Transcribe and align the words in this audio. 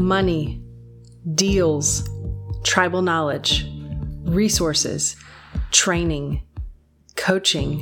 money, 0.00 0.60
deals, 1.34 2.08
tribal 2.64 3.02
knowledge, 3.02 3.66
resources, 4.22 5.14
training, 5.70 6.42
coaching, 7.16 7.80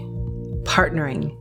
partnering. 0.64 1.38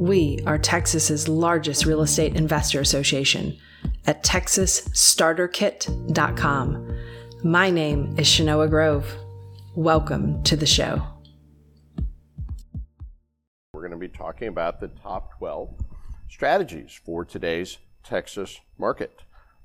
We 0.00 0.40
are 0.46 0.58
Texas's 0.58 1.28
largest 1.28 1.84
real 1.84 2.00
estate 2.00 2.34
investor 2.34 2.80
association 2.80 3.58
at 4.06 4.24
texasstarterkit.com. 4.24 6.98
My 7.44 7.68
name 7.70 8.14
is 8.18 8.26
Shenoah 8.26 8.70
Grove. 8.70 9.14
Welcome 9.74 10.42
to 10.44 10.56
the 10.56 10.64
show. 10.64 11.02
We're 13.74 13.82
going 13.82 13.90
to 13.90 13.98
be 13.98 14.08
talking 14.08 14.48
about 14.48 14.80
the 14.80 14.88
top 14.88 15.36
12 15.38 15.74
strategies 16.30 16.98
for 17.04 17.26
today's 17.26 17.76
Texas 18.02 18.58
market. 18.78 19.20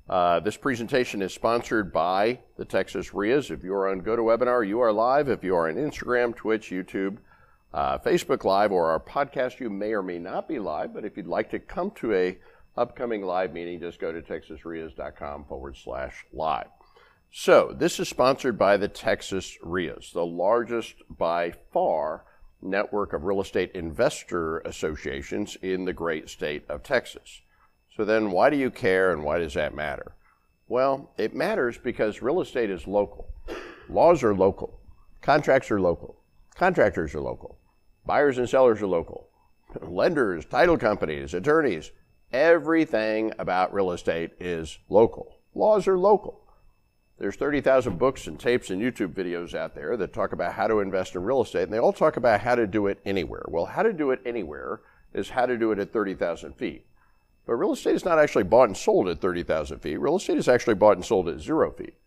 Uh, 0.08 0.40
this 0.40 0.56
presentation 0.56 1.22
is 1.22 1.32
sponsored 1.32 1.92
by 1.92 2.40
the 2.56 2.64
Texas 2.64 3.14
REIAs. 3.14 3.50
If 3.50 3.62
you 3.62 3.72
are 3.74 3.88
on 3.88 4.02
GoToWebinar, 4.02 4.66
you 4.66 4.80
are 4.80 4.92
live. 4.92 5.28
If 5.28 5.44
you 5.44 5.54
are 5.54 5.68
on 5.68 5.76
Instagram, 5.76 6.34
Twitch, 6.34 6.70
YouTube, 6.70 7.18
uh, 7.72 7.98
Facebook 7.98 8.44
Live, 8.44 8.72
or 8.72 8.90
our 8.90 9.00
podcast, 9.00 9.60
you 9.60 9.70
may 9.70 9.92
or 9.92 10.02
may 10.02 10.18
not 10.18 10.48
be 10.48 10.58
live. 10.58 10.92
But 10.92 11.04
if 11.04 11.16
you'd 11.16 11.26
like 11.26 11.50
to 11.50 11.58
come 11.58 11.92
to 11.92 12.14
a 12.14 12.38
upcoming 12.76 13.22
live 13.22 13.52
meeting, 13.52 13.80
just 13.80 14.00
go 14.00 14.12
to 14.12 14.20
texasrias.com 14.20 15.44
forward 15.44 15.76
slash 15.76 16.26
live. 16.32 16.68
So 17.30 17.74
this 17.74 17.98
is 17.98 18.08
sponsored 18.08 18.58
by 18.58 18.76
the 18.76 18.88
Texas 18.88 19.56
REIAs, 19.62 20.12
the 20.12 20.26
largest 20.26 20.96
by 21.08 21.52
far 21.72 22.24
network 22.60 23.12
of 23.12 23.24
real 23.24 23.40
estate 23.40 23.72
investor 23.72 24.58
associations 24.58 25.56
in 25.62 25.84
the 25.84 25.92
great 25.92 26.28
state 26.28 26.64
of 26.68 26.82
Texas. 26.82 27.40
So 27.96 28.04
then, 28.04 28.30
why 28.30 28.50
do 28.50 28.56
you 28.56 28.70
care 28.70 29.12
and 29.12 29.22
why 29.22 29.38
does 29.38 29.54
that 29.54 29.74
matter? 29.74 30.14
Well, 30.66 31.10
it 31.18 31.34
matters 31.34 31.76
because 31.76 32.22
real 32.22 32.40
estate 32.40 32.70
is 32.70 32.86
local. 32.86 33.28
Laws 33.88 34.22
are 34.22 34.34
local. 34.34 34.80
Contracts 35.20 35.70
are 35.70 35.80
local. 35.80 36.16
Contractors 36.54 37.14
are 37.14 37.20
local. 37.20 37.58
Buyers 38.06 38.38
and 38.38 38.48
sellers 38.48 38.80
are 38.80 38.86
local. 38.86 39.28
Lenders, 39.82 40.46
title 40.46 40.78
companies, 40.78 41.34
attorneys, 41.34 41.92
everything 42.32 43.32
about 43.38 43.74
real 43.74 43.92
estate 43.92 44.30
is 44.40 44.78
local. 44.88 45.40
Laws 45.54 45.86
are 45.86 45.98
local. 45.98 46.40
There's 47.18 47.36
30,000 47.36 47.98
books 47.98 48.26
and 48.26 48.40
tapes 48.40 48.70
and 48.70 48.80
YouTube 48.80 49.12
videos 49.12 49.54
out 49.54 49.74
there 49.74 49.96
that 49.96 50.12
talk 50.12 50.32
about 50.32 50.54
how 50.54 50.66
to 50.66 50.80
invest 50.80 51.14
in 51.14 51.22
real 51.22 51.42
estate, 51.42 51.64
and 51.64 51.72
they 51.72 51.78
all 51.78 51.92
talk 51.92 52.16
about 52.16 52.40
how 52.40 52.54
to 52.54 52.66
do 52.66 52.86
it 52.86 52.98
anywhere. 53.04 53.44
Well, 53.48 53.66
how 53.66 53.82
to 53.82 53.92
do 53.92 54.10
it 54.10 54.20
anywhere 54.24 54.80
is 55.12 55.30
how 55.30 55.46
to 55.46 55.58
do 55.58 55.70
it 55.70 55.78
at 55.78 55.92
30,000 55.92 56.54
feet. 56.54 56.86
But 57.52 57.58
real 57.58 57.74
estate 57.74 57.96
is 57.96 58.06
not 58.06 58.18
actually 58.18 58.44
bought 58.44 58.70
and 58.70 58.76
sold 58.78 59.08
at 59.08 59.20
30,000 59.20 59.80
feet. 59.80 59.98
Real 59.98 60.16
estate 60.16 60.38
is 60.38 60.48
actually 60.48 60.72
bought 60.72 60.96
and 60.96 61.04
sold 61.04 61.28
at 61.28 61.38
zero 61.38 61.70
feet. 61.70 61.98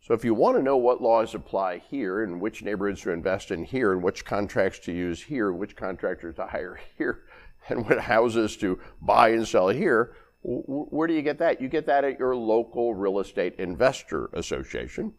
So 0.00 0.12
if 0.12 0.24
you 0.24 0.34
want 0.34 0.56
to 0.56 0.62
know 0.62 0.76
what 0.76 1.00
laws 1.00 1.36
apply 1.36 1.78
here 1.88 2.24
and 2.24 2.40
which 2.40 2.64
neighborhoods 2.64 3.02
to 3.02 3.12
invest 3.12 3.52
in 3.52 3.62
here 3.62 3.92
and 3.92 4.02
which 4.02 4.24
contracts 4.24 4.80
to 4.80 4.92
use 4.92 5.22
here, 5.22 5.52
which 5.52 5.76
contractors 5.76 6.34
to 6.34 6.46
hire 6.46 6.80
here, 6.98 7.22
and 7.68 7.88
what 7.88 8.00
houses 8.00 8.56
to 8.56 8.80
buy 9.00 9.28
and 9.28 9.46
sell 9.46 9.68
here, 9.68 10.16
where 10.42 11.06
do 11.06 11.14
you 11.14 11.22
get 11.22 11.38
that? 11.38 11.60
You 11.60 11.68
get 11.68 11.86
that 11.86 12.02
at 12.02 12.18
your 12.18 12.34
local 12.34 12.92
real 12.92 13.20
estate 13.20 13.54
investor 13.56 14.30
association. 14.32 15.14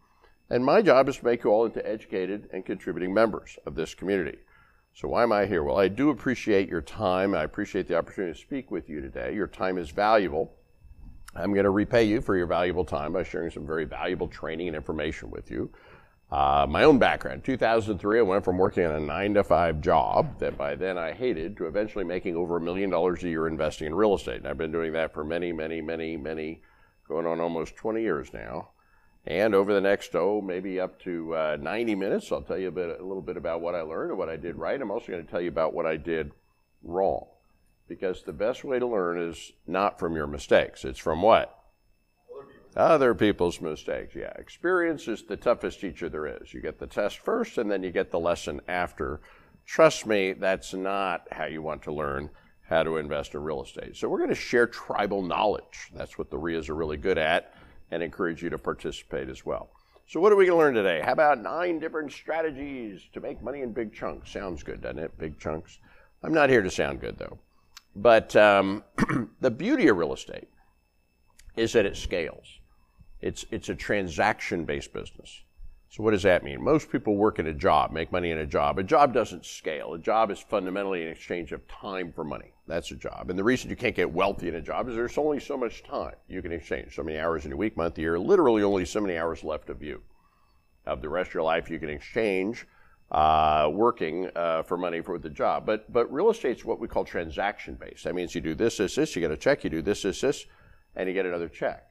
And 0.49 0.65
my 0.65 0.81
job 0.81 1.07
is 1.07 1.19
to 1.19 1.25
make 1.25 1.45
you 1.45 1.51
all 1.51 1.65
into 1.65 1.89
educated 1.89 2.49
and 2.51 2.65
contributing 2.65 3.13
members 3.13 3.57
of 3.65 3.75
this 3.75 3.95
community. 3.95 4.39
So, 4.99 5.07
why 5.07 5.23
am 5.23 5.31
I 5.31 5.45
here? 5.45 5.63
Well, 5.63 5.79
I 5.79 5.87
do 5.87 6.09
appreciate 6.09 6.67
your 6.67 6.81
time. 6.81 7.33
I 7.33 7.43
appreciate 7.43 7.87
the 7.87 7.97
opportunity 7.97 8.33
to 8.33 8.45
speak 8.45 8.69
with 8.69 8.89
you 8.89 8.99
today. 8.99 9.33
Your 9.33 9.47
time 9.47 9.77
is 9.77 9.91
valuable. 9.91 10.51
I'm 11.33 11.53
going 11.53 11.63
to 11.63 11.69
repay 11.69 12.03
you 12.03 12.19
for 12.19 12.35
your 12.35 12.47
valuable 12.47 12.83
time 12.83 13.13
by 13.13 13.23
sharing 13.23 13.49
some 13.49 13.65
very 13.65 13.85
valuable 13.85 14.27
training 14.27 14.67
and 14.67 14.75
information 14.75 15.31
with 15.31 15.49
you. 15.49 15.71
Uh, 16.29 16.67
my 16.67 16.83
own 16.83 16.99
background 16.99 17.45
2003, 17.45 18.19
I 18.19 18.21
went 18.23 18.43
from 18.43 18.57
working 18.57 18.85
on 18.85 18.95
a 18.95 18.99
nine 18.99 19.35
to 19.35 19.43
five 19.45 19.79
job 19.79 20.37
that 20.39 20.57
by 20.57 20.75
then 20.75 20.97
I 20.97 21.13
hated 21.13 21.55
to 21.55 21.67
eventually 21.67 22.03
making 22.03 22.35
over 22.35 22.57
a 22.57 22.61
million 22.61 22.89
dollars 22.89 23.23
a 23.23 23.29
year 23.29 23.47
investing 23.47 23.87
in 23.87 23.95
real 23.95 24.15
estate. 24.15 24.39
And 24.39 24.47
I've 24.47 24.57
been 24.57 24.73
doing 24.73 24.91
that 24.91 25.13
for 25.13 25.23
many, 25.23 25.53
many, 25.53 25.79
many, 25.79 26.17
many, 26.17 26.61
going 27.07 27.25
on 27.25 27.39
almost 27.39 27.77
20 27.77 28.01
years 28.01 28.33
now. 28.33 28.71
And 29.29 29.53
over 29.53 29.75
the 29.75 29.81
next, 29.81 30.15
oh, 30.15 30.41
maybe 30.41 30.79
up 30.79 30.99
to 31.03 31.35
uh, 31.35 31.57
90 31.61 31.93
minutes, 31.93 32.31
I'll 32.31 32.41
tell 32.41 32.57
you 32.57 32.69
a, 32.69 32.71
bit, 32.71 32.99
a 32.99 33.05
little 33.05 33.21
bit 33.21 33.37
about 33.37 33.61
what 33.61 33.75
I 33.75 33.81
learned 33.81 34.09
and 34.09 34.17
what 34.17 34.27
I 34.27 34.35
did 34.35 34.55
right. 34.55 34.81
I'm 34.81 34.89
also 34.89 35.11
going 35.11 35.23
to 35.23 35.29
tell 35.29 35.39
you 35.39 35.49
about 35.49 35.75
what 35.75 35.85
I 35.85 35.97
did 35.97 36.31
wrong. 36.81 37.27
Because 37.87 38.23
the 38.23 38.33
best 38.33 38.63
way 38.63 38.79
to 38.79 38.87
learn 38.87 39.19
is 39.19 39.51
not 39.67 39.99
from 39.99 40.15
your 40.15 40.25
mistakes. 40.25 40.83
It's 40.83 40.97
from 40.97 41.21
what? 41.21 41.55
Other 42.75 43.13
people's 43.13 43.61
mistakes, 43.61 44.15
yeah. 44.15 44.33
Experience 44.35 45.07
is 45.07 45.23
the 45.23 45.37
toughest 45.37 45.79
teacher 45.79 46.09
there 46.09 46.25
is. 46.25 46.51
You 46.51 46.61
get 46.61 46.79
the 46.79 46.87
test 46.87 47.19
first 47.19 47.59
and 47.59 47.69
then 47.69 47.83
you 47.83 47.91
get 47.91 48.09
the 48.09 48.19
lesson 48.19 48.61
after. 48.67 49.21
Trust 49.63 50.07
me, 50.07 50.33
that's 50.33 50.73
not 50.73 51.27
how 51.31 51.45
you 51.45 51.61
want 51.61 51.83
to 51.83 51.91
learn 51.91 52.31
how 52.67 52.81
to 52.81 52.97
invest 52.97 53.35
in 53.35 53.43
real 53.43 53.63
estate. 53.63 53.95
So, 53.95 54.09
we're 54.09 54.19
going 54.19 54.29
to 54.29 54.35
share 54.35 54.65
tribal 54.67 55.21
knowledge. 55.23 55.91
That's 55.93 56.17
what 56.17 56.29
the 56.29 56.37
REIAs 56.37 56.69
are 56.69 56.75
really 56.75 56.97
good 56.97 57.17
at 57.17 57.53
and 57.91 58.03
encourage 58.03 58.41
you 58.41 58.49
to 58.49 58.57
participate 58.57 59.29
as 59.29 59.45
well. 59.45 59.69
So, 60.07 60.19
what 60.19 60.31
are 60.31 60.35
we 60.35 60.45
going 60.45 60.57
to 60.57 60.63
learn 60.63 60.73
today? 60.73 61.01
How 61.03 61.11
about 61.11 61.41
nine 61.41 61.79
different 61.79 62.11
strategies 62.11 63.07
to 63.13 63.21
make 63.21 63.43
money 63.43 63.61
in 63.61 63.73
big 63.73 63.93
chunks? 63.93 64.31
Sounds 64.31 64.63
good, 64.63 64.81
doesn't 64.81 64.99
it? 64.99 65.17
Big 65.19 65.39
chunks. 65.39 65.79
I'm 66.23 66.33
not 66.33 66.49
here 66.49 66.61
to 66.61 66.71
sound 66.71 66.99
good, 66.99 67.17
though. 67.17 67.37
But 67.95 68.35
um, 68.35 68.83
the 69.41 69.51
beauty 69.51 69.87
of 69.87 69.97
real 69.97 70.13
estate 70.13 70.47
is 71.55 71.73
that 71.73 71.85
it 71.85 71.95
scales. 71.95 72.59
It's, 73.21 73.45
it's 73.51 73.69
a 73.69 73.75
transaction 73.75 74.65
based 74.65 74.93
business. 74.93 75.43
So, 75.91 76.03
what 76.03 76.11
does 76.11 76.21
that 76.21 76.43
mean? 76.43 76.63
Most 76.63 76.91
people 76.91 77.15
work 77.15 77.39
in 77.39 77.47
a 77.47 77.53
job, 77.53 77.91
make 77.91 78.11
money 78.11 78.29
in 78.29 78.37
a 78.37 78.45
job. 78.45 78.77
A 78.77 78.83
job 78.83 79.11
doesn't 79.11 79.43
scale. 79.43 79.95
A 79.95 79.99
job 79.99 80.29
is 80.29 80.37
fundamentally 80.37 81.03
an 81.03 81.09
exchange 81.09 81.51
of 81.51 81.67
time 81.67 82.13
for 82.13 82.23
money. 82.23 82.53
That's 82.67 82.91
a 82.91 82.95
job. 82.95 83.31
And 83.31 83.39
the 83.39 83.43
reason 83.43 83.71
you 83.71 83.75
can't 83.75 83.95
get 83.95 84.11
wealthy 84.11 84.49
in 84.49 84.55
a 84.55 84.61
job 84.61 84.87
is 84.87 84.95
there's 84.95 85.17
only 85.17 85.39
so 85.39 85.57
much 85.57 85.83
time 85.83 86.13
you 86.27 86.43
can 86.43 86.51
exchange. 86.51 86.93
So 86.93 87.01
many 87.01 87.17
hours 87.17 87.47
in 87.47 87.51
a 87.51 87.57
week, 87.57 87.75
month, 87.75 87.97
year, 87.97 88.19
literally 88.19 88.61
only 88.61 88.85
so 88.85 89.01
many 89.01 89.17
hours 89.17 89.43
left 89.43 89.71
of 89.71 89.81
you. 89.81 90.03
Of 90.85 91.01
the 91.01 91.09
rest 91.09 91.29
of 91.29 91.33
your 91.33 91.43
life, 91.43 91.71
you 91.71 91.79
can 91.79 91.89
exchange 91.89 92.67
uh, 93.11 93.69
working 93.73 94.29
uh, 94.35 94.61
for 94.61 94.77
money 94.77 95.01
for 95.01 95.17
the 95.17 95.29
job. 95.29 95.65
But, 95.65 95.91
but 95.91 96.11
real 96.13 96.29
estate's 96.29 96.63
what 96.63 96.79
we 96.79 96.87
call 96.87 97.03
transaction 97.03 97.73
based. 97.73 98.03
That 98.03 98.13
means 98.13 98.35
you 98.35 98.41
do 98.41 98.53
this, 98.53 98.77
this, 98.77 98.93
this, 98.93 99.15
you 99.15 99.21
get 99.21 99.31
a 99.31 99.37
check, 99.37 99.63
you 99.63 99.71
do 99.71 99.81
this, 99.81 100.03
this, 100.03 100.21
this, 100.21 100.45
and 100.95 101.07
you 101.07 101.15
get 101.15 101.25
another 101.25 101.49
check. 101.49 101.88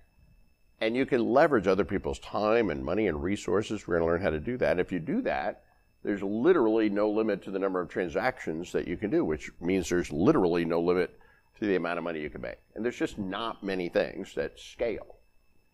And 0.80 0.96
you 0.96 1.06
can 1.06 1.24
leverage 1.24 1.66
other 1.66 1.84
people's 1.84 2.20
time 2.20 2.70
and 2.70 2.84
money 2.84 3.08
and 3.08 3.22
resources. 3.22 3.86
We're 3.86 3.98
going 3.98 4.06
to 4.06 4.12
learn 4.12 4.22
how 4.22 4.30
to 4.30 4.40
do 4.40 4.56
that. 4.58 4.78
If 4.78 4.92
you 4.92 5.00
do 5.00 5.20
that, 5.22 5.64
there's 6.04 6.22
literally 6.22 6.88
no 6.88 7.10
limit 7.10 7.42
to 7.44 7.50
the 7.50 7.58
number 7.58 7.80
of 7.80 7.88
transactions 7.88 8.70
that 8.72 8.86
you 8.86 8.96
can 8.96 9.10
do, 9.10 9.24
which 9.24 9.50
means 9.60 9.88
there's 9.88 10.12
literally 10.12 10.64
no 10.64 10.80
limit 10.80 11.18
to 11.58 11.66
the 11.66 11.76
amount 11.76 11.98
of 11.98 12.04
money 12.04 12.20
you 12.20 12.30
can 12.30 12.40
make. 12.40 12.58
And 12.74 12.84
there's 12.84 12.96
just 12.96 13.18
not 13.18 13.64
many 13.64 13.88
things 13.88 14.34
that 14.34 14.58
scale. 14.58 15.16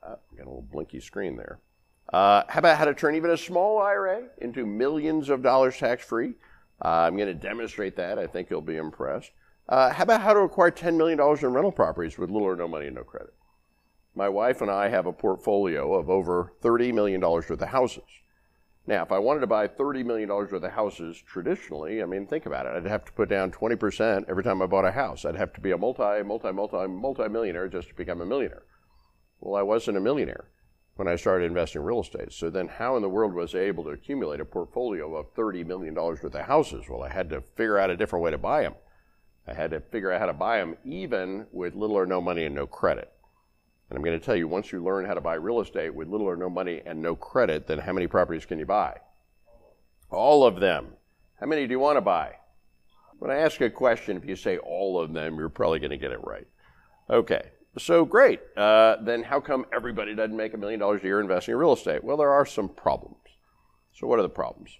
Uh, 0.03 0.16
got 0.37 0.47
a 0.47 0.48
little 0.48 0.66
blinky 0.72 1.00
screen 1.00 1.37
there. 1.37 1.60
Uh, 2.12 2.43
how 2.48 2.59
about 2.59 2.78
how 2.78 2.84
to 2.84 2.94
turn 2.94 3.14
even 3.14 3.31
a 3.31 3.37
small 3.37 3.78
IRA 3.78 4.25
into 4.38 4.66
millions 4.66 5.28
of 5.28 5.43
dollars 5.43 5.76
tax 5.76 6.04
free? 6.04 6.34
Uh, 6.84 6.88
I'm 6.88 7.16
going 7.16 7.28
to 7.28 7.34
demonstrate 7.34 7.97
that. 7.97 8.19
I 8.19 8.26
think 8.26 8.50
you'll 8.50 8.60
be 8.60 8.76
impressed. 8.76 9.31
Uh, 9.69 9.91
how 9.91 10.03
about 10.03 10.20
how 10.20 10.34
to 10.34 10.41
acquire 10.41 10.70
$10 10.70 10.97
million 10.97 11.19
in 11.19 11.53
rental 11.53 11.72
properties 11.72 12.19
with 12.19 12.31
little 12.31 12.48
or 12.48 12.56
no 12.56 12.69
money 12.69 12.87
and 12.87 12.97
no 12.97 13.04
credit? 13.04 13.32
My 14.16 14.28
wife 14.28 14.60
and 14.60 14.70
I 14.70 14.88
have 14.88 15.06
a 15.06 15.12
portfolio 15.12 15.94
of 15.94 16.08
over 16.08 16.52
$30 16.62 16.94
million 16.94 17.20
worth 17.20 17.50
of 17.50 17.60
houses. 17.60 18.04
Now, 18.86 19.02
if 19.02 19.10
I 19.10 19.19
wanted 19.19 19.41
to 19.41 19.48
buy 19.48 19.66
$30 19.66 20.04
million 20.04 20.28
worth 20.28 20.52
of 20.52 20.62
houses 20.62 21.20
traditionally, 21.26 22.00
I 22.00 22.06
mean, 22.06 22.26
think 22.26 22.47
about 22.47 22.66
it. 22.66 22.75
I'd 22.76 22.86
have 22.86 23.04
to 23.06 23.12
put 23.12 23.28
down 23.28 23.50
20% 23.50 24.26
every 24.28 24.44
time 24.44 24.62
I 24.62 24.66
bought 24.66 24.84
a 24.84 24.92
house. 24.92 25.25
I'd 25.25 25.34
have 25.34 25.52
to 25.54 25.60
be 25.60 25.72
a 25.72 25.78
multi, 25.78 26.22
multi, 26.22 26.52
multi, 26.52 26.87
multi 26.87 27.28
millionaire 27.28 27.66
just 27.66 27.88
to 27.88 27.94
become 27.94 28.20
a 28.20 28.26
millionaire. 28.26 28.62
Well, 29.40 29.56
I 29.58 29.62
wasn't 29.62 29.96
a 29.96 30.00
millionaire 30.00 30.50
when 30.94 31.08
I 31.08 31.17
started 31.17 31.46
investing 31.46 31.81
in 31.81 31.87
real 31.87 32.02
estate. 32.02 32.32
So 32.32 32.50
then, 32.50 32.69
how 32.69 32.94
in 32.94 33.02
the 33.02 33.08
world 33.08 33.34
was 33.34 33.52
I 33.55 33.60
able 33.60 33.82
to 33.84 33.90
accumulate 33.90 34.40
a 34.40 34.44
portfolio 34.44 35.17
of 35.17 35.34
$30 35.34 35.67
million 35.67 35.94
worth 35.94 36.22
of 36.22 36.34
houses? 36.34 36.84
Well, 36.88 37.02
I 37.02 37.08
had 37.08 37.31
to 37.31 37.40
figure 37.40 37.78
out 37.78 37.90
a 37.90 37.96
different 37.96 38.22
way 38.22 38.31
to 38.31 38.38
buy 38.38 38.62
them. 38.62 38.75
I 39.49 39.55
had 39.55 39.72
to 39.72 39.81
figure 39.81 40.12
out 40.12 40.20
how 40.20 40.26
to 40.26 40.32
buy 40.34 40.58
them 40.58 40.76
even 40.84 41.46
with 41.50 41.75
little 41.75 41.96
or 41.96 42.06
no 42.06 42.20
money 42.20 42.44
and 42.44 42.55
no 42.55 42.67
credit. 42.67 43.13
And 43.88 43.98
I'm 43.98 44.04
going 44.04 44.19
to 44.19 44.25
tell 44.25 44.36
you, 44.36 44.48
once 44.48 44.72
you 44.72 44.82
learn 44.82 45.04
how 45.04 45.14
to 45.14 45.20
buy 45.20 45.34
real 45.34 45.60
estate 45.60 45.94
with 45.94 46.08
little 46.08 46.26
or 46.26 46.36
no 46.36 46.48
money 46.48 46.81
and 46.86 47.00
no 47.00 47.14
credit, 47.14 47.66
then 47.66 47.78
how 47.78 47.92
many 47.92 48.06
properties 48.06 48.46
can 48.46 48.58
you 48.58 48.66
buy? 48.66 48.96
All 50.10 50.44
of 50.46 50.60
them. 50.60 50.88
How 51.38 51.46
many 51.46 51.66
do 51.66 51.72
you 51.72 51.78
want 51.78 51.96
to 51.96 52.00
buy? 52.00 52.36
When 53.19 53.31
I 53.31 53.36
ask 53.36 53.60
a 53.60 53.70
question, 53.70 54.16
if 54.16 54.25
you 54.25 54.36
say 54.36 54.58
all 54.58 55.00
of 55.00 55.12
them, 55.12 55.36
you're 55.36 55.48
probably 55.48 55.78
going 55.78 55.90
to 55.90 55.96
get 55.96 56.12
it 56.12 56.25
right. 56.25 56.46
Okay, 57.10 57.42
so 57.78 58.04
great. 58.04 58.40
Uh, 58.56 58.96
then 59.02 59.22
how 59.22 59.40
come 59.40 59.66
everybody 59.75 60.14
doesn't 60.14 60.36
make 60.36 60.54
a 60.54 60.56
million 60.56 60.81
dollars 60.81 61.02
a 61.02 61.06
year 61.06 61.20
investing 61.20 61.52
in 61.52 61.58
real 61.58 61.72
estate? 61.72 62.02
Well, 62.02 62.16
there 62.16 62.31
are 62.31 62.46
some 62.46 62.69
problems. 62.69 63.16
So, 63.92 64.06
what 64.06 64.19
are 64.19 64.22
the 64.22 64.28
problems? 64.28 64.70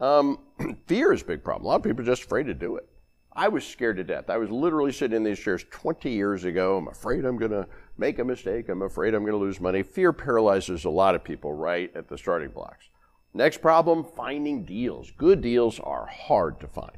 Um, 0.00 0.38
fear 0.86 1.12
is 1.12 1.22
a 1.22 1.24
big 1.24 1.44
problem. 1.44 1.66
A 1.66 1.68
lot 1.68 1.76
of 1.76 1.82
people 1.82 2.02
are 2.02 2.06
just 2.06 2.24
afraid 2.24 2.44
to 2.46 2.54
do 2.54 2.76
it. 2.76 2.88
I 3.36 3.48
was 3.48 3.66
scared 3.66 3.96
to 3.96 4.04
death. 4.04 4.30
I 4.30 4.36
was 4.36 4.50
literally 4.50 4.92
sitting 4.92 5.16
in 5.16 5.24
these 5.24 5.40
chairs 5.40 5.64
20 5.70 6.10
years 6.10 6.44
ago. 6.44 6.76
I'm 6.76 6.88
afraid 6.88 7.24
I'm 7.24 7.36
going 7.36 7.50
to 7.50 7.66
make 7.98 8.20
a 8.20 8.24
mistake. 8.24 8.68
I'm 8.68 8.82
afraid 8.82 9.12
I'm 9.12 9.22
going 9.22 9.32
to 9.32 9.38
lose 9.38 9.60
money. 9.60 9.82
Fear 9.82 10.12
paralyzes 10.12 10.84
a 10.84 10.90
lot 10.90 11.16
of 11.16 11.24
people 11.24 11.52
right 11.52 11.90
at 11.96 12.08
the 12.08 12.16
starting 12.16 12.50
blocks. 12.50 12.88
Next 13.32 13.60
problem 13.60 14.04
finding 14.04 14.64
deals. 14.64 15.10
Good 15.10 15.40
deals 15.40 15.80
are 15.80 16.06
hard 16.06 16.60
to 16.60 16.68
find. 16.68 16.96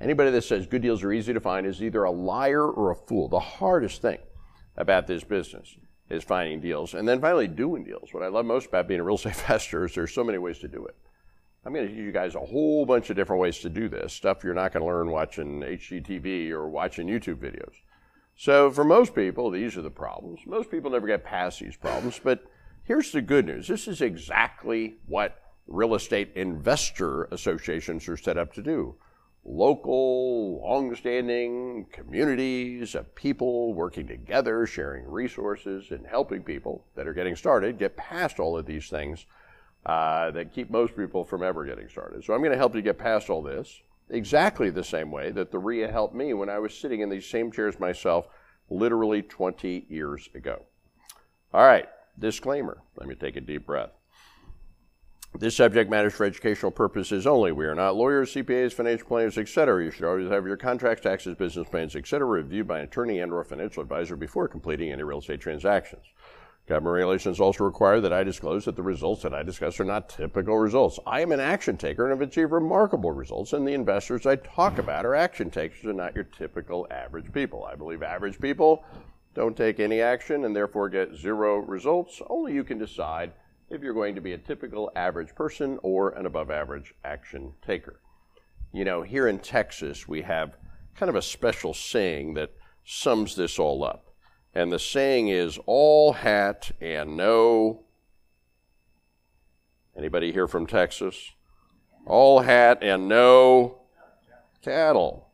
Anybody 0.00 0.30
that 0.30 0.42
says 0.42 0.66
good 0.66 0.82
deals 0.82 1.02
are 1.02 1.12
easy 1.12 1.34
to 1.34 1.40
find 1.40 1.66
is 1.66 1.82
either 1.82 2.04
a 2.04 2.10
liar 2.10 2.66
or 2.66 2.90
a 2.90 2.96
fool. 2.96 3.28
The 3.28 3.38
hardest 3.38 4.00
thing 4.00 4.18
about 4.76 5.06
this 5.06 5.22
business 5.22 5.76
is 6.08 6.24
finding 6.24 6.60
deals 6.60 6.94
and 6.94 7.06
then 7.06 7.20
finally 7.20 7.48
doing 7.48 7.84
deals. 7.84 8.12
What 8.12 8.22
I 8.22 8.28
love 8.28 8.46
most 8.46 8.68
about 8.68 8.88
being 8.88 9.00
a 9.00 9.04
real 9.04 9.16
estate 9.16 9.34
investor 9.38 9.84
is 9.84 9.94
there's 9.94 10.14
so 10.14 10.24
many 10.24 10.38
ways 10.38 10.58
to 10.60 10.68
do 10.68 10.84
it. 10.86 10.96
I'm 11.66 11.72
going 11.72 11.86
to 11.86 11.94
teach 11.94 12.02
you 12.02 12.12
guys 12.12 12.34
a 12.34 12.40
whole 12.40 12.84
bunch 12.84 13.08
of 13.08 13.16
different 13.16 13.40
ways 13.40 13.58
to 13.60 13.70
do 13.70 13.88
this, 13.88 14.12
stuff 14.12 14.44
you're 14.44 14.52
not 14.52 14.72
going 14.72 14.82
to 14.82 14.86
learn 14.86 15.10
watching 15.10 15.60
HGTV 15.60 16.50
or 16.50 16.68
watching 16.68 17.06
YouTube 17.06 17.36
videos. 17.36 17.74
So, 18.36 18.70
for 18.70 18.84
most 18.84 19.14
people, 19.14 19.50
these 19.50 19.76
are 19.76 19.82
the 19.82 19.90
problems. 19.90 20.40
Most 20.44 20.70
people 20.70 20.90
never 20.90 21.06
get 21.06 21.24
past 21.24 21.60
these 21.60 21.76
problems, 21.76 22.20
but 22.22 22.44
here's 22.82 23.12
the 23.12 23.22
good 23.22 23.46
news 23.46 23.68
this 23.68 23.88
is 23.88 24.02
exactly 24.02 24.96
what 25.06 25.40
real 25.66 25.94
estate 25.94 26.32
investor 26.34 27.24
associations 27.24 28.08
are 28.08 28.16
set 28.16 28.36
up 28.36 28.52
to 28.54 28.62
do. 28.62 28.96
Local, 29.46 30.60
long-standing 30.62 31.86
communities 31.92 32.94
of 32.94 33.14
people 33.14 33.74
working 33.74 34.06
together, 34.06 34.66
sharing 34.66 35.06
resources, 35.06 35.90
and 35.90 36.06
helping 36.06 36.42
people 36.42 36.84
that 36.94 37.06
are 37.06 37.14
getting 37.14 37.36
started 37.36 37.78
get 37.78 37.96
past 37.96 38.38
all 38.38 38.56
of 38.56 38.66
these 38.66 38.88
things 38.88 39.26
uh, 39.86 40.30
that 40.30 40.52
keep 40.54 40.70
most 40.70 40.96
people 40.96 41.24
from 41.24 41.42
ever 41.42 41.64
getting 41.64 41.88
started. 41.88 42.24
So 42.24 42.34
I'm 42.34 42.40
going 42.40 42.52
to 42.52 42.58
help 42.58 42.74
you 42.74 42.82
get 42.82 42.98
past 42.98 43.30
all 43.30 43.42
this 43.42 43.82
exactly 44.10 44.70
the 44.70 44.84
same 44.84 45.10
way 45.10 45.30
that 45.30 45.50
the 45.50 45.58
REIA 45.58 45.90
helped 45.90 46.14
me 46.14 46.34
when 46.34 46.48
I 46.48 46.58
was 46.58 46.76
sitting 46.76 47.00
in 47.00 47.08
these 47.08 47.26
same 47.26 47.50
chairs 47.50 47.80
myself 47.80 48.28
literally 48.70 49.22
20 49.22 49.86
years 49.88 50.28
ago. 50.34 50.62
All 51.52 51.64
right, 51.64 51.86
disclaimer. 52.18 52.82
Let 52.96 53.08
me 53.08 53.14
take 53.14 53.36
a 53.36 53.40
deep 53.40 53.66
breath. 53.66 53.90
This 55.36 55.56
subject 55.56 55.90
matters 55.90 56.14
for 56.14 56.24
educational 56.24 56.70
purposes 56.70 57.26
only. 57.26 57.50
We 57.50 57.64
are 57.66 57.74
not 57.74 57.96
lawyers, 57.96 58.32
CPAs, 58.32 58.72
financial 58.72 59.08
planners, 59.08 59.36
etc. 59.36 59.84
You 59.84 59.90
should 59.90 60.04
always 60.04 60.30
have 60.30 60.46
your 60.46 60.56
contracts, 60.56 61.02
taxes, 61.02 61.34
business 61.34 61.68
plans, 61.68 61.96
etc. 61.96 62.24
reviewed 62.24 62.68
by 62.68 62.78
an 62.78 62.84
attorney 62.84 63.18
and 63.18 63.32
or 63.32 63.42
financial 63.42 63.82
advisor 63.82 64.14
before 64.14 64.46
completing 64.46 64.92
any 64.92 65.02
real 65.02 65.18
estate 65.18 65.40
transactions. 65.40 66.04
Government 66.66 66.94
regulations 66.94 67.40
also 67.40 67.62
require 67.64 68.00
that 68.00 68.12
I 68.12 68.24
disclose 68.24 68.64
that 68.64 68.74
the 68.74 68.82
results 68.82 69.22
that 69.22 69.34
I 69.34 69.42
discuss 69.42 69.78
are 69.80 69.84
not 69.84 70.08
typical 70.08 70.56
results. 70.56 70.98
I 71.06 71.20
am 71.20 71.30
an 71.30 71.40
action 71.40 71.76
taker 71.76 72.10
and 72.10 72.18
have 72.18 72.26
achieved 72.26 72.52
remarkable 72.52 73.12
results, 73.12 73.52
and 73.52 73.68
the 73.68 73.74
investors 73.74 74.24
I 74.24 74.36
talk 74.36 74.78
about 74.78 75.04
are 75.04 75.14
action 75.14 75.50
takers 75.50 75.84
and 75.84 75.98
not 75.98 76.14
your 76.14 76.24
typical 76.24 76.86
average 76.90 77.30
people. 77.32 77.64
I 77.64 77.74
believe 77.74 78.02
average 78.02 78.40
people 78.40 78.82
don't 79.34 79.54
take 79.54 79.78
any 79.78 80.00
action 80.00 80.46
and 80.46 80.56
therefore 80.56 80.88
get 80.88 81.14
zero 81.14 81.58
results. 81.58 82.22
Only 82.30 82.54
you 82.54 82.64
can 82.64 82.78
decide 82.78 83.32
if 83.68 83.82
you're 83.82 83.92
going 83.92 84.14
to 84.14 84.22
be 84.22 84.32
a 84.32 84.38
typical 84.38 84.90
average 84.96 85.34
person 85.34 85.78
or 85.82 86.10
an 86.10 86.24
above 86.24 86.50
average 86.50 86.94
action 87.04 87.52
taker. 87.66 88.00
You 88.72 88.86
know, 88.86 89.02
here 89.02 89.28
in 89.28 89.38
Texas, 89.38 90.08
we 90.08 90.22
have 90.22 90.56
kind 90.96 91.10
of 91.10 91.16
a 91.16 91.22
special 91.22 91.74
saying 91.74 92.34
that 92.34 92.52
sums 92.84 93.36
this 93.36 93.58
all 93.58 93.84
up. 93.84 94.13
And 94.54 94.72
the 94.72 94.78
saying 94.78 95.28
is 95.28 95.58
all 95.66 96.12
hat 96.12 96.70
and 96.80 97.16
no. 97.16 97.82
Anybody 99.96 100.32
here 100.32 100.46
from 100.46 100.66
Texas? 100.66 101.32
All 102.06 102.40
hat 102.40 102.78
and 102.82 103.08
no 103.08 103.78
cattle. 104.62 105.28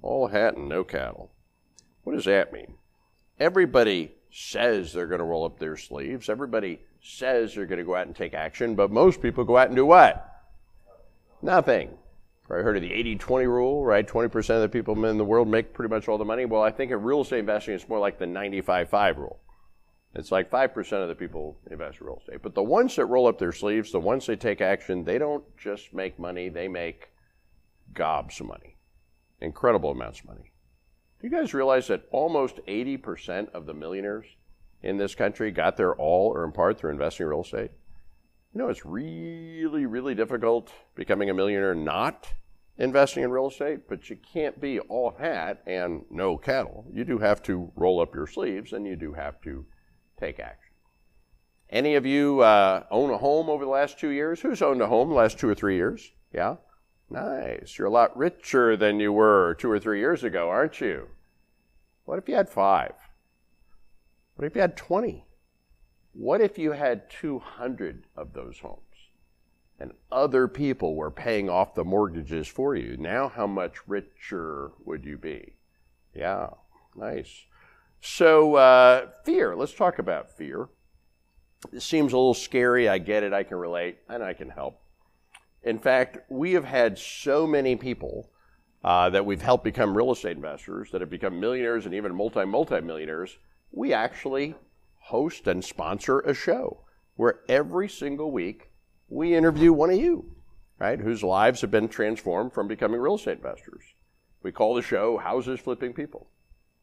All 0.00 0.28
hat 0.28 0.56
and 0.56 0.68
no 0.68 0.84
cattle. 0.84 1.30
What 2.04 2.14
does 2.14 2.24
that 2.24 2.52
mean? 2.52 2.74
Everybody 3.38 4.12
says 4.30 4.92
they're 4.92 5.06
going 5.06 5.18
to 5.18 5.24
roll 5.24 5.44
up 5.44 5.58
their 5.58 5.76
sleeves. 5.76 6.28
Everybody 6.28 6.80
says 7.02 7.54
they're 7.54 7.66
going 7.66 7.78
to 7.78 7.84
go 7.84 7.94
out 7.94 8.06
and 8.06 8.16
take 8.16 8.34
action, 8.34 8.74
but 8.74 8.90
most 8.90 9.20
people 9.20 9.44
go 9.44 9.58
out 9.58 9.68
and 9.68 9.76
do 9.76 9.84
what? 9.84 10.28
Nothing. 11.42 11.90
Probably 12.46 12.64
heard 12.64 12.76
of 12.76 12.82
the 12.82 12.92
80 12.92 13.16
20 13.16 13.46
rule, 13.46 13.84
right? 13.84 14.06
20% 14.06 14.36
of 14.50 14.60
the 14.62 14.68
people 14.68 15.04
in 15.04 15.16
the 15.16 15.24
world 15.24 15.48
make 15.48 15.72
pretty 15.72 15.92
much 15.94 16.08
all 16.08 16.18
the 16.18 16.24
money. 16.24 16.44
Well, 16.44 16.62
I 16.62 16.70
think 16.70 16.90
in 16.90 17.02
real 17.02 17.22
estate 17.22 17.38
investing, 17.38 17.74
it's 17.74 17.88
more 17.88 18.00
like 18.00 18.18
the 18.18 18.26
95 18.26 18.88
5 18.88 19.18
rule. 19.18 19.40
It's 20.14 20.30
like 20.30 20.50
5% 20.50 21.02
of 21.02 21.08
the 21.08 21.14
people 21.14 21.56
invest 21.70 22.00
in 22.00 22.06
real 22.06 22.18
estate. 22.18 22.42
But 22.42 22.54
the 22.54 22.62
ones 22.62 22.96
that 22.96 23.06
roll 23.06 23.26
up 23.26 23.38
their 23.38 23.52
sleeves, 23.52 23.92
the 23.92 24.00
ones 24.00 24.26
that 24.26 24.40
take 24.40 24.60
action, 24.60 25.04
they 25.04 25.16
don't 25.18 25.44
just 25.56 25.94
make 25.94 26.18
money, 26.18 26.50
they 26.50 26.68
make 26.68 27.10
gobs 27.94 28.40
of 28.40 28.46
money. 28.46 28.76
Incredible 29.40 29.90
amounts 29.90 30.20
of 30.20 30.26
money. 30.26 30.52
Do 31.20 31.28
you 31.28 31.30
guys 31.30 31.54
realize 31.54 31.86
that 31.88 32.08
almost 32.10 32.60
80% 32.68 33.50
of 33.52 33.64
the 33.64 33.72
millionaires 33.72 34.26
in 34.82 34.98
this 34.98 35.14
country 35.14 35.50
got 35.50 35.76
there 35.76 35.94
all 35.94 36.28
or 36.28 36.44
in 36.44 36.52
part 36.52 36.78
through 36.78 36.90
investing 36.90 37.24
in 37.24 37.30
real 37.30 37.42
estate? 37.42 37.70
You 38.54 38.58
know, 38.58 38.68
it's 38.68 38.84
really, 38.84 39.86
really 39.86 40.14
difficult 40.14 40.70
becoming 40.94 41.30
a 41.30 41.34
millionaire 41.34 41.74
not 41.74 42.30
investing 42.76 43.22
in 43.22 43.30
real 43.30 43.48
estate, 43.48 43.88
but 43.88 44.10
you 44.10 44.16
can't 44.16 44.60
be 44.60 44.78
all 44.80 45.14
hat 45.18 45.62
and 45.66 46.04
no 46.10 46.36
cattle. 46.36 46.84
You 46.92 47.04
do 47.04 47.18
have 47.18 47.42
to 47.44 47.72
roll 47.76 48.00
up 48.00 48.14
your 48.14 48.26
sleeves 48.26 48.72
and 48.72 48.86
you 48.86 48.96
do 48.96 49.14
have 49.14 49.40
to 49.42 49.64
take 50.18 50.38
action. 50.38 50.74
Any 51.70 51.94
of 51.94 52.04
you 52.04 52.40
uh, 52.40 52.84
own 52.90 53.10
a 53.10 53.16
home 53.16 53.48
over 53.48 53.64
the 53.64 53.70
last 53.70 53.98
two 53.98 54.10
years? 54.10 54.40
Who's 54.40 54.60
owned 54.60 54.82
a 54.82 54.86
home 54.86 55.08
the 55.08 55.14
last 55.14 55.38
two 55.38 55.48
or 55.48 55.54
three 55.54 55.76
years? 55.76 56.12
Yeah? 56.34 56.56
Nice. 57.08 57.78
You're 57.78 57.88
a 57.88 57.90
lot 57.90 58.14
richer 58.16 58.76
than 58.76 59.00
you 59.00 59.12
were 59.12 59.54
two 59.54 59.70
or 59.70 59.78
three 59.78 59.98
years 59.98 60.24
ago, 60.24 60.50
aren't 60.50 60.80
you? 60.82 61.08
What 62.04 62.18
if 62.18 62.28
you 62.28 62.34
had 62.34 62.50
five? 62.50 62.92
What 64.36 64.44
if 64.44 64.54
you 64.54 64.60
had 64.60 64.76
20? 64.76 65.24
What 66.12 66.40
if 66.40 66.58
you 66.58 66.72
had 66.72 67.08
200 67.10 68.06
of 68.16 68.32
those 68.32 68.58
homes 68.60 68.78
and 69.78 69.92
other 70.10 70.46
people 70.46 70.94
were 70.94 71.10
paying 71.10 71.48
off 71.48 71.74
the 71.74 71.84
mortgages 71.84 72.46
for 72.46 72.74
you? 72.74 72.96
Now, 72.96 73.28
how 73.28 73.46
much 73.46 73.88
richer 73.88 74.72
would 74.84 75.04
you 75.04 75.16
be? 75.16 75.56
Yeah, 76.14 76.50
nice. 76.94 77.46
So, 78.00 78.56
uh, 78.56 79.06
fear. 79.24 79.56
Let's 79.56 79.74
talk 79.74 79.98
about 79.98 80.36
fear. 80.36 80.68
It 81.72 81.80
seems 81.80 82.12
a 82.12 82.16
little 82.16 82.34
scary. 82.34 82.88
I 82.88 82.98
get 82.98 83.22
it. 83.22 83.32
I 83.32 83.44
can 83.44 83.56
relate, 83.56 83.98
and 84.08 84.22
I 84.22 84.32
can 84.32 84.50
help. 84.50 84.82
In 85.62 85.78
fact, 85.78 86.18
we 86.28 86.52
have 86.52 86.64
had 86.64 86.98
so 86.98 87.46
many 87.46 87.76
people 87.76 88.30
uh, 88.82 89.08
that 89.10 89.24
we've 89.24 89.40
helped 89.40 89.62
become 89.62 89.96
real 89.96 90.10
estate 90.10 90.36
investors 90.36 90.90
that 90.90 91.00
have 91.00 91.10
become 91.10 91.38
millionaires 91.38 91.86
and 91.86 91.94
even 91.94 92.14
multi 92.14 92.44
multi 92.44 92.80
millionaires. 92.80 93.38
We 93.70 93.92
actually 93.92 94.56
host 95.06 95.46
and 95.46 95.64
sponsor 95.64 96.20
a 96.20 96.34
show 96.34 96.80
where 97.16 97.40
every 97.48 97.88
single 97.88 98.30
week 98.30 98.70
we 99.08 99.34
interview 99.34 99.72
one 99.72 99.90
of 99.90 99.96
you, 99.96 100.24
right, 100.78 101.00
whose 101.00 101.22
lives 101.22 101.60
have 101.60 101.70
been 101.70 101.88
transformed 101.88 102.52
from 102.52 102.68
becoming 102.68 103.00
real 103.00 103.16
estate 103.16 103.38
investors. 103.38 103.82
We 104.42 104.52
call 104.52 104.74
the 104.74 104.82
show 104.82 105.18
Houses 105.18 105.60
Flipping 105.60 105.92
People. 105.92 106.28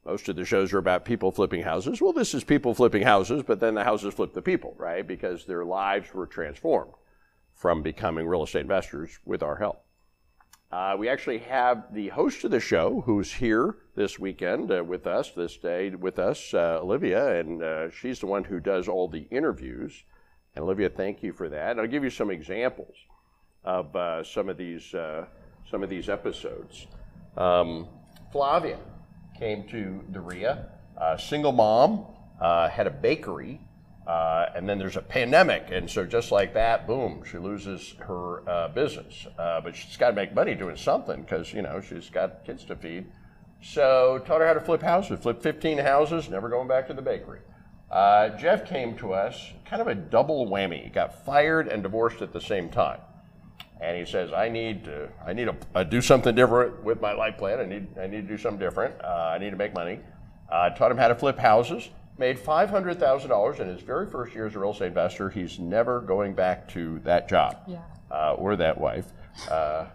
Most 0.05 0.29
of 0.29 0.35
the 0.35 0.45
shows 0.45 0.73
are 0.73 0.77
about 0.77 1.05
people 1.05 1.31
flipping 1.31 1.63
houses. 1.63 2.01
Well, 2.01 2.13
this 2.13 2.33
is 2.33 2.43
people 2.43 2.73
flipping 2.73 3.03
houses, 3.03 3.43
but 3.43 3.59
then 3.59 3.75
the 3.75 3.83
houses 3.83 4.13
flip 4.13 4.33
the 4.33 4.41
people, 4.41 4.73
right? 4.77 5.05
Because 5.05 5.45
their 5.45 5.65
lives 5.65 6.13
were 6.13 6.27
transformed 6.27 6.93
from 7.53 7.81
becoming 7.81 8.27
real 8.27 8.43
estate 8.43 8.61
investors 8.61 9.19
with 9.25 9.43
our 9.43 9.57
help. 9.57 9.83
Uh, 10.71 10.95
we 10.99 11.09
actually 11.09 11.39
have 11.39 11.91
the 11.95 12.09
host 12.09 12.43
of 12.43 12.51
the 12.51 12.59
show 12.59 13.01
who's 13.01 13.33
here 13.33 13.77
this 13.95 14.19
weekend 14.19 14.71
uh, 14.71 14.83
with 14.83 15.07
us, 15.07 15.31
this 15.31 15.57
day 15.57 15.89
with 15.89 16.19
us, 16.19 16.53
uh, 16.53 16.77
Olivia, 16.79 17.39
and 17.39 17.63
uh, 17.63 17.89
she's 17.89 18.19
the 18.19 18.27
one 18.27 18.43
who 18.43 18.59
does 18.59 18.87
all 18.87 19.07
the 19.07 19.25
interviews. 19.31 20.03
And 20.55 20.63
Olivia, 20.63 20.87
thank 20.87 21.23
you 21.23 21.33
for 21.33 21.49
that. 21.49 21.71
And 21.71 21.81
I'll 21.81 21.87
give 21.87 22.03
you 22.03 22.11
some 22.11 22.29
examples 22.29 22.93
of 23.63 23.95
uh, 23.95 24.23
some 24.23 24.47
of 24.47 24.57
these 24.57 24.93
uh, 24.93 25.25
some 25.71 25.81
of 25.81 25.89
these 25.89 26.07
episodes. 26.07 26.85
Um, 27.35 27.87
Flavia 28.31 28.77
came 29.39 29.67
to 29.69 30.03
the 30.11 30.19
REIA, 30.19 30.69
single 31.17 31.51
mom, 31.51 32.05
had 32.39 32.85
a 32.85 32.91
bakery 32.91 33.59
uh, 34.09 34.49
and 34.55 34.67
then 34.67 34.79
there's 34.79 34.97
a 34.97 35.03
pandemic, 35.03 35.67
and 35.71 35.87
so 35.87 36.03
just 36.03 36.31
like 36.31 36.55
that, 36.55 36.87
boom, 36.87 37.23
she 37.29 37.37
loses 37.37 37.93
her 37.99 38.49
uh, 38.49 38.67
business. 38.69 39.27
Uh, 39.37 39.61
but 39.61 39.75
she's 39.75 39.97
got 39.97 40.09
to 40.09 40.15
make 40.15 40.33
money 40.33 40.55
doing 40.55 40.75
something 40.75 41.21
because 41.21 41.53
you 41.53 41.61
know 41.61 41.79
she's 41.79 42.09
got 42.09 42.43
kids 42.43 42.65
to 42.65 42.75
feed. 42.75 43.05
So 43.61 44.19
taught 44.25 44.41
her 44.41 44.47
how 44.47 44.53
to 44.53 44.61
flip 44.61 44.81
houses. 44.81 45.19
Flip 45.19 45.43
15 45.43 45.77
houses, 45.77 46.27
never 46.27 46.49
going 46.49 46.67
back 46.67 46.87
to 46.87 46.95
the 46.95 47.03
bakery. 47.03 47.41
Uh, 47.91 48.29
Jeff 48.29 48.67
came 48.67 48.97
to 48.97 49.13
us, 49.13 49.53
kind 49.65 49.79
of 49.79 49.87
a 49.87 49.93
double 49.93 50.47
whammy. 50.47 50.85
He 50.85 50.89
got 50.89 51.23
fired 51.23 51.67
and 51.67 51.83
divorced 51.83 52.23
at 52.23 52.33
the 52.33 52.41
same 52.41 52.69
time, 52.69 53.01
and 53.79 53.95
he 53.95 54.11
says, 54.11 54.33
"I 54.33 54.49
need 54.49 54.85
to, 54.85 55.09
I 55.23 55.33
need 55.33 55.49
to 55.75 55.85
do 55.85 56.01
something 56.01 56.33
different 56.33 56.83
with 56.83 56.99
my 56.99 57.13
life 57.13 57.37
plan. 57.37 57.59
I 57.59 57.65
need, 57.65 57.95
I 57.99 58.07
need 58.07 58.27
to 58.27 58.27
do 58.27 58.39
something 58.39 58.59
different. 58.59 58.95
Uh, 59.03 59.33
I 59.35 59.37
need 59.37 59.51
to 59.51 59.55
make 59.55 59.75
money." 59.75 59.99
Uh, 60.51 60.71
taught 60.71 60.89
him 60.89 60.97
how 60.97 61.09
to 61.09 61.13
flip 61.13 61.37
houses 61.37 61.91
made 62.19 62.37
$500,000 62.37 63.59
in 63.61 63.67
his 63.69 63.81
very 63.81 64.05
first 64.05 64.35
year 64.35 64.45
as 64.45 64.53
a 64.53 64.59
real 64.59 64.71
estate 64.71 64.87
investor. 64.87 65.29
He's 65.29 65.57
never 65.57 66.01
going 66.01 66.33
back 66.33 66.67
to 66.69 66.99
that 66.99 67.29
job 67.29 67.57
yeah. 67.65 67.79
uh, 68.11 68.33
or 68.33 68.57
that 68.57 68.77
wife. 68.77 69.13
Uh, 69.49 69.85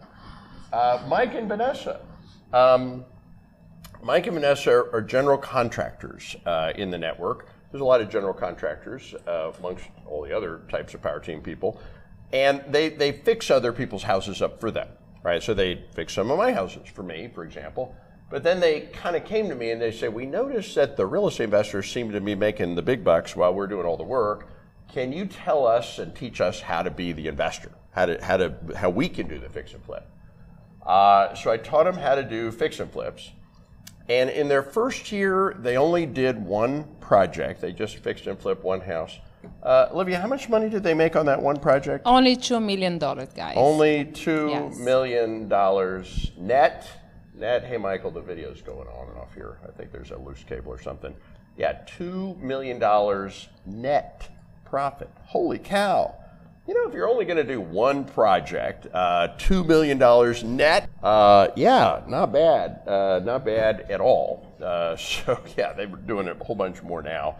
uh, 0.72 1.04
Mike 1.06 1.34
and 1.34 1.46
Vanessa. 1.46 2.00
Um, 2.54 3.04
Mike 4.02 4.26
and 4.26 4.34
Vanessa 4.34 4.70
are, 4.70 4.94
are 4.94 5.02
general 5.02 5.36
contractors 5.36 6.34
uh, 6.46 6.72
in 6.76 6.90
the 6.90 6.98
network. 6.98 7.48
There's 7.70 7.82
a 7.82 7.84
lot 7.84 8.00
of 8.00 8.08
general 8.08 8.32
contractors 8.32 9.14
uh, 9.26 9.52
amongst 9.58 9.84
all 10.06 10.22
the 10.22 10.34
other 10.34 10.62
types 10.70 10.94
of 10.94 11.02
power 11.02 11.20
team 11.20 11.42
people, 11.42 11.80
and 12.32 12.64
they, 12.68 12.88
they 12.88 13.12
fix 13.12 13.50
other 13.50 13.72
people's 13.72 14.02
houses 14.02 14.40
up 14.40 14.60
for 14.60 14.70
them, 14.70 14.88
right? 15.22 15.42
So 15.42 15.52
they 15.52 15.84
fix 15.94 16.14
some 16.14 16.30
of 16.30 16.38
my 16.38 16.52
houses 16.52 16.88
for 16.88 17.02
me, 17.02 17.30
for 17.34 17.44
example. 17.44 17.94
But 18.30 18.42
then 18.42 18.60
they 18.60 18.82
kind 18.92 19.16
of 19.16 19.24
came 19.24 19.48
to 19.48 19.54
me 19.54 19.70
and 19.70 19.80
they 19.80 19.92
said, 19.92 20.12
We 20.12 20.26
noticed 20.26 20.74
that 20.74 20.96
the 20.96 21.06
real 21.06 21.28
estate 21.28 21.44
investors 21.44 21.90
seem 21.90 22.10
to 22.12 22.20
be 22.20 22.34
making 22.34 22.74
the 22.74 22.82
big 22.82 23.04
bucks 23.04 23.36
while 23.36 23.54
we're 23.54 23.66
doing 23.66 23.86
all 23.86 23.96
the 23.96 24.02
work. 24.02 24.48
Can 24.92 25.12
you 25.12 25.26
tell 25.26 25.66
us 25.66 25.98
and 25.98 26.14
teach 26.14 26.40
us 26.40 26.60
how 26.60 26.82
to 26.82 26.90
be 26.90 27.12
the 27.12 27.26
investor? 27.28 27.72
How 27.92 28.06
to, 28.06 28.24
how 28.24 28.36
to 28.38 28.54
how 28.76 28.90
we 28.90 29.08
can 29.08 29.28
do 29.28 29.38
the 29.38 29.48
fix 29.48 29.72
and 29.74 29.82
flip? 29.84 30.08
Uh, 30.84 31.34
so 31.34 31.50
I 31.50 31.56
taught 31.56 31.84
them 31.84 31.96
how 31.96 32.14
to 32.14 32.22
do 32.22 32.50
fix 32.50 32.80
and 32.80 32.90
flips. 32.90 33.30
And 34.08 34.28
in 34.28 34.48
their 34.48 34.62
first 34.62 35.12
year, 35.12 35.56
they 35.58 35.76
only 35.78 36.04
did 36.04 36.44
one 36.44 36.84
project. 37.00 37.60
They 37.60 37.72
just 37.72 37.96
fixed 37.98 38.26
and 38.26 38.38
flipped 38.38 38.62
one 38.62 38.80
house. 38.80 39.18
Uh, 39.62 39.88
Olivia, 39.92 40.18
how 40.20 40.26
much 40.26 40.48
money 40.48 40.68
did 40.68 40.82
they 40.82 40.92
make 40.94 41.16
on 41.16 41.26
that 41.26 41.40
one 41.40 41.58
project? 41.58 42.02
Only 42.04 42.36
two 42.36 42.60
million 42.60 42.98
dollars, 42.98 43.28
guys. 43.34 43.54
Only 43.56 44.04
two 44.06 44.48
Yes. 44.50 44.78
million 44.78 45.48
dollars 45.48 46.32
net. 46.36 46.86
Net. 47.34 47.64
Hey, 47.64 47.76
Michael, 47.76 48.12
the 48.12 48.20
video's 48.20 48.62
going 48.62 48.86
on 48.86 49.08
and 49.08 49.18
off 49.18 49.34
here. 49.34 49.58
I 49.66 49.72
think 49.72 49.90
there's 49.90 50.12
a 50.12 50.16
loose 50.16 50.44
cable 50.44 50.70
or 50.70 50.80
something. 50.80 51.14
Yeah, 51.56 51.80
two 51.84 52.36
million 52.40 52.78
dollars 52.78 53.48
net 53.66 54.28
profit. 54.64 55.10
Holy 55.24 55.58
cow! 55.58 56.14
You 56.68 56.74
know, 56.74 56.88
if 56.88 56.94
you're 56.94 57.08
only 57.08 57.24
going 57.24 57.36
to 57.36 57.44
do 57.44 57.60
one 57.60 58.04
project, 58.04 58.86
uh, 58.94 59.28
two 59.36 59.64
million 59.64 59.98
dollars 59.98 60.44
net. 60.44 60.88
Uh, 61.02 61.48
yeah, 61.56 62.02
not 62.06 62.32
bad. 62.32 62.80
Uh, 62.86 63.20
not 63.24 63.44
bad 63.44 63.90
at 63.90 64.00
all. 64.00 64.54
Uh, 64.62 64.96
so 64.96 65.40
yeah, 65.56 65.72
they 65.72 65.86
were 65.86 65.98
doing 65.98 66.28
a 66.28 66.34
whole 66.44 66.56
bunch 66.56 66.82
more 66.82 67.02
now. 67.02 67.36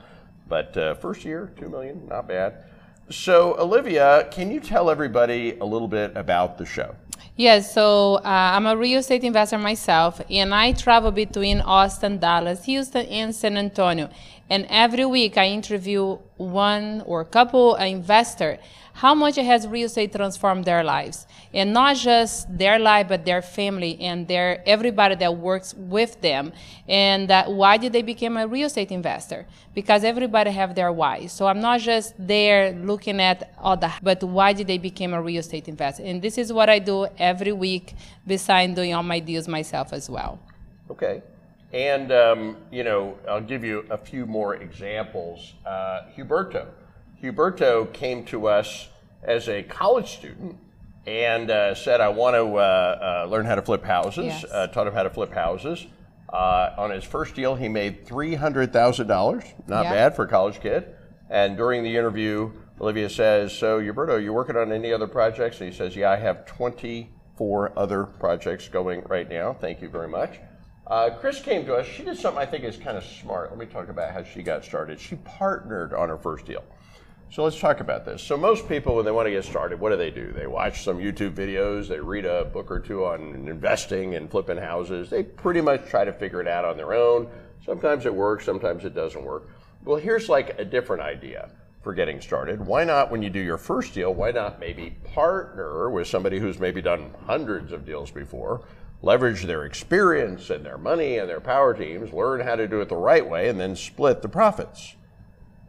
But 0.49 0.77
uh, 0.77 0.95
first 0.95 1.25
year, 1.25 1.53
2 1.59 1.71
million, 1.71 2.07
not 2.07 2.29
bad. 2.29 2.65
So, 3.11 3.55
Olivia, 3.59 4.29
can 4.31 4.51
you 4.51 4.61
tell 4.61 4.89
everybody 4.89 5.59
a 5.61 5.65
little 5.65 5.89
bit 5.89 6.17
about 6.17 6.57
the 6.57 6.65
show? 6.65 6.95
Yes, 7.37 7.75
so 7.75 8.15
uh, 8.17 8.21
I'm 8.25 8.65
a 8.67 8.77
real 8.77 9.01
estate 9.01 9.25
investor 9.25 9.59
myself, 9.59 10.21
and 10.31 10.55
I 10.55 10.73
travel 10.73 11.11
between 11.11 11.61
Austin, 11.61 12.19
Dallas, 12.19 12.65
Houston, 12.65 13.05
and 13.07 13.35
San 13.35 13.57
Antonio. 13.57 14.09
And 14.51 14.67
every 14.69 15.05
week 15.05 15.37
I 15.37 15.47
interview 15.47 16.19
one 16.37 17.03
or 17.07 17.21
a 17.23 17.25
couple 17.25 17.77
investor 17.77 18.59
how 18.95 19.13
much 19.13 19.35
has 19.35 19.67
real 19.67 19.87
estate 19.87 20.13
transformed 20.13 20.65
their 20.65 20.85
lives, 20.85 21.27
and 21.53 21.73
not 21.73 21.97
just 21.97 22.47
their 22.57 22.79
life, 22.79 23.09
but 23.09 23.25
their 23.25 23.43
family 23.43 24.01
and 24.01 24.29
their 24.29 24.63
everybody 24.67 25.17
that 25.17 25.37
works 25.37 25.75
with 25.75 26.21
them. 26.21 26.53
And 26.87 27.29
that 27.29 27.51
why 27.51 27.77
did 27.77 27.93
they 27.93 28.03
become 28.03 28.37
a 28.37 28.47
real 28.47 28.67
estate 28.67 28.93
investor? 28.93 29.47
Because 29.75 30.05
everybody 30.05 30.53
have 30.53 30.77
their 30.77 30.93
why. 30.93 31.27
So 31.27 31.49
I'm 31.49 31.61
not 31.61 31.81
just 31.81 32.15
there 32.17 32.73
looking 32.73 33.21
at 33.21 33.53
all 33.59 33.77
the, 33.77 33.93
but 34.01 34.23
why 34.23 34.53
did 34.53 34.69
they 34.69 34.79
become 34.79 35.13
a 35.13 35.21
real 35.21 35.41
estate 35.41 35.67
investor? 35.67 36.05
And 36.05 36.23
this 36.23 36.39
is 36.39 36.53
what 36.53 36.71
I 36.71 36.79
do 36.79 37.09
every 37.19 37.53
week, 37.53 37.97
besides 38.25 38.75
doing 38.75 38.95
all 38.95 39.03
my 39.03 39.19
deals 39.19 39.49
myself 39.49 39.93
as 39.93 40.09
well. 40.09 40.39
Okay. 40.89 41.21
And, 41.75 42.13
um, 42.13 42.57
you 42.71 42.85
know, 42.85 43.19
I'll 43.29 43.41
give 43.41 43.65
you 43.65 43.85
a 43.91 43.99
few 43.99 44.27
more 44.27 44.55
examples. 44.55 45.55
Uh, 45.67 46.03
Huberto. 46.17 46.69
Huberto 47.21 47.93
came 47.93 48.25
to 48.27 48.47
us 48.47 48.89
as 49.25 49.49
a 49.49 49.65
college 49.65 50.13
student 50.13 50.57
and 51.05 51.51
uh, 51.51 51.75
said, 51.75 52.01
I 52.01 52.11
want 52.11 52.37
to 52.37 52.57
uh, 52.57 53.25
uh, 53.27 53.29
learn 53.29 53.45
how 53.45 53.57
to 53.57 53.63
flip 53.63 53.83
houses. 53.85 54.27
Yes. 54.27 54.45
Uh, 54.45 54.69
taught 54.69 54.87
him 54.87 54.95
how 54.95 55.03
to 55.03 55.11
flip 55.11 55.33
houses. 55.33 55.85
Uh, 56.33 56.71
on 56.79 56.91
his 56.91 57.03
first 57.03 57.35
deal, 57.35 57.57
he 57.57 57.69
made 57.69 58.07
$300,000. 58.07 59.55
Not 59.67 59.85
Yeah. 59.85 59.93
bad 59.93 60.15
for 60.15 60.27
a 60.27 60.29
college 60.29 60.61
kid. 60.61 60.87
And 61.29 61.57
during 61.57 61.83
the 61.83 61.97
interview, 61.97 62.53
Olivia 62.81 63.09
says, 63.09 63.53
So, 63.53 63.81
Huberto, 63.81 64.11
are 64.11 64.21
you 64.21 64.33
working 64.33 64.57
on 64.57 64.71
any 64.71 64.93
other 64.93 65.09
projects? 65.09 65.61
And 65.61 65.73
he 65.73 65.77
says, 65.77 65.97
Yeah, 65.97 66.13
I 66.13 66.17
have 66.17 66.47
24 66.47 67.73
other 67.77 68.05
projects 68.05 68.69
going 68.69 69.03
right 69.09 69.29
now. 69.29 69.55
Thank 69.55 69.83
you 69.83 69.89
very 69.89 70.09
much. 70.09 70.39
Uh, 70.87 71.11
Chris 71.19 71.41
came 71.41 71.65
to 71.65 71.75
us. 71.75 71.87
She 71.87 72.03
did 72.03 72.19
something 72.19 72.41
I 72.41 72.47
think 72.47 72.65
is 72.65 72.77
kind 72.77 72.97
of 72.97 73.05
smart. 73.05 73.51
Let 73.51 73.59
me 73.59 73.67
talk 73.67 73.89
about 73.89 74.13
how 74.13 74.23
she 74.23 74.43
got 74.43 74.65
started. 74.65 75.01
She 75.01 75.17
partnered 75.17 75.95
on 75.95 76.11
her 76.11 76.19
first 76.19 76.45
deal. 76.45 76.63
So 77.31 77.43
let's 77.43 77.59
talk 77.59 77.81
about 77.81 78.05
this. 78.05 78.23
So 78.23 78.37
most 78.37 78.69
people, 78.69 78.95
when 78.95 79.05
they 79.05 79.11
want 79.11 79.27
to 79.27 79.31
get 79.31 79.45
started, 79.45 79.81
what 79.81 79.91
do 79.91 79.97
they 79.97 80.11
do? 80.11 80.31
They 80.33 80.47
watch 80.47 80.85
some 80.85 80.99
YouTube 80.99 81.33
videos, 81.33 81.89
they 81.89 81.99
read 81.99 82.27
a 82.27 82.45
book 82.45 82.71
or 82.71 82.79
two 82.79 83.07
on 83.07 83.49
investing 83.49 84.15
and 84.15 84.31
flipping 84.31 84.59
houses. 84.59 85.11
They 85.11 85.23
pretty 85.23 85.61
much 85.61 85.87
try 85.87 86.05
to 86.05 86.13
figure 86.13 86.41
it 86.41 86.47
out 86.47 86.65
on 86.65 86.77
their 86.77 86.93
own. 86.93 87.29
Sometimes 87.65 88.05
it 88.07 88.15
works, 88.15 88.45
sometimes 88.45 88.85
it 88.85 88.95
doesn't 88.95 89.25
work. 89.25 89.49
Well, 89.85 89.97
here's 89.97 90.29
like 90.29 90.59
a 90.61 90.65
different 90.65 91.03
idea 91.03 91.51
for 91.83 91.93
getting 91.93 92.21
started. 92.21 92.65
Why 92.65 92.85
not, 92.85 93.11
when 93.11 93.23
you 93.23 93.31
do 93.31 93.41
your 93.41 93.59
first 93.59 93.95
deal, 93.95 94.15
why 94.15 94.31
not 94.31 94.61
maybe 94.61 94.97
partner 95.13 95.91
with 95.91 96.07
somebody 96.07 96.39
who's 96.39 96.61
maybe 96.61 96.81
done 96.81 97.11
hundreds 97.27 97.73
of 97.73 97.85
deals 97.85 98.11
before? 98.11 98.61
Leverage 99.05 99.43
their 99.43 99.67
experience 99.67 100.49
and 100.49 100.65
their 100.65 100.79
money 100.79 101.19
and 101.19 101.29
their 101.29 101.39
power 101.39 101.75
teams, 101.75 102.11
learn 102.15 102.41
how 102.41 102.57
to 102.57 102.67
do 102.67 102.81
it 102.81 102.89
the 102.89 102.97
right 102.97 103.29
way, 103.29 103.51
and 103.51 103.61
then 103.61 103.77
split 103.77 104.23
the 104.23 104.31
profits. 104.31 104.97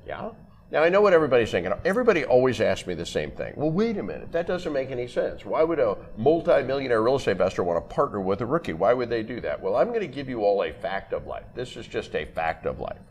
Yeah. 0.08 0.30
Now 0.72 0.84
I 0.84 0.88
know 0.88 1.02
what 1.02 1.12
everybody's 1.12 1.52
thinking. 1.52 1.74
Everybody 1.84 2.24
always 2.24 2.62
asks 2.62 2.88
me 2.88 2.94
the 2.94 3.06
same 3.06 3.32
thing. 3.32 3.52
Well, 3.58 3.72
wait 3.72 3.98
a 3.98 4.04
minute. 4.04 4.32
That 4.32 4.48
doesn't 4.48 4.72
make 4.72 4.90
any 4.90 5.06
sense. 5.10 5.44
Why 5.44 5.64
would 5.64 5.80
a 5.80 5.98
multi-millionaire 6.16 7.04
real 7.04 7.18
estate 7.18 7.32
investor 7.32 7.62
want 7.66 7.78
to 7.78 7.94
partner 7.94 8.22
with 8.22 8.40
a 8.40 8.46
rookie? 8.46 8.72
Why 8.72 8.94
would 8.94 9.10
they 9.10 9.22
do 9.22 9.42
that? 9.42 9.62
Well, 9.62 9.76
I'm 9.76 9.90
going 9.90 10.00
to 10.00 10.08
give 10.08 10.30
you 10.30 10.46
all 10.46 10.64
a 10.64 10.72
fact 10.72 11.12
of 11.12 11.28
life. 11.28 11.44
This 11.54 11.76
is 11.76 11.86
just 11.88 12.16
a 12.16 12.24
fact 12.24 12.66
of 12.66 12.80
life. 12.80 13.02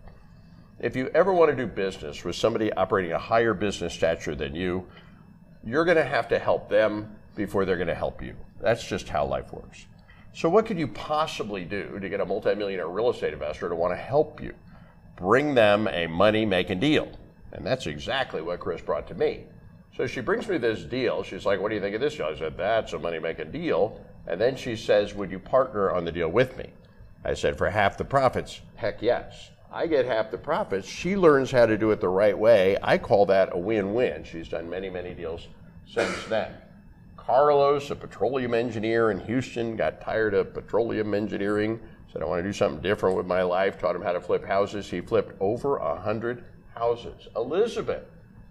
If 0.80 0.96
you 0.96 1.10
ever 1.14 1.34
want 1.34 1.50
to 1.50 1.56
do 1.56 1.66
business 1.66 2.24
with 2.24 2.34
somebody 2.34 2.72
operating 2.72 3.12
a 3.12 3.18
higher 3.18 3.52
business 3.52 3.92
stature 3.92 4.34
than 4.34 4.54
you, 4.54 4.86
you're 5.62 5.84
going 5.84 5.98
to 5.98 6.04
have 6.04 6.28
to 6.28 6.38
help 6.38 6.70
them 6.70 7.14
before 7.36 7.66
they're 7.66 7.76
going 7.76 7.88
to 7.88 7.94
help 7.94 8.22
you. 8.22 8.34
That's 8.62 8.88
just 8.88 9.10
how 9.10 9.26
life 9.26 9.52
works. 9.52 9.84
So, 10.34 10.48
what 10.48 10.66
could 10.66 10.80
you 10.80 10.88
possibly 10.88 11.64
do 11.64 12.00
to 12.00 12.08
get 12.08 12.20
a 12.20 12.26
multimillionaire 12.26 12.88
real 12.88 13.10
estate 13.10 13.32
investor 13.32 13.68
to 13.68 13.76
want 13.76 13.92
to 13.92 13.96
help 13.96 14.42
you? 14.42 14.52
Bring 15.14 15.54
them 15.54 15.86
a 15.86 16.08
money 16.08 16.44
making 16.44 16.80
deal. 16.80 17.08
And 17.52 17.64
that's 17.64 17.86
exactly 17.86 18.42
what 18.42 18.58
Chris 18.58 18.80
brought 18.80 19.06
to 19.08 19.14
me. 19.14 19.44
So 19.96 20.08
she 20.08 20.20
brings 20.20 20.48
me 20.48 20.58
this 20.58 20.82
deal. 20.82 21.22
She's 21.22 21.46
like, 21.46 21.60
What 21.60 21.68
do 21.68 21.76
you 21.76 21.80
think 21.80 21.94
of 21.94 22.00
this 22.00 22.16
deal? 22.16 22.26
I 22.26 22.36
said, 22.36 22.56
That's 22.56 22.92
a 22.94 22.98
money 22.98 23.20
making 23.20 23.52
deal. 23.52 24.00
And 24.26 24.40
then 24.40 24.56
she 24.56 24.74
says, 24.74 25.14
Would 25.14 25.30
you 25.30 25.38
partner 25.38 25.92
on 25.92 26.04
the 26.04 26.10
deal 26.10 26.28
with 26.28 26.56
me? 26.56 26.70
I 27.24 27.34
said, 27.34 27.56
For 27.56 27.70
half 27.70 27.96
the 27.96 28.04
profits? 28.04 28.60
Heck 28.74 29.02
yes. 29.02 29.52
I 29.72 29.86
get 29.86 30.04
half 30.04 30.32
the 30.32 30.38
profits. 30.38 30.88
She 30.88 31.16
learns 31.16 31.52
how 31.52 31.66
to 31.66 31.78
do 31.78 31.92
it 31.92 32.00
the 32.00 32.08
right 32.08 32.36
way. 32.36 32.76
I 32.82 32.98
call 32.98 33.24
that 33.26 33.50
a 33.52 33.58
win 33.58 33.94
win. 33.94 34.24
She's 34.24 34.48
done 34.48 34.68
many, 34.68 34.90
many 34.90 35.14
deals 35.14 35.46
since 35.86 36.24
then. 36.24 36.50
Carlos, 37.26 37.90
a 37.90 37.96
petroleum 37.96 38.52
engineer 38.52 39.10
in 39.10 39.18
Houston, 39.20 39.76
got 39.76 40.02
tired 40.02 40.34
of 40.34 40.52
petroleum 40.52 41.14
engineering, 41.14 41.80
said, 42.12 42.22
I 42.22 42.26
want 42.26 42.40
to 42.40 42.48
do 42.48 42.52
something 42.52 42.82
different 42.82 43.16
with 43.16 43.24
my 43.24 43.42
life, 43.42 43.78
taught 43.78 43.96
him 43.96 44.02
how 44.02 44.12
to 44.12 44.20
flip 44.20 44.44
houses. 44.44 44.90
He 44.90 45.00
flipped 45.00 45.34
over 45.40 45.78
a 45.78 45.94
100 45.94 46.44
houses. 46.74 47.28
Elizabeth, 47.34 48.04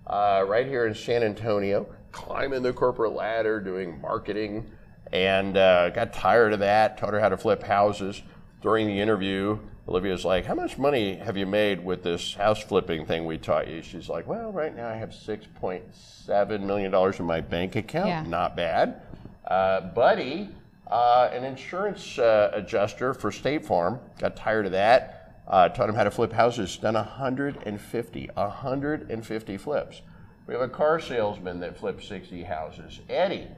uh, 0.07 0.43
right 0.47 0.65
here 0.65 0.87
in 0.87 0.95
San 0.95 1.21
Antonio, 1.21 1.85
climbing 2.11 2.63
the 2.63 2.73
corporate 2.73 3.13
ladder, 3.13 3.59
doing 3.59 4.01
marketing, 4.01 4.71
and 5.11 5.55
uh, 5.55 5.91
got 5.91 6.11
tired 6.11 6.51
of 6.51 6.59
that, 6.59 6.97
taught 6.97 7.13
her 7.13 7.19
how 7.19 7.29
to 7.29 7.37
flip 7.37 7.61
houses. 7.61 8.23
During 8.63 8.87
the 8.87 9.01
interview, 9.01 9.59
Olivia's 9.89 10.23
like, 10.23 10.45
How 10.45 10.55
much 10.55 10.77
money 10.77 11.15
have 11.17 11.35
you 11.35 11.45
made 11.45 11.83
with 11.83 12.01
this 12.01 12.33
house 12.33 12.63
flipping 12.63 13.05
thing 13.05 13.25
we 13.25 13.37
taught 13.37 13.67
you? 13.67 13.81
She's 13.81 14.07
like, 14.07 14.25
Well, 14.25 14.53
right 14.53 14.73
now 14.73 14.87
I 14.87 14.95
have 14.95 15.09
$6.7 15.09 16.61
million 16.61 16.95
in 16.95 17.25
my 17.25 17.41
bank 17.41 17.75
account. 17.75 18.07
Yeah. 18.07 18.23
Not 18.23 18.55
bad. 18.55 19.01
Uh, 19.45 19.81
Buddy, 19.81 20.47
uh, 20.87 21.29
an 21.33 21.43
insurance 21.43 22.17
uh, 22.17 22.51
adjuster 22.53 23.13
for 23.13 23.33
State 23.33 23.65
Farm, 23.65 23.99
got 24.17 24.37
tired 24.37 24.65
of 24.65 24.71
that. 24.71 25.43
Uh, 25.45 25.67
taught 25.67 25.89
him 25.89 25.95
how 25.95 26.05
to 26.05 26.11
flip 26.11 26.31
houses. 26.31 26.77
Done 26.77 26.93
150, 26.93 28.29
150 28.33 29.57
flips. 29.57 30.01
We 30.47 30.53
have 30.53 30.63
a 30.63 30.69
car 30.69 31.01
salesman 31.01 31.59
that 31.59 31.77
flipped 31.77 32.05
60 32.05 32.43
houses. 32.43 33.01
Eddie, 33.09 33.49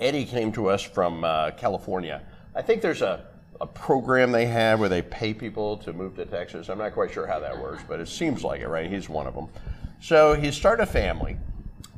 Eddie 0.00 0.24
came 0.24 0.50
to 0.54 0.70
us 0.70 0.82
from 0.82 1.22
uh, 1.22 1.52
California. 1.52 2.22
I 2.56 2.62
think 2.62 2.82
there's 2.82 3.02
a, 3.02 3.27
a 3.60 3.66
program 3.66 4.30
they 4.30 4.46
have 4.46 4.78
where 4.80 4.88
they 4.88 5.02
pay 5.02 5.34
people 5.34 5.76
to 5.78 5.92
move 5.92 6.14
to 6.16 6.24
Texas. 6.24 6.68
I'm 6.68 6.78
not 6.78 6.92
quite 6.92 7.12
sure 7.12 7.26
how 7.26 7.40
that 7.40 7.58
works, 7.58 7.82
but 7.88 8.00
it 8.00 8.08
seems 8.08 8.44
like 8.44 8.60
it, 8.60 8.68
right? 8.68 8.90
He's 8.90 9.08
one 9.08 9.26
of 9.26 9.34
them. 9.34 9.48
So 10.00 10.34
he 10.34 10.52
started 10.52 10.84
a 10.84 10.86
family, 10.86 11.36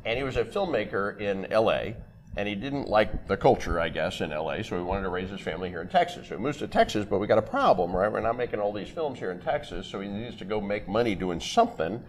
and 0.05 0.17
he 0.17 0.23
was 0.23 0.37
a 0.37 0.43
filmmaker 0.43 1.19
in 1.21 1.47
LA, 1.51 1.93
and 2.35 2.47
he 2.47 2.55
didn't 2.55 2.87
like 2.87 3.27
the 3.27 3.37
culture, 3.37 3.79
I 3.79 3.89
guess, 3.89 4.21
in 4.21 4.31
LA, 4.31 4.63
so 4.63 4.77
he 4.77 4.81
wanted 4.81 5.03
to 5.03 5.09
raise 5.09 5.29
his 5.29 5.41
family 5.41 5.69
here 5.69 5.81
in 5.81 5.87
Texas. 5.87 6.27
So 6.27 6.37
he 6.37 6.41
moves 6.41 6.57
to 6.59 6.67
Texas, 6.67 7.05
but 7.05 7.19
we 7.19 7.27
got 7.27 7.37
a 7.37 7.43
problem, 7.43 7.95
right? 7.95 8.11
We're 8.11 8.21
not 8.21 8.37
making 8.37 8.59
all 8.59 8.73
these 8.73 8.89
films 8.89 9.19
here 9.19 9.31
in 9.31 9.39
Texas, 9.39 9.85
so 9.85 9.99
he 9.99 10.07
needs 10.07 10.37
to 10.37 10.45
go 10.45 10.59
make 10.59 10.87
money 10.87 11.13
doing 11.13 11.39
something. 11.39 12.03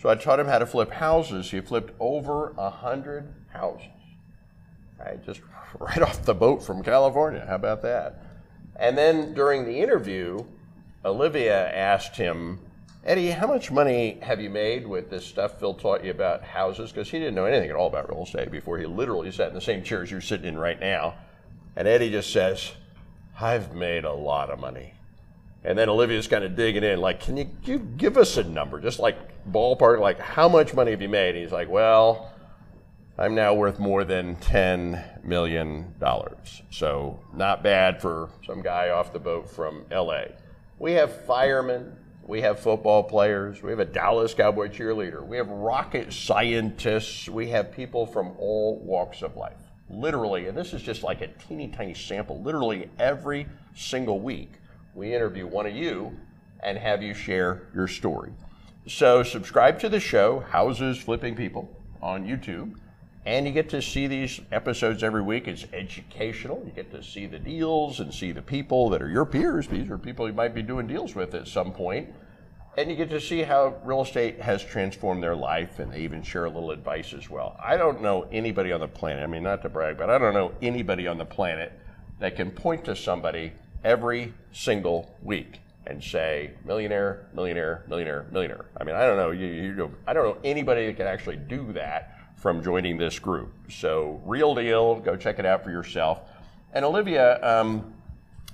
So 0.00 0.08
I 0.08 0.16
taught 0.16 0.40
him 0.40 0.46
how 0.46 0.58
to 0.58 0.66
flip 0.66 0.90
houses. 0.90 1.50
He 1.50 1.60
flipped 1.60 1.94
over 2.00 2.54
a 2.58 2.70
hundred 2.70 3.32
houses. 3.52 3.86
Right, 4.98 5.24
just 5.24 5.42
right 5.78 6.02
off 6.02 6.24
the 6.24 6.34
boat 6.34 6.62
from 6.62 6.82
California. 6.82 7.44
How 7.46 7.54
about 7.54 7.82
that? 7.82 8.25
And 8.78 8.96
then 8.96 9.34
during 9.34 9.64
the 9.64 9.80
interview, 9.80 10.44
Olivia 11.04 11.72
asked 11.72 12.16
him, 12.16 12.60
Eddie, 13.04 13.30
how 13.30 13.46
much 13.46 13.70
money 13.70 14.18
have 14.20 14.40
you 14.40 14.50
made 14.50 14.86
with 14.86 15.08
this 15.10 15.24
stuff 15.24 15.60
Phill 15.60 15.74
taught 15.74 16.04
you 16.04 16.10
about 16.10 16.42
houses? 16.42 16.90
Because 16.90 17.08
he 17.08 17.18
didn't 17.18 17.36
know 17.36 17.44
anything 17.44 17.70
at 17.70 17.76
all 17.76 17.86
about 17.86 18.08
real 18.10 18.24
estate 18.24 18.50
before 18.50 18.78
he 18.78 18.86
literally 18.86 19.30
sat 19.30 19.48
in 19.48 19.54
the 19.54 19.60
same 19.60 19.84
chairs 19.84 20.10
you're 20.10 20.20
sitting 20.20 20.46
in 20.46 20.58
right 20.58 20.80
now. 20.80 21.14
And 21.76 21.86
Eddie 21.86 22.10
just 22.10 22.32
says, 22.32 22.72
I've 23.40 23.74
made 23.74 24.04
a 24.04 24.12
lot 24.12 24.50
of 24.50 24.58
money. 24.58 24.94
And 25.62 25.78
then 25.78 25.88
Olivia's 25.88 26.26
kind 26.26 26.44
of 26.44 26.56
digging 26.56 26.84
in, 26.84 27.00
like, 27.00 27.20
can 27.20 27.36
you 27.36 27.44
give, 27.44 27.96
give 27.96 28.16
us 28.16 28.36
a 28.36 28.44
number? 28.44 28.80
Just 28.80 28.98
like 28.98 29.16
ballpark, 29.50 30.00
like, 30.00 30.18
how 30.18 30.48
much 30.48 30.74
money 30.74 30.90
have 30.90 31.02
you 31.02 31.08
made? 31.08 31.30
And 31.30 31.38
he's 31.38 31.52
like, 31.52 31.68
well, 31.68 32.32
I'm 33.18 33.34
now 33.34 33.54
worth 33.54 33.78
more 33.78 34.04
than 34.04 34.36
$10 34.36 35.24
million. 35.24 35.94
So, 36.70 37.18
not 37.32 37.62
bad 37.62 38.02
for 38.02 38.28
some 38.44 38.60
guy 38.60 38.90
off 38.90 39.14
the 39.14 39.18
boat 39.18 39.48
from 39.48 39.86
LA. 39.90 40.24
We 40.78 40.92
have 40.92 41.24
firemen, 41.24 41.96
we 42.26 42.42
have 42.42 42.60
football 42.60 43.02
players, 43.02 43.62
we 43.62 43.70
have 43.70 43.78
a 43.78 43.86
Dallas 43.86 44.34
Cowboy 44.34 44.68
cheerleader, 44.68 45.26
we 45.26 45.38
have 45.38 45.48
rocket 45.48 46.12
scientists, 46.12 47.26
we 47.26 47.48
have 47.48 47.72
people 47.72 48.04
from 48.04 48.34
all 48.38 48.80
walks 48.80 49.22
of 49.22 49.34
life. 49.34 49.56
Literally, 49.88 50.48
and 50.48 50.58
this 50.58 50.74
is 50.74 50.82
just 50.82 51.02
like 51.02 51.22
a 51.22 51.28
teeny 51.28 51.68
tiny 51.68 51.94
sample, 51.94 52.42
literally 52.42 52.90
every 52.98 53.46
single 53.74 54.20
week, 54.20 54.52
we 54.94 55.14
interview 55.14 55.46
one 55.46 55.64
of 55.64 55.74
you 55.74 56.14
and 56.62 56.76
have 56.76 57.02
you 57.02 57.14
share 57.14 57.68
your 57.74 57.88
story. 57.88 58.32
So, 58.86 59.22
subscribe 59.22 59.78
to 59.80 59.88
the 59.88 60.00
show, 60.00 60.40
Houses 60.40 60.98
Flipping 60.98 61.34
People, 61.34 61.74
on 62.02 62.26
YouTube 62.26 62.74
and 63.26 63.44
you 63.44 63.52
get 63.52 63.68
to 63.70 63.82
see 63.82 64.06
these 64.06 64.40
episodes 64.52 65.02
every 65.02 65.20
week. 65.20 65.48
It's 65.48 65.66
educational. 65.72 66.62
You 66.64 66.70
get 66.70 66.92
to 66.92 67.02
see 67.02 67.26
the 67.26 67.40
deals 67.40 67.98
and 67.98 68.14
see 68.14 68.30
the 68.30 68.40
people 68.40 68.88
that 68.90 69.02
are 69.02 69.08
your 69.08 69.26
peers. 69.26 69.66
These 69.66 69.90
are 69.90 69.98
people 69.98 70.28
you 70.28 70.32
might 70.32 70.54
be 70.54 70.62
doing 70.62 70.86
deals 70.86 71.16
with 71.16 71.34
at 71.34 71.48
some 71.48 71.72
point. 71.72 72.08
And 72.78 72.88
you 72.88 72.94
get 72.94 73.10
to 73.10 73.20
see 73.20 73.42
how 73.42 73.74
real 73.84 74.02
estate 74.02 74.40
has 74.40 74.62
transformed 74.62 75.22
their 75.22 75.34
life, 75.34 75.80
and 75.80 75.92
they 75.92 76.00
even 76.00 76.22
share 76.22 76.44
a 76.44 76.50
little 76.50 76.70
advice 76.70 77.14
as 77.14 77.28
well. 77.28 77.58
I 77.60 77.76
don't 77.76 78.00
know 78.00 78.28
anybody 78.30 78.70
on 78.70 78.80
the 78.80 78.86
planet, 78.86 79.24
I 79.24 79.26
mean, 79.26 79.42
not 79.42 79.62
to 79.62 79.70
brag, 79.70 79.96
but 79.96 80.08
I 80.08 80.18
don't 80.18 80.34
know 80.34 80.52
anybody 80.62 81.08
on 81.08 81.18
the 81.18 81.24
planet 81.24 81.72
that 82.20 82.36
can 82.36 82.50
point 82.50 82.84
to 82.84 82.94
somebody 82.94 83.52
every 83.82 84.34
single 84.52 85.16
week 85.22 85.60
and 85.86 86.02
say 86.04 86.52
millionaire, 86.64 87.26
millionaire, 87.34 87.84
millionaire, 87.88 88.26
millionaire. 88.30 88.66
I 88.78 88.84
mean, 88.84 88.94
I 88.94 89.06
don't 89.06 89.16
know. 89.16 89.30
You, 89.30 89.46
you, 89.46 89.90
I 90.06 90.12
don't 90.12 90.24
know 90.24 90.38
anybody 90.44 90.86
that 90.86 90.96
can 90.96 91.06
actually 91.06 91.36
do 91.36 91.72
that 91.72 92.15
from 92.36 92.62
joining 92.62 92.96
this 92.98 93.18
group. 93.18 93.52
So, 93.68 94.20
real 94.24 94.54
deal, 94.54 94.96
go 95.00 95.16
check 95.16 95.38
it 95.38 95.46
out 95.46 95.64
for 95.64 95.70
yourself. 95.70 96.20
And 96.72 96.84
Olivia, 96.84 97.42
um, 97.42 97.92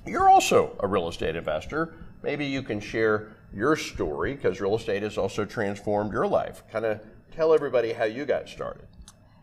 you're 0.06 0.28
also 0.28 0.76
a 0.80 0.86
real 0.86 1.08
estate 1.08 1.36
investor. 1.36 1.94
Maybe 2.22 2.46
you 2.46 2.62
can 2.62 2.80
share 2.80 3.32
your 3.52 3.76
story 3.76 4.34
because 4.34 4.60
real 4.60 4.76
estate 4.76 5.02
has 5.02 5.18
also 5.18 5.44
transformed 5.44 6.12
your 6.12 6.26
life. 6.26 6.62
Kind 6.70 6.84
of 6.84 7.00
tell 7.34 7.52
everybody 7.52 7.92
how 7.92 8.04
you 8.04 8.24
got 8.24 8.48
started. 8.48 8.86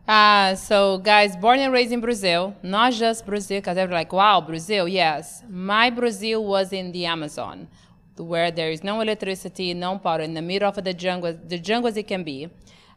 Uh, 0.08 0.56
so, 0.56 0.98
guys, 0.98 1.36
born 1.36 1.60
and 1.60 1.72
raised 1.72 1.92
in 1.92 2.00
Brazil, 2.00 2.56
not 2.62 2.92
just 2.92 3.24
Brazil, 3.24 3.58
because 3.58 3.76
they're 3.76 3.86
like, 3.86 4.12
wow, 4.12 4.40
Brazil, 4.40 4.88
yes. 4.88 5.44
My 5.48 5.90
Brazil 5.90 6.44
was 6.44 6.72
in 6.72 6.90
the 6.90 7.06
Amazon, 7.06 7.68
where 8.16 8.50
there 8.50 8.72
is 8.72 8.82
no 8.82 9.00
electricity, 9.00 9.72
no 9.74 9.98
power, 9.98 10.20
in 10.20 10.34
the 10.34 10.42
middle 10.42 10.68
of 10.68 10.82
the 10.82 10.94
jungle, 10.94 11.38
the 11.46 11.58
jungle 11.58 11.88
as 11.88 11.96
it 11.96 12.08
can 12.08 12.24
be. 12.24 12.48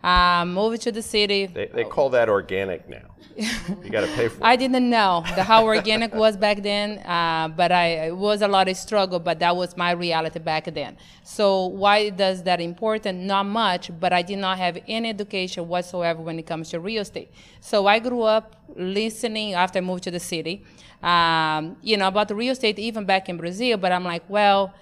Uh, 0.03 0.43
moved 0.45 0.81
to 0.81 0.91
the 0.91 1.01
city. 1.01 1.45
They, 1.45 1.67
they 1.67 1.85
call 1.85 2.09
that 2.09 2.27
organic 2.27 2.89
now. 2.89 3.13
you 3.37 3.89
got 3.89 4.01
to 4.01 4.07
pay 4.07 4.27
for 4.27 4.35
it. 4.41 4.43
I 4.43 4.57
didn't 4.57 4.89
know 4.89 5.23
the, 5.35 5.43
how 5.43 5.63
organic 5.63 6.13
was 6.13 6.35
back 6.35 6.61
then, 6.61 6.99
uh, 6.99 7.47
but 7.47 7.71
I, 7.71 8.07
it 8.07 8.17
was 8.17 8.41
a 8.41 8.47
lot 8.49 8.67
of 8.67 8.75
struggle, 8.75 9.19
but 9.19 9.39
that 9.39 9.55
was 9.55 9.77
my 9.77 9.91
reality 9.91 10.39
back 10.39 10.65
then. 10.73 10.97
So 11.23 11.67
why 11.67 12.09
does 12.09 12.43
that 12.43 12.59
important? 12.59 13.19
Not 13.21 13.45
much, 13.45 13.91
but 13.97 14.11
I 14.11 14.23
did 14.23 14.39
not 14.39 14.57
have 14.57 14.77
any 14.89 15.09
education 15.09 15.69
whatsoever 15.69 16.21
when 16.21 16.37
it 16.37 16.45
comes 16.45 16.69
to 16.71 16.81
real 16.81 17.03
estate. 17.03 17.31
So 17.61 17.87
I 17.87 17.99
grew 17.99 18.23
up 18.23 18.57
listening 18.75 19.53
after 19.53 19.79
I 19.79 19.81
moved 19.81 20.03
to 20.03 20.11
the 20.11 20.19
city, 20.19 20.65
um, 21.01 21.77
you 21.81 21.95
know, 21.95 22.09
about 22.09 22.27
the 22.27 22.35
real 22.35 22.51
estate 22.51 22.77
even 22.77 23.05
back 23.05 23.29
in 23.29 23.37
Brazil, 23.37 23.77
but 23.77 23.93
I'm 23.93 24.03
like, 24.03 24.23
well, 24.27 24.73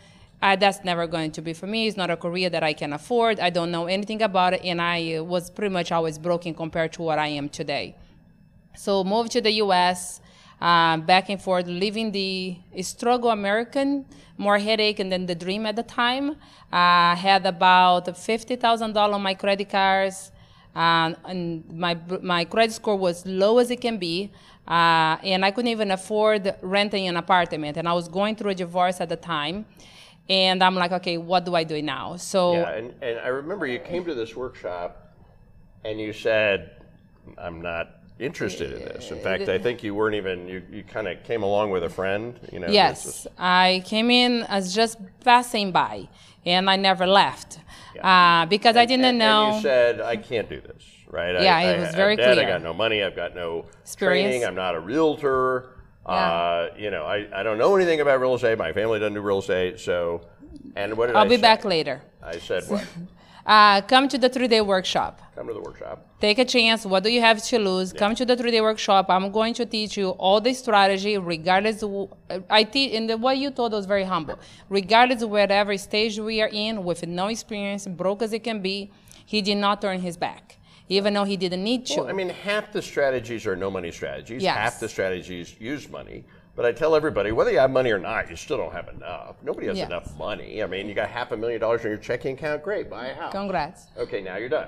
uh, 0.41 0.56
that's 0.56 0.84
never 0.84 1.06
going 1.08 1.32
to 1.32 1.41
be 1.41 1.54
for 1.54 1.67
me. 1.67 1.88
It's 1.88 1.97
not 1.97 2.10
a 2.10 2.17
career 2.17 2.49
that 2.49 2.63
I 2.63 2.73
can 2.73 2.93
afford. 2.93 3.39
I 3.39 3.49
don't 3.49 3.71
know 3.71 3.86
anything 3.86 4.21
about 4.21 4.54
it, 4.54 4.62
and 4.63 4.82
I 4.82 5.15
uh, 5.15 5.23
was 5.23 5.49
pretty 5.51 5.71
much 5.71 5.91
always 5.91 6.17
broken 6.17 6.54
compared 6.56 6.93
to 6.93 7.04
what 7.04 7.19
I 7.19 7.27
am 7.27 7.47
today. 7.47 7.95
So 8.75 9.04
moved 9.04 9.32
to 9.34 9.41
the 9.41 9.51
U.S. 9.65 10.19
Uh, 10.60 10.97
back 10.97 11.30
and 11.30 11.39
forth, 11.41 11.67
living 11.67 12.12
the 12.12 12.58
struggle 12.82 13.30
American, 13.30 14.06
more 14.38 14.58
headache 14.58 14.97
than 14.97 15.25
the 15.27 15.36
dream 15.36 15.65
at 15.65 15.75
the 15.75 15.84
time. 15.84 16.38
I 16.71 17.12
uh, 17.12 17.15
had 17.15 17.45
about 17.45 18.17
fifty 18.17 18.56
thousand 18.56 18.93
dollars 18.93 19.15
on 19.15 19.21
my 19.21 19.36
credit 19.36 19.69
cards, 19.69 20.32
uh, 20.75 21.13
and 21.25 21.69
my 21.71 21.97
my 22.21 22.45
credit 22.45 22.73
score 22.73 22.95
was 22.95 23.25
low 23.25 23.60
as 23.60 23.69
it 23.69 23.82
can 23.82 23.97
be. 23.97 24.32
Uh, 24.67 25.17
and 25.23 25.43
I 25.43 25.51
couldn't 25.51 25.71
even 25.71 25.91
afford 25.91 26.56
renting 26.62 27.08
an 27.08 27.17
apartment, 27.17 27.77
and 27.77 27.88
I 27.88 27.93
was 27.93 28.08
going 28.08 28.36
through 28.36 28.51
a 28.51 28.56
divorce 28.56 29.01
at 29.01 29.10
the 29.10 29.17
time 29.17 29.65
and 30.32 30.63
I'm 30.63 30.76
like, 30.76 30.94
okay, 30.94 31.17
what 31.17 31.44
do 31.44 31.56
I 31.56 31.65
do 31.65 31.82
now? 31.82 32.15
So 32.15 32.54
yeah, 32.54 32.72
and, 32.72 32.94
and 33.02 33.20
I 33.20 33.28
remember 33.28 33.67
you 33.67 33.80
came 33.80 34.06
to 34.06 34.15
this 34.15 34.34
workshop, 34.34 35.13
and 35.84 36.00
you 36.00 36.13
said, 36.13 36.82
I'm 37.38 37.62
not 37.62 37.89
interested 38.17 38.72
in 38.72 38.80
this. 38.80 39.12
In 39.12 39.20
fact, 39.20 39.50
I 39.50 39.60
think 39.60 39.84
you 39.84 39.94
weren't 39.94 40.15
even 40.15 40.48
you, 40.48 40.63
you 40.72 40.84
kind 40.84 41.10
of 41.10 41.22
came 41.24 41.44
along 41.44 41.72
with 41.72 41.84
a 41.84 41.89
friend. 41.89 42.39
You 42.50 42.60
know. 42.60 42.67
Yes, 42.67 43.28
I 43.38 43.84
came 43.86 44.10
in 44.10 44.44
as 44.44 44.74
just 44.74 45.00
passing 45.26 45.74
by, 45.74 46.08
and 46.46 46.70
I 46.70 46.78
never 46.78 47.06
left 47.06 47.60
yeah. 47.94 48.44
uh, 48.44 48.46
because 48.46 48.78
and, 48.78 48.80
I 48.80 48.86
didn't 48.86 49.06
and, 49.06 49.20
know. 49.20 49.48
And 49.48 49.56
you 49.58 49.62
said 49.63 50.00
I 50.00 50.15
can't 50.15 50.48
do 50.48 50.62
this, 50.62 50.86
right? 51.10 51.34
Yeah, 51.44 51.58
I, 51.58 51.63
it 51.63 51.80
was 51.82 51.89
I, 51.89 51.98
very 51.98 52.13
I'm 52.13 52.17
dead, 52.20 52.34
clear. 52.36 52.48
I 52.48 52.52
got 52.52 52.63
no 52.63 52.74
money. 52.74 53.04
I've 53.04 53.17
got 53.17 53.36
no 53.36 53.65
Experience. 53.82 54.30
training. 54.30 54.48
I'm 54.48 54.56
not 54.56 54.76
a 54.76 54.80
realtor. 54.80 55.76
Yeah. 56.12 56.32
Uh, 56.32 56.69
you 56.78 56.91
know, 56.91 57.06
I, 57.06 57.28
I 57.39 57.43
don't 57.43 57.58
know 57.58 57.76
anything 57.76 58.02
about 58.02 58.19
real 58.19 58.36
estate. 58.36 58.58
My 58.58 58.74
family 58.74 59.00
doesn't 59.00 59.13
do 59.13 59.21
real 59.21 59.39
estate. 59.39 59.80
So, 59.80 60.21
and 60.76 60.97
what 60.97 61.08
did 61.08 61.15
I'll 61.15 61.26
I 61.26 61.28
be 61.28 61.36
say? 61.36 61.41
back 61.41 61.65
later. 61.65 62.02
I 62.21 62.38
said 62.39 62.63
what? 62.67 62.86
Uh, 63.43 63.82
come 63.82 64.08
to 64.08 64.19
the 64.19 64.30
three 64.30 64.47
day 64.47 64.62
workshop. 64.62 65.19
Come 65.36 65.47
to 65.47 65.54
the 65.54 65.62
workshop. 65.62 66.06
Take 66.19 66.38
a 66.38 66.45
chance. 66.45 66.86
What 66.86 67.04
do 67.04 67.10
you 67.10 67.21
have 67.21 67.41
to 67.43 67.58
lose? 67.58 67.91
Yeah. 67.91 68.00
Come 68.00 68.13
to 68.15 68.24
the 68.24 68.38
three 68.38 68.52
day 68.52 68.62
workshop. 68.62 69.08
I'm 69.10 69.32
going 69.32 69.56
to 69.56 69.65
teach 69.65 69.97
you 69.97 70.10
all 70.10 70.39
the 70.39 70.54
strategy, 70.54 71.17
regardless. 71.17 71.82
Of, 71.82 72.13
I 72.52 72.63
teach, 72.63 72.93
and 72.93 73.10
the, 73.10 73.17
what 73.17 73.39
you 73.39 73.50
told 73.50 73.71
was 73.74 73.88
very 73.88 74.04
humble. 74.04 74.38
Regardless 74.69 75.24
of 75.24 75.32
whatever 75.32 75.76
stage 75.78 76.19
we 76.19 76.39
are 76.39 76.50
in, 76.50 76.84
with 76.84 77.08
no 77.08 77.28
experience, 77.28 77.88
broke 77.88 78.21
as 78.21 78.32
it 78.32 78.43
can 78.43 78.62
be, 78.62 78.91
he 79.26 79.41
did 79.41 79.56
not 79.56 79.82
turn 79.82 80.02
his 80.02 80.17
back 80.17 80.58
even 80.91 81.13
though 81.13 81.23
he 81.23 81.38
didn't 81.38 81.63
need 81.63 81.86
to. 81.86 82.01
Well, 82.01 82.10
I 82.10 82.12
mean, 82.12 82.27
half 82.27 82.73
the 82.73 82.82
strategies 82.82 83.47
are 83.47 83.56
no 83.56 83.71
money 83.71 83.91
strategies. 83.91 84.43
Yes. 84.43 84.58
Half 84.58 84.80
the 84.82 84.89
strategies 84.89 85.56
use 85.58 85.89
money. 85.89 86.25
But 86.54 86.65
I 86.65 86.73
tell 86.73 86.95
everybody, 86.95 87.32
whether 87.32 87.49
you 87.49 87.60
have 87.60 87.71
money 87.71 87.91
or 87.91 87.97
not, 87.97 88.30
you 88.30 88.36
still 88.36 88.58
don't 88.58 88.73
have 88.73 88.89
enough. 88.89 89.38
Nobody 89.41 89.67
has 89.67 89.77
Yes. 89.77 89.88
enough 89.88 90.17
money. 90.17 90.62
I 90.62 90.67
mean, 90.67 90.89
you 90.89 90.93
got 90.93 91.10
half 91.10 91.32
a 91.32 91.38
million 91.38 91.62
dollars 91.62 91.86
in 91.86 91.91
your 91.91 91.97
checking 91.97 92.36
account, 92.36 92.62
great, 92.62 92.89
buy 92.89 93.08
a 93.08 93.15
house. 93.15 93.32
Congrats. 93.32 93.86
Okay, 93.97 94.21
now 94.21 94.36
you're 94.36 94.49
done. 94.49 94.67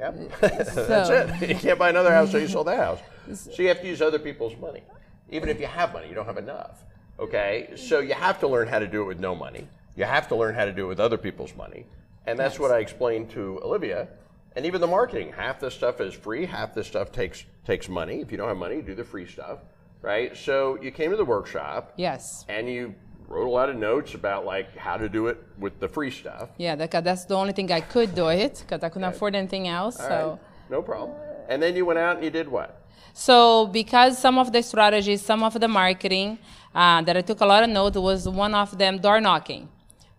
Yep. 0.00 0.14
Uh, 0.42 0.48
that's 0.48 1.10
it. 1.40 1.48
You 1.50 1.54
can't 1.54 1.78
buy 1.78 1.90
another 1.90 2.10
house, 2.10 2.32
so 2.32 2.38
you 2.38 2.48
sold 2.48 2.66
that 2.66 2.78
house. 2.78 2.98
So 3.32 3.62
you 3.62 3.68
have 3.68 3.80
to 3.80 3.86
use 3.86 4.02
other 4.02 4.18
people's 4.18 4.56
money. 4.56 4.82
Even 5.30 5.48
if 5.48 5.60
you 5.60 5.66
have 5.68 5.92
money, 5.92 6.08
you 6.08 6.16
don't 6.16 6.26
have 6.26 6.38
enough. 6.38 6.82
Okay? 7.20 7.70
So 7.76 8.00
you 8.00 8.14
have 8.14 8.40
to 8.40 8.48
learn 8.48 8.66
how 8.66 8.80
to 8.80 8.88
do 8.88 9.02
it 9.02 9.04
with 9.04 9.20
no 9.20 9.36
money. 9.36 9.68
You 9.94 10.04
have 10.04 10.26
to 10.28 10.34
learn 10.34 10.56
how 10.56 10.64
to 10.64 10.72
do 10.72 10.86
it 10.86 10.88
with 10.88 10.98
other 10.98 11.16
people's 11.18 11.54
money. 11.54 11.86
And 12.26 12.36
that's 12.36 12.58
what 12.58 12.72
I 12.72 12.80
explained 12.80 13.30
to 13.30 13.60
Olivia. 13.62 14.08
And 14.56 14.66
even 14.66 14.80
the 14.80 14.86
marketing, 14.86 15.32
half 15.32 15.60
the 15.60 15.70
stuff 15.70 16.00
is 16.00 16.12
free, 16.12 16.44
half 16.44 16.74
the 16.74 16.82
stuff 16.82 17.12
takes 17.12 17.44
takes 17.64 17.88
money. 17.88 18.20
If 18.20 18.32
you 18.32 18.38
don't 18.38 18.48
have 18.48 18.56
money, 18.56 18.82
do 18.82 18.94
the 18.94 19.04
free 19.04 19.26
stuff, 19.26 19.60
right? 20.02 20.36
So 20.36 20.78
you 20.82 20.90
came 20.90 21.10
to 21.10 21.16
the 21.16 21.24
workshop 21.24 21.92
Yes. 21.96 22.44
and 22.48 22.68
you 22.68 22.94
wrote 23.28 23.46
a 23.46 23.50
lot 23.50 23.68
of 23.70 23.76
notes 23.76 24.14
about 24.14 24.44
like 24.44 24.76
how 24.76 24.96
to 24.96 25.08
do 25.08 25.28
it 25.28 25.38
with 25.58 25.78
the 25.78 25.88
free 25.88 26.10
stuff. 26.10 26.48
Yeah, 26.58 26.74
that, 26.74 26.90
that's 27.04 27.26
the 27.26 27.36
only 27.36 27.52
thing 27.52 27.70
I 27.70 27.80
could 27.80 28.14
do 28.14 28.28
it 28.28 28.64
because 28.66 28.82
I 28.82 28.88
couldn't 28.88 29.08
afford 29.08 29.36
anything 29.36 29.68
else. 29.68 30.00
All 30.00 30.08
so. 30.08 30.28
right, 30.30 30.70
no 30.70 30.82
problem. 30.82 31.16
And 31.48 31.62
then 31.62 31.76
you 31.76 31.86
went 31.86 31.98
out 32.00 32.16
and 32.16 32.24
you 32.24 32.30
did 32.30 32.48
what? 32.48 32.82
So 33.12 33.66
because 33.68 34.18
some 34.18 34.36
of 34.38 34.52
the 34.52 34.62
strategies, 34.62 35.22
some 35.22 35.42
of 35.44 35.54
the 35.60 35.68
marketing 35.68 36.38
uh, 36.74 37.02
that 37.02 37.16
I 37.16 37.20
took 37.20 37.40
a 37.40 37.46
lot 37.46 37.62
of 37.62 37.70
notes 37.70 37.96
was 37.96 38.28
one 38.28 38.54
of 38.54 38.76
them 38.78 38.98
door 38.98 39.20
knocking. 39.20 39.68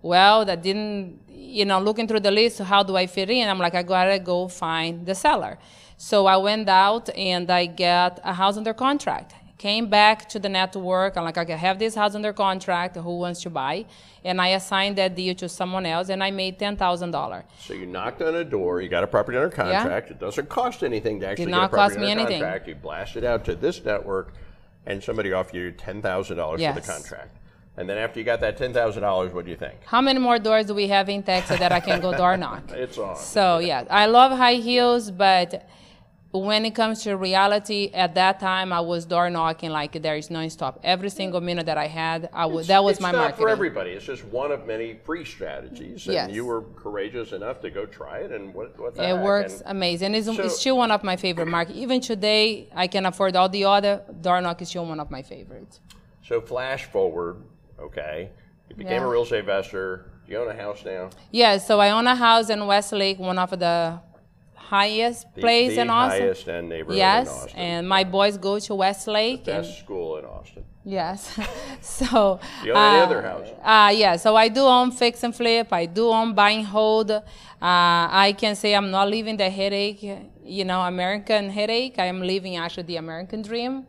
Well, 0.02 0.46
that 0.46 0.62
didn't, 0.62 1.20
you 1.30 1.66
know, 1.66 1.80
looking 1.80 2.08
through 2.08 2.22
the 2.22 2.32
list, 2.32 2.60
how 2.60 2.84
do 2.84 2.96
I 2.96 3.08
fit 3.08 3.30
in? 3.30 3.48
I'm 3.48 3.60
like, 3.60 3.76
I 3.76 3.84
gotta 3.84 4.20
go 4.20 4.48
find 4.48 5.06
the 5.06 5.16
seller. 5.16 5.58
So 5.98 6.26
I 6.26 6.38
went 6.38 6.68
out 6.68 7.10
and 7.16 7.50
I 7.52 7.68
got 7.68 8.20
a 8.24 8.34
house 8.34 8.58
under 8.58 8.74
contract. 8.74 9.36
Came 9.60 9.88
back 9.92 10.28
to 10.30 10.40
the 10.40 10.50
network. 10.50 11.16
I'm 11.18 11.24
like, 11.24 11.38
okay, 11.38 11.54
I 11.54 11.58
have 11.58 11.78
this 11.78 11.94
house 11.94 12.16
under 12.16 12.34
contract. 12.34 12.96
Who 12.96 13.20
wants 13.20 13.44
to 13.44 13.52
buy? 13.52 13.86
And 14.26 14.42
I 14.42 14.48
assigned 14.50 14.98
that 14.98 15.14
deal 15.14 15.36
to 15.36 15.48
someone 15.48 15.86
else, 15.86 16.10
and 16.10 16.24
I 16.24 16.32
made 16.32 16.58
ten 16.58 16.76
thousand 16.76 17.12
dollars. 17.12 17.44
So 17.60 17.76
you 17.76 17.86
knocked 17.86 18.24
on 18.24 18.34
a 18.34 18.44
door, 18.44 18.82
you 18.82 18.90
got 18.90 19.04
a 19.04 19.08
property 19.08 19.38
under 19.38 19.52
contract. 19.52 20.10
It 20.10 20.20
doesn't 20.20 20.50
cost 20.50 20.82
anything 20.84 21.20
to 21.20 21.28
actually 21.28 21.52
not 21.52 21.62
get 21.62 21.66
a 21.66 21.70
property 21.70 21.96
cost 21.96 22.00
me 22.00 22.10
under 22.12 22.22
anything. 22.22 22.42
contract. 22.42 22.68
You 22.70 22.74
blast 22.76 23.16
it 23.18 23.24
out 23.24 23.46
to 23.46 23.54
this 23.56 23.86
network, 23.86 24.34
and 24.88 25.04
somebody 25.04 25.32
offered 25.32 25.54
you 25.56 25.72
ten 25.72 26.02
thousand 26.02 26.38
dollars 26.38 26.60
for 26.60 26.74
the 26.74 26.80
Yes. 26.80 26.88
contract. 26.98 27.38
And 27.82 27.90
then 27.90 27.98
after 27.98 28.20
you 28.20 28.24
got 28.26 28.42
that 28.42 28.58
ten 28.58 28.72
thousand 28.74 29.02
dollars, 29.02 29.34
what 29.34 29.44
do 29.44 29.50
you 29.50 29.58
think? 29.58 29.80
How 29.86 30.02
many 30.02 30.20
more 30.20 30.38
doors 30.38 30.68
do 30.68 30.76
we 30.76 30.88
have 30.90 31.10
in 31.10 31.24
Texas 31.24 31.58
that 31.58 31.72
I 31.72 31.80
can 31.80 32.00
go 32.00 32.16
door 32.16 32.38
knock? 32.44 32.70
It's 32.70 32.96
on. 33.00 33.16
So 33.18 33.58
yeah, 33.58 33.86
I 33.90 34.06
love 34.06 34.32
high 34.38 34.54
heels, 34.70 35.10
but 35.10 35.68
when 36.30 36.64
it 36.64 36.76
comes 36.76 37.02
to 37.04 37.18
reality, 37.18 37.90
at 37.94 38.14
that 38.16 38.40
time 38.40 38.72
I 38.72 38.82
was 38.82 39.04
door 39.06 39.32
knocking 39.32 39.72
like 39.72 39.94
there 40.00 40.16
is 40.16 40.30
no 40.30 40.48
stop. 40.48 40.80
Every 40.84 41.10
single 41.10 41.42
minute 41.42 41.66
that 41.66 41.80
I 41.80 41.88
had, 41.88 42.30
I 42.32 42.46
was 42.46 42.68
that 42.68 42.84
was 42.84 42.98
it's 42.98 43.02
my 43.02 43.12
not 43.12 43.18
marketing. 43.18 43.42
for 43.46 43.50
everybody. 43.50 43.92
It's 43.94 44.06
just 44.06 44.24
one 44.26 44.52
of 44.52 44.68
many 44.68 45.00
free 45.04 45.26
strategies, 45.26 46.06
and 46.06 46.14
Yes. 46.14 46.30
you 46.32 46.46
were 46.46 46.62
courageous 46.76 47.32
enough 47.32 47.62
to 47.62 47.72
go 47.72 47.88
try 47.88 48.20
it. 48.20 48.32
And 48.32 48.54
what? 48.54 48.80
what 48.80 48.96
It 48.96 49.04
heck? 49.04 49.24
works 49.24 49.62
And 49.62 49.72
amazing. 49.72 50.14
It's, 50.14 50.28
So- 50.28 50.44
it's 50.44 50.60
still 50.60 50.78
one 50.78 50.92
of 50.92 51.04
my 51.04 51.16
favorite 51.16 51.48
markets. 51.58 51.80
Even 51.80 52.00
today, 52.00 52.70
I 52.76 52.86
can 52.86 53.08
afford 53.08 53.36
all 53.36 53.50
the 53.50 53.66
other. 53.66 54.04
Door 54.22 54.42
knock 54.42 54.62
is 54.62 54.70
still 54.70 54.86
one 54.86 55.00
of 55.00 55.10
my 55.10 55.24
favorites. 55.24 55.80
so 56.24 56.40
flash 56.40 56.86
forward. 56.86 57.38
Okay, 57.82 58.30
you 58.70 58.76
became 58.76 59.02
Yeah. 59.02 59.08
a 59.08 59.10
real 59.10 59.24
estate 59.24 59.40
investor. 59.40 60.06
You 60.28 60.38
own 60.38 60.48
a 60.48 60.54
house 60.64 60.84
now. 60.86 61.10
Yeah, 61.32 61.58
so 61.58 61.80
I 61.80 61.90
own 61.90 62.08
a 62.08 62.16
house 62.16 62.50
in 62.50 62.66
Westlake, 62.66 63.20
one 63.20 63.38
of 63.38 63.50
the 63.60 64.00
highest 64.56 65.34
The, 65.36 65.42
place 65.42 65.76
the 65.76 65.82
in 65.82 65.90
Austin. 65.90 66.22
highest 66.22 66.48
end 66.48 66.70
neighborhood 66.70 66.94
in 66.94 66.98
Yes, 66.98 67.48
and 67.56 67.88
my 67.90 68.04
boys 68.04 68.38
go 68.38 68.60
to 68.60 68.76
Westlake. 68.76 69.48
and 69.48 69.64
best 69.64 69.80
school 69.80 70.18
in 70.18 70.26
Austin. 70.26 70.64
Yes. 70.86 71.38
so. 71.82 72.40
You 72.64 72.72
own 72.72 72.78
any 72.78 73.00
uh, 73.02 73.06
other 73.06 73.22
house? 73.22 73.48
Uh, 73.64 73.92
yeah. 73.94 74.16
So 74.16 74.36
I 74.36 74.48
do 74.48 74.62
own 74.62 74.92
fix 74.92 75.24
and 75.24 75.36
flip. 75.36 75.72
I 75.74 75.86
do 75.86 76.08
own 76.10 76.34
buy 76.34 76.52
and 76.52 76.66
hold. 76.66 77.12
Uh, 77.12 77.22
I 77.62 78.34
can 78.38 78.56
say 78.56 78.74
I'm 78.74 78.90
not 78.90 79.08
living 79.10 79.38
the 79.38 79.50
headache, 79.50 80.02
you 80.44 80.66
know, 80.66 80.82
American 80.82 81.50
headache. 81.50 82.00
I 82.00 82.06
am 82.06 82.22
living 82.22 82.56
actually 82.56 82.84
the 82.84 82.96
American 82.98 83.42
dream. 83.44 83.86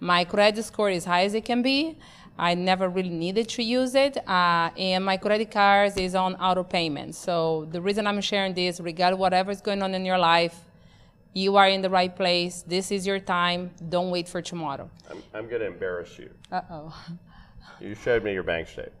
My 0.00 0.24
credit 0.24 0.64
score 0.64 0.90
is 0.90 1.04
high 1.06 1.24
as 1.24 1.32
it 1.34 1.44
can 1.46 1.62
be. 1.62 1.96
I 2.38 2.54
never 2.54 2.88
really 2.88 3.10
needed 3.10 3.48
to 3.50 3.62
use 3.62 3.94
it, 3.94 4.16
uh, 4.28 4.70
and 4.76 5.04
my 5.04 5.16
credit 5.16 5.50
cards 5.50 5.96
is 5.96 6.14
on 6.14 6.34
auto 6.36 6.64
payment. 6.64 7.14
So 7.14 7.68
the 7.70 7.80
reason 7.80 8.06
I'm 8.06 8.20
sharing 8.20 8.54
this, 8.54 8.80
regardless 8.80 9.20
whatever's 9.20 9.60
going 9.60 9.82
on 9.82 9.94
in 9.94 10.04
your 10.04 10.18
life, 10.18 10.56
you 11.32 11.56
are 11.56 11.68
in 11.68 11.80
the 11.82 11.90
right 11.90 12.14
place. 12.14 12.62
This 12.66 12.90
is 12.90 13.06
your 13.06 13.20
time. 13.20 13.70
Don't 13.88 14.10
wait 14.10 14.28
for 14.28 14.42
tomorrow. 14.42 14.90
I'm, 15.10 15.22
I'm 15.32 15.48
going 15.48 15.60
to 15.60 15.66
embarrass 15.66 16.18
you. 16.18 16.30
Uh 16.50 16.60
oh. 16.70 17.04
You 17.80 17.94
showed 17.94 18.24
me 18.24 18.32
your 18.32 18.42
bank 18.44 18.68
statement. 18.68 18.94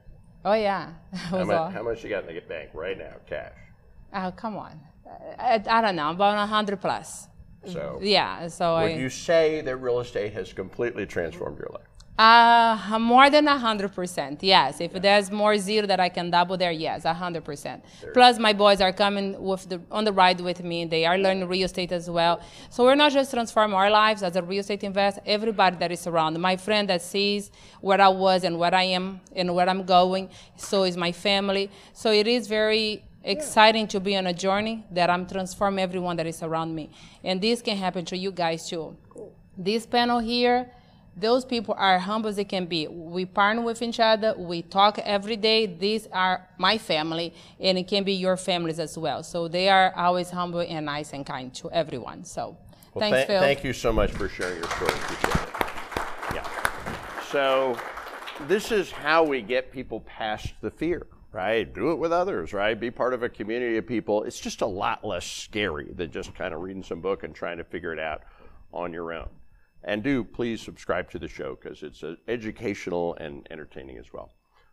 Oh 0.44 0.52
yeah, 0.52 0.90
How 1.12 1.44
much, 1.44 1.72
how 1.72 1.82
much 1.82 2.04
you 2.04 2.10
got 2.10 2.28
in 2.28 2.34
the 2.34 2.40
bank 2.42 2.70
right 2.74 2.98
now, 2.98 3.14
cash? 3.26 3.54
Oh 4.12 4.30
come 4.36 4.56
on, 4.56 4.78
I, 5.38 5.62
I 5.66 5.80
don't 5.80 5.96
know, 5.96 6.10
about 6.10 6.36
a 6.36 6.46
hundred 6.46 6.80
plus. 6.80 7.28
So, 7.66 7.98
Yeah, 8.02 8.48
so 8.48 8.74
would 8.74 8.92
I 8.92 8.94
you 8.96 9.08
say 9.08 9.62
that 9.62 9.76
real 9.76 10.00
estate 10.00 10.34
has 10.34 10.52
completely 10.52 11.06
transformed 11.06 11.58
your 11.58 11.70
life? 11.72 11.86
Uh 12.16 12.96
more 13.00 13.28
than 13.28 13.48
a 13.48 13.58
hundred 13.58 13.92
percent. 13.92 14.40
Yes, 14.40 14.80
if 14.80 14.92
there's 14.92 15.32
more 15.32 15.58
zero 15.58 15.84
that 15.88 15.98
I 15.98 16.08
can 16.08 16.30
double 16.30 16.56
there, 16.56 16.70
yes, 16.70 17.04
a 17.04 17.12
hundred 17.12 17.44
percent. 17.44 17.84
Plus 18.12 18.38
my 18.38 18.52
boys 18.52 18.80
are 18.80 18.92
coming 18.92 19.42
with 19.42 19.68
the 19.68 19.80
on 19.90 20.04
the 20.04 20.12
ride 20.12 20.40
with 20.40 20.62
me. 20.62 20.84
They 20.84 21.06
are 21.06 21.18
learning 21.18 21.48
real 21.48 21.64
estate 21.64 21.90
as 21.90 22.08
well. 22.08 22.40
So 22.70 22.84
we're 22.84 22.94
not 22.94 23.10
just 23.10 23.32
transforming 23.32 23.74
our 23.74 23.90
lives 23.90 24.22
as 24.22 24.36
a 24.36 24.42
real 24.42 24.60
estate 24.60 24.84
investor. 24.84 25.22
Everybody 25.26 25.76
that 25.78 25.90
is 25.90 26.06
around, 26.06 26.38
my 26.38 26.56
friend 26.56 26.88
that 26.88 27.02
sees 27.02 27.50
where 27.80 28.00
I 28.00 28.08
was 28.08 28.44
and 28.44 28.60
where 28.60 28.74
I 28.74 28.84
am 28.84 29.20
and 29.34 29.52
where 29.52 29.68
I'm 29.68 29.84
going. 29.84 30.30
So 30.56 30.84
is 30.84 30.96
my 30.96 31.10
family. 31.10 31.68
So 31.94 32.12
it 32.12 32.28
is 32.28 32.46
very 32.46 33.02
exciting 33.24 33.88
to 33.88 33.98
be 33.98 34.14
on 34.16 34.26
a 34.28 34.32
journey 34.32 34.84
that 34.92 35.10
I'm 35.10 35.26
transforming 35.26 35.82
everyone 35.82 36.16
that 36.18 36.26
is 36.26 36.42
around 36.44 36.74
me. 36.74 36.90
And 37.24 37.40
this 37.40 37.60
can 37.60 37.76
happen 37.76 38.04
to 38.04 38.16
you 38.16 38.30
guys 38.30 38.68
too. 38.68 38.96
This 39.56 39.86
panel 39.86 40.20
here, 40.20 40.70
those 41.16 41.44
people 41.44 41.74
are 41.78 41.98
humble 41.98 42.28
as 42.28 42.36
they 42.36 42.44
can 42.44 42.66
be. 42.66 42.86
We 42.88 43.24
partner 43.24 43.62
with 43.62 43.82
each 43.82 44.00
other. 44.00 44.34
We 44.36 44.62
talk 44.62 44.98
every 44.98 45.36
day. 45.36 45.66
These 45.66 46.08
are 46.12 46.46
my 46.58 46.78
family, 46.78 47.34
and 47.60 47.78
it 47.78 47.86
can 47.86 48.04
be 48.04 48.12
your 48.14 48.36
families 48.36 48.78
as 48.78 48.98
well. 48.98 49.22
So 49.22 49.48
they 49.48 49.68
are 49.68 49.92
always 49.96 50.30
humble 50.30 50.60
and 50.60 50.86
nice 50.86 51.12
and 51.12 51.24
kind 51.24 51.54
to 51.54 51.70
everyone. 51.70 52.24
So 52.24 52.56
Well, 52.94 53.00
thanks, 53.08 53.20
tha- 53.20 53.26
Phill. 53.26 53.40
Thank 53.40 53.64
you 53.64 53.72
so 53.72 53.92
much 53.92 54.10
for 54.10 54.28
sharing 54.28 54.56
your 54.58 54.70
story. 54.70 54.90
Appreciate 54.92 55.34
it. 55.34 56.34
Yeah. 56.34 57.22
So, 57.30 57.76
this 58.48 58.72
is 58.72 58.90
how 58.90 59.22
we 59.22 59.40
get 59.42 59.70
people 59.70 60.00
past 60.00 60.54
the 60.60 60.70
fear, 60.70 61.06
right? 61.30 61.72
Do 61.72 61.92
it 61.92 61.96
with 61.96 62.12
others, 62.12 62.52
right? 62.52 62.78
Be 62.78 62.90
part 62.90 63.14
of 63.14 63.22
a 63.22 63.28
community 63.28 63.76
of 63.76 63.86
people. 63.86 64.24
It's 64.24 64.40
just 64.40 64.60
a 64.60 64.66
lot 64.66 65.04
less 65.04 65.24
scary 65.24 65.92
than 65.94 66.10
just 66.10 66.34
kind 66.34 66.52
of 66.52 66.60
reading 66.60 66.82
some 66.82 67.00
book 67.00 67.22
and 67.22 67.32
trying 67.34 67.58
to 67.58 67.64
figure 67.64 67.92
it 67.92 68.00
out 68.00 68.22
on 68.72 68.92
your 68.92 69.12
own. 69.12 69.28
And 69.84 70.02
do 70.02 70.24
please 70.24 70.62
subscribe 70.62 71.10
to 71.10 71.18
the 71.18 71.28
show 71.28 71.58
because 71.60 71.82
it's 71.82 72.02
uh, 72.02 72.16
educational 72.26 73.14
and 73.20 73.46
entertaining 73.50 73.98
as 73.98 74.12
well. 74.12 74.32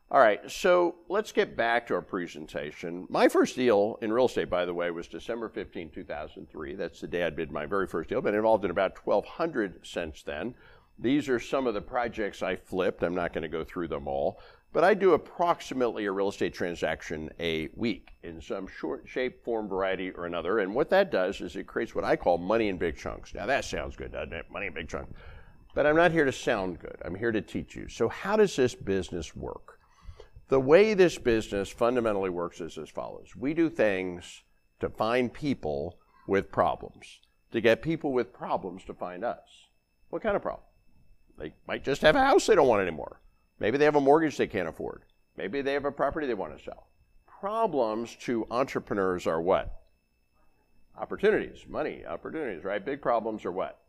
All 0.09 0.19
right, 0.19 0.51
so 0.51 0.95
let's 1.07 1.31
get 1.31 1.55
back 1.55 1.87
to 1.87 1.93
our 1.93 2.01
presentation. 2.01 3.07
My 3.09 3.29
first 3.29 3.55
deal 3.55 3.97
in 4.01 4.11
real 4.11 4.25
estate, 4.25 4.49
by 4.49 4.65
the 4.65 4.73
way, 4.73 4.91
was 4.91 5.07
December 5.07 5.47
15, 5.47 5.89
2003. 5.89 6.75
That's 6.75 6.99
the 6.99 7.07
day 7.07 7.23
I 7.23 7.29
did 7.29 7.49
my 7.49 7.65
very 7.65 7.87
first 7.87 8.09
deal. 8.09 8.19
Been 8.19 8.35
involved 8.35 8.65
in 8.65 8.71
about 8.71 9.05
1,200 9.05 9.79
since 9.83 10.21
then. 10.21 10.53
These 10.99 11.29
are 11.29 11.39
some 11.39 11.65
of 11.65 11.73
the 11.73 11.81
projects 11.81 12.43
I 12.43 12.57
flipped. 12.57 13.03
I'm 13.03 13.15
not 13.15 13.31
going 13.31 13.43
to 13.43 13.47
go 13.47 13.63
through 13.63 13.87
them 13.87 14.05
all, 14.05 14.39
but 14.73 14.83
I 14.83 14.93
do 14.93 15.13
approximately 15.13 16.05
a 16.05 16.11
real 16.11 16.29
estate 16.29 16.53
transaction 16.53 17.29
a 17.39 17.69
week 17.75 18.11
in 18.23 18.41
some 18.41 18.67
short 18.67 19.07
shape, 19.07 19.43
form, 19.43 19.67
variety, 19.67 20.11
or 20.11 20.25
another. 20.25 20.59
And 20.59 20.73
what 20.73 20.89
that 20.91 21.11
does 21.11 21.41
is 21.41 21.55
it 21.55 21.67
creates 21.67 21.93
what 21.93 22.05
I 22.05 22.15
call 22.15 22.37
money 22.37 22.69
in 22.69 22.77
big 22.77 22.97
chunks. 22.97 23.33
Now, 23.33 23.45
that 23.45 23.65
sounds 23.65 23.95
good, 23.95 24.13
doesn't 24.13 24.33
it? 24.33 24.45
Money 24.49 24.67
in 24.67 24.73
big 24.73 24.87
chunks. 24.87 25.11
But 25.73 25.85
I'm 25.85 25.95
not 25.95 26.11
here 26.11 26.25
to 26.25 26.31
sound 26.31 26.79
good. 26.79 26.95
I'm 27.03 27.15
here 27.15 27.31
to 27.31 27.41
teach 27.41 27.75
you. 27.75 27.87
So, 27.89 28.07
how 28.07 28.35
does 28.37 28.55
this 28.55 28.75
business 28.75 29.35
work? 29.35 29.79
The 30.47 30.59
way 30.59 30.93
this 30.93 31.17
business 31.17 31.69
fundamentally 31.69 32.29
works 32.29 32.59
is 32.59 32.77
as 32.77 32.89
follows 32.89 33.37
we 33.37 33.53
do 33.53 33.69
things 33.69 34.43
to 34.81 34.89
find 34.89 35.33
people 35.33 35.97
with 36.27 36.51
problems, 36.51 37.19
to 37.51 37.61
get 37.61 37.81
people 37.81 38.11
with 38.11 38.33
problems 38.33 38.83
to 38.85 38.93
find 38.93 39.23
us. 39.23 39.69
What 40.09 40.21
kind 40.21 40.35
of 40.35 40.41
problem? 40.41 40.65
They 41.37 41.53
might 41.67 41.85
just 41.85 42.01
have 42.01 42.15
a 42.15 42.19
house 42.19 42.47
they 42.47 42.55
don't 42.55 42.67
want 42.67 42.81
anymore. 42.81 43.21
Maybe 43.61 43.77
they 43.77 43.85
have 43.85 43.95
a 43.95 44.01
mortgage 44.01 44.37
they 44.37 44.47
can't 44.47 44.67
afford. 44.67 45.03
Maybe 45.37 45.61
they 45.61 45.73
have 45.73 45.85
a 45.85 45.91
property 45.91 46.25
they 46.25 46.33
want 46.33 46.57
to 46.57 46.63
sell. 46.63 46.87
Problems 47.27 48.15
to 48.21 48.47
entrepreneurs 48.49 49.27
are 49.27 49.39
what? 49.39 49.83
Opportunities, 50.97 51.59
money, 51.69 52.03
opportunities, 52.03 52.63
right? 52.63 52.83
Big 52.83 53.03
problems 53.03 53.45
are 53.45 53.51
what? 53.51 53.79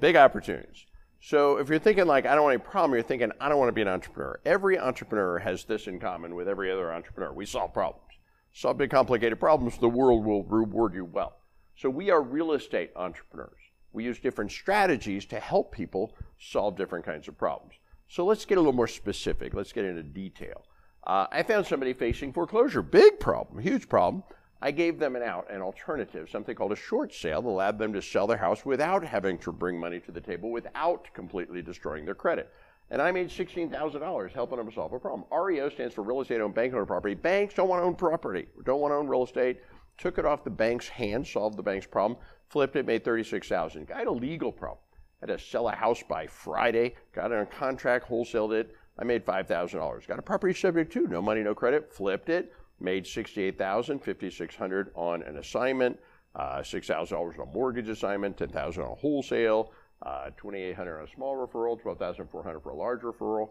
Big 0.00 0.16
opportunities. 0.16 0.86
So 1.20 1.58
if 1.58 1.68
you're 1.68 1.78
thinking 1.78 2.06
like, 2.06 2.24
I 2.24 2.34
don't 2.34 2.44
want 2.44 2.54
any 2.54 2.62
problem, 2.62 2.94
you're 2.94 3.02
thinking, 3.02 3.30
I 3.38 3.50
don't 3.50 3.58
want 3.58 3.68
to 3.68 3.74
be 3.74 3.82
an 3.82 3.88
entrepreneur. 3.88 4.40
Every 4.46 4.78
entrepreneur 4.78 5.38
has 5.38 5.64
this 5.64 5.86
in 5.86 6.00
common 6.00 6.34
with 6.34 6.48
every 6.48 6.72
other 6.72 6.90
entrepreneur. 6.90 7.34
We 7.34 7.44
solve 7.44 7.74
problems. 7.74 8.08
Solve 8.54 8.78
big 8.78 8.90
complicated 8.90 9.38
problems, 9.40 9.76
the 9.76 9.90
world 9.90 10.24
will 10.24 10.44
reward 10.44 10.94
you 10.94 11.04
well. 11.04 11.36
So 11.76 11.90
we 11.90 12.10
are 12.10 12.22
real 12.22 12.52
estate 12.52 12.92
entrepreneurs. 12.96 13.60
We 13.92 14.04
use 14.04 14.18
different 14.18 14.52
strategies 14.52 15.26
to 15.26 15.38
help 15.38 15.70
people 15.70 16.16
solve 16.38 16.78
different 16.78 17.04
kinds 17.04 17.28
of 17.28 17.36
problems. 17.36 17.74
So 18.12 18.26
let's 18.26 18.44
get 18.44 18.58
a 18.58 18.60
little 18.60 18.74
more 18.74 18.88
specific. 18.88 19.54
Let's 19.54 19.72
get 19.72 19.86
into 19.86 20.02
detail. 20.02 20.66
Uh, 21.06 21.28
I 21.32 21.42
found 21.44 21.66
somebody 21.66 21.94
facing 21.94 22.34
foreclosure, 22.34 22.82
big 22.82 23.18
problem, 23.18 23.58
huge 23.62 23.88
problem. 23.88 24.22
I 24.60 24.70
gave 24.70 24.98
them 24.98 25.16
an 25.16 25.22
out, 25.22 25.50
an 25.50 25.62
alternative, 25.62 26.28
something 26.28 26.54
called 26.54 26.72
a 26.72 26.76
short 26.76 27.14
sale 27.14 27.40
that 27.40 27.48
allowed 27.48 27.78
them 27.78 27.94
to 27.94 28.02
sell 28.02 28.26
their 28.26 28.36
house 28.36 28.66
without 28.66 29.02
having 29.02 29.38
to 29.38 29.50
bring 29.50 29.80
money 29.80 29.98
to 30.00 30.12
the 30.12 30.20
table, 30.20 30.50
without 30.50 31.08
completely 31.14 31.62
destroying 31.62 32.04
their 32.04 32.14
credit. 32.14 32.52
And 32.90 33.00
I 33.00 33.12
made 33.12 33.30
$16,000 33.30 34.32
helping 34.34 34.58
them 34.58 34.70
solve 34.70 34.92
a 34.92 34.98
problem. 34.98 35.24
REO 35.32 35.70
stands 35.70 35.94
for 35.94 36.02
real 36.02 36.20
estate 36.20 36.42
owned 36.42 36.54
bank 36.54 36.74
owned 36.74 36.88
property. 36.88 37.14
Banks 37.14 37.54
don't 37.54 37.70
want 37.70 37.80
to 37.80 37.86
own 37.86 37.94
property, 37.94 38.46
don't 38.66 38.82
want 38.82 38.92
to 38.92 38.96
own 38.96 39.08
real 39.08 39.24
estate. 39.24 39.62
Took 39.96 40.18
it 40.18 40.26
off 40.26 40.44
the 40.44 40.50
bank's 40.50 40.86
hands, 40.86 41.30
solved 41.30 41.56
the 41.56 41.62
bank's 41.62 41.86
problem, 41.86 42.20
flipped 42.50 42.76
it, 42.76 42.84
made 42.84 43.04
36000 43.04 43.86
Guy 43.86 43.96
had 44.00 44.06
a 44.06 44.12
legal 44.12 44.52
problem. 44.52 44.81
I 45.22 45.30
had 45.30 45.38
to 45.38 45.44
sell 45.44 45.68
a 45.68 45.74
house 45.74 46.02
by 46.02 46.26
Friday, 46.26 46.96
got 47.14 47.32
on 47.32 47.46
contract, 47.46 48.08
wholesaled 48.08 48.52
it. 48.52 48.74
I 48.98 49.04
made 49.04 49.24
$5,000. 49.24 50.08
Got 50.08 50.18
a 50.18 50.22
property 50.22 50.52
subject 50.52 50.92
to, 50.94 51.06
no 51.06 51.22
money, 51.22 51.42
no 51.42 51.54
credit, 51.54 51.92
flipped 51.92 52.28
it, 52.28 52.52
made 52.80 53.06
68000 53.06 54.00
5600 54.00 54.90
on 54.96 55.22
an 55.22 55.36
assignment, 55.36 55.98
uh, 56.34 56.58
$6,000 56.58 57.12
on 57.12 57.48
a 57.48 57.52
mortgage 57.52 57.88
assignment, 57.88 58.36
10000 58.36 58.82
on 58.82 58.90
a 58.90 58.94
wholesale, 58.94 59.72
uh, 60.02 60.30
2800 60.36 60.98
on 60.98 61.04
a 61.04 61.10
small 61.10 61.36
referral, 61.36 61.80
12400 61.80 62.60
for 62.60 62.70
a 62.70 62.76
large 62.76 63.02
referral. 63.02 63.50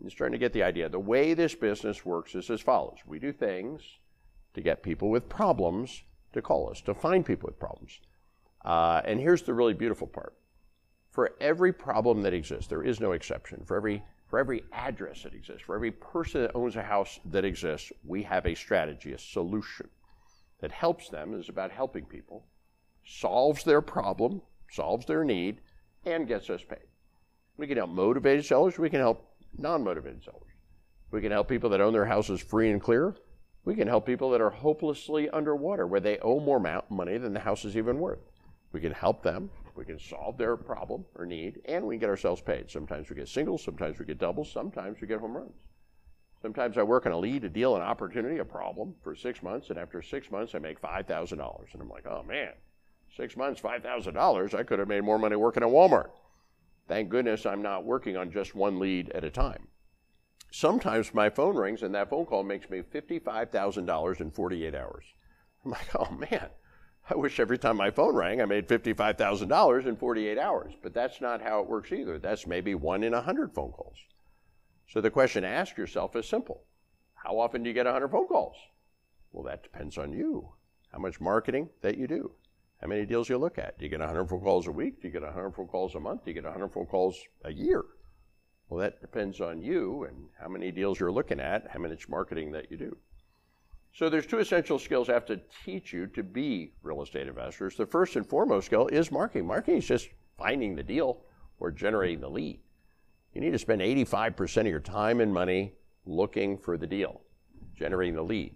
You're 0.00 0.10
starting 0.10 0.32
to 0.32 0.38
get 0.38 0.52
the 0.52 0.62
idea. 0.62 0.88
The 0.88 1.00
way 1.00 1.34
this 1.34 1.54
business 1.54 2.04
works 2.04 2.34
is 2.34 2.48
as 2.48 2.60
follows 2.60 2.98
we 3.06 3.18
do 3.18 3.32
things 3.32 3.82
to 4.54 4.60
get 4.60 4.82
people 4.82 5.10
with 5.10 5.28
problems 5.28 6.04
to 6.32 6.42
call 6.42 6.70
us, 6.70 6.80
to 6.82 6.94
find 6.94 7.26
people 7.26 7.48
with 7.48 7.58
problems. 7.58 8.00
Uh, 8.64 9.02
and 9.04 9.20
here's 9.20 9.42
the 9.42 9.52
really 9.52 9.74
beautiful 9.74 10.06
part 10.06 10.34
for 11.12 11.32
every 11.40 11.72
problem 11.72 12.22
that 12.22 12.32
exists, 12.32 12.66
there 12.66 12.82
is 12.82 12.98
no 12.98 13.12
exception. 13.12 13.62
For 13.64 13.76
every 13.76 14.02
for 14.28 14.38
every 14.38 14.64
address 14.72 15.24
that 15.24 15.34
exists, 15.34 15.60
for 15.60 15.74
every 15.74 15.90
person 15.90 16.40
that 16.40 16.56
owns 16.56 16.74
a 16.74 16.82
house 16.82 17.20
that 17.26 17.44
exists, 17.44 17.92
we 18.02 18.22
have 18.22 18.46
a 18.46 18.54
strategy, 18.54 19.12
a 19.12 19.18
solution 19.18 19.90
that 20.60 20.72
helps 20.72 21.10
them, 21.10 21.38
is 21.38 21.50
about 21.50 21.70
helping 21.70 22.06
people, 22.06 22.46
solves 23.04 23.62
their 23.62 23.82
problem, 23.82 24.40
solves 24.70 25.04
their 25.04 25.22
need, 25.22 25.60
and 26.06 26.26
gets 26.26 26.48
us 26.48 26.62
paid. 26.66 26.88
We 27.58 27.66
can 27.66 27.76
help 27.76 27.90
motivated 27.90 28.46
sellers, 28.46 28.78
we 28.78 28.88
can 28.88 29.00
help 29.00 29.22
non 29.58 29.84
motivated 29.84 30.24
sellers. 30.24 30.52
We 31.10 31.20
can 31.20 31.30
help 31.30 31.46
people 31.46 31.68
that 31.68 31.82
own 31.82 31.92
their 31.92 32.06
houses 32.06 32.40
free 32.40 32.70
and 32.70 32.80
clear. 32.80 33.14
We 33.66 33.74
can 33.74 33.86
help 33.86 34.06
people 34.06 34.30
that 34.30 34.40
are 34.40 34.48
hopelessly 34.48 35.28
underwater, 35.28 35.86
where 35.86 36.00
they 36.00 36.18
owe 36.20 36.40
more 36.40 36.82
money 36.88 37.18
than 37.18 37.34
the 37.34 37.40
house 37.40 37.66
is 37.66 37.76
even 37.76 37.98
worth. 37.98 38.30
We 38.72 38.80
can 38.80 38.92
help 38.92 39.22
them. 39.22 39.50
We 39.74 39.84
can 39.84 39.98
solve 39.98 40.36
their 40.36 40.56
problem 40.56 41.04
or 41.14 41.26
need, 41.26 41.60
and 41.64 41.86
we 41.86 41.94
can 41.94 42.00
get 42.00 42.10
ourselves 42.10 42.40
paid. 42.40 42.70
Sometimes 42.70 43.08
we 43.08 43.16
get 43.16 43.28
singles, 43.28 43.62
sometimes 43.64 43.98
we 43.98 44.04
get 44.04 44.18
doubles, 44.18 44.50
sometimes 44.50 45.00
we 45.00 45.08
get 45.08 45.20
home 45.20 45.36
runs. 45.36 45.54
Sometimes 46.42 46.76
I 46.76 46.82
work 46.82 47.06
on 47.06 47.12
a 47.12 47.18
lead, 47.18 47.44
a 47.44 47.48
deal, 47.48 47.76
an 47.76 47.82
opportunity, 47.82 48.38
a 48.38 48.44
problem 48.44 48.96
for 49.02 49.14
six 49.14 49.42
months, 49.42 49.70
and 49.70 49.78
after 49.78 50.02
six 50.02 50.30
months, 50.30 50.54
I 50.54 50.58
make 50.58 50.82
$5,000. 50.82 51.72
And 51.72 51.82
I'm 51.82 51.88
like, 51.88 52.06
oh 52.06 52.24
man, 52.24 52.52
six 53.16 53.36
months, 53.36 53.60
$5,000. 53.60 54.54
I 54.54 54.62
could 54.64 54.80
have 54.80 54.88
made 54.88 55.04
more 55.04 55.18
money 55.18 55.36
working 55.36 55.62
at 55.62 55.68
Walmart. 55.68 56.10
Thank 56.88 57.10
goodness 57.10 57.46
I'm 57.46 57.62
not 57.62 57.84
working 57.84 58.16
on 58.16 58.32
just 58.32 58.54
one 58.54 58.80
lead 58.80 59.10
at 59.10 59.24
a 59.24 59.30
time. 59.30 59.68
Sometimes 60.50 61.14
my 61.14 61.30
phone 61.30 61.56
rings 61.56 61.82
and 61.82 61.94
that 61.94 62.10
phone 62.10 62.26
call 62.26 62.42
makes 62.42 62.68
me 62.68 62.82
$55,000 62.82 64.20
in 64.20 64.30
48 64.30 64.74
hours. 64.74 65.04
I'm 65.64 65.70
like, 65.70 65.94
oh 65.94 66.10
man, 66.10 66.48
I 67.10 67.16
wish 67.16 67.40
every 67.40 67.58
time 67.58 67.76
my 67.76 67.90
phone 67.90 68.14
rang 68.14 68.40
I 68.40 68.44
made 68.44 68.68
$55,000 68.68 69.86
in 69.86 69.96
48 69.96 70.38
hours. 70.38 70.74
But 70.82 70.94
that's 70.94 71.20
not 71.20 71.42
how 71.42 71.60
it 71.60 71.68
works 71.68 71.92
either. 71.92 72.18
That's 72.18 72.46
maybe 72.46 72.74
one 72.74 73.02
in 73.02 73.12
100 73.12 73.52
phone 73.54 73.72
calls. 73.72 73.98
So 74.88 75.00
the 75.00 75.10
question 75.10 75.42
to 75.42 75.48
ask 75.48 75.76
yourself 75.76 76.14
is 76.16 76.28
simple 76.28 76.64
How 77.14 77.38
often 77.38 77.62
do 77.62 77.68
you 77.68 77.74
get 77.74 77.86
100 77.86 78.08
phone 78.08 78.28
calls? 78.28 78.56
Well, 79.32 79.44
that 79.44 79.62
depends 79.62 79.98
on 79.98 80.12
you. 80.12 80.52
How 80.92 80.98
much 80.98 81.20
marketing 81.20 81.70
that 81.80 81.96
you 81.96 82.06
do. 82.06 82.32
How 82.80 82.88
many 82.88 83.06
deals 83.06 83.28
you 83.28 83.38
look 83.38 83.58
at? 83.58 83.78
Do 83.78 83.84
you 83.84 83.90
get 83.90 84.00
100 84.00 84.28
phone 84.28 84.40
calls 84.40 84.66
a 84.66 84.72
week? 84.72 85.00
Do 85.00 85.08
you 85.08 85.12
get 85.12 85.22
100 85.22 85.52
phone 85.52 85.68
calls 85.68 85.94
a 85.94 86.00
month? 86.00 86.24
Do 86.24 86.30
you 86.30 86.34
get 86.34 86.44
100 86.44 86.68
phone 86.68 86.86
calls 86.86 87.18
a 87.44 87.52
year? 87.52 87.84
Well, 88.68 88.80
that 88.80 89.00
depends 89.00 89.40
on 89.40 89.62
you 89.62 90.04
and 90.04 90.28
how 90.40 90.48
many 90.48 90.70
deals 90.70 90.98
you're 90.98 91.12
looking 91.12 91.40
at, 91.40 91.70
how 91.70 91.78
much 91.78 92.08
marketing 92.08 92.52
that 92.52 92.70
you 92.70 92.76
do. 92.76 92.96
So 93.94 94.08
there's 94.08 94.26
two 94.26 94.38
essential 94.38 94.78
skills 94.78 95.10
I 95.10 95.12
have 95.12 95.26
to 95.26 95.40
teach 95.66 95.92
you 95.92 96.06
to 96.08 96.22
be 96.22 96.72
real 96.82 97.02
estate 97.02 97.28
investors. 97.28 97.76
The 97.76 97.84
first 97.84 98.16
and 98.16 98.26
foremost 98.26 98.66
skill 98.66 98.86
is 98.86 99.12
marketing. 99.12 99.46
Marketing 99.46 99.78
is 99.78 99.86
just 99.86 100.08
finding 100.38 100.74
the 100.74 100.82
deal 100.82 101.20
or 101.60 101.70
generating 101.70 102.20
the 102.20 102.30
lead. 102.30 102.60
You 103.34 103.42
need 103.42 103.52
to 103.52 103.58
spend 103.58 103.82
85% 103.82 104.62
of 104.62 104.66
your 104.66 104.80
time 104.80 105.20
and 105.20 105.32
money 105.32 105.74
looking 106.06 106.56
for 106.56 106.78
the 106.78 106.86
deal, 106.86 107.20
generating 107.74 108.14
the 108.14 108.22
lead. 108.22 108.54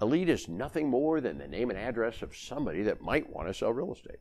A 0.00 0.06
lead 0.06 0.28
is 0.28 0.48
nothing 0.48 0.88
more 0.88 1.20
than 1.20 1.38
the 1.38 1.46
name 1.46 1.70
and 1.70 1.78
address 1.78 2.20
of 2.20 2.36
somebody 2.36 2.82
that 2.82 3.00
might 3.00 3.30
want 3.30 3.46
to 3.46 3.54
sell 3.54 3.72
real 3.72 3.92
estate. 3.92 4.18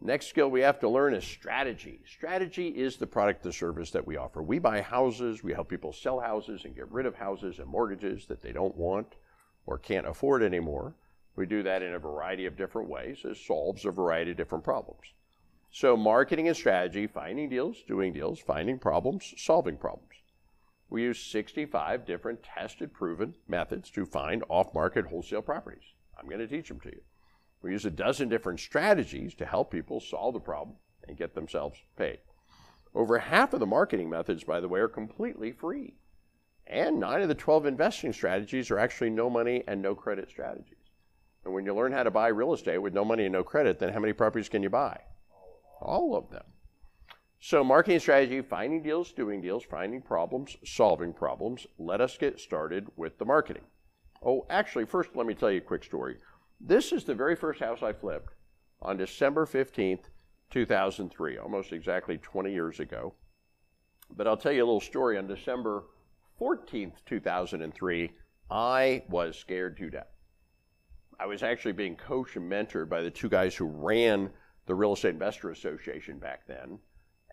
Next 0.00 0.28
skill 0.28 0.48
we 0.48 0.62
have 0.62 0.80
to 0.80 0.88
learn 0.88 1.14
is 1.14 1.24
strategy. 1.24 2.00
Strategy 2.06 2.68
is 2.68 2.96
the 2.96 3.06
product 3.06 3.44
or 3.44 3.52
service 3.52 3.90
that 3.90 4.06
we 4.06 4.16
offer. 4.16 4.42
We 4.42 4.58
buy 4.58 4.80
houses, 4.80 5.44
we 5.44 5.52
help 5.52 5.68
people 5.68 5.92
sell 5.92 6.20
houses 6.20 6.64
and 6.64 6.74
get 6.74 6.90
rid 6.90 7.04
of 7.04 7.14
houses 7.14 7.58
and 7.58 7.68
mortgages 7.68 8.26
that 8.26 8.40
they 8.40 8.50
don't 8.50 8.74
want 8.76 9.14
or 9.66 9.78
can't 9.78 10.06
afford 10.06 10.42
anymore. 10.42 10.94
We 11.34 11.46
do 11.46 11.62
that 11.62 11.82
in 11.82 11.94
a 11.94 11.98
variety 11.98 12.46
of 12.46 12.56
different 12.56 12.88
ways. 12.88 13.18
It 13.24 13.36
solves 13.36 13.84
a 13.84 13.90
variety 13.90 14.32
of 14.32 14.36
different 14.36 14.64
problems. 14.64 15.12
So, 15.70 15.96
marketing 15.96 16.48
and 16.48 16.56
strategy, 16.56 17.06
finding 17.06 17.48
deals, 17.48 17.82
doing 17.88 18.12
deals, 18.12 18.38
finding 18.38 18.78
problems, 18.78 19.32
solving 19.38 19.78
problems. 19.78 20.12
We 20.90 21.04
use 21.04 21.18
65 21.18 22.04
different 22.04 22.42
tested, 22.42 22.92
proven 22.92 23.34
methods 23.48 23.88
to 23.92 24.04
find 24.04 24.44
off 24.50 24.74
market 24.74 25.06
wholesale 25.06 25.40
properties. 25.40 25.94
I'm 26.18 26.26
going 26.26 26.40
to 26.40 26.46
teach 26.46 26.68
them 26.68 26.80
to 26.80 26.90
you. 26.90 27.00
We 27.62 27.70
use 27.70 27.86
a 27.86 27.90
dozen 27.90 28.28
different 28.28 28.60
strategies 28.60 29.34
to 29.36 29.46
help 29.46 29.70
people 29.70 30.00
solve 30.00 30.34
the 30.34 30.40
problem 30.40 30.76
and 31.08 31.16
get 31.16 31.34
themselves 31.34 31.78
paid. 31.96 32.18
Over 32.94 33.18
half 33.20 33.54
of 33.54 33.60
the 33.60 33.66
marketing 33.66 34.10
methods, 34.10 34.44
by 34.44 34.60
the 34.60 34.68
way, 34.68 34.80
are 34.80 34.88
completely 34.88 35.52
free. 35.52 35.94
And 36.72 36.98
nine 36.98 37.20
of 37.20 37.28
the 37.28 37.34
12 37.34 37.66
investing 37.66 38.14
strategies 38.14 38.70
are 38.70 38.78
actually 38.78 39.10
no 39.10 39.28
money 39.28 39.62
and 39.68 39.82
no 39.82 39.94
credit 39.94 40.30
strategies. 40.30 40.78
And 41.44 41.52
when 41.52 41.66
you 41.66 41.74
learn 41.74 41.92
how 41.92 42.02
to 42.02 42.10
buy 42.10 42.28
real 42.28 42.54
estate 42.54 42.78
with 42.78 42.94
no 42.94 43.04
money 43.04 43.24
and 43.24 43.32
no 43.34 43.44
credit, 43.44 43.78
then 43.78 43.92
how 43.92 44.00
many 44.00 44.14
properties 44.14 44.48
can 44.48 44.62
you 44.62 44.70
buy? 44.70 44.98
All 45.82 46.16
of 46.16 46.30
them. 46.30 46.44
So, 47.40 47.62
marketing 47.62 47.98
strategy, 47.98 48.40
finding 48.40 48.82
deals, 48.82 49.12
doing 49.12 49.42
deals, 49.42 49.64
finding 49.64 50.00
problems, 50.00 50.56
solving 50.64 51.12
problems. 51.12 51.66
Let 51.76 52.00
us 52.00 52.16
get 52.16 52.40
started 52.40 52.86
with 52.96 53.18
the 53.18 53.26
marketing. 53.26 53.64
Oh, 54.24 54.46
actually, 54.48 54.86
first, 54.86 55.10
let 55.14 55.26
me 55.26 55.34
tell 55.34 55.50
you 55.50 55.58
a 55.58 55.60
quick 55.60 55.84
story. 55.84 56.16
This 56.58 56.90
is 56.90 57.04
the 57.04 57.14
very 57.14 57.36
first 57.36 57.60
house 57.60 57.82
I 57.82 57.92
flipped 57.92 58.32
on 58.80 58.96
December 58.96 59.44
15th, 59.44 60.04
2003, 60.50 61.36
almost 61.36 61.72
exactly 61.72 62.16
20 62.16 62.50
years 62.50 62.80
ago. 62.80 63.12
But 64.16 64.26
I'll 64.26 64.38
tell 64.38 64.52
you 64.52 64.62
a 64.62 64.64
little 64.64 64.80
story. 64.80 65.18
On 65.18 65.26
December 65.26 65.82
14th, 66.42 66.94
2003, 67.06 68.10
I 68.50 69.04
was 69.08 69.38
scared 69.38 69.76
to 69.76 69.90
death. 69.90 70.08
I 71.20 71.26
was 71.26 71.44
actually 71.44 71.72
being 71.72 71.94
coached 71.94 72.34
and 72.34 72.50
mentored 72.50 72.88
by 72.88 73.02
the 73.02 73.12
two 73.12 73.28
guys 73.28 73.54
who 73.54 73.66
ran 73.66 74.28
the 74.66 74.74
Real 74.74 74.94
Estate 74.94 75.10
Investor 75.10 75.50
Association 75.50 76.18
back 76.18 76.48
then. 76.48 76.80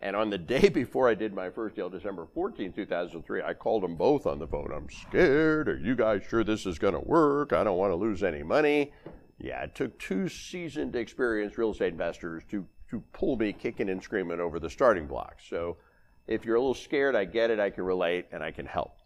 And 0.03 0.15
on 0.15 0.29
the 0.29 0.37
day 0.37 0.69
before 0.69 1.09
I 1.09 1.15
did 1.15 1.33
my 1.33 1.49
first 1.49 1.75
deal, 1.75 1.89
December 1.89 2.27
14, 2.35 2.71
2003, 2.71 3.41
I 3.41 3.53
called 3.55 3.81
them 3.81 3.95
both 3.95 4.27
on 4.27 4.37
the 4.37 4.47
phone. 4.47 4.71
I'm 4.71 4.89
scared. 4.91 5.69
Are 5.69 5.77
you 5.77 5.95
guys 5.95 6.21
sure 6.29 6.43
this 6.43 6.67
is 6.67 6.77
going 6.77 6.93
to 6.93 6.99
work? 6.99 7.51
I 7.51 7.63
don't 7.63 7.79
want 7.79 7.91
to 7.91 7.95
lose 7.95 8.21
any 8.21 8.43
money. 8.43 8.93
Yeah, 9.39 9.63
it 9.63 9.73
took 9.73 9.97
two 9.97 10.29
seasoned, 10.29 10.95
experienced 10.95 11.57
real 11.57 11.71
estate 11.71 11.93
investors 11.93 12.43
to, 12.51 12.63
to 12.91 13.03
pull 13.13 13.37
me 13.37 13.53
kicking 13.53 13.89
and 13.89 14.03
screaming 14.03 14.39
over 14.39 14.59
the 14.59 14.69
starting 14.69 15.07
blocks. 15.07 15.45
So 15.49 15.77
if 16.27 16.45
you're 16.45 16.57
a 16.57 16.59
little 16.59 16.75
scared, 16.75 17.15
I 17.15 17.25
get 17.25 17.49
it, 17.49 17.59
I 17.59 17.71
can 17.71 17.83
relate, 17.83 18.27
and 18.31 18.43
I 18.43 18.51
can 18.51 18.67
help. 18.67 18.98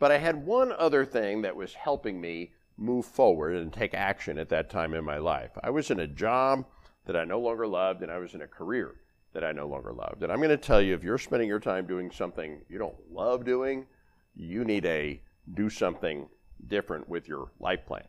But 0.00 0.10
I 0.10 0.18
had 0.18 0.44
one 0.44 0.72
other 0.72 1.04
thing 1.04 1.42
that 1.42 1.54
was 1.54 1.74
helping 1.74 2.20
me 2.20 2.52
move 2.76 3.04
forward 3.04 3.54
and 3.54 3.70
take 3.70 3.94
action 3.94 4.38
at 4.38 4.48
that 4.48 4.70
time 4.70 4.94
in 4.94 5.04
my 5.04 5.18
life. 5.18 5.50
I 5.62 5.68
was 5.68 5.90
in 5.90 6.00
a 6.00 6.06
job 6.06 6.64
that 7.04 7.16
I 7.16 7.24
no 7.24 7.38
longer 7.38 7.66
loved, 7.66 8.02
and 8.02 8.10
I 8.10 8.18
was 8.18 8.34
in 8.34 8.40
a 8.40 8.48
career 8.48 8.96
that 9.34 9.44
I 9.44 9.52
no 9.52 9.68
longer 9.68 9.92
loved. 9.92 10.22
And 10.22 10.32
I'm 10.32 10.38
going 10.38 10.48
to 10.48 10.56
tell 10.56 10.80
you 10.80 10.94
if 10.94 11.04
you're 11.04 11.18
spending 11.18 11.48
your 11.48 11.60
time 11.60 11.86
doing 11.86 12.10
something 12.10 12.62
you 12.68 12.78
don't 12.78 12.96
love 13.12 13.44
doing, 13.44 13.86
you 14.34 14.64
need 14.64 14.84
to 14.84 15.18
do 15.54 15.68
something 15.68 16.26
different 16.66 17.06
with 17.06 17.28
your 17.28 17.50
life 17.60 17.84
plan. 17.86 18.08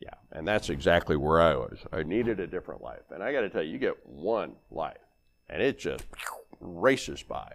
Yeah, 0.00 0.14
and 0.32 0.46
that's 0.46 0.68
exactly 0.68 1.16
where 1.16 1.40
I 1.40 1.56
was. 1.56 1.78
I 1.92 2.02
needed 2.02 2.40
a 2.40 2.46
different 2.46 2.82
life. 2.82 3.10
And 3.10 3.22
I 3.22 3.32
got 3.32 3.40
to 3.40 3.48
tell 3.48 3.62
you, 3.62 3.72
you 3.72 3.78
get 3.78 4.06
one 4.06 4.52
life, 4.70 4.98
and 5.48 5.62
it 5.62 5.78
just 5.78 6.04
races 6.60 7.22
by. 7.22 7.54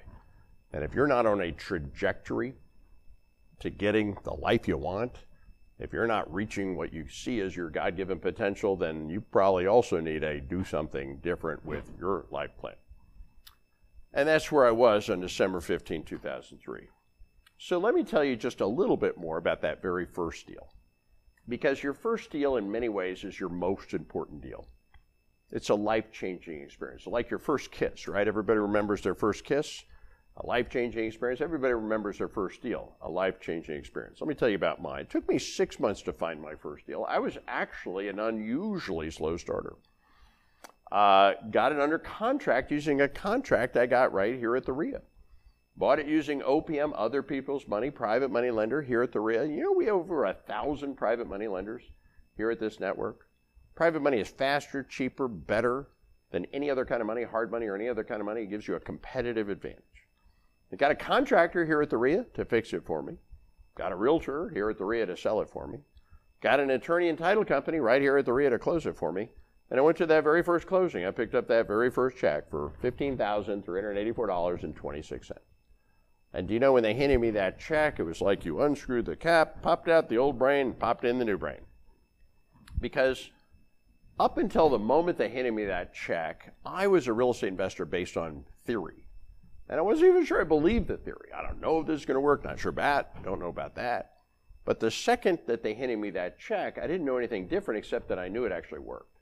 And 0.74 0.84
if 0.84 0.95
you're 0.95 1.06
not 1.06 1.28
on 1.28 1.41
a 1.41 1.52
trajectory 1.52 2.56
to 3.62 3.69
getting 3.69 4.17
the 4.24 4.34
life 4.34 4.67
you 4.67 4.78
want, 4.78 5.17
if 5.80 5.93
you're 5.93 6.08
not 6.08 6.32
reaching 6.32 6.76
what 6.76 6.93
you 6.93 7.08
see 7.10 7.39
as 7.39 7.56
your 7.56 7.69
God 7.71 7.97
given 7.97 8.19
potential, 8.19 8.76
then 8.76 9.10
you 9.10 9.19
probably 9.19 9.65
also 9.65 10.00
need 10.00 10.21
to 10.21 10.39
do 10.39 10.63
something 10.63 11.17
different 11.24 11.65
with 11.65 11.91
your 12.00 12.28
life 12.30 12.52
plan. 12.60 12.76
And 14.13 14.28
that's 14.28 14.52
where 14.52 14.67
I 14.67 14.71
was 14.71 15.10
on 15.10 15.21
December 15.21 15.60
15, 15.60 16.04
2003. 16.04 16.89
So 17.58 17.80
let 17.80 17.95
me 17.95 18.04
tell 18.04 18.24
you 18.24 18.36
just 18.36 18.62
a 18.62 18.67
little 18.67 18.97
bit 18.97 19.17
more 19.17 19.38
about 19.38 19.62
that 19.62 19.82
very 19.82 20.06
first 20.06 20.45
deal. 20.45 20.69
Because 21.47 21.82
your 21.82 21.93
first 21.93 22.30
deal, 22.30 22.58
in 22.58 22.71
many 22.71 22.89
ways, 22.89 23.24
is 23.24 23.39
your 23.39 23.50
most 23.50 23.93
important 23.93 24.41
deal. 24.41 24.67
It's 25.52 25.69
a 25.69 25.76
life 25.76 26.12
changing 26.12 26.62
experience, 26.62 27.08
like 27.08 27.30
your 27.30 27.39
first 27.39 27.71
kiss, 27.71 28.08
right? 28.08 28.28
Everybody 28.28 28.60
remembers 28.60 29.02
their 29.02 29.15
first 29.15 29.43
kiss 29.45 29.84
a 30.38 30.46
life 30.46 30.70
changing 30.70 31.06
experience. 31.06 31.41
Everybody 31.41 31.74
remembers 31.74 32.17
their 32.17 32.28
first 32.28 32.62
deal, 32.62 32.96
a 33.02 33.10
life 33.10 33.39
changing 33.39 33.76
experience. 33.76 34.22
Let 34.22 34.28
me 34.28 34.36
tell 34.36 34.50
you 34.50 34.56
about 34.56 34.82
mine. 34.82 35.02
It 35.02 35.10
took 35.10 35.28
me 35.28 35.38
six 35.38 35.80
months 35.80 36.02
to 36.04 36.13
find 36.13 36.41
my 36.41 36.56
first 36.56 36.88
deal. 36.88 37.06
I 37.08 37.20
was 37.20 37.38
actually 37.48 38.08
an 38.08 38.20
unusually 38.20 39.12
slow 39.12 39.38
starter. 39.38 39.76
Uh, 40.91 41.34
got 41.52 41.72
it 41.72 41.80
under 41.80 41.98
contract 41.98 42.72
using 42.72 43.02
a 43.02 43.08
contract 43.08 43.78
I 43.78 43.86
got 43.86 44.13
right 44.13 44.38
here 44.38 44.56
at 44.56 44.65
the 44.65 44.74
REIA. 44.74 45.02
Bought 45.78 46.00
it 46.00 46.08
using 46.08 46.41
OPM, 46.41 46.91
other 46.96 47.24
people's 47.24 47.67
money, 47.67 47.89
private 47.89 48.30
money 48.30 48.52
lender 48.52 48.82
here 48.82 49.02
at 49.02 49.12
the 49.12 49.22
REIA. 49.22 49.46
You 49.46 49.63
know, 49.63 49.72
we 49.72 49.86
have 49.86 49.96
over 49.96 50.26
a 50.26 50.34
thousand 50.34 50.96
private 50.96 51.28
money 51.28 51.48
lenders 51.48 51.84
here 52.36 52.52
at 52.52 52.60
this 52.60 52.80
network. 52.80 53.28
Private 53.76 54.02
money 54.02 54.20
is 54.20 54.28
faster, 54.28 54.84
cheaper, 54.84 55.28
better 55.28 55.88
than 56.32 56.46
any 56.54 56.70
other 56.70 56.86
kind 56.86 57.02
of 57.02 57.08
money, 57.08 57.24
hard 57.24 57.52
money, 57.52 57.67
or 57.67 57.76
any 57.76 57.88
other 57.88 58.04
kind 58.04 58.20
of 58.20 58.26
money. 58.26 58.44
It 58.44 58.50
gives 58.50 58.67
you 58.67 58.76
a 58.76 58.80
competitive 58.80 59.50
advantage. 59.50 59.84
I 60.72 60.78
got 60.78 60.92
a 60.92 60.96
contractor 60.96 61.66
here 61.66 61.82
at 61.82 61.90
the 61.90 61.98
REIA 61.98 62.26
to 62.34 62.46
fix 62.46 62.72
it 62.74 62.86
for 62.86 63.02
me. 63.02 63.18
Got 63.76 63.92
a 63.92 63.96
realtor 63.96 64.50
here 64.50 64.70
at 64.70 64.78
the 64.78 64.86
REIA 64.86 65.08
to 65.08 65.18
sell 65.18 65.42
it 65.42 65.50
for 65.50 65.68
me. 65.68 65.80
Got 66.42 66.60
an 66.60 66.70
attorney 66.72 67.10
and 67.10 67.18
title 67.18 67.44
company 67.44 67.80
right 67.80 68.02
here 68.02 68.18
at 68.18 68.26
the 68.26 68.34
REIA 68.34 68.52
to 68.52 68.60
close 68.60 68.86
it 68.86 68.98
for 68.98 69.12
me. 69.12 69.30
And 69.70 69.80
I 69.80 69.84
went 69.84 69.98
to 69.98 70.06
that 70.06 70.24
very 70.24 70.44
first 70.44 70.68
closing. 70.68 71.06
I 71.06 71.12
picked 71.12 71.36
up 71.36 71.48
that 71.48 71.68
very 71.68 71.90
first 71.90 72.18
check 72.18 72.50
for 72.50 72.74
$15,384.26. 72.84 75.32
And 76.34 76.48
do 76.48 76.54
you 76.54 76.60
know 76.60 76.74
when 76.74 76.84
they 76.84 76.94
handed 76.94 77.20
me 77.20 77.32
that 77.32 77.60
check, 77.60 78.00
it 78.00 78.04
was 78.04 78.22
like 78.22 78.46
you 78.46 78.62
unscrewed 78.62 79.06
the 79.06 79.16
cap, 79.16 79.62
popped 79.62 79.90
out 79.90 80.10
the 80.10 80.18
old 80.18 80.40
brain, 80.40 80.74
popped 80.74 81.04
in 81.04 81.20
the 81.20 81.26
new 81.26 81.38
brain. 81.38 81.60
Because 82.80 83.30
up 84.20 84.38
until 84.38 84.70
the 84.70 84.80
moment 84.80 85.18
they 85.18 85.30
handed 85.30 85.54
me 85.54 85.66
that 85.66 85.94
check, 85.94 86.54
I 86.66 86.88
was 86.88 87.08
a 87.08 87.14
real 87.14 87.32
estate 87.32 87.48
investor 87.48 87.86
based 87.86 88.18
on 88.18 88.46
theory. 88.66 89.06
And 89.72 89.80
I 89.80 89.84
wasn't 89.84 90.10
even 90.10 90.26
sure 90.26 90.42
I 90.42 90.44
believed 90.44 90.90
the 90.90 90.98
theory. 90.98 91.30
I 91.34 91.42
don't 91.42 91.62
know 91.62 91.80
if 91.80 91.88
this 91.88 92.02
is 92.02 92.06
going 92.06 92.16
to 92.16 92.22
work. 92.22 92.44
Not 92.44 92.60
sure 92.60 92.72
about. 92.72 93.24
Don't 93.24 93.40
know 93.40 93.48
about 93.48 93.74
that. 93.76 94.16
But 94.66 94.82
the 94.82 94.92
second 94.92 95.40
that 95.48 95.64
they 95.64 95.74
handed 95.74 95.98
me 95.98 96.10
that 96.12 96.38
check, 96.38 96.78
I 96.78 96.88
didn't 96.88 97.06
know 97.06 97.18
anything 97.18 97.48
different 97.48 97.78
except 97.78 98.10
that 98.10 98.20
I 98.20 98.28
knew 98.28 98.44
it 98.44 98.52
actually 98.52 98.80
worked. 98.80 99.18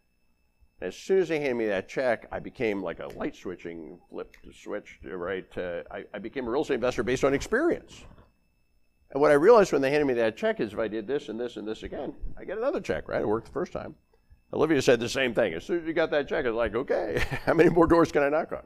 As 0.82 0.96
soon 0.96 1.20
as 1.20 1.30
they 1.30 1.40
handed 1.40 1.56
me 1.56 1.68
that 1.68 1.88
check, 1.88 2.28
I 2.32 2.40
became 2.40 2.82
like 2.82 3.00
a 3.00 3.08
light 3.08 3.36
switching 3.36 4.00
flip 4.10 4.36
to 4.44 4.52
switch, 4.52 4.98
right? 5.04 5.46
I, 5.58 6.06
I 6.14 6.20
became 6.20 6.48
a 6.48 6.50
real 6.50 6.64
estate 6.64 6.76
investor 6.76 7.04
based 7.04 7.24
on 7.24 7.34
experience. 7.36 8.04
And 9.12 9.22
what 9.22 9.32
I 9.32 9.36
realized 9.36 9.72
when 9.72 9.82
they 9.82 9.92
handed 9.92 10.06
me 10.06 10.14
that 10.16 10.36
check 10.36 10.60
is 10.60 10.74
if 10.74 10.80
I 10.80 10.88
did 10.88 11.06
this 11.06 11.30
and 11.30 11.40
this 11.40 11.58
and 11.58 11.68
this 11.68 11.84
again, 11.84 12.16
I 12.40 12.44
get 12.44 12.58
another 12.58 12.82
check, 12.82 13.08
right? 13.08 13.22
It 13.22 13.28
worked 13.28 13.48
the 13.48 13.54
first 13.54 13.72
time. 13.72 13.96
Olivia 14.52 14.82
said 14.82 15.00
the 15.00 15.10
same 15.10 15.36
thing. 15.36 15.54
As 15.54 15.64
soon 15.64 15.82
as 15.82 15.86
you 15.86 15.94
got 15.94 16.10
that 16.10 16.28
check, 16.28 16.46
I 16.46 16.50
was 16.50 16.58
like, 16.58 16.74
okay, 16.74 17.24
how 17.46 17.54
many 17.54 17.70
more 17.70 17.86
doors 17.86 18.12
can 18.12 18.24
I 18.24 18.30
knock 18.30 18.52
on? 18.52 18.64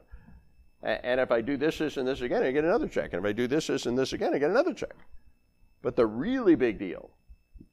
And 0.84 1.18
if 1.18 1.30
I 1.32 1.40
do 1.40 1.56
this, 1.56 1.78
this, 1.78 1.96
and 1.96 2.06
this 2.06 2.20
again, 2.20 2.42
I 2.42 2.50
get 2.50 2.64
another 2.64 2.86
check. 2.86 3.14
And 3.14 3.24
if 3.24 3.28
I 3.28 3.32
do 3.32 3.46
this, 3.46 3.68
this, 3.68 3.86
and 3.86 3.96
this 3.96 4.12
again, 4.12 4.34
I 4.34 4.38
get 4.38 4.50
another 4.50 4.74
check. 4.74 4.94
But 5.80 5.96
the 5.96 6.06
really 6.06 6.56
big 6.56 6.78
deal 6.78 7.10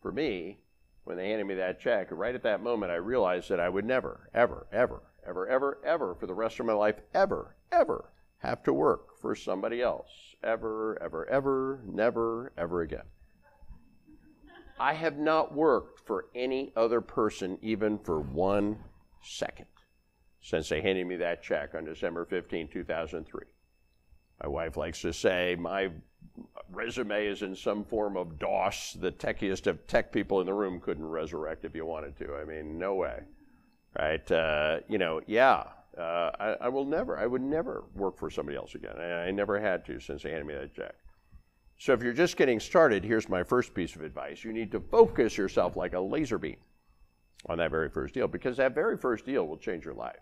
for 0.01 0.13
me, 0.13 0.59
when 1.03 1.17
they 1.17 1.29
handed 1.29 1.45
me 1.45 1.55
that 1.55 1.81
check, 1.81 2.07
right 2.11 2.33
at 2.33 2.43
that 2.43 2.63
moment, 2.63 2.91
I 2.91 2.95
realized 2.95 3.49
that 3.49 3.59
I 3.59 3.67
would 3.67 3.83
never, 3.83 4.29
ever, 4.33 4.65
ever, 4.71 5.03
ever, 5.27 5.49
ever, 5.49 5.79
ever, 5.85 6.15
for 6.15 6.25
the 6.25 6.33
rest 6.33 6.61
of 6.61 6.65
my 6.65 6.73
life, 6.73 6.95
ever, 7.13 7.57
ever 7.69 8.11
have 8.37 8.63
to 8.63 8.73
work 8.73 9.19
for 9.19 9.35
somebody 9.35 9.81
else. 9.81 10.09
Ever, 10.41 10.97
ever, 11.01 11.27
ever, 11.27 11.81
never, 11.85 12.53
ever 12.57 12.81
again. 12.81 13.03
I 14.79 14.93
have 14.93 15.17
not 15.17 15.53
worked 15.53 15.99
for 15.99 16.27
any 16.33 16.71
other 16.77 17.01
person 17.01 17.59
even 17.61 17.99
for 17.99 18.21
one 18.21 18.77
second 19.21 19.67
since 20.41 20.69
they 20.69 20.81
handed 20.81 21.07
me 21.07 21.15
that 21.17 21.43
check 21.43 21.75
on 21.75 21.85
December 21.85 22.25
15, 22.25 22.67
2003. 22.67 23.41
My 24.41 24.49
wife 24.49 24.75
likes 24.75 25.01
to 25.01 25.13
say 25.13 25.55
my 25.57 25.91
resume 26.71 27.27
is 27.27 27.43
in 27.43 27.55
some 27.55 27.83
form 27.83 28.17
of 28.17 28.39
DOS. 28.39 28.97
The 28.99 29.11
techiest 29.11 29.67
of 29.67 29.85
tech 29.87 30.11
people 30.11 30.39
in 30.39 30.47
the 30.47 30.53
room 30.53 30.79
couldn't 30.79 31.05
resurrect 31.05 31.63
if 31.63 31.75
you 31.75 31.85
wanted 31.85 32.17
to. 32.17 32.35
I 32.35 32.45
mean, 32.45 32.79
no 32.79 32.95
way. 32.95 33.19
Right? 33.97 34.31
Uh, 34.31 34.79
you 34.87 34.97
know, 34.97 35.21
yeah, 35.27 35.63
uh, 35.97 36.31
I, 36.39 36.55
I, 36.61 36.69
will 36.69 36.85
never, 36.85 37.17
I 37.17 37.27
would 37.27 37.41
never 37.41 37.83
work 37.93 38.17
for 38.17 38.29
somebody 38.29 38.57
else 38.57 38.73
again. 38.75 38.95
I, 38.97 39.27
I 39.27 39.31
never 39.31 39.59
had 39.59 39.85
to 39.85 39.99
since 39.99 40.23
they 40.23 40.29
handed 40.29 40.47
me 40.47 40.55
that 40.55 40.73
check. 40.73 40.95
So 41.77 41.93
if 41.93 42.01
you're 42.01 42.13
just 42.13 42.37
getting 42.37 42.59
started, 42.59 43.03
here's 43.03 43.27
my 43.27 43.43
first 43.43 43.73
piece 43.73 43.95
of 43.95 44.03
advice. 44.03 44.43
You 44.43 44.53
need 44.53 44.71
to 44.71 44.79
focus 44.79 45.37
yourself 45.37 45.75
like 45.75 45.93
a 45.93 45.99
laser 45.99 46.37
beam 46.37 46.57
on 47.47 47.57
that 47.57 47.71
very 47.71 47.89
first 47.89 48.13
deal 48.13 48.27
because 48.27 48.57
that 48.57 48.73
very 48.73 48.97
first 48.97 49.25
deal 49.25 49.47
will 49.47 49.57
change 49.57 49.83
your 49.83 49.95
life. 49.95 50.19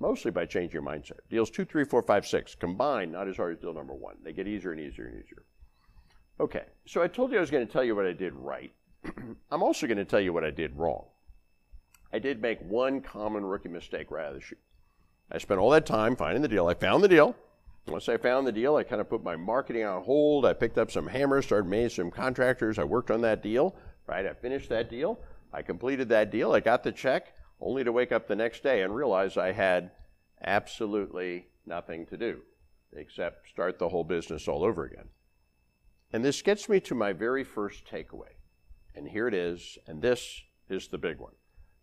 Mostly 0.00 0.30
by 0.30 0.46
changing 0.46 0.72
your 0.72 0.82
mindset. 0.82 1.18
Deals 1.28 1.50
two, 1.50 1.64
three, 1.64 1.84
four, 1.84 2.02
five, 2.02 2.26
six 2.26 2.54
combined, 2.54 3.12
not 3.12 3.28
as 3.28 3.36
hard 3.36 3.56
as 3.56 3.60
deal 3.60 3.74
number 3.74 3.94
one. 3.94 4.16
They 4.22 4.32
get 4.32 4.46
easier 4.46 4.72
and 4.72 4.80
easier 4.80 5.06
and 5.06 5.22
easier. 5.22 5.44
Okay, 6.40 6.64
so 6.86 7.02
I 7.02 7.08
told 7.08 7.32
you 7.32 7.38
I 7.38 7.40
was 7.40 7.50
going 7.50 7.66
to 7.66 7.72
tell 7.72 7.82
you 7.82 7.96
what 7.96 8.06
I 8.06 8.12
did 8.12 8.32
right. 8.34 8.72
I'm 9.50 9.62
also 9.62 9.88
going 9.88 9.98
to 9.98 10.04
tell 10.04 10.20
you 10.20 10.32
what 10.32 10.44
I 10.44 10.50
did 10.50 10.76
wrong. 10.76 11.06
I 12.12 12.20
did 12.20 12.40
make 12.40 12.60
one 12.60 13.00
common 13.00 13.44
rookie 13.44 13.68
mistake 13.68 14.10
right 14.10 14.24
out 14.24 14.34
of 14.34 14.36
the 14.36 14.40
chute. 14.40 14.60
I 15.30 15.38
spent 15.38 15.60
all 15.60 15.70
that 15.70 15.84
time 15.84 16.16
finding 16.16 16.42
the 16.42 16.48
deal. 16.48 16.68
I 16.68 16.74
found 16.74 17.02
the 17.02 17.08
deal. 17.08 17.34
Once 17.86 18.08
I 18.08 18.16
found 18.16 18.46
the 18.46 18.52
deal, 18.52 18.76
I 18.76 18.82
kind 18.82 19.00
of 19.00 19.08
put 19.08 19.22
my 19.22 19.36
marketing 19.36 19.84
on 19.84 20.02
hold. 20.04 20.46
I 20.46 20.52
picked 20.52 20.78
up 20.78 20.90
some 20.90 21.06
hammers, 21.06 21.46
started 21.46 21.68
meeting 21.68 21.88
some 21.88 22.10
contractors. 22.10 22.78
I 22.78 22.84
worked 22.84 23.10
on 23.10 23.20
that 23.22 23.42
deal, 23.42 23.74
right? 24.06 24.24
I 24.24 24.32
finished 24.34 24.68
that 24.68 24.88
deal. 24.90 25.18
I 25.52 25.62
completed 25.62 26.08
that 26.10 26.30
deal. 26.30 26.52
I 26.52 26.60
got 26.60 26.82
the 26.82 26.92
check, 26.92 27.34
only 27.60 27.84
to 27.84 27.92
wake 27.92 28.12
up 28.12 28.28
the 28.28 28.36
next 28.36 28.62
day 28.62 28.82
and 28.82 28.94
realize 28.94 29.36
I 29.36 29.52
had 29.52 29.90
absolutely 30.44 31.46
nothing 31.66 32.06
to 32.06 32.16
do 32.16 32.42
except 32.92 33.48
start 33.48 33.78
the 33.78 33.88
whole 33.88 34.04
business 34.04 34.48
all 34.48 34.64
over 34.64 34.84
again. 34.84 35.08
And 36.12 36.24
this 36.24 36.40
gets 36.40 36.68
me 36.68 36.80
to 36.80 36.94
my 36.94 37.12
very 37.12 37.44
first 37.44 37.84
takeaway. 37.86 38.32
And 38.94 39.08
here 39.08 39.28
it 39.28 39.34
is, 39.34 39.78
and 39.86 40.00
this 40.00 40.42
is 40.68 40.88
the 40.88 40.98
big 40.98 41.18
one. 41.18 41.34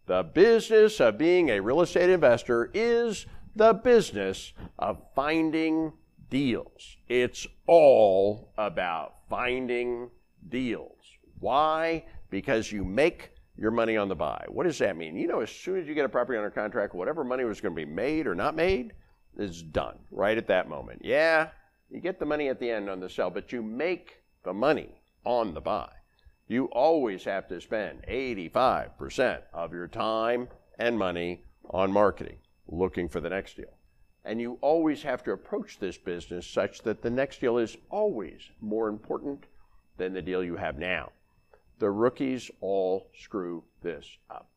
The 0.07 0.23
business 0.23 0.99
of 0.99 1.17
being 1.17 1.49
a 1.49 1.59
real 1.59 1.81
estate 1.81 2.09
investor 2.09 2.71
is 2.73 3.25
the 3.55 3.73
business 3.73 4.53
of 4.77 5.01
finding 5.15 5.93
deals. 6.29 6.97
It's 7.07 7.47
all 7.67 8.51
about 8.57 9.15
finding 9.29 10.09
deals. 10.49 10.99
Why? 11.39 12.05
Because 12.29 12.71
you 12.71 12.83
make 12.83 13.31
your 13.57 13.71
money 13.71 13.97
on 13.97 14.09
the 14.09 14.15
buy. 14.15 14.45
What 14.49 14.65
does 14.65 14.77
that 14.79 14.97
mean? 14.97 15.15
You 15.15 15.27
know, 15.27 15.41
as 15.41 15.49
soon 15.49 15.79
as 15.79 15.87
you 15.87 15.93
get 15.93 16.05
a 16.05 16.09
property 16.09 16.37
under 16.37 16.49
contract, 16.49 16.93
whatever 16.93 17.23
money 17.23 17.45
was 17.45 17.61
going 17.61 17.73
to 17.73 17.85
be 17.85 17.89
made 17.89 18.27
or 18.27 18.35
not 18.35 18.55
made 18.55 18.93
is 19.37 19.61
done 19.61 19.97
right 20.11 20.37
at 20.37 20.47
that 20.47 20.69
moment. 20.69 21.01
Yeah, 21.03 21.49
you 21.89 21.99
get 21.99 22.19
the 22.19 22.25
money 22.25 22.49
at 22.49 22.59
the 22.59 22.69
end 22.69 22.89
on 22.89 22.99
the 22.99 23.09
sell, 23.09 23.29
but 23.29 23.51
you 23.51 23.61
make 23.61 24.21
the 24.43 24.53
money 24.53 24.89
on 25.23 25.53
the 25.53 25.61
buy. 25.61 25.89
You 26.47 26.65
always 26.65 27.23
have 27.23 27.47
to 27.47 27.59
spend 27.59 28.03
85% 28.07 29.41
of 29.53 29.73
your 29.73 29.87
time 29.87 30.47
and 30.77 30.97
money 30.97 31.43
on 31.69 31.91
marketing 31.91 32.37
looking 32.67 33.09
for 33.09 33.19
the 33.19 33.29
next 33.29 33.55
deal. 33.55 33.77
And 34.23 34.41
you 34.41 34.57
always 34.61 35.03
have 35.03 35.23
to 35.23 35.31
approach 35.31 35.79
this 35.79 35.97
business 35.97 36.47
such 36.47 36.81
that 36.81 37.01
the 37.01 37.09
next 37.09 37.41
deal 37.41 37.57
is 37.57 37.77
always 37.89 38.49
more 38.59 38.89
important 38.89 39.45
than 39.97 40.13
the 40.13 40.21
deal 40.21 40.43
you 40.43 40.55
have 40.55 40.77
now. 40.77 41.11
The 41.79 41.89
rookies 41.89 42.49
all 42.61 43.09
screw 43.17 43.63
this 43.81 44.05
up. 44.29 44.47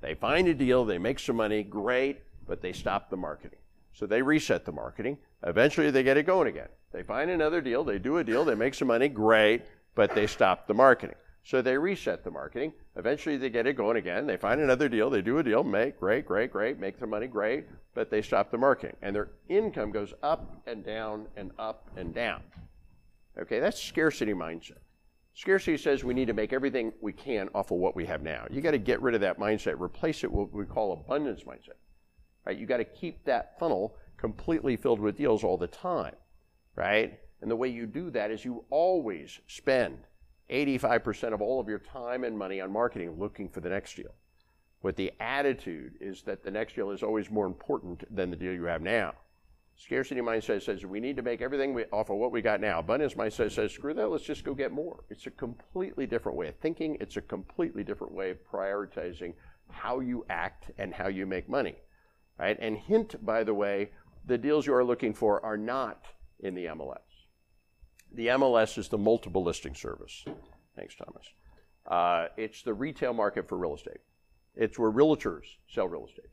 They 0.00 0.14
find 0.14 0.48
a 0.48 0.54
deal, 0.54 0.84
they 0.84 0.98
make 0.98 1.18
some 1.18 1.36
money, 1.36 1.62
great, 1.62 2.22
but 2.46 2.60
they 2.60 2.72
stop 2.72 3.08
the 3.08 3.16
marketing. 3.16 3.58
So 3.92 4.06
they 4.06 4.22
reset 4.22 4.64
the 4.64 4.72
marketing. 4.72 5.18
Eventually 5.44 5.90
they 5.90 6.02
get 6.02 6.16
it 6.16 6.26
going 6.26 6.48
again. 6.48 6.68
They 6.92 7.02
find 7.02 7.30
another 7.30 7.60
deal, 7.60 7.84
they 7.84 7.98
do 7.98 8.18
a 8.18 8.24
deal, 8.24 8.44
they 8.44 8.54
make 8.54 8.74
some 8.74 8.88
money, 8.88 9.08
great, 9.08 9.62
but 9.94 10.14
they 10.14 10.26
stop 10.26 10.66
the 10.66 10.74
marketing. 10.74 11.16
So 11.44 11.60
they 11.60 11.76
reset 11.76 12.22
the 12.22 12.30
marketing. 12.30 12.72
Eventually 12.96 13.36
they 13.36 13.50
get 13.50 13.66
it 13.66 13.74
going 13.74 13.96
again. 13.96 14.26
They 14.26 14.36
find 14.36 14.60
another 14.60 14.88
deal. 14.88 15.10
They 15.10 15.22
do 15.22 15.38
a 15.38 15.42
deal, 15.42 15.64
make 15.64 15.98
great, 15.98 16.24
great, 16.24 16.52
great, 16.52 16.78
make 16.78 17.00
the 17.00 17.06
money 17.06 17.26
great, 17.26 17.66
but 17.94 18.10
they 18.10 18.22
stop 18.22 18.50
the 18.50 18.58
marketing. 18.58 18.96
And 19.02 19.16
their 19.16 19.30
income 19.48 19.90
goes 19.90 20.14
up 20.22 20.62
and 20.66 20.84
down 20.84 21.26
and 21.36 21.50
up 21.58 21.90
and 21.96 22.14
down. 22.14 22.42
Okay, 23.38 23.58
that's 23.58 23.82
scarcity 23.82 24.34
mindset. 24.34 24.78
Scarcity 25.34 25.78
says 25.78 26.04
we 26.04 26.14
need 26.14 26.26
to 26.26 26.34
make 26.34 26.52
everything 26.52 26.92
we 27.00 27.12
can 27.12 27.48
off 27.54 27.70
of 27.70 27.78
what 27.78 27.96
we 27.96 28.04
have 28.06 28.22
now. 28.22 28.46
You 28.50 28.60
got 28.60 28.72
to 28.72 28.78
get 28.78 29.00
rid 29.00 29.14
of 29.14 29.22
that 29.22 29.38
mindset, 29.38 29.80
replace 29.80 30.24
it 30.24 30.30
with 30.30 30.48
what 30.48 30.54
we 30.54 30.66
call 30.66 30.92
abundance 30.92 31.44
mindset. 31.44 31.78
Right? 32.44 32.58
You 32.58 32.66
got 32.66 32.78
to 32.78 32.84
keep 32.84 33.24
that 33.24 33.58
funnel 33.58 33.96
completely 34.18 34.76
filled 34.76 35.00
with 35.00 35.16
deals 35.16 35.42
all 35.42 35.56
the 35.56 35.66
time. 35.66 36.14
Right? 36.76 37.18
And 37.40 37.50
the 37.50 37.56
way 37.56 37.68
you 37.68 37.86
do 37.86 38.10
that 38.10 38.30
is 38.30 38.44
you 38.44 38.64
always 38.70 39.40
spend 39.46 39.98
85% 40.50 41.32
of 41.32 41.40
all 41.40 41.60
of 41.60 41.68
your 41.68 41.78
time 41.78 42.24
and 42.24 42.38
money 42.38 42.60
on 42.60 42.70
marketing 42.70 43.18
looking 43.18 43.48
for 43.48 43.60
the 43.60 43.70
next 43.70 43.96
deal. 43.96 44.14
What 44.82 44.96
the 44.96 45.12
attitude 45.18 45.94
is 46.00 46.22
that 46.22 46.42
the 46.42 46.50
next 46.50 46.74
deal 46.74 46.90
is 46.90 47.02
always 47.02 47.30
more 47.30 47.46
important 47.46 48.04
than 48.14 48.30
the 48.30 48.36
deal 48.36 48.52
you 48.52 48.64
have 48.64 48.82
now. 48.82 49.14
Scarcity 49.76 50.20
mindset 50.20 50.62
says 50.62 50.84
we 50.84 51.00
need 51.00 51.16
to 51.16 51.22
make 51.22 51.40
everything 51.40 51.74
we, 51.74 51.84
off 51.86 52.10
of 52.10 52.16
what 52.16 52.30
we 52.30 52.40
got 52.42 52.60
now. 52.60 52.78
Abundance 52.78 53.14
mindset 53.14 53.52
says 53.52 53.72
screw 53.72 53.94
that, 53.94 54.08
let's 54.08 54.24
just 54.24 54.44
go 54.44 54.54
get 54.54 54.70
more. 54.70 55.04
It's 55.10 55.26
a 55.26 55.30
completely 55.30 56.06
different 56.06 56.38
way 56.38 56.48
of 56.48 56.56
thinking. 56.56 56.96
It's 57.00 57.16
a 57.16 57.22
completely 57.22 57.82
different 57.82 58.12
way 58.12 58.30
of 58.30 58.38
prioritizing 58.44 59.34
how 59.70 60.00
you 60.00 60.24
act 60.28 60.70
and 60.78 60.94
how 60.94 61.08
you 61.08 61.26
make 61.26 61.48
money. 61.48 61.76
Right? 62.38 62.56
And 62.60 62.76
hint, 62.76 63.24
by 63.24 63.44
the 63.44 63.54
way, 63.54 63.90
the 64.26 64.38
deals 64.38 64.66
you 64.66 64.74
are 64.74 64.84
looking 64.84 65.14
for 65.14 65.44
are 65.44 65.56
not 65.56 66.06
in 66.40 66.54
the 66.54 66.66
MLS. 66.66 66.98
The 68.14 68.28
MLS 68.28 68.78
is 68.78 68.88
the 68.88 68.98
multiple 68.98 69.42
listing 69.42 69.74
service. 69.74 70.24
Thanks, 70.76 70.94
Thomas. 70.94 71.26
Uh, 71.86 72.28
it's 72.36 72.62
the 72.62 72.74
retail 72.74 73.12
market 73.12 73.48
for 73.48 73.58
real 73.58 73.74
estate. 73.74 74.00
It's 74.54 74.78
where 74.78 74.92
realtors 74.92 75.44
sell 75.68 75.88
real 75.88 76.06
estate. 76.06 76.30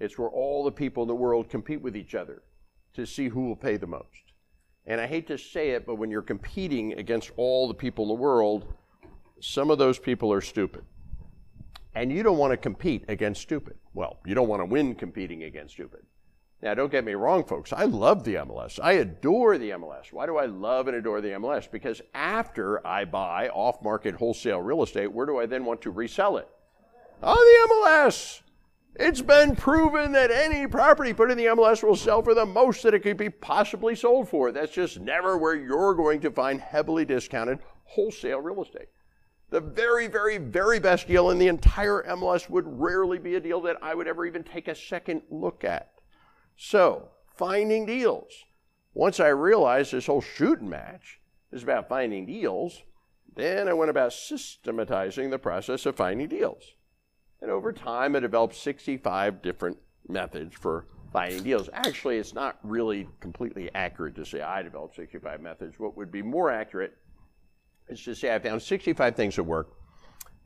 It's 0.00 0.18
where 0.18 0.28
all 0.28 0.64
the 0.64 0.72
people 0.72 1.02
in 1.02 1.08
the 1.08 1.14
world 1.14 1.48
compete 1.48 1.80
with 1.80 1.96
each 1.96 2.14
other 2.14 2.42
to 2.94 3.06
see 3.06 3.28
who 3.28 3.46
will 3.46 3.56
pay 3.56 3.76
the 3.76 3.86
most. 3.86 4.06
And 4.86 5.00
I 5.00 5.06
hate 5.06 5.26
to 5.28 5.38
say 5.38 5.70
it, 5.70 5.86
but 5.86 5.96
when 5.96 6.10
you're 6.10 6.22
competing 6.22 6.94
against 6.94 7.30
all 7.36 7.68
the 7.68 7.74
people 7.74 8.04
in 8.04 8.08
the 8.08 8.14
world, 8.14 8.72
some 9.40 9.70
of 9.70 9.78
those 9.78 9.98
people 9.98 10.32
are 10.32 10.40
stupid. 10.40 10.84
And 11.94 12.12
you 12.12 12.22
don't 12.22 12.38
want 12.38 12.52
to 12.52 12.56
compete 12.56 13.04
against 13.08 13.42
stupid. 13.42 13.76
Well, 13.94 14.18
you 14.24 14.34
don't 14.34 14.48
want 14.48 14.60
to 14.60 14.66
win 14.66 14.94
competing 14.94 15.44
against 15.44 15.74
stupid. 15.74 16.00
Now, 16.62 16.74
don't 16.74 16.92
get 16.92 17.04
me 17.04 17.14
wrong, 17.14 17.44
folks. 17.44 17.72
I 17.72 17.84
love 17.84 18.22
the 18.22 18.34
MLS. 18.34 18.78
I 18.82 18.92
adore 18.92 19.56
the 19.56 19.70
MLS. 19.70 20.12
Why 20.12 20.26
do 20.26 20.36
I 20.36 20.44
love 20.44 20.88
and 20.88 20.96
adore 20.96 21.22
the 21.22 21.30
MLS? 21.30 21.70
Because 21.70 22.02
after 22.12 22.86
I 22.86 23.06
buy 23.06 23.48
off 23.48 23.82
market 23.82 24.14
wholesale 24.14 24.60
real 24.60 24.82
estate, 24.82 25.10
where 25.10 25.24
do 25.24 25.38
I 25.38 25.46
then 25.46 25.64
want 25.64 25.80
to 25.82 25.90
resell 25.90 26.36
it? 26.36 26.48
On 27.22 27.34
the 27.34 27.74
MLS. 27.74 28.42
It's 28.96 29.22
been 29.22 29.54
proven 29.54 30.12
that 30.12 30.30
any 30.30 30.66
property 30.66 31.12
put 31.12 31.30
in 31.30 31.38
the 31.38 31.46
MLS 31.46 31.82
will 31.82 31.96
sell 31.96 32.22
for 32.22 32.34
the 32.34 32.44
most 32.44 32.82
that 32.82 32.94
it 32.94 33.00
could 33.00 33.16
be 33.16 33.30
possibly 33.30 33.94
sold 33.94 34.28
for. 34.28 34.50
That's 34.50 34.72
just 34.72 34.98
never 34.98 35.38
where 35.38 35.54
you're 35.54 35.94
going 35.94 36.20
to 36.20 36.30
find 36.30 36.60
heavily 36.60 37.04
discounted 37.04 37.60
wholesale 37.84 38.40
real 38.40 38.62
estate. 38.62 38.88
The 39.50 39.60
very, 39.60 40.06
very, 40.06 40.38
very 40.38 40.78
best 40.78 41.08
deal 41.08 41.30
in 41.30 41.38
the 41.38 41.48
entire 41.48 42.04
MLS 42.08 42.48
would 42.50 42.64
rarely 42.66 43.18
be 43.18 43.34
a 43.34 43.40
deal 43.40 43.60
that 43.62 43.78
I 43.82 43.94
would 43.94 44.06
ever 44.06 44.26
even 44.26 44.44
take 44.44 44.68
a 44.68 44.74
second 44.74 45.22
look 45.30 45.64
at. 45.64 45.92
So, 46.56 47.08
finding 47.36 47.86
deals. 47.86 48.44
Once 48.92 49.18
I 49.18 49.28
realized 49.28 49.92
this 49.92 50.06
whole 50.06 50.20
shooting 50.20 50.68
match 50.68 51.20
is 51.52 51.62
about 51.62 51.88
finding 51.88 52.26
deals, 52.26 52.82
then 53.34 53.68
I 53.68 53.72
went 53.72 53.90
about 53.90 54.12
systematizing 54.12 55.30
the 55.30 55.38
process 55.38 55.86
of 55.86 55.96
finding 55.96 56.28
deals. 56.28 56.74
And 57.42 57.50
over 57.50 57.72
time, 57.72 58.16
I 58.16 58.20
developed 58.20 58.54
65 58.54 59.42
different 59.42 59.78
methods 60.08 60.54
for 60.54 60.86
finding 61.12 61.42
deals. 61.42 61.68
Actually, 61.72 62.18
it's 62.18 62.34
not 62.34 62.58
really 62.62 63.08
completely 63.20 63.70
accurate 63.74 64.14
to 64.16 64.24
say 64.24 64.40
I 64.40 64.62
developed 64.62 64.96
65 64.96 65.40
methods. 65.40 65.78
What 65.78 65.96
would 65.96 66.12
be 66.12 66.22
more 66.22 66.50
accurate 66.50 66.96
is 67.88 68.02
to 68.04 68.14
say 68.14 68.34
I 68.34 68.38
found 68.38 68.62
65 68.62 69.16
things 69.16 69.36
that 69.36 69.44
work, 69.44 69.74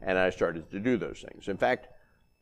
and 0.01 0.19
I 0.19 0.31
started 0.31 0.71
to 0.71 0.81
do 0.81 0.97
those 0.97 1.25
things. 1.29 1.49
In 1.49 1.57
fact, 1.57 1.89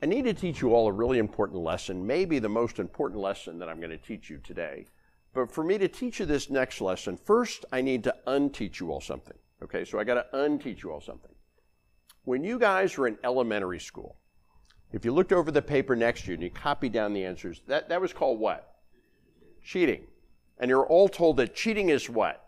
I 0.03 0.07
need 0.07 0.24
to 0.24 0.34
teach 0.34 0.61
you 0.61 0.74
all 0.74 0.88
a 0.88 0.92
really 0.92 1.18
important 1.18 1.61
lesson, 1.61 2.07
maybe 2.07 2.38
the 2.38 2.48
most 2.48 2.78
important 2.78 3.20
lesson 3.20 3.59
that 3.59 3.68
I'm 3.68 3.78
going 3.78 3.90
to 3.90 3.98
teach 3.98 4.30
you 4.30 4.38
today. 4.38 4.86
But 5.32 5.50
for 5.50 5.64
me 5.64 5.78
to 5.78 5.88
teach 5.88 6.20
you 6.20 6.26
this 6.26 6.50
next 6.50 6.80
lesson, 6.80 7.16
first 7.16 7.64
I 7.72 7.80
need 7.80 8.05
to 8.05 8.14
unteach 8.26 8.80
you 8.80 8.90
all 8.90 9.00
something. 9.00 9.36
Okay, 9.62 9.84
so 9.84 9.98
I 9.98 10.05
got 10.05 10.14
to 10.14 10.36
unteach 10.36 10.82
you 10.82 10.92
all 10.92 11.00
something. 11.00 11.30
When 12.24 12.44
you 12.44 12.59
guys 12.59 12.98
were 12.98 13.07
in 13.07 13.16
elementary 13.24 13.80
school, 13.80 14.18
if 14.93 15.05
you 15.05 15.12
looked 15.12 15.32
over 15.32 15.51
the 15.51 15.62
paper 15.62 15.97
next 15.97 16.22
to 16.22 16.28
you 16.28 16.34
and 16.34 16.43
you 16.43 16.51
copied 16.51 16.93
down 16.93 17.14
the 17.14 17.24
answers, 17.24 17.62
that, 17.66 17.88
that 17.88 18.01
was 18.01 18.12
called 18.12 18.38
what? 18.38 18.76
Cheating. 19.64 20.03
And 20.59 20.68
you're 20.68 20.86
all 20.86 21.09
told 21.09 21.38
that 21.38 21.55
cheating 21.55 21.88
is 21.88 22.09
what? 22.11 22.45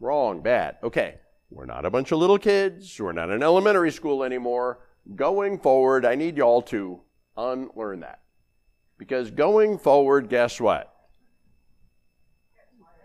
Wrong, 0.00 0.40
bad. 0.40 0.78
Okay, 0.82 1.16
we're 1.50 1.66
not 1.66 1.84
a 1.84 1.90
bunch 1.90 2.12
of 2.12 2.18
little 2.18 2.38
kids. 2.38 2.98
We're 2.98 3.12
not 3.12 3.30
in 3.30 3.42
elementary 3.42 3.92
school 3.92 4.24
anymore. 4.24 4.80
Going 5.14 5.58
forward, 5.58 6.04
I 6.06 6.14
need 6.14 6.36
y'all 6.36 6.62
to 6.62 7.00
unlearn 7.36 8.00
that. 8.00 8.20
Because 8.96 9.30
going 9.30 9.78
forward, 9.78 10.28
guess 10.28 10.60
what? 10.60 10.90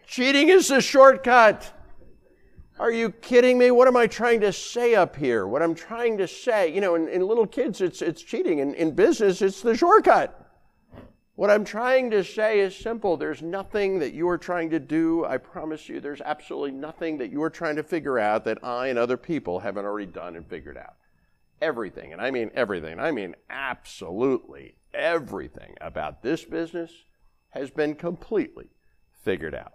Cheating 0.07 0.49
is 0.49 0.69
the 0.69 0.81
shortcut. 0.81 1.71
Are 2.79 2.91
you 2.91 3.09
kidding 3.09 3.57
me? 3.57 3.71
What 3.71 3.89
am 3.89 3.97
I 3.97 4.07
trying 4.07 4.39
to 4.39 4.53
say 4.53 4.95
up 4.95 5.17
here? 5.17 5.45
What 5.45 5.61
I'm 5.61 5.75
trying 5.75 6.17
to 6.19 6.27
say, 6.29 6.73
you 6.73 6.79
know, 6.79 6.95
in, 6.95 7.09
in 7.09 7.27
little 7.27 7.45
kids, 7.45 7.81
it's, 7.81 8.01
it's 8.01 8.21
cheating. 8.21 8.59
In, 8.59 8.73
in 8.75 8.91
business, 8.95 9.41
it's 9.41 9.61
the 9.61 9.75
shortcut. 9.75 10.49
What 11.35 11.49
I'm 11.49 11.65
trying 11.65 12.09
to 12.11 12.23
say 12.23 12.61
is 12.61 12.73
simple. 12.73 13.17
There's 13.17 13.41
nothing 13.41 13.99
that 13.99 14.13
you 14.13 14.29
are 14.29 14.37
trying 14.37 14.69
to 14.69 14.79
do. 14.79 15.25
I 15.25 15.37
promise 15.37 15.89
you, 15.89 15.99
there's 15.99 16.21
absolutely 16.21 16.71
nothing 16.71 17.17
that 17.17 17.31
you 17.31 17.43
are 17.43 17.49
trying 17.49 17.75
to 17.75 17.83
figure 17.83 18.17
out 18.17 18.45
that 18.45 18.63
I 18.63 18.87
and 18.87 18.97
other 18.97 19.17
people 19.17 19.59
haven't 19.59 19.85
already 19.85 20.09
done 20.09 20.37
and 20.37 20.47
figured 20.47 20.77
out. 20.77 20.95
Everything, 21.61 22.13
and 22.13 22.21
I 22.21 22.31
mean 22.31 22.49
everything, 22.53 22.97
I 22.97 23.11
mean 23.11 23.35
absolutely 23.49 24.75
everything 24.93 25.75
about 25.81 26.23
this 26.23 26.45
business 26.45 26.91
has 27.49 27.69
been 27.69 27.95
completely 27.95 28.69
figured 29.21 29.55
out. 29.55 29.73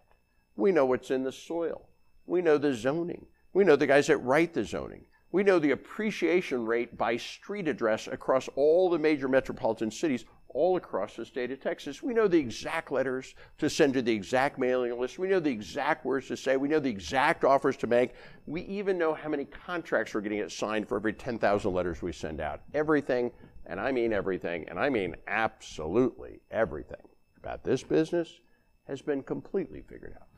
We 0.56 0.72
know 0.72 0.86
what's 0.86 1.10
in 1.10 1.24
the 1.24 1.32
soil. 1.32 1.88
We 2.26 2.42
know 2.42 2.58
the 2.58 2.74
zoning. 2.74 3.26
We 3.52 3.64
know 3.64 3.76
the 3.76 3.86
guys 3.86 4.08
that 4.08 4.18
write 4.18 4.54
the 4.54 4.64
zoning. 4.64 5.06
We 5.30 5.42
know 5.42 5.58
the 5.58 5.72
appreciation 5.72 6.64
rate 6.64 6.96
by 6.96 7.16
street 7.16 7.66
address 7.66 8.06
across 8.06 8.48
all 8.54 8.88
the 8.88 8.98
major 8.98 9.28
metropolitan 9.28 9.90
cities 9.90 10.24
all 10.54 10.76
across 10.76 11.16
the 11.16 11.24
state 11.24 11.50
of 11.50 11.60
Texas. 11.60 12.02
We 12.02 12.14
know 12.14 12.28
the 12.28 12.38
exact 12.38 12.92
letters 12.92 13.34
to 13.58 13.68
send 13.68 13.94
to 13.94 14.02
the 14.02 14.12
exact 14.12 14.58
mailing 14.58 14.98
list. 14.98 15.18
We 15.18 15.28
know 15.28 15.40
the 15.40 15.50
exact 15.50 16.04
words 16.04 16.28
to 16.28 16.36
say. 16.36 16.56
We 16.56 16.68
know 16.68 16.78
the 16.78 16.90
exact 16.90 17.44
offers 17.44 17.76
to 17.78 17.88
make. 17.88 18.14
We 18.46 18.62
even 18.62 18.96
know 18.96 19.12
how 19.12 19.28
many 19.28 19.44
contracts 19.44 20.14
we're 20.14 20.20
getting 20.20 20.48
signed 20.48 20.88
for 20.88 20.96
every 20.96 21.12
10,000 21.12 21.72
letters 21.72 22.00
we 22.00 22.12
send 22.12 22.40
out. 22.40 22.62
Everything, 22.72 23.32
and 23.66 23.80
I 23.80 23.90
mean 23.90 24.12
everything, 24.12 24.68
and 24.68 24.78
I 24.78 24.88
mean 24.88 25.16
absolutely 25.26 26.40
everything 26.50 27.08
about 27.36 27.64
this 27.64 27.82
business 27.82 28.40
has 28.86 29.02
been 29.02 29.22
completely 29.22 29.82
figured 29.82 30.14
out. 30.14 30.28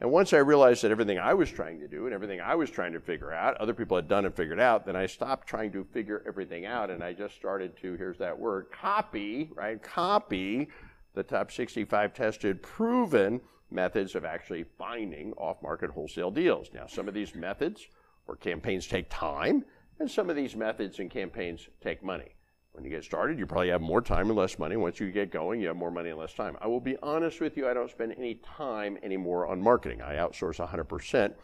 And 0.00 0.10
once 0.10 0.32
I 0.32 0.38
realized 0.38 0.82
that 0.82 0.90
everything 0.90 1.18
I 1.18 1.32
was 1.34 1.50
trying 1.50 1.78
to 1.78 1.86
do 1.86 2.06
and 2.06 2.14
everything 2.14 2.40
I 2.40 2.56
was 2.56 2.70
trying 2.70 2.92
to 2.92 3.00
figure 3.00 3.32
out, 3.32 3.56
other 3.58 3.72
people 3.72 3.96
had 3.96 4.08
done 4.08 4.24
and 4.24 4.34
figured 4.34 4.58
out, 4.58 4.84
then 4.84 4.96
I 4.96 5.06
stopped 5.06 5.46
trying 5.46 5.70
to 5.72 5.84
figure 5.84 6.24
everything 6.26 6.66
out 6.66 6.90
and 6.90 7.04
I 7.04 7.12
just 7.12 7.36
started 7.36 7.76
to, 7.82 7.94
here's 7.94 8.18
that 8.18 8.36
word, 8.36 8.66
copy, 8.72 9.50
right? 9.54 9.80
Copy 9.80 10.68
the 11.14 11.22
top 11.22 11.52
65 11.52 12.14
tested, 12.14 12.62
proven 12.62 13.40
methods 13.70 14.14
of 14.14 14.24
actually 14.24 14.64
finding 14.78 15.32
off 15.34 15.62
market 15.62 15.90
wholesale 15.90 16.30
deals. 16.30 16.68
Now, 16.74 16.86
some 16.86 17.08
of 17.08 17.14
these 17.14 17.34
methods 17.34 17.86
or 18.26 18.36
campaigns 18.36 18.86
take 18.86 19.08
time, 19.10 19.64
and 19.98 20.10
some 20.10 20.30
of 20.30 20.36
these 20.36 20.56
methods 20.56 20.98
and 20.98 21.10
campaigns 21.10 21.68
take 21.80 22.02
money. 22.02 22.34
When 22.72 22.84
you 22.84 22.90
get 22.90 23.04
started, 23.04 23.38
you 23.38 23.46
probably 23.46 23.68
have 23.68 23.82
more 23.82 24.00
time 24.00 24.28
and 24.28 24.36
less 24.36 24.58
money. 24.58 24.76
Once 24.76 24.98
you 24.98 25.12
get 25.12 25.30
going, 25.30 25.60
you 25.60 25.68
have 25.68 25.76
more 25.76 25.90
money 25.90 26.08
and 26.08 26.18
less 26.18 26.32
time. 26.32 26.56
I 26.60 26.66
will 26.68 26.80
be 26.80 26.96
honest 27.02 27.38
with 27.40 27.56
you, 27.56 27.68
I 27.68 27.74
don't 27.74 27.90
spend 27.90 28.14
any 28.16 28.36
time 28.36 28.96
anymore 29.02 29.46
on 29.46 29.60
marketing. 29.60 30.00
I 30.00 30.14
outsource 30.14 30.56
100%. 30.66 31.34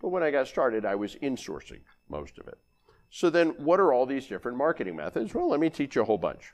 But 0.00 0.08
when 0.08 0.22
I 0.22 0.30
got 0.30 0.48
started, 0.48 0.86
I 0.86 0.94
was 0.94 1.16
insourcing 1.16 1.80
most 2.08 2.38
of 2.38 2.48
it. 2.48 2.58
So 3.10 3.28
then, 3.28 3.50
what 3.58 3.80
are 3.80 3.92
all 3.92 4.06
these 4.06 4.26
different 4.26 4.56
marketing 4.56 4.96
methods? 4.96 5.34
Well, 5.34 5.50
let 5.50 5.60
me 5.60 5.68
teach 5.68 5.94
you 5.94 6.02
a 6.02 6.06
whole 6.06 6.18
bunch. 6.18 6.52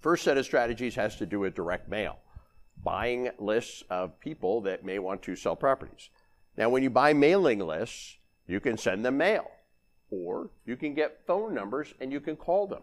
First 0.00 0.24
set 0.24 0.38
of 0.38 0.44
strategies 0.44 0.94
has 0.94 1.16
to 1.16 1.26
do 1.26 1.40
with 1.40 1.54
direct 1.54 1.88
mail, 1.88 2.18
buying 2.82 3.30
lists 3.38 3.82
of 3.90 4.18
people 4.20 4.62
that 4.62 4.84
may 4.84 4.98
want 4.98 5.22
to 5.22 5.36
sell 5.36 5.56
properties. 5.56 6.10
Now, 6.56 6.70
when 6.70 6.82
you 6.82 6.90
buy 6.90 7.12
mailing 7.12 7.58
lists, 7.58 8.18
you 8.46 8.60
can 8.60 8.78
send 8.78 9.04
them 9.04 9.18
mail, 9.18 9.50
or 10.10 10.50
you 10.64 10.76
can 10.76 10.94
get 10.94 11.26
phone 11.26 11.54
numbers 11.54 11.94
and 12.00 12.12
you 12.12 12.20
can 12.20 12.36
call 12.36 12.66
them 12.66 12.82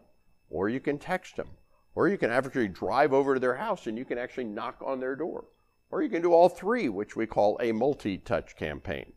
or 0.52 0.70
you 0.70 0.80
can 0.80 1.00
text 1.00 1.38
them, 1.38 1.48
or 1.96 2.08
you 2.08 2.18
can 2.18 2.30
actually 2.30 2.68
drive 2.68 3.14
over 3.14 3.34
to 3.34 3.40
their 3.40 3.56
house 3.56 3.88
and 3.88 3.98
you 3.98 4.06
can 4.06 4.18
actually 4.18 4.44
knock 4.44 4.78
on 4.86 5.00
their 5.00 5.16
door. 5.16 5.46
Or 5.90 6.02
you 6.02 6.10
can 6.10 6.22
do 6.22 6.34
all 6.34 6.50
three, 6.50 6.88
which 6.90 7.16
we 7.16 7.26
call 7.26 7.58
a 7.62 7.72
multi 7.72 8.18
touch 8.18 8.56
campaign. 8.56 9.14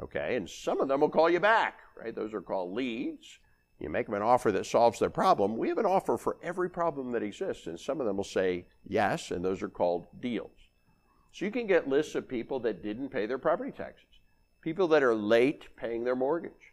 Okay, 0.00 0.36
and 0.36 0.48
some 0.48 0.80
of 0.80 0.88
them 0.88 1.00
will 1.00 1.10
call 1.10 1.28
you 1.28 1.40
back, 1.40 1.80
right? 2.00 2.14
Those 2.14 2.32
are 2.32 2.40
called 2.40 2.72
leads. 2.72 3.38
You 3.80 3.88
make 3.88 4.06
them 4.06 4.14
an 4.14 4.22
offer 4.22 4.50
that 4.52 4.66
solves 4.66 4.98
their 4.98 5.10
problem. 5.10 5.56
We 5.56 5.68
have 5.68 5.78
an 5.78 5.86
offer 5.86 6.16
for 6.16 6.38
every 6.42 6.68
problem 6.68 7.12
that 7.12 7.22
exists, 7.22 7.66
and 7.66 7.78
some 7.78 8.00
of 8.00 8.06
them 8.06 8.16
will 8.16 8.24
say 8.24 8.66
yes, 8.84 9.30
and 9.30 9.44
those 9.44 9.62
are 9.62 9.68
called 9.68 10.06
deals. 10.20 10.50
So 11.32 11.44
you 11.44 11.50
can 11.50 11.66
get 11.66 11.88
lists 11.88 12.14
of 12.14 12.28
people 12.28 12.58
that 12.60 12.82
didn't 12.82 13.10
pay 13.10 13.26
their 13.26 13.38
property 13.38 13.70
taxes, 13.70 14.06
people 14.60 14.88
that 14.88 15.04
are 15.04 15.14
late 15.14 15.68
paying 15.76 16.02
their 16.02 16.16
mortgage, 16.16 16.67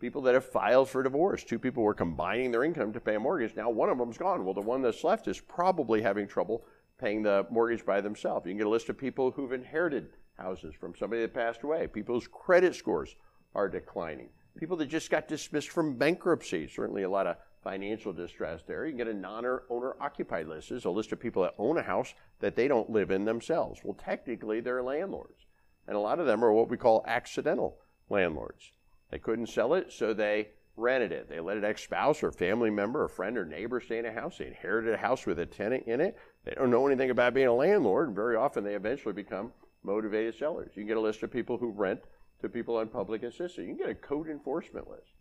people 0.00 0.22
that 0.22 0.34
have 0.34 0.44
filed 0.44 0.88
for 0.88 1.02
divorce. 1.02 1.44
Two 1.44 1.58
people 1.58 1.82
were 1.82 1.94
combining 1.94 2.50
their 2.50 2.64
income 2.64 2.92
to 2.92 3.00
pay 3.00 3.16
a 3.16 3.20
mortgage. 3.20 3.56
Now 3.56 3.70
one 3.70 3.88
of 3.88 3.98
them's 3.98 4.18
gone. 4.18 4.44
Well, 4.44 4.54
the 4.54 4.60
one 4.60 4.82
that's 4.82 5.04
left 5.04 5.28
is 5.28 5.40
probably 5.40 6.02
having 6.02 6.26
trouble 6.26 6.64
paying 6.98 7.22
the 7.22 7.46
mortgage 7.50 7.84
by 7.84 8.00
themselves. 8.00 8.46
You 8.46 8.52
can 8.52 8.58
get 8.58 8.66
a 8.66 8.70
list 8.70 8.88
of 8.88 8.98
people 8.98 9.30
who've 9.30 9.52
inherited 9.52 10.10
houses 10.36 10.74
from 10.74 10.94
somebody 10.96 11.22
that 11.22 11.34
passed 11.34 11.62
away. 11.62 11.86
People's 11.86 12.26
credit 12.26 12.74
scores 12.74 13.16
are 13.54 13.68
declining. 13.68 14.28
People 14.56 14.76
that 14.78 14.86
just 14.86 15.10
got 15.10 15.28
dismissed 15.28 15.70
from 15.70 15.96
bankruptcy. 15.96 16.66
Certainly 16.66 17.04
a 17.04 17.10
lot 17.10 17.26
of 17.26 17.36
financial 17.62 18.12
distress 18.12 18.62
there. 18.66 18.84
You 18.84 18.92
can 18.92 18.98
get 18.98 19.08
a 19.08 19.14
non-owner 19.14 19.94
occupied 20.00 20.48
list. 20.48 20.70
Is 20.70 20.84
a 20.84 20.90
list 20.90 21.12
of 21.12 21.20
people 21.20 21.42
that 21.42 21.54
own 21.58 21.78
a 21.78 21.82
house 21.82 22.14
that 22.40 22.56
they 22.56 22.66
don't 22.66 22.90
live 22.90 23.10
in 23.10 23.24
themselves. 23.24 23.80
Well, 23.84 23.94
technically 23.94 24.60
they're 24.60 24.82
landlords. 24.82 25.46
And 25.86 25.96
a 25.96 26.00
lot 26.00 26.18
of 26.18 26.26
them 26.26 26.44
are 26.44 26.52
what 26.52 26.68
we 26.68 26.76
call 26.76 27.04
accidental 27.06 27.78
landlords. 28.10 28.72
They 29.10 29.18
couldn't 29.18 29.46
sell 29.46 29.74
it, 29.74 29.92
so 29.92 30.12
they 30.12 30.48
rented 30.76 31.12
it. 31.12 31.28
They 31.28 31.40
let 31.40 31.56
an 31.56 31.64
ex 31.64 31.82
spouse 31.82 32.22
or 32.22 32.30
family 32.30 32.70
member, 32.70 33.02
or 33.02 33.08
friend 33.08 33.36
or 33.36 33.44
neighbor 33.44 33.80
stay 33.80 33.98
in 33.98 34.06
a 34.06 34.12
house. 34.12 34.38
They 34.38 34.46
inherited 34.46 34.94
a 34.94 34.98
house 34.98 35.26
with 35.26 35.38
a 35.38 35.46
tenant 35.46 35.84
in 35.86 36.00
it. 36.00 36.16
They 36.44 36.52
don't 36.52 36.70
know 36.70 36.86
anything 36.86 37.10
about 37.10 37.34
being 37.34 37.48
a 37.48 37.54
landlord, 37.54 38.08
and 38.08 38.16
very 38.16 38.36
often 38.36 38.64
they 38.64 38.74
eventually 38.74 39.14
become 39.14 39.52
motivated 39.82 40.36
sellers. 40.36 40.70
You 40.74 40.82
can 40.82 40.88
get 40.88 40.96
a 40.96 41.00
list 41.00 41.22
of 41.22 41.32
people 41.32 41.56
who 41.56 41.70
rent 41.70 42.00
to 42.40 42.48
people 42.48 42.76
on 42.76 42.88
public 42.88 43.22
assistance. 43.22 43.58
You 43.58 43.74
can 43.74 43.76
get 43.76 43.88
a 43.88 43.94
code 43.94 44.28
enforcement 44.28 44.88
list. 44.88 45.12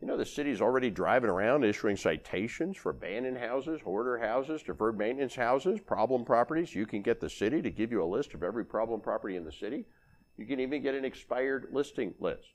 You 0.00 0.08
know, 0.08 0.16
the 0.16 0.26
city's 0.26 0.60
already 0.60 0.90
driving 0.90 1.30
around 1.30 1.64
issuing 1.64 1.96
citations 1.96 2.76
for 2.76 2.90
abandoned 2.90 3.38
houses, 3.38 3.80
hoarder 3.80 4.18
houses, 4.18 4.62
deferred 4.62 4.98
maintenance 4.98 5.34
houses, 5.34 5.80
problem 5.80 6.24
properties. 6.24 6.74
You 6.74 6.84
can 6.84 7.00
get 7.00 7.20
the 7.20 7.30
city 7.30 7.62
to 7.62 7.70
give 7.70 7.90
you 7.90 8.02
a 8.02 8.04
list 8.04 8.34
of 8.34 8.42
every 8.42 8.64
problem 8.64 9.00
property 9.00 9.36
in 9.36 9.44
the 9.44 9.52
city. 9.52 9.86
You 10.36 10.46
can 10.46 10.60
even 10.60 10.82
get 10.82 10.94
an 10.94 11.04
expired 11.04 11.68
listing 11.72 12.14
list. 12.18 12.52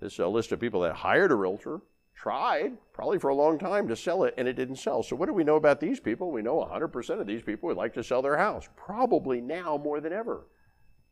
This 0.00 0.14
is 0.14 0.18
a 0.18 0.28
list 0.28 0.52
of 0.52 0.60
people 0.60 0.80
that 0.80 0.94
hired 0.94 1.30
a 1.30 1.34
realtor, 1.34 1.80
tried 2.14 2.72
probably 2.92 3.18
for 3.18 3.28
a 3.28 3.34
long 3.34 3.58
time 3.58 3.86
to 3.88 3.96
sell 3.96 4.24
it, 4.24 4.34
and 4.36 4.48
it 4.48 4.54
didn't 4.54 4.76
sell. 4.76 5.02
So, 5.02 5.14
what 5.14 5.26
do 5.26 5.34
we 5.34 5.44
know 5.44 5.56
about 5.56 5.80
these 5.80 6.00
people? 6.00 6.32
We 6.32 6.42
know 6.42 6.56
100% 6.56 7.20
of 7.20 7.26
these 7.26 7.42
people 7.42 7.68
would 7.68 7.76
like 7.76 7.94
to 7.94 8.04
sell 8.04 8.22
their 8.22 8.38
house, 8.38 8.68
probably 8.76 9.40
now 9.40 9.76
more 9.76 10.00
than 10.00 10.12
ever. 10.12 10.46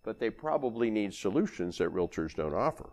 But 0.02 0.18
they 0.18 0.30
probably 0.30 0.90
need 0.90 1.12
solutions 1.12 1.78
that 1.78 1.92
realtors 1.92 2.34
don't 2.34 2.54
offer. 2.54 2.90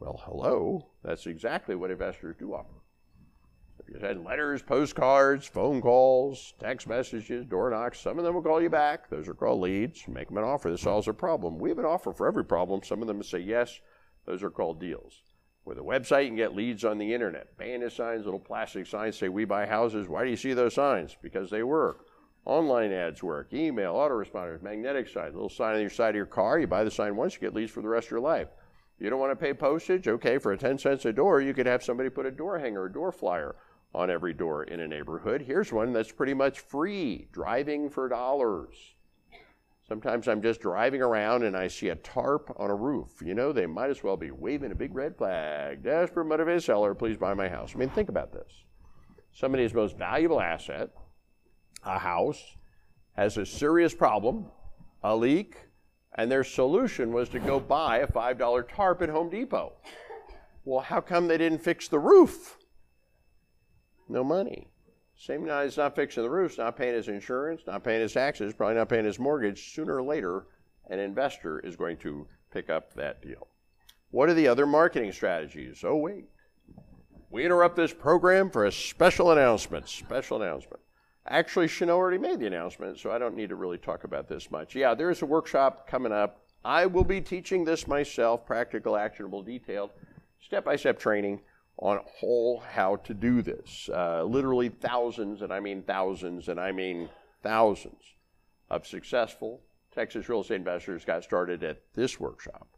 Well, 0.00 0.20
hello, 0.24 0.88
that's 1.02 1.26
exactly 1.26 1.74
what 1.74 1.90
investors 1.90 2.36
do 2.38 2.54
offer. 2.54 2.84
You 3.88 4.00
send 4.00 4.24
letters, 4.24 4.62
postcards, 4.62 5.46
phone 5.46 5.82
calls, 5.82 6.54
text 6.58 6.88
messages, 6.88 7.44
door 7.44 7.70
knocks, 7.70 8.00
some 8.00 8.18
of 8.18 8.24
them 8.24 8.34
will 8.34 8.42
call 8.42 8.62
you 8.62 8.70
back. 8.70 9.10
Those 9.10 9.28
are 9.28 9.34
called 9.34 9.60
leads. 9.60 10.08
Make 10.08 10.28
them 10.28 10.38
an 10.38 10.44
offer 10.44 10.70
that 10.70 10.78
solves 10.78 11.06
a 11.06 11.12
problem. 11.12 11.58
We 11.58 11.68
have 11.68 11.78
an 11.78 11.84
offer 11.84 12.12
for 12.12 12.26
every 12.26 12.44
problem. 12.44 12.82
Some 12.82 13.02
of 13.02 13.08
them 13.08 13.22
say 13.22 13.40
yes. 13.40 13.80
Those 14.24 14.42
are 14.42 14.50
called 14.50 14.80
deals. 14.80 15.22
With 15.64 15.78
a 15.78 15.82
website, 15.82 16.24
you 16.24 16.28
can 16.28 16.36
get 16.36 16.54
leads 16.54 16.84
on 16.84 16.98
the 16.98 17.14
internet. 17.14 17.56
Banner 17.56 17.88
signs, 17.88 18.24
little 18.24 18.40
plastic 18.40 18.86
signs 18.86 19.16
say, 19.16 19.28
We 19.28 19.46
buy 19.46 19.66
houses. 19.66 20.08
Why 20.08 20.24
do 20.24 20.30
you 20.30 20.36
see 20.36 20.52
those 20.52 20.74
signs? 20.74 21.16
Because 21.22 21.50
they 21.50 21.62
work. 21.62 22.06
Online 22.44 22.92
ads 22.92 23.22
work, 23.22 23.54
email, 23.54 23.94
autoresponders, 23.94 24.62
magnetic 24.62 25.08
sign, 25.08 25.32
little 25.32 25.48
sign 25.48 25.76
on 25.76 25.80
your 25.80 25.88
side 25.88 26.10
of 26.10 26.16
your 26.16 26.26
car. 26.26 26.58
You 26.58 26.66
buy 26.66 26.84
the 26.84 26.90
sign 26.90 27.16
once, 27.16 27.34
you 27.34 27.40
get 27.40 27.54
leads 27.54 27.72
for 27.72 27.80
the 27.80 27.88
rest 27.88 28.08
of 28.08 28.10
your 28.10 28.20
life. 28.20 28.48
You 28.98 29.08
don't 29.08 29.18
want 29.18 29.32
to 29.32 29.42
pay 29.42 29.54
postage? 29.54 30.06
Okay, 30.06 30.36
for 30.36 30.52
a 30.52 30.58
10 30.58 30.78
cents 30.78 31.06
a 31.06 31.12
door, 31.12 31.40
you 31.40 31.54
could 31.54 31.66
have 31.66 31.82
somebody 31.82 32.10
put 32.10 32.26
a 32.26 32.30
door 32.30 32.58
hanger, 32.58 32.84
a 32.84 32.92
door 32.92 33.10
flyer 33.10 33.56
on 33.94 34.10
every 34.10 34.34
door 34.34 34.64
in 34.64 34.80
a 34.80 34.88
neighborhood. 34.88 35.42
Here's 35.42 35.72
one 35.72 35.92
that's 35.92 36.12
pretty 36.12 36.34
much 36.34 36.60
free 36.60 37.28
driving 37.32 37.88
for 37.88 38.08
dollars. 38.08 38.93
Sometimes 39.86 40.28
I'm 40.28 40.40
just 40.40 40.60
driving 40.60 41.02
around 41.02 41.42
and 41.42 41.54
I 41.54 41.68
see 41.68 41.90
a 41.90 41.96
tarp 41.96 42.54
on 42.56 42.70
a 42.70 42.74
roof. 42.74 43.20
You 43.22 43.34
know, 43.34 43.52
they 43.52 43.66
might 43.66 43.90
as 43.90 44.02
well 44.02 44.16
be 44.16 44.30
waving 44.30 44.72
a 44.72 44.74
big 44.74 44.94
red 44.94 45.16
flag. 45.16 45.82
Desperate 45.82 46.24
motivated 46.24 46.62
seller, 46.62 46.94
please 46.94 47.18
buy 47.18 47.34
my 47.34 47.48
house. 47.48 47.72
I 47.74 47.78
mean, 47.78 47.90
think 47.90 48.08
about 48.08 48.32
this. 48.32 48.64
Somebody's 49.32 49.74
most 49.74 49.98
valuable 49.98 50.40
asset, 50.40 50.90
a 51.84 51.98
house, 51.98 52.56
has 53.12 53.36
a 53.36 53.44
serious 53.44 53.94
problem, 53.94 54.46
a 55.02 55.14
leak, 55.14 55.56
and 56.16 56.30
their 56.30 56.44
solution 56.44 57.12
was 57.12 57.28
to 57.28 57.38
go 57.38 57.60
buy 57.60 57.98
a 57.98 58.06
$5 58.06 58.68
tarp 58.68 59.02
at 59.02 59.08
Home 59.10 59.28
Depot. 59.28 59.74
Well, 60.64 60.80
how 60.80 61.00
come 61.00 61.28
they 61.28 61.36
didn't 61.36 61.58
fix 61.58 61.88
the 61.88 61.98
roof? 61.98 62.56
No 64.08 64.24
money. 64.24 64.68
Same 65.16 65.46
guy 65.46 65.62
is 65.64 65.76
not 65.76 65.94
fixing 65.94 66.22
the 66.22 66.30
roofs, 66.30 66.58
not 66.58 66.76
paying 66.76 66.94
his 66.94 67.08
insurance, 67.08 67.62
not 67.66 67.84
paying 67.84 68.00
his 68.00 68.12
taxes, 68.12 68.52
probably 68.52 68.74
not 68.74 68.88
paying 68.88 69.04
his 69.04 69.18
mortgage. 69.18 69.72
Sooner 69.74 69.96
or 69.96 70.02
later, 70.02 70.46
an 70.90 70.98
investor 70.98 71.60
is 71.60 71.76
going 71.76 71.96
to 71.98 72.26
pick 72.52 72.68
up 72.68 72.94
that 72.94 73.22
deal. 73.22 73.48
What 74.10 74.28
are 74.28 74.34
the 74.34 74.48
other 74.48 74.66
marketing 74.66 75.12
strategies? 75.12 75.82
Oh, 75.84 75.96
wait. 75.96 76.24
We 77.30 77.44
interrupt 77.44 77.76
this 77.76 77.92
program 77.92 78.50
for 78.50 78.66
a 78.66 78.72
special 78.72 79.32
announcement. 79.32 79.88
Special 79.88 80.40
announcement. 80.40 80.80
Actually, 81.26 81.68
Chanel 81.68 81.96
already 81.96 82.18
made 82.18 82.38
the 82.38 82.46
announcement, 82.46 82.98
so 82.98 83.10
I 83.10 83.18
don't 83.18 83.34
need 83.34 83.48
to 83.48 83.56
really 83.56 83.78
talk 83.78 84.04
about 84.04 84.28
this 84.28 84.50
much. 84.50 84.74
Yeah, 84.74 84.94
there 84.94 85.10
is 85.10 85.22
a 85.22 85.26
workshop 85.26 85.88
coming 85.88 86.12
up. 86.12 86.42
I 86.64 86.86
will 86.86 87.04
be 87.04 87.20
teaching 87.20 87.64
this 87.64 87.86
myself, 87.86 88.46
practical, 88.46 88.96
actionable, 88.96 89.42
detailed, 89.42 89.90
step 90.40 90.64
by 90.64 90.76
step 90.76 90.98
training 90.98 91.40
on 91.78 92.00
whole 92.06 92.60
how 92.60 92.96
to 92.96 93.14
do 93.14 93.42
this. 93.42 93.88
Uh, 93.92 94.24
literally 94.24 94.68
thousands, 94.68 95.42
and 95.42 95.52
I 95.52 95.60
mean 95.60 95.82
thousands, 95.82 96.48
and 96.48 96.60
I 96.60 96.72
mean 96.72 97.08
thousands 97.42 98.02
of 98.70 98.86
successful 98.86 99.60
Texas 99.94 100.28
real 100.28 100.40
estate 100.40 100.56
investors 100.56 101.04
got 101.04 101.22
started 101.22 101.62
at 101.62 101.82
this 101.94 102.18
workshop. 102.18 102.68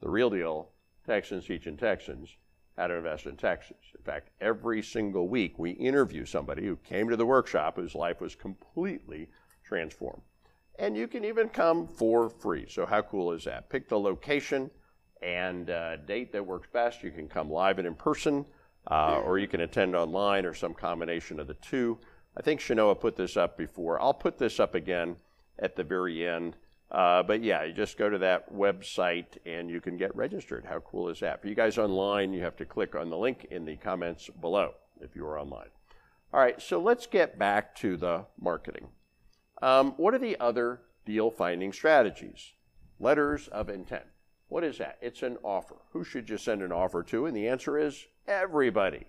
The 0.00 0.10
real 0.10 0.30
deal 0.30 0.70
Texans 1.06 1.46
teaching 1.46 1.76
Texans 1.76 2.36
how 2.76 2.86
to 2.86 2.94
invest 2.94 3.26
in 3.26 3.36
Texas. 3.36 3.78
In 3.96 4.04
fact, 4.04 4.30
every 4.40 4.82
single 4.82 5.28
week 5.28 5.58
we 5.58 5.72
interview 5.72 6.24
somebody 6.24 6.64
who 6.64 6.76
came 6.76 7.08
to 7.08 7.16
the 7.16 7.26
workshop 7.26 7.76
whose 7.76 7.94
life 7.94 8.20
was 8.20 8.36
completely 8.36 9.28
transformed. 9.64 10.22
And 10.78 10.96
you 10.96 11.08
can 11.08 11.24
even 11.24 11.48
come 11.48 11.88
for 11.88 12.28
free. 12.28 12.66
So, 12.68 12.86
how 12.86 13.02
cool 13.02 13.32
is 13.32 13.44
that? 13.44 13.68
Pick 13.68 13.88
the 13.88 13.98
location 13.98 14.70
and 15.22 15.70
uh, 15.70 15.96
date 15.96 16.32
that 16.32 16.44
works 16.44 16.68
best. 16.72 17.02
You 17.02 17.10
can 17.10 17.28
come 17.28 17.50
live 17.50 17.78
and 17.78 17.86
in 17.86 17.94
person, 17.94 18.44
uh, 18.90 19.20
or 19.24 19.38
you 19.38 19.48
can 19.48 19.60
attend 19.60 19.94
online, 19.94 20.44
or 20.44 20.54
some 20.54 20.74
combination 20.74 21.40
of 21.40 21.46
the 21.46 21.54
two. 21.54 21.98
I 22.36 22.42
think 22.42 22.60
Shenoah 22.60 23.00
put 23.00 23.16
this 23.16 23.36
up 23.36 23.56
before. 23.56 24.00
I'll 24.00 24.14
put 24.14 24.38
this 24.38 24.60
up 24.60 24.74
again 24.74 25.16
at 25.58 25.76
the 25.76 25.84
very 25.84 26.26
end. 26.26 26.56
Uh, 26.90 27.22
but 27.22 27.42
yeah, 27.42 27.64
you 27.64 27.72
just 27.72 27.98
go 27.98 28.08
to 28.08 28.18
that 28.18 28.52
website 28.52 29.36
and 29.44 29.68
you 29.68 29.80
can 29.80 29.96
get 29.96 30.14
registered. 30.16 30.64
How 30.64 30.80
cool 30.80 31.08
is 31.08 31.20
that? 31.20 31.42
For 31.42 31.48
you 31.48 31.54
guys 31.54 31.76
online, 31.76 32.32
you 32.32 32.42
have 32.42 32.56
to 32.56 32.64
click 32.64 32.94
on 32.94 33.10
the 33.10 33.16
link 33.16 33.46
in 33.50 33.64
the 33.64 33.76
comments 33.76 34.30
below 34.40 34.74
if 35.00 35.14
you 35.14 35.26
are 35.26 35.38
online. 35.38 35.68
All 36.32 36.40
right, 36.40 36.60
so 36.60 36.80
let's 36.80 37.06
get 37.06 37.38
back 37.38 37.74
to 37.76 37.96
the 37.96 38.24
marketing. 38.40 38.88
Um, 39.60 39.92
what 39.96 40.14
are 40.14 40.18
the 40.18 40.38
other 40.40 40.80
deal 41.04 41.30
finding 41.30 41.72
strategies? 41.72 42.52
Letters 43.00 43.48
of 43.48 43.68
intent. 43.68 44.04
What 44.48 44.64
is 44.64 44.78
that? 44.78 44.98
It's 45.00 45.22
an 45.22 45.36
offer. 45.42 45.76
Who 45.92 46.04
should 46.04 46.28
you 46.28 46.38
send 46.38 46.62
an 46.62 46.72
offer 46.72 47.02
to? 47.04 47.26
And 47.26 47.36
the 47.36 47.48
answer 47.48 47.78
is 47.78 48.06
everybody. 48.26 49.06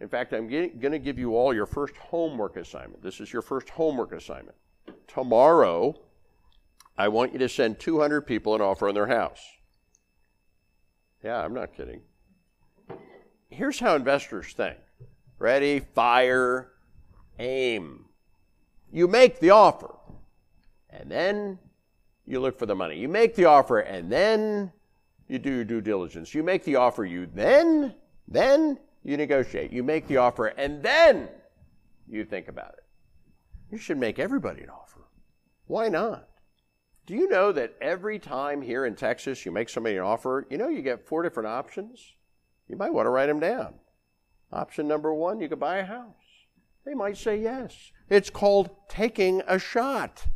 In 0.00 0.08
fact, 0.08 0.32
I'm 0.32 0.48
going 0.48 0.92
to 0.92 0.98
give 1.00 1.18
you 1.18 1.36
all 1.36 1.52
your 1.52 1.66
first 1.66 1.96
homework 1.96 2.56
assignment. 2.56 3.02
This 3.02 3.20
is 3.20 3.32
your 3.32 3.42
first 3.42 3.68
homework 3.70 4.12
assignment. 4.12 4.56
Tomorrow, 5.08 6.00
I 6.96 7.08
want 7.08 7.32
you 7.32 7.38
to 7.40 7.48
send 7.48 7.80
200 7.80 8.22
people 8.22 8.54
an 8.54 8.60
offer 8.60 8.88
on 8.88 8.94
their 8.94 9.08
house. 9.08 9.40
Yeah, 11.24 11.42
I'm 11.42 11.54
not 11.54 11.74
kidding. 11.74 12.02
Here's 13.50 13.80
how 13.80 13.96
investors 13.96 14.52
think 14.52 14.76
ready, 15.40 15.80
fire, 15.80 16.70
aim. 17.40 18.04
You 18.92 19.08
make 19.08 19.40
the 19.40 19.50
offer, 19.50 19.94
and 20.90 21.10
then 21.10 21.58
you 22.28 22.40
look 22.40 22.58
for 22.58 22.66
the 22.66 22.74
money. 22.74 22.96
You 22.96 23.08
make 23.08 23.34
the 23.34 23.46
offer 23.46 23.80
and 23.80 24.12
then 24.12 24.70
you 25.28 25.38
do 25.38 25.50
your 25.50 25.64
due 25.64 25.80
diligence. 25.80 26.34
You 26.34 26.42
make 26.42 26.62
the 26.62 26.76
offer, 26.76 27.04
you 27.04 27.26
then, 27.34 27.94
then 28.28 28.78
you 29.02 29.16
negotiate. 29.16 29.72
You 29.72 29.82
make 29.82 30.06
the 30.06 30.18
offer 30.18 30.48
and 30.48 30.82
then 30.82 31.28
you 32.06 32.24
think 32.24 32.48
about 32.48 32.74
it. 32.74 32.84
You 33.72 33.78
should 33.78 33.98
make 33.98 34.18
everybody 34.18 34.62
an 34.62 34.68
offer. 34.68 35.08
Why 35.66 35.88
not? 35.88 36.28
Do 37.06 37.14
you 37.14 37.28
know 37.28 37.50
that 37.52 37.74
every 37.80 38.18
time 38.18 38.60
here 38.60 38.84
in 38.84 38.94
Texas 38.94 39.46
you 39.46 39.52
make 39.52 39.70
somebody 39.70 39.96
an 39.96 40.02
offer, 40.02 40.46
you 40.50 40.58
know 40.58 40.68
you 40.68 40.82
get 40.82 41.06
four 41.06 41.22
different 41.22 41.48
options? 41.48 42.14
You 42.68 42.76
might 42.76 42.92
want 42.92 43.06
to 43.06 43.10
write 43.10 43.26
them 43.26 43.40
down. 43.40 43.74
Option 44.52 44.86
number 44.86 45.14
one, 45.14 45.40
you 45.40 45.48
could 45.48 45.60
buy 45.60 45.78
a 45.78 45.84
house. 45.84 46.14
They 46.84 46.92
might 46.92 47.16
say 47.16 47.40
yes. 47.40 47.92
It's 48.10 48.28
called 48.28 48.70
taking 48.88 49.42
a 49.46 49.58
shot. 49.58 50.26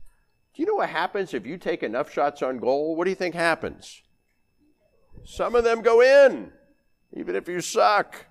Do 0.55 0.63
you 0.63 0.67
know 0.67 0.75
what 0.75 0.91
happens 0.91 1.33
if 1.33 1.47
you 1.47 1.57
take 1.57 1.83
enough 1.83 2.13
shots 2.13 2.43
on 2.43 2.59
goal? 2.59 2.95
What 2.95 3.05
do 3.05 3.11
you 3.11 3.17
think 3.17 3.35
happens? 3.35 4.03
Some 5.25 5.55
of 5.55 5.65
them 5.65 5.81
go 5.81 6.03
in, 6.03 6.53
even 7.15 7.37
if 7.37 7.49
you 7.49 7.61
suck. 7.61 8.27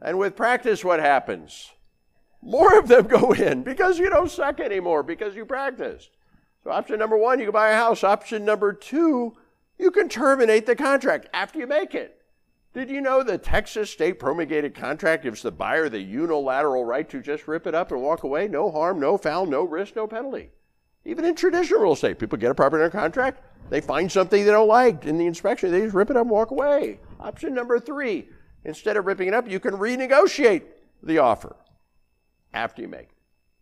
And 0.00 0.18
with 0.18 0.36
practice, 0.36 0.84
what 0.84 1.00
happens? 1.00 1.70
More 2.40 2.78
of 2.78 2.88
them 2.88 3.06
go 3.08 3.32
in 3.32 3.62
because 3.62 3.98
you 3.98 4.08
don't 4.08 4.30
suck 4.30 4.60
anymore, 4.60 5.02
because 5.02 5.36
you 5.36 5.44
practiced. 5.44 6.10
So, 6.64 6.70
option 6.70 6.98
number 6.98 7.16
one, 7.16 7.38
you 7.38 7.46
can 7.46 7.52
buy 7.52 7.70
a 7.70 7.76
house. 7.76 8.02
Option 8.02 8.44
number 8.44 8.72
two, 8.72 9.36
you 9.78 9.90
can 9.90 10.08
terminate 10.08 10.66
the 10.66 10.76
contract 10.76 11.28
after 11.32 11.58
you 11.58 11.66
make 11.66 11.94
it. 11.94 12.14
Did 12.74 12.90
you 12.90 13.00
know 13.00 13.22
the 13.22 13.38
Texas 13.38 13.90
state 13.90 14.18
promulgated 14.18 14.74
contract 14.74 15.24
gives 15.24 15.42
the 15.42 15.50
buyer 15.50 15.88
the 15.88 16.00
unilateral 16.00 16.84
right 16.84 17.08
to 17.10 17.20
just 17.20 17.48
rip 17.48 17.66
it 17.66 17.74
up 17.74 17.90
and 17.90 18.00
walk 18.00 18.22
away? 18.22 18.48
No 18.48 18.70
harm, 18.70 19.00
no 19.00 19.18
foul, 19.18 19.46
no 19.46 19.64
risk, 19.64 19.96
no 19.96 20.06
penalty. 20.06 20.50
Even 21.08 21.24
in 21.24 21.34
traditional 21.34 21.80
real 21.80 21.94
estate, 21.94 22.18
people 22.18 22.36
get 22.36 22.50
a 22.50 22.54
property 22.54 22.84
under 22.84 22.94
contract, 22.94 23.42
they 23.70 23.80
find 23.80 24.12
something 24.12 24.44
they 24.44 24.50
don't 24.50 24.68
like 24.68 25.06
in 25.06 25.16
the 25.16 25.24
inspection, 25.24 25.72
they 25.72 25.80
just 25.80 25.94
rip 25.94 26.10
it 26.10 26.18
up 26.18 26.22
and 26.24 26.30
walk 26.30 26.50
away. 26.50 27.00
Option 27.18 27.54
number 27.54 27.80
three, 27.80 28.28
instead 28.66 28.98
of 28.98 29.06
ripping 29.06 29.28
it 29.28 29.32
up, 29.32 29.48
you 29.48 29.58
can 29.58 29.72
renegotiate 29.72 30.64
the 31.02 31.16
offer 31.16 31.56
after 32.52 32.82
you 32.82 32.88
make 32.88 33.08
it. 33.08 33.14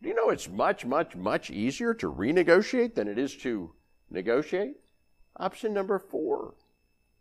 Do 0.03 0.09
you 0.09 0.17
know 0.17 0.31
it's 0.31 0.49
much, 0.49 0.85
much, 0.85 1.15
much 1.15 1.49
easier 1.49 1.95
to 1.95 2.13
renegotiate 2.13 2.97
than 2.97 3.07
it 3.07 3.17
is 3.17 3.37
to 3.37 3.71
negotiate? 4.11 4.79
Option 5.37 5.73
number 5.73 6.01
four, 6.01 6.55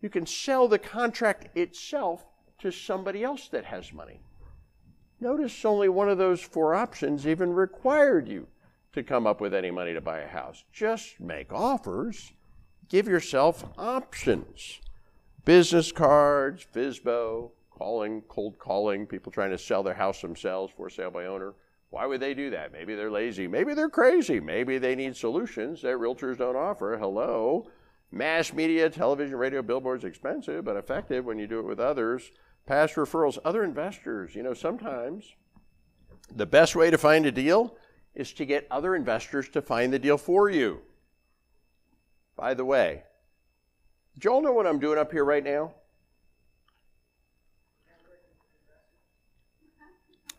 you 0.01 0.09
can 0.09 0.26
sell 0.26 0.67
the 0.67 0.80
contract 0.80 1.55
itself 1.55 2.26
to 2.57 2.71
somebody 2.71 3.23
else 3.23 3.47
that 3.49 3.65
has 3.65 3.93
money. 3.93 4.21
Notice 5.19 5.63
only 5.63 5.88
one 5.88 6.09
of 6.09 6.17
those 6.17 6.41
four 6.41 6.73
options 6.73 7.28
even 7.28 7.53
required 7.53 8.28
you 8.28 8.47
to 8.96 9.04
come 9.04 9.28
up 9.28 9.39
with 9.39 9.54
any 9.54 9.72
money 9.72 9.93
to 9.93 10.02
buy 10.02 10.20
a 10.20 10.28
house. 10.28 10.64
Just 10.74 11.20
make 11.20 11.54
offers. 11.54 12.34
Give 12.89 13.08
yourself 13.08 13.64
options. 13.78 14.80
Business 15.43 15.91
cards, 15.91 16.66
FSBO, 16.74 17.52
calling, 17.70 18.22
cold 18.28 18.58
calling, 18.58 19.06
people 19.06 19.32
trying 19.32 19.52
to 19.52 19.58
sell 19.58 19.84
their 19.84 19.93
house 19.93 20.22
themselves 20.22 20.74
for 20.76 20.89
sale 20.89 21.12
by 21.12 21.26
owner. 21.26 21.54
Why 21.89 22.06
would 22.06 22.20
they 22.20 22.34
do 22.34 22.50
that? 22.50 22.72
Maybe 22.72 22.96
they're 22.96 23.12
lazy. 23.12 23.48
Maybe 23.48 23.74
they're 23.74 23.89
crazy. 23.89 24.39
Maybe 24.39 24.78
they 24.78 24.96
need 24.96 25.16
solutions 25.16 25.82
that 25.82 25.96
realtors 25.96 26.38
don't 26.38 26.56
offer. 26.56 26.98
Hello. 26.98 27.70
Mass 28.12 28.54
media, 28.54 28.89
television, 28.89 29.36
radio, 29.36 29.62
billboards, 29.62 30.04
expensive 30.04 30.66
but 30.66 30.78
effective 30.78 31.26
when 31.26 31.38
you 31.38 31.48
do 31.48 31.60
it 31.60 31.66
with 31.66 31.80
others. 31.80 32.32
Past 32.66 32.96
referrals, 32.96 33.38
other 33.46 33.64
investors. 33.64 34.36
You 34.36 34.43
know, 34.43 34.54
sometimes 34.54 35.36
the 36.34 36.46
best 36.46 36.76
way 36.76 36.89
to 36.89 36.98
find 36.98 37.26
a 37.26 37.32
deal 37.32 37.78
is 38.16 38.32
to 38.34 38.45
get 38.45 38.68
other 38.72 38.95
investors 38.95 39.49
to 39.49 39.61
find 39.61 39.91
the 39.91 39.99
deal 39.99 40.18
for 40.18 40.49
you. 40.49 40.82
By 42.36 42.53
the 42.53 42.66
way, 42.66 43.03
do 44.18 44.28
you 44.28 44.34
all 44.34 44.41
know 44.41 44.53
what 44.53 44.66
I'm 44.66 44.80
doing 44.80 44.97
up 44.97 45.11
here 45.11 45.26
right 45.26 45.43
now? 45.43 45.74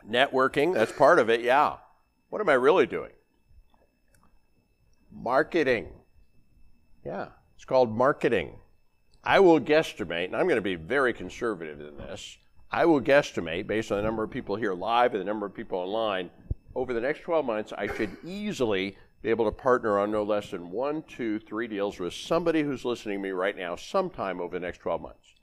Networking, 0.09 0.73
that's 0.73 0.91
part 0.91 1.19
of 1.19 1.29
it, 1.29 1.41
yeah. 1.41 1.77
What 2.29 2.41
am 2.41 2.49
I 2.49 2.53
really 2.53 2.85
doing? 2.85 3.11
Marketing. 5.11 5.87
Yeah, 7.05 7.27
it's 7.55 7.65
called 7.65 7.91
marketing. 7.91 8.53
I 9.23 9.39
will 9.39 9.59
guesstimate, 9.59 10.25
and 10.25 10.35
I'm 10.35 10.45
going 10.45 10.55
to 10.55 10.61
be 10.61 10.75
very 10.75 11.13
conservative 11.13 11.81
in 11.81 11.97
this, 11.97 12.37
I 12.71 12.85
will 12.85 13.01
guesstimate 13.01 13.67
based 13.67 13.91
on 13.91 13.97
the 13.97 14.03
number 14.03 14.23
of 14.23 14.31
people 14.31 14.55
here 14.55 14.73
live 14.73 15.13
and 15.13 15.21
the 15.21 15.25
number 15.25 15.45
of 15.45 15.53
people 15.53 15.79
online 15.79 16.29
over 16.77 16.93
the 16.93 17.01
next 17.01 17.21
12 17.21 17.43
months, 17.43 17.73
I 17.75 17.87
should 17.87 18.15
easily 18.23 18.95
be 19.23 19.31
able 19.31 19.45
to 19.45 19.51
partner 19.51 19.97
on 19.97 20.11
no 20.11 20.21
less 20.21 20.51
than 20.51 20.69
one, 20.69 21.01
two, 21.07 21.39
three 21.39 21.67
deals 21.67 21.99
with 21.99 22.13
somebody 22.13 22.61
who's 22.61 22.85
listening 22.85 23.17
to 23.17 23.23
me 23.23 23.31
right 23.31 23.57
now 23.57 23.75
sometime 23.75 24.39
over 24.39 24.57
the 24.57 24.63
next 24.63 24.77
12 24.77 25.01
months. 25.01 25.33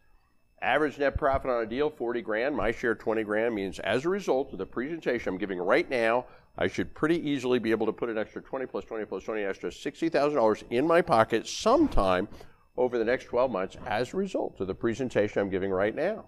Average 0.62 0.96
net 0.98 1.18
profit 1.18 1.50
on 1.50 1.64
a 1.64 1.66
deal, 1.66 1.90
40 1.90 2.22
grand. 2.22 2.56
My 2.56 2.70
share, 2.70 2.94
20 2.94 3.24
grand, 3.24 3.52
means 3.52 3.80
as 3.80 4.04
a 4.04 4.08
result 4.08 4.52
of 4.52 4.58
the 4.58 4.64
presentation 4.64 5.28
I'm 5.28 5.38
giving 5.38 5.58
right 5.58 5.90
now, 5.90 6.24
I 6.56 6.68
should 6.68 6.94
pretty 6.94 7.18
easily 7.28 7.58
be 7.58 7.72
able 7.72 7.86
to 7.86 7.92
put 7.92 8.10
an 8.10 8.16
extra 8.16 8.40
20 8.40 8.66
plus 8.66 8.84
20 8.84 9.04
plus 9.04 9.24
20 9.24 9.42
extra 9.42 9.70
$60,000 9.70 10.62
in 10.70 10.86
my 10.86 11.02
pocket 11.02 11.48
sometime 11.48 12.28
over 12.76 12.96
the 12.96 13.04
next 13.04 13.24
12 13.24 13.50
months 13.50 13.76
as 13.86 14.14
a 14.14 14.16
result 14.16 14.60
of 14.60 14.68
the 14.68 14.74
presentation 14.74 15.40
I'm 15.40 15.50
giving 15.50 15.72
right 15.72 15.96
now. 15.96 16.26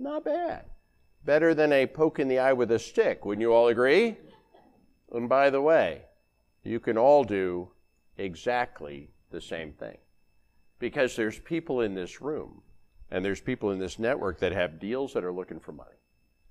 Not 0.00 0.24
bad. 0.24 0.64
Better 1.24 1.54
than 1.54 1.72
a 1.72 1.86
poke 1.86 2.18
in 2.18 2.28
the 2.28 2.38
eye 2.38 2.52
with 2.52 2.70
a 2.70 2.78
stick, 2.78 3.24
wouldn't 3.24 3.40
you 3.40 3.52
all 3.52 3.68
agree? 3.68 4.16
And 5.12 5.28
by 5.28 5.48
the 5.50 5.62
way, 5.62 6.02
you 6.62 6.80
can 6.80 6.98
all 6.98 7.24
do 7.24 7.70
exactly 8.18 9.10
the 9.30 9.40
same 9.40 9.72
thing. 9.72 9.96
Because 10.78 11.16
there's 11.16 11.38
people 11.38 11.80
in 11.80 11.94
this 11.94 12.20
room 12.20 12.62
and 13.10 13.24
there's 13.24 13.40
people 13.40 13.70
in 13.70 13.78
this 13.78 13.98
network 13.98 14.38
that 14.40 14.52
have 14.52 14.80
deals 14.80 15.12
that 15.14 15.24
are 15.24 15.32
looking 15.32 15.60
for 15.60 15.72
money. 15.72 15.90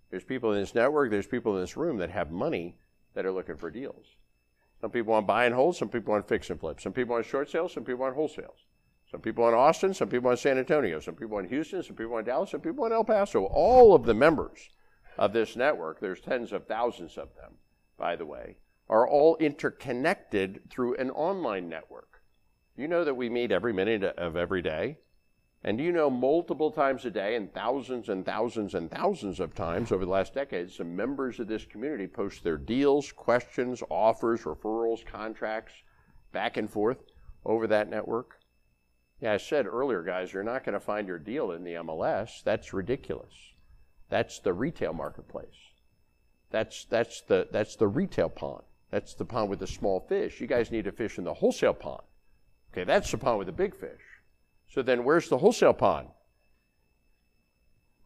There's 0.10 0.24
people 0.24 0.54
in 0.54 0.60
this 0.60 0.76
network, 0.76 1.12
there's 1.12 1.28
people 1.28 1.56
in 1.56 1.62
this 1.62 1.78
room 1.78 1.98
that 1.98 2.10
have 2.10 2.32
money 2.32 2.78
that 3.14 3.26
are 3.26 3.32
looking 3.32 3.58
for 3.58 3.70
deals. 3.70 4.16
Some 4.82 4.92
people 4.92 5.14
want 5.14 5.28
buy 5.28 5.46
and 5.46 5.56
hold, 5.56 5.76
some 5.76 5.90
people 5.90 6.14
want 6.14 6.28
fix 6.28 6.50
and 6.50 6.60
flip. 6.60 6.82
Some 6.82 6.94
people 6.94 7.14
want 7.14 7.26
short 7.26 7.50
sales, 7.50 7.74
some 7.74 7.84
people 7.84 8.02
want 8.02 8.16
wholesales. 8.16 8.66
Some 9.14 9.22
people 9.22 9.48
in 9.48 9.54
Austin, 9.54 9.94
some 9.94 10.10
people 10.10 10.32
in 10.32 10.38
San 10.38 10.58
Antonio, 10.58 11.00
some 11.00 11.14
people 11.14 11.38
in 11.38 11.48
Houston, 11.48 11.84
some 11.84 11.96
people 11.96 12.18
in 12.18 12.26
Dallas, 12.26 12.50
some 12.50 12.62
people 12.62 12.88
in 12.88 12.92
El 12.92 13.04
Paso. 13.04 13.44
All 13.46 13.94
of 13.94 14.06
the 14.06 14.14
members 14.16 14.72
of 15.20 15.34
this 15.34 15.56
network, 15.56 16.00
there's 16.00 16.20
tens 16.20 16.52
of 16.52 16.66
thousands 16.66 17.16
of 17.20 17.30
them, 17.36 17.54
by 17.96 18.16
the 18.16 18.26
way, 18.26 18.58
are 18.90 19.08
all 19.08 19.38
interconnected 19.38 20.62
through 20.68 20.96
an 20.96 21.12
online 21.12 21.70
network. 21.70 22.24
You 22.76 22.88
know 22.88 23.04
that 23.04 23.14
we 23.14 23.30
meet 23.30 23.52
every 23.52 23.72
minute 23.72 24.04
of 24.04 24.36
every 24.36 24.64
day. 24.64 24.98
And 25.64 25.80
you 25.80 25.92
know 25.92 26.10
multiple 26.10 26.72
times 26.72 27.06
a 27.06 27.12
day 27.12 27.36
and 27.36 27.54
thousands 27.54 28.10
and 28.10 28.26
thousands 28.26 28.74
and 28.74 28.90
thousands 28.90 29.40
of 29.40 29.54
times 29.54 29.92
over 29.92 30.06
the 30.06 30.12
last 30.12 30.34
decade, 30.34 30.72
some 30.72 30.96
members 30.96 31.40
of 31.40 31.48
this 31.48 31.66
community 31.66 32.08
post 32.08 32.44
their 32.44 32.58
deals, 32.58 33.12
questions, 33.12 33.84
offers, 33.92 34.42
referrals, 34.42 35.06
contracts 35.06 35.74
back 36.32 36.58
and 36.58 36.68
forth 36.68 36.98
over 37.46 37.68
that 37.68 37.92
network? 37.92 38.40
Yeah, 39.24 39.32
I 39.32 39.38
said 39.38 39.68
earlier, 39.68 40.04
guys, 40.04 40.34
you're 40.34 40.44
not 40.44 40.66
going 40.66 40.74
to 40.74 40.82
find 40.82 41.08
your 41.08 41.18
deal 41.18 41.54
in 41.54 41.64
the 41.64 41.76
MLS. 41.76 42.44
That's 42.44 42.74
ridiculous. 42.74 43.34
That's 44.10 44.40
the 44.40 44.52
retail 44.52 44.92
marketplace. 44.92 45.72
That's, 46.52 46.84
that's, 46.84 47.22
the, 47.22 47.48
that's 47.50 47.78
the 47.78 47.88
retail 47.88 48.28
pond. 48.28 48.64
That's 48.92 49.14
the 49.14 49.24
pond 49.24 49.50
with 49.50 49.60
the 49.60 49.68
small 49.68 50.02
fish. 50.02 50.42
You 50.42 50.48
guys 50.48 50.72
need 50.72 50.84
to 50.84 50.92
fish 50.92 51.18
in 51.18 51.24
the 51.24 51.36
wholesale 51.36 51.74
pond. 51.74 52.02
Okay, 52.74 52.84
that's 52.84 53.12
the 53.12 53.18
pond 53.18 53.38
with 53.38 53.48
the 53.48 53.54
big 53.54 53.74
fish. 53.74 54.02
So 54.68 54.82
then 54.82 55.06
where's 55.06 55.30
the 55.30 55.38
wholesale 55.38 55.72
pond? 55.72 56.10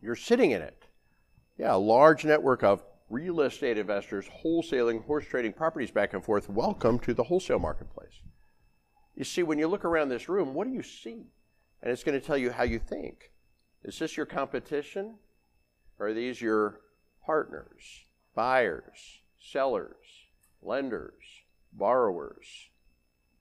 You're 0.03 0.15
sitting 0.15 0.51
in 0.51 0.61
it. 0.61 0.83
Yeah, 1.57 1.73
a 1.73 1.77
large 1.77 2.25
network 2.25 2.63
of 2.63 2.83
real 3.09 3.41
estate 3.41 3.79
investors 3.79 4.29
wholesaling, 4.45 5.03
horse 5.05 5.25
trading 5.25 5.53
properties 5.53 5.89
back 5.89 6.13
and 6.13 6.23
forth. 6.23 6.47
Welcome 6.47 6.99
to 6.99 7.15
the 7.15 7.23
wholesale 7.23 7.57
marketplace. 7.57 8.21
You 9.17 9.23
see, 9.23 9.41
when 9.41 9.57
you 9.57 9.67
look 9.67 9.83
around 9.83 10.09
this 10.09 10.29
room, 10.29 10.53
what 10.53 10.67
do 10.67 10.73
you 10.73 10.83
see? 10.83 11.25
And 11.81 11.91
it's 11.91 12.03
going 12.03 12.19
to 12.19 12.25
tell 12.25 12.37
you 12.37 12.51
how 12.51 12.63
you 12.63 12.77
think. 12.77 13.31
Is 13.83 13.97
this 13.97 14.15
your 14.15 14.27
competition? 14.27 15.15
Or 15.99 16.09
are 16.09 16.13
these 16.13 16.39
your 16.39 16.81
partners, 17.25 18.05
buyers, 18.35 19.21
sellers, 19.39 20.27
lenders, 20.61 21.23
borrowers. 21.73 22.69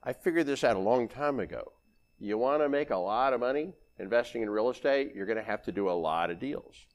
I 0.03 0.13
figured 0.13 0.47
this 0.47 0.63
out 0.63 0.75
a 0.75 0.79
long 0.79 1.07
time 1.07 1.39
ago. 1.39 1.73
You 2.19 2.39
want 2.39 2.63
to 2.63 2.69
make 2.69 2.89
a 2.89 2.97
lot 2.97 3.33
of 3.33 3.39
money 3.39 3.73
investing 3.99 4.41
in 4.41 4.49
real 4.49 4.71
estate, 4.71 5.13
you're 5.15 5.27
going 5.27 5.37
to 5.37 5.43
have 5.43 5.63
to 5.63 5.71
do 5.71 5.89
a 5.89 5.91
lot 5.91 6.31
of 6.31 6.39
deals. 6.39 6.86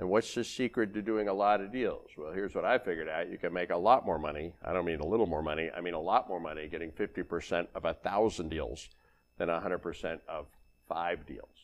And 0.00 0.08
what's 0.08 0.34
the 0.34 0.42
secret 0.42 0.94
to 0.94 1.02
doing 1.02 1.28
a 1.28 1.32
lot 1.32 1.60
of 1.60 1.70
deals? 1.70 2.08
Well, 2.16 2.32
here's 2.32 2.54
what 2.54 2.64
I 2.64 2.78
figured 2.78 3.06
out. 3.06 3.30
You 3.30 3.36
can 3.36 3.52
make 3.52 3.68
a 3.68 3.76
lot 3.76 4.06
more 4.06 4.18
money. 4.18 4.54
I 4.64 4.72
don't 4.72 4.86
mean 4.86 5.00
a 5.00 5.06
little 5.06 5.26
more 5.26 5.42
money, 5.42 5.68
I 5.76 5.82
mean 5.82 5.92
a 5.92 6.00
lot 6.00 6.26
more 6.26 6.40
money 6.40 6.68
getting 6.68 6.90
50% 6.90 7.66
of 7.74 7.84
a 7.84 7.92
1,000 7.92 8.48
deals 8.48 8.88
than 9.36 9.48
100% 9.48 10.20
of 10.26 10.46
five 10.88 11.26
deals. 11.26 11.54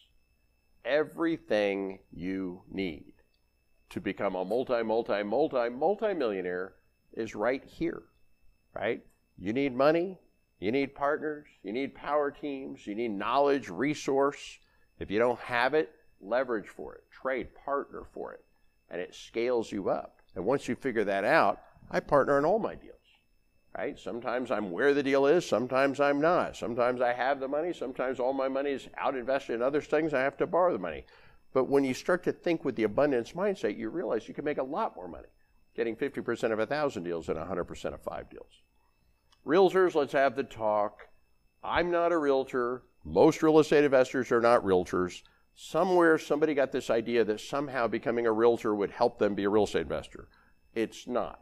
Everything 0.85 2.01
you 2.13 2.61
need 2.71 3.15
to 3.89 4.03
become 4.03 4.35
a 4.35 4.45
multi, 4.45 4.83
multi, 4.83 5.23
multi, 5.23 5.71
multi 5.71 6.13
millionaire 6.13 6.75
is 7.15 7.35
right 7.35 7.65
here, 7.65 8.03
right? 8.75 9.03
You 9.39 9.55
need 9.55 9.75
money, 9.75 10.19
you 10.61 10.73
need 10.73 10.95
partners, 10.95 11.47
you 11.63 11.73
need 11.73 11.95
power 11.95 12.31
teams, 12.31 12.87
you 12.87 12.95
need 12.95 13.13
knowledge, 13.13 13.71
resource. 13.71 14.59
If 15.01 15.11
you 15.11 15.19
don't 15.19 15.41
have 15.41 15.73
it, 15.73 15.91
leverage 16.21 16.69
for 16.69 16.95
it, 16.95 17.05
trade, 17.11 17.49
partner 17.55 18.03
for 18.13 18.33
it, 18.33 18.45
and 18.91 19.01
it 19.01 19.15
scales 19.15 19.73
you 19.73 19.89
up. 19.89 20.21
And 20.35 20.45
once 20.45 20.69
you 20.69 20.75
figure 20.75 21.05
that 21.05 21.25
out, 21.25 21.63
I 21.91 22.01
partner 22.01 22.39
in 22.39 22.45
all 22.45 22.59
my 22.59 22.75
deals, 22.75 22.95
right? 23.77 23.99
Sometimes 23.99 24.51
I'm 24.51 24.71
where 24.71 24.95
the 24.95 25.03
deal 25.03 25.27
is, 25.27 25.47
sometimes 25.47 26.01
I'm 26.01 26.21
not. 26.21 26.57
Sometimes 26.57 27.01
I 27.01 27.13
have 27.13 27.41
the 27.41 27.49
money, 27.49 27.73
sometimes 27.73 28.21
all 28.21 28.33
my 28.33 28.49
money 28.49 28.71
is 28.71 28.89
out 28.99 29.17
invested 29.17 29.55
in 29.55 29.63
other 29.63 29.81
things, 29.81 30.15
I 30.15 30.21
have 30.21 30.37
to 30.39 30.47
borrow 30.47 30.73
the 30.73 30.79
money. 30.79 31.05
But 31.53 31.69
when 31.69 31.85
you 31.85 31.95
start 31.95 32.23
to 32.25 32.33
think 32.33 32.65
with 32.65 32.77
the 32.77 32.83
abundance 32.83 33.33
mindset, 33.33 33.79
you 33.79 33.89
realize 33.89 34.29
you 34.29 34.35
can 34.35 34.45
make 34.45 34.59
a 34.59 34.63
lot 34.63 34.95
more 34.95 35.09
money 35.09 35.29
getting 35.77 35.95
50% 35.95 36.53
of 36.53 36.59
1,000 36.59 37.03
deals 37.03 37.27
than 37.27 37.37
100% 37.37 37.95
of 37.95 38.01
five 38.01 38.31
deals. 38.31 38.63
Realtors, 39.47 39.95
let's 39.95 40.15
have 40.15 40.35
the 40.35 40.43
talk. 40.43 41.07
I'm 41.63 41.91
not 41.91 42.13
a 42.13 42.19
realtor. 42.19 42.83
Most 43.05 43.43
real 43.43 43.59
estate 43.59 43.85
investors 43.85 44.33
are 44.33 44.41
not 44.41 44.65
realtors. 44.65 45.23
Somewhere 45.59 46.19
somebody 46.19 46.55
got 46.55 46.71
this 46.71 46.91
idea 46.91 47.25
that 47.25 47.41
somehow 47.41 47.87
becoming 47.87 48.27
a 48.27 48.33
realtor 48.33 48.75
would 48.75 48.91
help 48.91 49.19
them 49.19 49.35
be 49.35 49.45
a 49.45 49.49
real 49.49 49.65
estate 49.65 49.83
investor. 49.83 50.29
It's 50.75 51.07
not. 51.07 51.41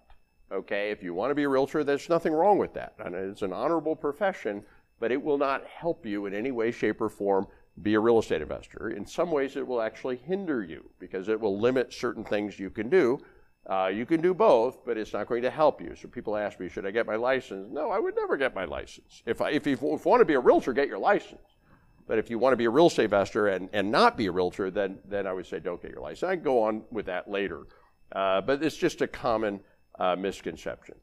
Okay, 0.53 0.91
if 0.91 1.03
you 1.03 1.15
want 1.15 1.33
to 1.33 1.35
be 1.35 1.43
a 1.43 1.49
realtor, 1.49 1.83
there's 1.83 2.09
nothing 2.09 2.33
wrong 2.33 2.57
with 2.57 2.75
that. 2.75 2.95
And 2.99 3.15
it's 3.15 3.43
an 3.43 3.53
honorable 3.53 3.97
profession, 3.97 4.63
but 5.01 5.11
it 5.11 5.23
will 5.23 5.39
not 5.39 5.67
help 5.67 6.07
you 6.07 6.27
in 6.27 6.35
any 6.35 6.53
way, 6.53 6.71
shape, 6.71 7.01
or 7.01 7.09
form 7.09 7.49
be 7.83 7.95
a 7.95 8.01
real 8.01 8.21
estate 8.21 8.41
investor. 8.41 8.91
In 8.91 9.05
some 9.05 9.33
ways, 9.33 9.57
it 9.57 9.67
will 9.67 9.83
actually 9.83 10.17
hinder 10.17 10.63
you 10.63 10.89
because 11.01 11.29
it 11.29 11.41
will 11.41 11.59
limit 11.59 11.93
certain 11.93 12.23
things 12.25 12.59
you 12.59 12.71
can 12.71 12.89
do 12.89 13.19
uh, 13.67 13.87
you 13.87 14.05
can 14.05 14.21
do 14.21 14.35
both, 14.35 14.85
but 14.85 14.99
it's 14.99 15.13
not 15.13 15.27
going 15.27 15.43
to 15.43 15.51
help 15.51 15.81
you. 15.81 15.95
So 15.95 16.09
people 16.09 16.37
ask 16.37 16.61
me, 16.61 16.69
should 16.69 16.85
I 16.85 16.91
get 16.91 17.07
my 17.07 17.17
license? 17.17 17.69
No, 17.73 17.91
I 17.91 17.99
would 17.99 18.15
never 18.15 18.37
get 18.37 18.55
my 18.55 18.67
license. 18.67 19.23
If, 19.25 19.41
I, 19.41 19.51
if, 19.51 19.67
you, 19.67 19.73
if 19.73 19.81
you 19.81 19.99
want 20.05 20.21
to 20.21 20.27
be 20.27 20.35
a 20.35 20.41
realtor, 20.41 20.73
get 20.75 20.89
your 20.89 20.99
license. 20.99 21.41
But 22.07 22.19
if 22.19 22.29
you 22.29 22.39
want 22.39 22.53
to 22.53 22.57
be 22.57 22.67
a 22.67 22.71
real 22.71 22.87
estate 22.87 23.05
investor 23.05 23.49
and, 23.49 23.69
and 23.73 23.91
not 23.91 24.17
be 24.17 24.27
a 24.27 24.33
realtor, 24.33 24.71
then, 24.71 24.99
then 25.07 25.27
I 25.27 25.33
would 25.33 25.47
say 25.47 25.59
don't 25.59 25.81
get 25.81 25.91
your 25.91 26.03
license. 26.03 26.25
I 26.25 26.35
can 26.35 26.45
go 26.45 26.63
on 26.63 26.83
with 26.91 27.07
that 27.07 27.31
later. 27.31 27.63
Uh, 28.13 28.41
but 28.41 28.63
it's 28.63 28.77
just 28.77 29.01
a 29.01 29.07
common 29.07 29.61
uh, 29.99 30.15
misconception. 30.17 30.97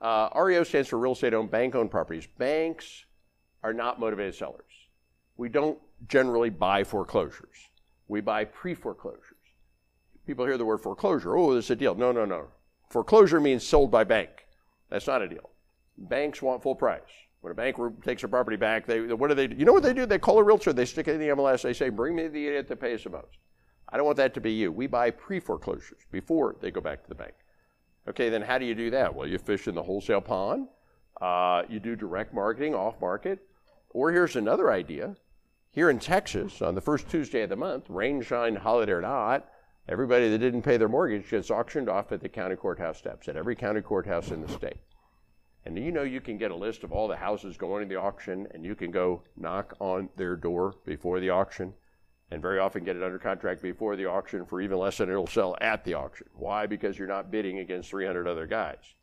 Uh, 0.00 0.28
REO 0.36 0.62
stands 0.62 0.88
for 0.88 0.98
real 0.98 1.12
estate 1.12 1.34
owned 1.34 1.50
bank 1.50 1.74
owned 1.74 1.90
properties. 1.90 2.26
Banks 2.38 3.06
are 3.62 3.72
not 3.72 3.98
motivated 3.98 4.34
sellers. 4.34 4.62
We 5.36 5.48
don't 5.48 5.78
generally 6.08 6.50
buy 6.50 6.84
foreclosures, 6.84 7.56
we 8.08 8.20
buy 8.20 8.44
pre 8.44 8.74
foreclosures. 8.74 9.22
People 10.26 10.44
hear 10.44 10.58
the 10.58 10.64
word 10.64 10.80
foreclosure. 10.80 11.36
Oh, 11.36 11.54
this 11.54 11.66
is 11.66 11.70
a 11.70 11.76
deal. 11.76 11.94
No, 11.94 12.10
no, 12.10 12.24
no. 12.24 12.48
Foreclosure 12.90 13.40
means 13.40 13.64
sold 13.64 13.92
by 13.92 14.02
bank. 14.02 14.30
That's 14.90 15.06
not 15.06 15.22
a 15.22 15.28
deal. 15.28 15.50
Banks 15.96 16.42
want 16.42 16.64
full 16.64 16.74
price. 16.74 17.02
When 17.46 17.52
a 17.52 17.54
bank 17.54 18.02
takes 18.02 18.24
a 18.24 18.28
property 18.28 18.56
back, 18.56 18.86
they 18.86 19.12
what 19.12 19.28
do 19.28 19.36
they 19.36 19.46
do? 19.46 19.54
You 19.54 19.64
know 19.64 19.72
what 19.72 19.84
they 19.84 19.94
do? 19.94 20.04
They 20.04 20.18
call 20.18 20.40
a 20.40 20.42
realtor. 20.42 20.72
They 20.72 20.84
stick 20.84 21.06
it 21.06 21.14
in 21.14 21.20
the 21.20 21.28
MLS. 21.28 21.62
They 21.62 21.74
say, 21.74 21.90
"Bring 21.90 22.16
me 22.16 22.26
the 22.26 22.44
idiot 22.44 22.66
that 22.66 22.80
pays 22.80 23.04
the 23.04 23.10
most." 23.10 23.38
I 23.88 23.96
don't 23.96 24.04
want 24.04 24.16
that 24.16 24.34
to 24.34 24.40
be 24.40 24.50
you. 24.50 24.72
We 24.72 24.88
buy 24.88 25.12
pre-foreclosures 25.12 26.00
before 26.10 26.56
they 26.60 26.72
go 26.72 26.80
back 26.80 27.04
to 27.04 27.08
the 27.08 27.14
bank. 27.14 27.34
Okay, 28.08 28.30
then 28.30 28.42
how 28.42 28.58
do 28.58 28.64
you 28.64 28.74
do 28.74 28.90
that? 28.90 29.14
Well, 29.14 29.28
you 29.28 29.38
fish 29.38 29.68
in 29.68 29.76
the 29.76 29.82
wholesale 29.84 30.22
pond. 30.22 30.66
Uh, 31.20 31.62
you 31.68 31.78
do 31.78 31.94
direct 31.94 32.34
marketing 32.34 32.74
off 32.74 33.00
market. 33.00 33.38
Or 33.90 34.10
here's 34.10 34.34
another 34.34 34.72
idea. 34.72 35.14
Here 35.70 35.88
in 35.88 36.00
Texas, 36.00 36.60
on 36.60 36.74
the 36.74 36.80
first 36.80 37.08
Tuesday 37.08 37.42
of 37.42 37.50
the 37.50 37.54
month, 37.54 37.88
rain, 37.88 38.22
shine, 38.22 38.56
holiday 38.56 38.90
or 38.90 39.02
not, 39.02 39.48
Everybody 39.88 40.28
that 40.30 40.38
didn't 40.38 40.62
pay 40.62 40.78
their 40.78 40.88
mortgage 40.88 41.30
gets 41.30 41.48
auctioned 41.48 41.88
off 41.88 42.10
at 42.10 42.20
the 42.20 42.28
county 42.28 42.56
courthouse 42.56 42.98
steps, 42.98 43.28
at 43.28 43.36
every 43.36 43.54
county 43.54 43.80
courthouse 43.80 44.32
in 44.32 44.42
the 44.42 44.48
state. 44.48 44.78
And 45.66 45.76
you 45.76 45.92
know 45.92 46.02
you 46.02 46.20
can 46.20 46.38
get 46.38 46.50
a 46.50 46.56
list 46.56 46.84
of 46.84 46.92
all 46.92 47.08
the 47.08 47.16
houses 47.16 47.56
going 47.56 47.86
to 47.86 47.94
the 47.94 48.00
auction, 48.00 48.46
and 48.52 48.64
you 48.64 48.74
can 48.74 48.90
go 48.90 49.22
knock 49.36 49.74
on 49.80 50.08
their 50.16 50.36
door 50.36 50.76
before 50.86 51.20
the 51.20 51.30
auction, 51.30 51.74
and 52.30 52.40
very 52.40 52.58
often 52.58 52.84
get 52.84 52.96
it 52.96 53.02
under 53.02 53.18
contract 53.18 53.62
before 53.62 53.96
the 53.96 54.06
auction 54.06 54.46
for 54.46 54.60
even 54.60 54.78
less 54.78 54.98
than 54.98 55.10
it'll 55.10 55.26
sell 55.26 55.56
at 55.60 55.84
the 55.84 55.94
auction. 55.94 56.28
Why? 56.34 56.66
Because 56.66 56.98
you're 56.98 57.08
not 57.08 57.30
bidding 57.30 57.58
against 57.58 57.90
300 57.90 58.26
other 58.26 58.46
guys. 58.46 58.94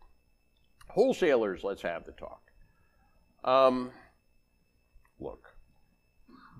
Wholesalers, 0.87 1.63
let's 1.63 1.81
have 1.81 2.05
the 2.05 2.13
talk. 2.13 2.41
Um, 3.43 3.91
look, 5.19 5.55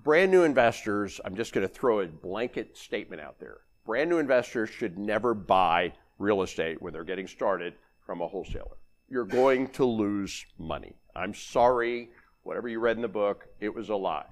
brand 0.04 0.30
new 0.30 0.44
investors, 0.44 1.20
I'm 1.24 1.34
just 1.34 1.52
going 1.52 1.66
to 1.66 1.72
throw 1.72 2.00
a 2.00 2.06
blanket 2.06 2.76
statement 2.76 3.22
out 3.22 3.40
there 3.40 3.58
brand 3.84 4.10
new 4.10 4.18
investors 4.18 4.70
should 4.70 4.98
never 4.98 5.34
buy 5.34 5.92
real 6.18 6.42
estate 6.42 6.80
when 6.80 6.92
they're 6.92 7.04
getting 7.04 7.26
started 7.26 7.74
from 8.04 8.20
a 8.20 8.26
wholesaler. 8.26 8.78
You're 9.08 9.24
going 9.24 9.68
to 9.68 9.84
lose 9.84 10.46
money. 10.58 10.94
I'm 11.14 11.34
sorry, 11.34 12.10
whatever 12.42 12.68
you 12.68 12.80
read 12.80 12.96
in 12.96 13.02
the 13.02 13.08
book, 13.08 13.46
it 13.60 13.74
was 13.74 13.90
a 13.90 13.96
lie. 13.96 14.26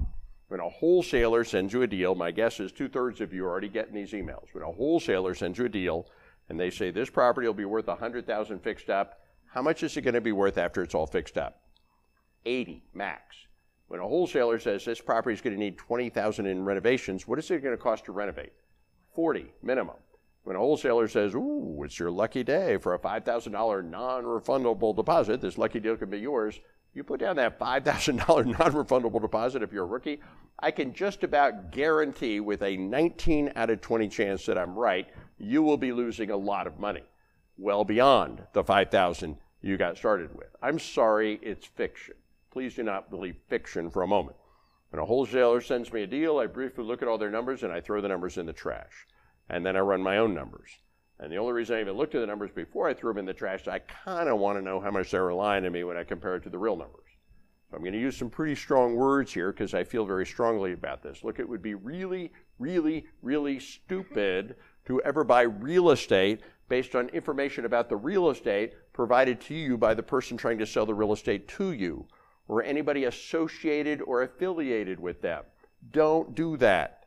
When 0.49 0.61
a 0.61 0.69
wholesaler 0.69 1.45
sends 1.45 1.73
you 1.73 1.83
a 1.83 1.87
deal, 1.87 2.15
my 2.15 2.31
guess 2.31 2.59
is 2.59 2.73
two 2.73 2.89
thirds 2.89 3.21
of 3.21 3.33
you 3.33 3.45
are 3.45 3.51
already 3.51 3.69
getting 3.69 3.95
these 3.95 4.13
emails. 4.13 4.53
When 4.53 4.65
a 4.65 4.73
wholesaler 4.73 5.35
sends 5.35 5.59
you 5.59 5.67
a 5.67 5.69
deal 5.69 6.07
and 6.49 6.59
they 6.59 6.71
say 6.71 6.91
this 6.91 7.11
property 7.11 7.47
will 7.47 7.55
be 7.55 7.65
worth 7.65 7.87
100,000 7.87 8.59
fixed 8.61 8.91
up, 8.91 9.21
how 9.47 9.63
much 9.63 9.83
is 9.83 9.97
it 9.97 10.03
going 10.03 10.15
to 10.15 10.21
be 10.21 10.33
worth 10.33 10.59
after 10.59 10.83
it's 10.83 10.95
all 10.95 11.07
fixed 11.07 11.39
up? 11.39 11.61
80 12.45 12.83
max. 12.95 13.37
When 13.89 14.01
a 14.01 14.09
wholesaler 14.09 14.59
says 14.59 14.85
this 14.85 15.01
property 15.01 15.35
is 15.35 15.43
going 15.43 15.55
to 15.55 15.61
need 15.61 15.77
20,000 15.77 16.47
in 16.47 16.65
renovations, 16.65 17.29
what 17.29 17.39
is 17.39 17.51
it 17.51 17.63
going 17.63 17.77
to 17.77 17.83
cost 17.83 18.07
to 18.07 18.13
renovate? 18.13 18.53
40 19.15 19.53
minimum. 19.63 19.97
When 20.45 20.57
a 20.57 20.59
wholesaler 20.59 21.07
says, 21.07 21.37
"Ooh, 21.37 21.83
it's 21.85 22.01
your 22.01 22.11
lucky 22.11 22.43
day 22.43 22.77
for 22.77 22.95
a 22.95 22.99
$5,000 22.99 23.85
non-refundable 23.85 24.97
deposit, 24.97 25.41
this 25.41 25.57
lucky 25.57 25.79
deal 25.79 25.97
can 25.97 26.11
be 26.11 26.19
yours," 26.19 26.59
you 26.93 27.05
put 27.05 27.21
down 27.21 27.37
that 27.37 27.61
$5,000 27.61 28.45
non-refundable 28.45 29.21
deposit 29.21 29.63
if 29.63 29.73
you're 29.73 29.85
a 29.85 29.87
rookie, 29.87 30.21
I 30.59 30.73
can 30.73 30.95
just 30.95 31.23
about 31.23 31.71
guarantee 31.71 32.41
with 32.41 32.61
a 32.61 32.77
19 32.77 33.53
out 33.55 33.71
of 33.71 33.81
20 33.81 34.09
chance 34.09 34.45
that 34.47 34.59
I'm 34.59 34.75
right, 34.77 35.09
you 35.39 35.63
will 35.63 35.77
be 35.77 35.93
losing 35.93 36.31
a 36.31 36.37
lot 36.37 36.67
of 36.67 36.81
money, 36.81 37.05
well 37.57 37.85
beyond 37.85 38.45
the 38.53 38.65
5,000 38.65 39.39
you 39.61 39.77
got 39.77 39.97
started 39.97 40.35
with. 40.35 40.57
I'm 40.61 40.81
sorry, 40.81 41.39
it's 41.41 41.67
fiction. 41.67 42.17
Please 42.51 42.75
do 42.75 42.83
not 42.83 43.11
believe 43.11 43.37
fiction 43.47 43.91
for 43.91 44.03
a 44.03 44.09
moment. 44.09 44.37
When 44.91 45.01
a 45.01 45.07
wholesaler 45.07 45.61
sends 45.61 45.93
me 45.93 46.03
a 46.03 46.07
deal, 46.09 46.39
I 46.39 46.47
briefly 46.47 46.83
look 46.83 47.01
at 47.01 47.07
all 47.07 47.17
their 47.17 47.31
numbers 47.31 47.63
and 47.63 47.73
I 47.73 47.81
throw 47.81 48.01
the 48.01 48.09
numbers 48.09 48.39
in 48.39 48.47
the 48.47 48.53
trash 48.53 49.07
and 49.53 49.65
then 49.65 49.77
I 49.77 49.81
run 49.81 50.03
my 50.03 50.19
own 50.19 50.35
numbers. 50.35 50.71
And 51.21 51.31
the 51.31 51.37
only 51.37 51.53
reason 51.53 51.77
I 51.77 51.83
even 51.83 51.97
looked 51.97 52.15
at 52.15 52.21
the 52.21 52.27
numbers 52.27 52.51
before 52.51 52.89
I 52.89 52.95
threw 52.95 53.11
them 53.11 53.19
in 53.19 53.27
the 53.27 53.35
trash, 53.35 53.63
is 53.63 53.69
I 53.69 53.79
kind 53.81 54.29
of 54.29 54.39
want 54.39 54.59
to 54.59 54.63
know 54.63 54.81
how 54.81 54.91
much 54.91 55.11
they're 55.11 55.33
lying 55.33 55.63
to 55.63 55.71
me 55.71 55.85
when 55.85 55.97
I 55.97 56.03
compare 56.03 56.35
it 56.35 56.43
to 56.45 56.51
the 56.51 56.59
real 56.59 56.77
numbers. 56.77 56.99
So 57.71 57.77
I'm 57.77 57.83
going 57.83 57.93
to 57.93 58.01
use 58.01 58.17
some 58.17 58.31
pretty 58.31 58.55
strong 58.55 58.97
words 58.97 59.33
here 59.33 59.53
because 59.53 59.75
I 59.75 59.85
feel 59.85 60.05
very 60.05 60.27
strongly 60.27 60.73
about 60.73 61.03
this. 61.03 61.23
Look, 61.23 61.39
it 61.39 61.49
would 61.49 61.63
be 61.63 61.75
really, 61.75 62.33
really, 62.59 63.07
really 63.21 63.61
stupid 63.61 64.57
to 64.87 65.01
ever 65.03 65.23
buy 65.23 65.43
real 65.43 65.91
estate 65.91 66.41
based 66.69 66.95
on 66.95 67.09
information 67.11 67.67
about 67.67 67.89
the 67.89 67.97
real 67.97 68.31
estate 68.31 68.73
provided 68.93 69.41
to 69.43 69.55
you 69.55 69.77
by 69.77 69.95
the 69.95 70.03
person 70.03 70.37
trying 70.37 70.59
to 70.59 70.67
sell 70.67 70.87
the 70.87 70.95
real 70.95 71.13
estate 71.13 71.47
to 71.47 71.73
you 71.73 72.07
or 72.49 72.63
anybody 72.63 73.05
associated 73.05 74.01
or 74.03 74.23
affiliated 74.23 74.99
with 74.99 75.21
them. 75.21 75.45
Don't 75.93 76.35
do 76.35 76.57
that. 76.57 77.02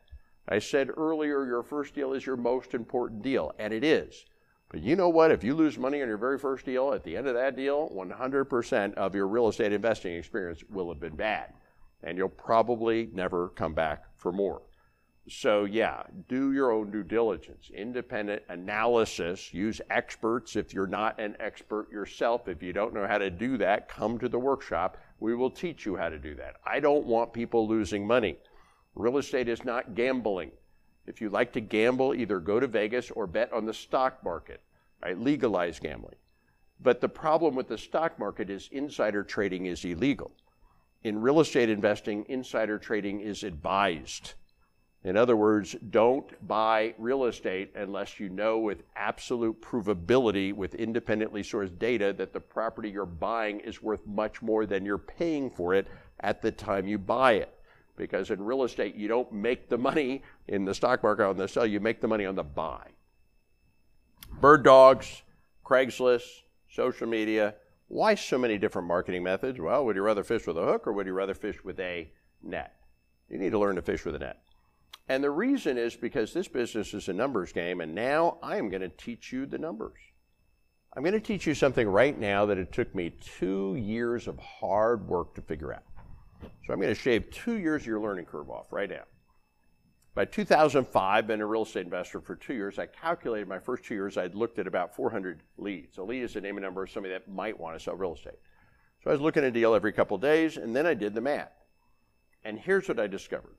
I 0.48 0.58
said 0.60 0.90
earlier 0.96 1.44
your 1.44 1.62
first 1.62 1.94
deal 1.94 2.12
is 2.12 2.24
your 2.24 2.36
most 2.36 2.74
important 2.74 3.22
deal, 3.22 3.52
and 3.58 3.72
it 3.72 3.82
is. 3.82 4.24
But 4.68 4.82
you 4.82 4.96
know 4.96 5.08
what? 5.08 5.30
If 5.30 5.44
you 5.44 5.54
lose 5.54 5.78
money 5.78 6.02
on 6.02 6.08
your 6.08 6.16
very 6.16 6.38
first 6.38 6.64
deal, 6.64 6.92
at 6.92 7.04
the 7.04 7.16
end 7.16 7.26
of 7.26 7.34
that 7.34 7.56
deal, 7.56 7.88
100% 7.94 8.94
of 8.94 9.14
your 9.14 9.28
real 9.28 9.48
estate 9.48 9.72
investing 9.72 10.14
experience 10.14 10.62
will 10.70 10.88
have 10.88 11.00
been 11.00 11.16
bad. 11.16 11.52
And 12.02 12.18
you'll 12.18 12.28
probably 12.28 13.08
never 13.12 13.48
come 13.50 13.74
back 13.74 14.04
for 14.16 14.32
more. 14.32 14.62
So, 15.28 15.64
yeah, 15.64 16.04
do 16.28 16.52
your 16.52 16.70
own 16.70 16.92
due 16.92 17.02
diligence, 17.02 17.70
independent 17.74 18.42
analysis, 18.48 19.52
use 19.52 19.80
experts 19.90 20.54
if 20.54 20.72
you're 20.72 20.86
not 20.86 21.18
an 21.18 21.36
expert 21.40 21.90
yourself. 21.90 22.46
If 22.46 22.62
you 22.62 22.72
don't 22.72 22.94
know 22.94 23.08
how 23.08 23.18
to 23.18 23.30
do 23.30 23.56
that, 23.56 23.88
come 23.88 24.18
to 24.20 24.28
the 24.28 24.38
workshop. 24.38 24.98
We 25.18 25.34
will 25.34 25.50
teach 25.50 25.84
you 25.84 25.96
how 25.96 26.10
to 26.10 26.18
do 26.18 26.36
that. 26.36 26.56
I 26.64 26.78
don't 26.78 27.06
want 27.06 27.32
people 27.32 27.66
losing 27.66 28.06
money. 28.06 28.36
Real 28.96 29.18
estate 29.18 29.46
is 29.46 29.62
not 29.62 29.94
gambling. 29.94 30.50
If 31.06 31.20
you 31.20 31.28
like 31.28 31.52
to 31.52 31.60
gamble, 31.60 32.14
either 32.14 32.40
go 32.40 32.58
to 32.58 32.66
Vegas 32.66 33.10
or 33.10 33.26
bet 33.26 33.52
on 33.52 33.66
the 33.66 33.74
stock 33.74 34.24
market, 34.24 34.62
right? 35.04 35.18
Legalize 35.20 35.78
gambling. 35.78 36.16
But 36.80 37.02
the 37.02 37.08
problem 37.08 37.54
with 37.54 37.68
the 37.68 37.76
stock 37.76 38.18
market 38.18 38.48
is 38.48 38.70
insider 38.72 39.22
trading 39.22 39.66
is 39.66 39.84
illegal. 39.84 40.32
In 41.04 41.20
real 41.20 41.40
estate 41.40 41.68
investing, 41.68 42.24
insider 42.28 42.78
trading 42.78 43.20
is 43.20 43.44
advised. 43.44 44.32
In 45.04 45.16
other 45.16 45.36
words, 45.36 45.76
don't 45.90 46.26
buy 46.48 46.94
real 46.96 47.26
estate 47.26 47.72
unless 47.76 48.18
you 48.18 48.30
know 48.30 48.58
with 48.58 48.82
absolute 48.96 49.60
provability, 49.60 50.54
with 50.54 50.74
independently 50.74 51.42
sourced 51.42 51.78
data, 51.78 52.14
that 52.14 52.32
the 52.32 52.40
property 52.40 52.88
you're 52.88 53.04
buying 53.04 53.60
is 53.60 53.82
worth 53.82 54.04
much 54.06 54.40
more 54.40 54.64
than 54.64 54.86
you're 54.86 54.96
paying 54.96 55.50
for 55.50 55.74
it 55.74 55.86
at 56.20 56.40
the 56.40 56.50
time 56.50 56.88
you 56.88 56.98
buy 56.98 57.34
it 57.34 57.55
because 57.96 58.30
in 58.30 58.42
real 58.42 58.64
estate, 58.64 58.94
you 58.94 59.08
don't 59.08 59.32
make 59.32 59.68
the 59.68 59.78
money 59.78 60.22
in 60.48 60.64
the 60.64 60.74
stock 60.74 61.02
market 61.02 61.26
on 61.26 61.36
the 61.36 61.48
sell, 61.48 61.66
you 61.66 61.80
make 61.80 62.00
the 62.00 62.08
money 62.08 62.26
on 62.26 62.34
the 62.34 62.44
buy. 62.44 62.86
Bird 64.40 64.64
dogs, 64.64 65.22
Craigslist, 65.64 66.42
social 66.70 67.06
media. 67.06 67.54
Why 67.88 68.14
so 68.14 68.36
many 68.38 68.58
different 68.58 68.88
marketing 68.88 69.22
methods? 69.22 69.60
Well, 69.60 69.84
would 69.84 69.96
you 69.96 70.02
rather 70.02 70.24
fish 70.24 70.46
with 70.46 70.58
a 70.58 70.64
hook 70.64 70.86
or 70.86 70.92
would 70.92 71.06
you 71.06 71.12
rather 71.12 71.34
fish 71.34 71.62
with 71.64 71.78
a 71.80 72.10
net? 72.42 72.74
You 73.28 73.38
need 73.38 73.50
to 73.50 73.58
learn 73.58 73.76
to 73.76 73.82
fish 73.82 74.04
with 74.04 74.14
a 74.14 74.18
net. 74.18 74.42
And 75.08 75.22
the 75.22 75.30
reason 75.30 75.78
is 75.78 75.94
because 75.94 76.32
this 76.32 76.48
business 76.48 76.92
is 76.92 77.08
a 77.08 77.12
numbers 77.12 77.52
game, 77.52 77.80
and 77.80 77.94
now 77.94 78.38
I 78.42 78.56
am 78.56 78.68
going 78.68 78.82
to 78.82 78.88
teach 78.88 79.32
you 79.32 79.46
the 79.46 79.58
numbers. 79.58 79.98
I'm 80.92 81.02
going 81.02 81.12
to 81.12 81.20
teach 81.20 81.46
you 81.46 81.54
something 81.54 81.88
right 81.88 82.18
now 82.18 82.46
that 82.46 82.58
it 82.58 82.72
took 82.72 82.92
me 82.94 83.10
two 83.10 83.76
years 83.76 84.26
of 84.26 84.38
hard 84.38 85.06
work 85.06 85.34
to 85.34 85.42
figure 85.42 85.72
out. 85.72 85.84
So 86.42 86.72
I'm 86.72 86.80
going 86.80 86.94
to 86.94 87.00
shave 87.00 87.30
two 87.30 87.54
years 87.54 87.82
of 87.82 87.86
your 87.86 88.00
learning 88.00 88.26
curve 88.26 88.50
off 88.50 88.72
right 88.72 88.90
now. 88.90 89.04
By 90.16 90.24
2005, 90.24 91.26
been 91.26 91.42
a 91.42 91.46
real 91.46 91.62
estate 91.62 91.84
investor 91.84 92.20
for 92.20 92.36
two 92.36 92.54
years. 92.54 92.78
I 92.78 92.86
calculated 92.86 93.46
my 93.46 93.58
first 93.58 93.84
two 93.84 93.94
years, 93.94 94.16
I'd 94.16 94.34
looked 94.34 94.58
at 94.58 94.66
about 94.66 94.96
400 94.96 95.42
leads. 95.58 95.98
A 95.98 96.02
lead 96.02 96.22
is 96.22 96.32
the 96.32 96.40
name 96.40 96.56
and 96.56 96.64
number 96.64 96.82
of 96.82 96.90
somebody 96.90 97.12
that 97.12 97.28
might 97.28 97.60
want 97.60 97.76
to 97.76 97.84
sell 97.84 97.94
real 97.94 98.14
estate. 98.14 98.38
So 99.04 99.10
I 99.10 99.12
was 99.12 99.20
looking 99.20 99.44
at 99.44 99.48
a 99.48 99.52
deal 99.52 99.74
every 99.74 99.92
couple 99.92 100.16
days, 100.16 100.56
and 100.56 100.74
then 100.74 100.86
I 100.86 100.94
did 100.94 101.14
the 101.14 101.20
math. 101.20 101.52
And 102.44 102.58
here's 102.58 102.88
what 102.88 102.98
I 102.98 103.06
discovered. 103.06 103.56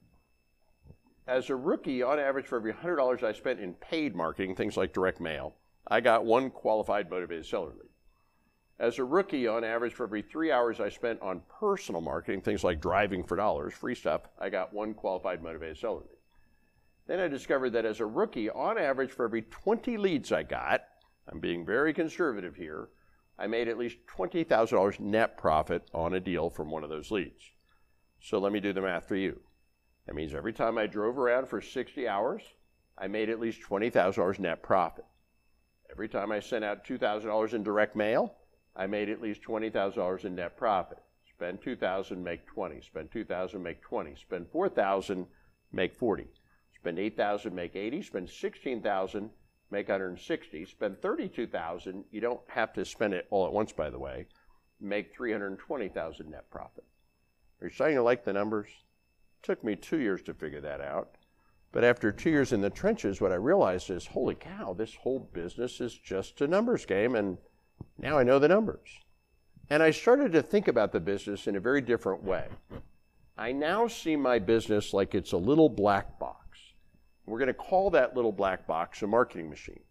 As 1.28 1.50
a 1.52 1.56
rookie, 1.56 2.02
on 2.02 2.20
average, 2.20 2.48
for 2.48 2.56
every 2.58 2.74
$100 2.74 3.22
I 3.22 3.34
spent 3.34 3.60
in 3.60 3.74
paid 3.76 4.16
marketing, 4.16 4.56
things 4.56 4.78
like 4.78 4.94
direct 4.94 5.22
mail, 5.22 5.54
I 5.88 6.02
got 6.02 6.26
one 6.26 6.50
qualified 6.50 7.10
motivated 7.10 7.46
seller 7.46 7.70
lead. 7.70 7.90
As 8.80 9.00
a 9.00 9.04
rookie, 9.04 9.48
on 9.48 9.64
average, 9.64 9.94
for 9.94 10.04
every 10.04 10.22
three 10.22 10.52
hours 10.52 10.80
I 10.80 10.90
spent 10.90 11.20
on 11.22 11.42
personal 11.60 12.02
marketing, 12.02 12.42
things 12.42 12.64
like 12.64 12.80
driving 12.80 13.24
for 13.24 13.36
dollars, 13.36 13.74
free 13.74 13.96
stuff, 13.96 14.22
I 14.40 14.50
got 14.50 14.72
one 14.74 14.94
qualified 14.94 15.42
motivated 15.42 15.78
seller. 15.78 16.04
Then 17.08 17.20
I 17.20 17.28
discovered 17.28 17.72
that 17.72 17.86
as 17.86 18.00
a 18.00 18.06
rookie, 18.06 18.50
on 18.52 18.78
average, 18.78 19.12
for 19.12 19.26
every 19.26 19.42
20 19.44 19.98
leads 19.98 20.32
I 20.32 20.44
got, 20.44 20.84
I'm 21.28 21.40
being 21.40 21.66
very 21.66 21.92
conservative 21.92 22.56
here, 22.56 22.90
I 23.40 23.48
made 23.48 23.68
at 23.68 23.80
least 23.80 23.98
$20,000 24.16 25.00
net 25.00 25.38
profit 25.38 25.90
on 25.94 26.14
a 26.14 26.20
deal 26.20 26.50
from 26.50 26.70
one 26.70 26.84
of 26.84 26.90
those 26.90 27.10
leads. 27.10 27.52
So 28.20 28.38
let 28.38 28.52
me 28.52 28.60
do 28.60 28.74
the 28.74 28.82
math 28.82 29.08
for 29.08 29.16
you. 29.16 29.40
That 30.06 30.16
means 30.16 30.34
every 30.34 30.54
time 30.54 30.78
I 30.78 30.88
drove 30.88 31.18
around 31.18 31.48
for 31.48 31.62
60 31.62 32.08
hours, 32.08 32.44
I 32.98 33.08
made 33.08 33.30
at 33.30 33.40
least 33.40 33.62
$20,000 33.62 34.40
net 34.40 34.62
profit. 34.62 35.06
Every 35.92 36.10
time 36.10 36.32
I 36.32 36.40
sent 36.40 36.64
out 36.64 36.86
$2,000 36.86 37.54
in 37.54 37.64
direct 37.64 37.96
mail, 37.96 38.36
I 38.78 38.86
made 38.86 39.10
at 39.10 39.22
least 39.22 39.42
$20,000 39.42 40.24
in 40.24 40.36
net 40.36 40.56
profit. 40.56 41.00
Spend 41.28 41.62
2000 41.62 42.24
make 42.24 42.46
20. 42.46 42.82
Spend 42.82 43.12
2000 43.12 43.62
make 43.62 43.82
20. 43.82 44.16
Spend 44.16 44.48
4000 44.52 45.26
make 45.72 45.96
40. 45.96 46.28
Spend 46.76 47.00
8000 47.00 47.56
make 47.56 47.76
80. 47.76 48.02
Spend 48.04 48.30
16000 48.30 49.30
make 49.72 49.90
160. 49.90 50.66
Spend 50.66 51.02
32000 51.02 52.06
you 52.12 52.22
don't 52.22 52.40
have 52.48 52.72
to 52.74 52.86
spend 52.86 53.16
it 53.16 53.28
all 53.32 53.48
at 53.48 53.54
once, 53.54 53.72
by 53.72 53.90
the 53.90 54.00
way, 54.00 54.28
make 54.80 55.14
320000 55.16 56.30
net 56.30 56.50
profit. 56.52 56.84
Are 57.60 57.68
you 57.68 57.74
starting 57.74 57.98
to 57.98 58.04
like 58.04 58.24
the 58.24 58.34
numbers? 58.34 58.68
It 58.68 59.46
took 59.46 59.64
me 59.64 59.76
two 59.76 60.00
years 60.00 60.22
to 60.24 60.36
figure 60.36 60.62
that 60.62 60.82
out. 60.82 61.18
But 61.72 61.84
after 61.84 62.12
two 62.12 62.30
years 62.30 62.54
in 62.54 62.62
the 62.62 62.70
trenches, 62.70 63.20
what 63.20 63.32
I 63.32 63.36
realized 63.36 63.90
is, 63.90 64.08
holy 64.08 64.36
cow, 64.36 64.74
this 64.74 64.96
whole 64.96 65.20
business 65.34 65.82
is 65.82 65.98
just 65.98 66.42
a 66.42 66.48
numbers 66.48 66.86
game, 66.86 67.16
and 67.16 67.38
now 67.98 68.18
I 68.18 68.24
know 68.24 68.40
the 68.40 68.48
numbers. 68.48 68.90
And 69.70 69.84
I 69.84 69.92
started 69.92 70.32
to 70.32 70.42
think 70.42 70.68
about 70.68 70.92
the 70.92 71.00
business 71.00 71.48
in 71.48 71.56
a 71.56 71.60
very 71.60 71.82
different 71.82 72.24
way. 72.24 72.48
I 73.38 73.52
now 73.52 73.88
see 73.88 74.16
my 74.16 74.40
business 74.40 74.94
like 74.94 75.14
it's 75.14 75.34
a 75.34 75.38
little 75.38 75.70
black 75.70 76.18
box. 76.20 76.58
We're 77.26 77.40
going 77.40 77.48
to 77.48 77.54
call 77.54 77.90
that 77.92 78.16
little 78.16 78.32
black 78.32 78.66
box 78.66 79.02
a 79.02 79.08
marketing 79.08 79.50
machine. 79.50 79.82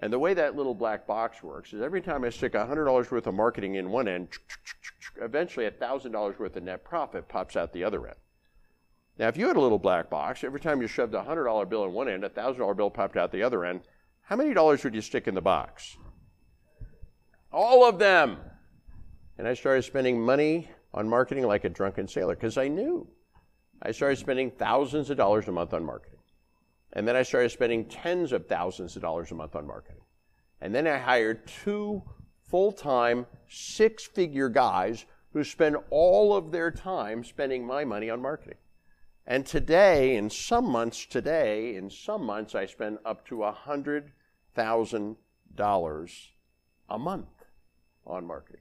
And 0.00 0.12
the 0.12 0.18
way 0.18 0.34
that 0.34 0.56
little 0.56 0.74
black 0.74 1.06
box 1.06 1.42
works 1.42 1.72
is 1.72 1.80
every 1.80 2.02
time 2.02 2.24
I 2.24 2.30
stick 2.30 2.54
$100 2.54 3.10
worth 3.10 3.26
of 3.26 3.34
marketing 3.34 3.76
in 3.76 3.90
one 3.90 4.08
end, 4.08 4.28
eventually 5.22 5.70
$1,000 5.70 6.38
worth 6.38 6.56
of 6.56 6.62
net 6.64 6.84
profit 6.84 7.28
pops 7.28 7.56
out 7.56 7.72
the 7.72 7.84
other 7.84 8.06
end. 8.06 8.16
Now, 9.16 9.28
if 9.28 9.36
you 9.36 9.46
had 9.46 9.56
a 9.56 9.60
little 9.60 9.78
black 9.78 10.10
box, 10.10 10.42
every 10.42 10.58
time 10.58 10.82
you 10.82 10.88
shoved 10.88 11.14
a 11.14 11.22
$100 11.22 11.68
bill 11.68 11.84
in 11.84 11.92
one 11.92 12.08
end, 12.08 12.24
a 12.24 12.28
$1,000 12.28 12.76
bill 12.76 12.90
popped 12.90 13.16
out 13.16 13.30
the 13.30 13.44
other 13.44 13.64
end, 13.64 13.82
how 14.22 14.34
many 14.34 14.52
dollars 14.52 14.82
would 14.82 14.94
you 14.94 15.00
stick 15.00 15.28
in 15.28 15.34
the 15.34 15.40
box? 15.40 15.96
All 17.54 17.88
of 17.88 17.98
them. 18.00 18.38
And 19.38 19.46
I 19.46 19.54
started 19.54 19.82
spending 19.82 20.20
money 20.20 20.68
on 20.92 21.08
marketing 21.08 21.46
like 21.46 21.62
a 21.62 21.68
drunken 21.68 22.08
sailor 22.08 22.34
because 22.34 22.58
I 22.58 22.66
knew. 22.66 23.06
I 23.80 23.92
started 23.92 24.16
spending 24.16 24.50
thousands 24.50 25.08
of 25.08 25.16
dollars 25.16 25.46
a 25.46 25.52
month 25.52 25.72
on 25.72 25.84
marketing. 25.84 26.18
And 26.94 27.06
then 27.06 27.14
I 27.14 27.22
started 27.22 27.50
spending 27.50 27.84
tens 27.84 28.32
of 28.32 28.48
thousands 28.48 28.96
of 28.96 29.02
dollars 29.02 29.30
a 29.30 29.36
month 29.36 29.54
on 29.54 29.68
marketing. 29.68 30.00
And 30.60 30.74
then 30.74 30.88
I 30.88 30.98
hired 30.98 31.46
two 31.46 32.02
full 32.48 32.72
time, 32.72 33.24
six 33.48 34.04
figure 34.04 34.48
guys 34.48 35.06
who 35.32 35.44
spend 35.44 35.76
all 35.90 36.34
of 36.34 36.50
their 36.50 36.72
time 36.72 37.22
spending 37.22 37.64
my 37.64 37.84
money 37.84 38.10
on 38.10 38.20
marketing. 38.20 38.58
And 39.28 39.46
today, 39.46 40.16
in 40.16 40.28
some 40.28 40.64
months, 40.64 41.06
today, 41.06 41.76
in 41.76 41.88
some 41.88 42.24
months, 42.24 42.56
I 42.56 42.66
spend 42.66 42.98
up 43.04 43.24
to 43.28 43.36
$100,000 43.36 46.28
a 46.90 46.98
month 46.98 47.26
on 48.06 48.26
marketing. 48.26 48.60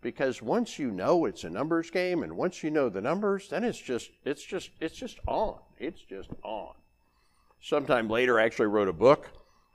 Because 0.00 0.40
once 0.40 0.78
you 0.78 0.90
know 0.90 1.24
it's 1.24 1.44
a 1.44 1.50
numbers 1.50 1.90
game 1.90 2.22
and 2.22 2.36
once 2.36 2.62
you 2.62 2.70
know 2.70 2.88
the 2.88 3.00
numbers, 3.00 3.48
then 3.48 3.64
it's 3.64 3.80
just, 3.80 4.10
it's 4.24 4.44
just, 4.44 4.70
it's 4.80 4.96
just 4.96 5.18
on. 5.26 5.58
It's 5.78 6.00
just 6.00 6.30
on. 6.44 6.74
Sometime 7.60 8.08
later, 8.08 8.38
I 8.38 8.44
actually 8.44 8.68
wrote 8.68 8.88
a 8.88 8.92
book 8.92 9.28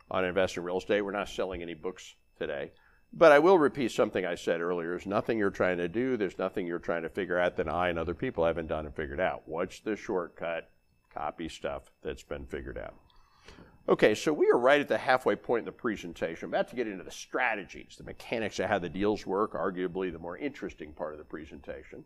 on 0.10 0.24
investing 0.24 0.64
real 0.64 0.78
estate. 0.78 1.02
We're 1.02 1.12
not 1.12 1.28
selling 1.28 1.62
any 1.62 1.74
books 1.74 2.16
today. 2.40 2.72
But 3.12 3.32
I 3.32 3.40
will 3.40 3.60
repeat 3.60 3.92
something 3.92 4.26
I 4.26 4.36
said 4.36 4.62
earlier. 4.62 4.90
There's 4.90 5.06
nothing 5.06 5.38
you're 5.38 5.52
trying 5.52 5.78
to 5.78 5.88
do, 5.88 6.18
there's 6.18 6.40
nothing 6.40 6.66
you're 6.66 6.80
trying 6.80 7.04
to 7.04 7.10
figure 7.10 7.38
out 7.38 7.58
that 7.58 7.72
I 7.72 7.90
and 7.90 8.00
other 8.00 8.16
people 8.16 8.46
haven't 8.46 8.68
done 8.68 8.86
and 8.86 8.96
figured 8.96 9.20
out. 9.20 9.44
What's 9.46 9.82
the 9.82 9.96
shortcut? 9.96 10.70
Copy 11.14 11.48
stuff 11.48 11.92
that's 12.02 12.24
been 12.24 12.46
figured 12.48 12.78
out. 12.78 12.96
Okay, 13.90 14.16
so 14.16 14.32
we 14.32 14.50
are 14.50 14.58
right 14.58 14.80
at 14.80 14.88
the 14.88 14.98
halfway 14.98 15.36
point 15.36 15.60
in 15.62 15.66
the 15.66 15.72
presentation. 15.74 16.46
I'm 16.46 16.54
about 16.54 16.70
to 16.70 16.76
get 16.78 16.88
into 16.88 17.04
the 17.04 17.12
strategies, 17.12 17.96
the 17.98 18.06
mechanics 18.06 18.60
of 18.60 18.70
how 18.70 18.80
the 18.80 18.88
deals 18.88 19.26
work, 19.26 19.54
arguably 19.54 20.10
the 20.10 20.20
more 20.20 20.38
interesting 20.38 20.94
part 20.94 21.12
of 21.12 21.18
the 21.18 21.26
presentation. 21.26 22.06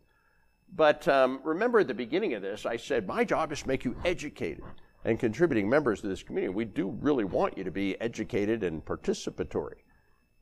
But 0.74 1.06
um, 1.06 1.40
remember 1.44 1.78
at 1.78 1.86
the 1.86 1.94
beginning 1.94 2.34
of 2.34 2.42
this, 2.42 2.66
I 2.66 2.76
said 2.76 3.06
my 3.06 3.24
job 3.24 3.52
is 3.52 3.62
to 3.62 3.68
make 3.68 3.84
you 3.84 3.96
educated 4.04 4.64
and 5.04 5.20
contributing 5.20 5.68
members 5.68 6.00
to 6.00 6.08
this 6.08 6.24
community. 6.24 6.52
We 6.52 6.64
do 6.64 6.98
really 7.00 7.24
want 7.24 7.56
you 7.56 7.62
to 7.62 7.70
be 7.70 7.98
educated 8.00 8.64
and 8.64 8.84
participatory. 8.84 9.84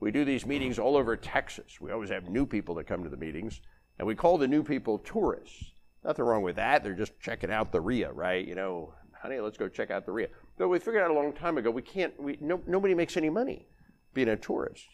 We 0.00 0.10
do 0.10 0.24
these 0.24 0.46
meetings 0.46 0.78
all 0.78 0.96
over 0.96 1.16
Texas. 1.16 1.82
We 1.82 1.92
always 1.92 2.10
have 2.10 2.30
new 2.30 2.46
people 2.46 2.74
that 2.76 2.86
come 2.86 3.04
to 3.04 3.10
the 3.10 3.16
meetings, 3.16 3.60
and 3.98 4.08
we 4.08 4.14
call 4.14 4.38
the 4.38 4.48
new 4.48 4.62
people 4.62 4.98
tourists. 5.00 5.72
Nothing 6.02 6.24
wrong 6.24 6.42
with 6.42 6.56
that. 6.56 6.82
They're 6.82 6.94
just 6.94 7.20
checking 7.20 7.50
out 7.50 7.72
the 7.72 7.80
REIA, 7.80 8.12
right? 8.12 8.46
You 8.46 8.54
know, 8.54 8.94
honey, 9.20 9.38
let's 9.40 9.56
go 9.56 9.68
check 9.68 9.90
out 9.90 10.06
the 10.06 10.12
REIA. 10.12 10.28
But 10.58 10.68
we 10.68 10.78
figured 10.78 11.02
out 11.02 11.10
a 11.10 11.14
long 11.14 11.32
time 11.32 11.58
ago 11.58 11.70
we 11.70 11.82
can't. 11.82 12.18
We 12.20 12.38
no, 12.40 12.60
nobody 12.66 12.94
makes 12.94 13.16
any 13.16 13.30
money 13.30 13.66
being 14.14 14.28
a 14.28 14.36
tourist, 14.36 14.86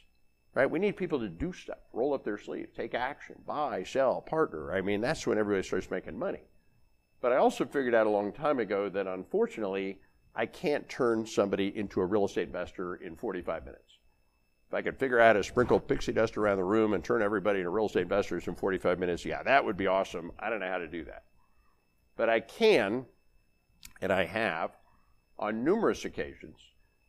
right? 0.55 0.71
We 0.71 0.79
need 0.79 0.97
people 0.97 1.21
to 1.21 1.29
do 1.29 1.53
stuff, 1.53 1.79
roll 1.93 2.15
up 2.15 2.25
their 2.25 2.39
sleeves, 2.39 2.71
take 2.77 2.95
action, 2.95 3.37
buy, 3.47 3.85
sell, 3.85 4.21
partner. 4.21 4.73
I 4.73 4.81
mean, 4.81 5.01
that's 5.01 5.27
when 5.27 5.39
everybody 5.39 5.67
starts 5.67 5.91
making 5.91 6.19
money. 6.19 6.43
But 7.21 7.33
I 7.33 7.37
also 7.37 7.65
figured 7.65 7.95
out 7.95 8.09
a 8.09 8.11
long 8.11 8.33
time 8.33 8.59
ago 8.59 8.89
that 8.89 9.07
unfortunately, 9.07 10.01
I 10.35 10.47
can't 10.47 10.89
turn 10.89 11.27
somebody 11.27 11.73
into 11.77 12.01
a 12.01 12.07
real 12.07 12.25
estate 12.25 12.49
investor 12.49 12.97
in 12.97 13.17
45 13.17 13.65
minutes. 13.65 13.99
If 14.69 14.75
I 14.75 14.83
could 14.83 14.99
figure 14.99 15.21
out 15.21 15.27
how 15.27 15.33
to 15.35 15.45
sprinkle 15.45 15.79
pixie 15.79 16.13
dust 16.13 16.39
around 16.39 16.57
the 16.57 16.65
room 16.65 16.95
and 16.95 17.05
turn 17.05 17.23
everybody 17.23 17.59
into 17.59 17.71
real 17.71 17.87
estate 17.87 18.03
investors 18.03 18.49
in 18.49 18.55
45 18.55 18.99
minutes, 18.99 19.25
yeah, 19.25 19.43
that 19.43 19.65
would 19.65 19.77
be 19.77 19.87
awesome. 19.87 20.33
I 20.39 20.49
don't 20.49 20.61
know 20.61 20.71
how 20.71 20.79
to 20.79 20.89
do 20.89 21.05
that. 21.05 21.25
But 22.17 22.31
I 22.31 22.41
can, 22.41 23.05
and 24.03 24.13
I 24.13 24.25
have, 24.25 24.73
on 25.39 25.65
numerous 25.65 26.05
occasions, 26.05 26.59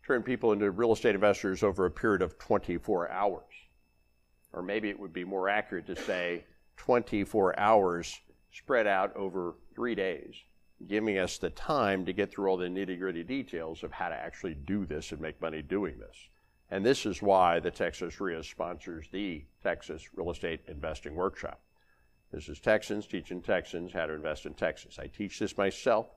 turned 0.06 0.26
people 0.26 0.52
into 0.52 0.70
real 0.70 0.94
estate 0.94 1.16
investors 1.16 1.64
over 1.64 1.86
a 1.86 1.92
period 1.92 2.22
of 2.22 2.38
24 2.38 3.10
hours. 3.10 3.44
Or 4.54 4.62
maybe 4.62 4.90
it 4.90 5.00
would 5.00 5.12
be 5.12 5.24
more 5.24 5.50
accurate 5.50 5.88
to 5.88 5.96
say 5.96 6.46
24 6.78 7.60
hours 7.60 8.22
spread 8.52 8.86
out 8.86 9.16
over 9.16 9.56
three 9.74 9.96
days, 9.96 10.36
giving 10.88 11.18
us 11.18 11.40
the 11.40 11.50
time 11.50 12.06
to 12.06 12.14
get 12.14 12.32
through 12.32 12.48
all 12.48 12.58
the 12.58 12.68
nitty 12.68 13.00
gritty 13.00 13.24
details 13.24 13.84
of 13.84 13.92
how 13.92 14.10
to 14.10 14.16
actually 14.16 14.54
do 14.54 14.86
this 14.86 15.12
and 15.12 15.20
make 15.20 15.42
money 15.42 15.64
doing 15.64 15.98
this. 15.98 16.18
And 16.70 16.86
this 16.86 17.08
is 17.08 17.24
why 17.24 17.60
the 17.60 17.72
Texas 17.72 18.20
REIA 18.22 18.44
sponsors 18.44 19.08
the 19.12 19.46
Texas 19.64 20.10
Real 20.16 20.30
Estate 20.30 20.62
Investing 20.68 21.16
Workshop. 21.16 21.60
This 22.32 22.50
is 22.50 22.60
Texans 22.60 23.08
teaching 23.08 23.42
Texans 23.42 23.94
how 23.94 24.06
to 24.06 24.14
invest 24.14 24.46
in 24.46 24.54
Texas. 24.54 25.00
I 25.00 25.08
teach 25.08 25.40
this 25.40 25.58
myself. 25.58 26.08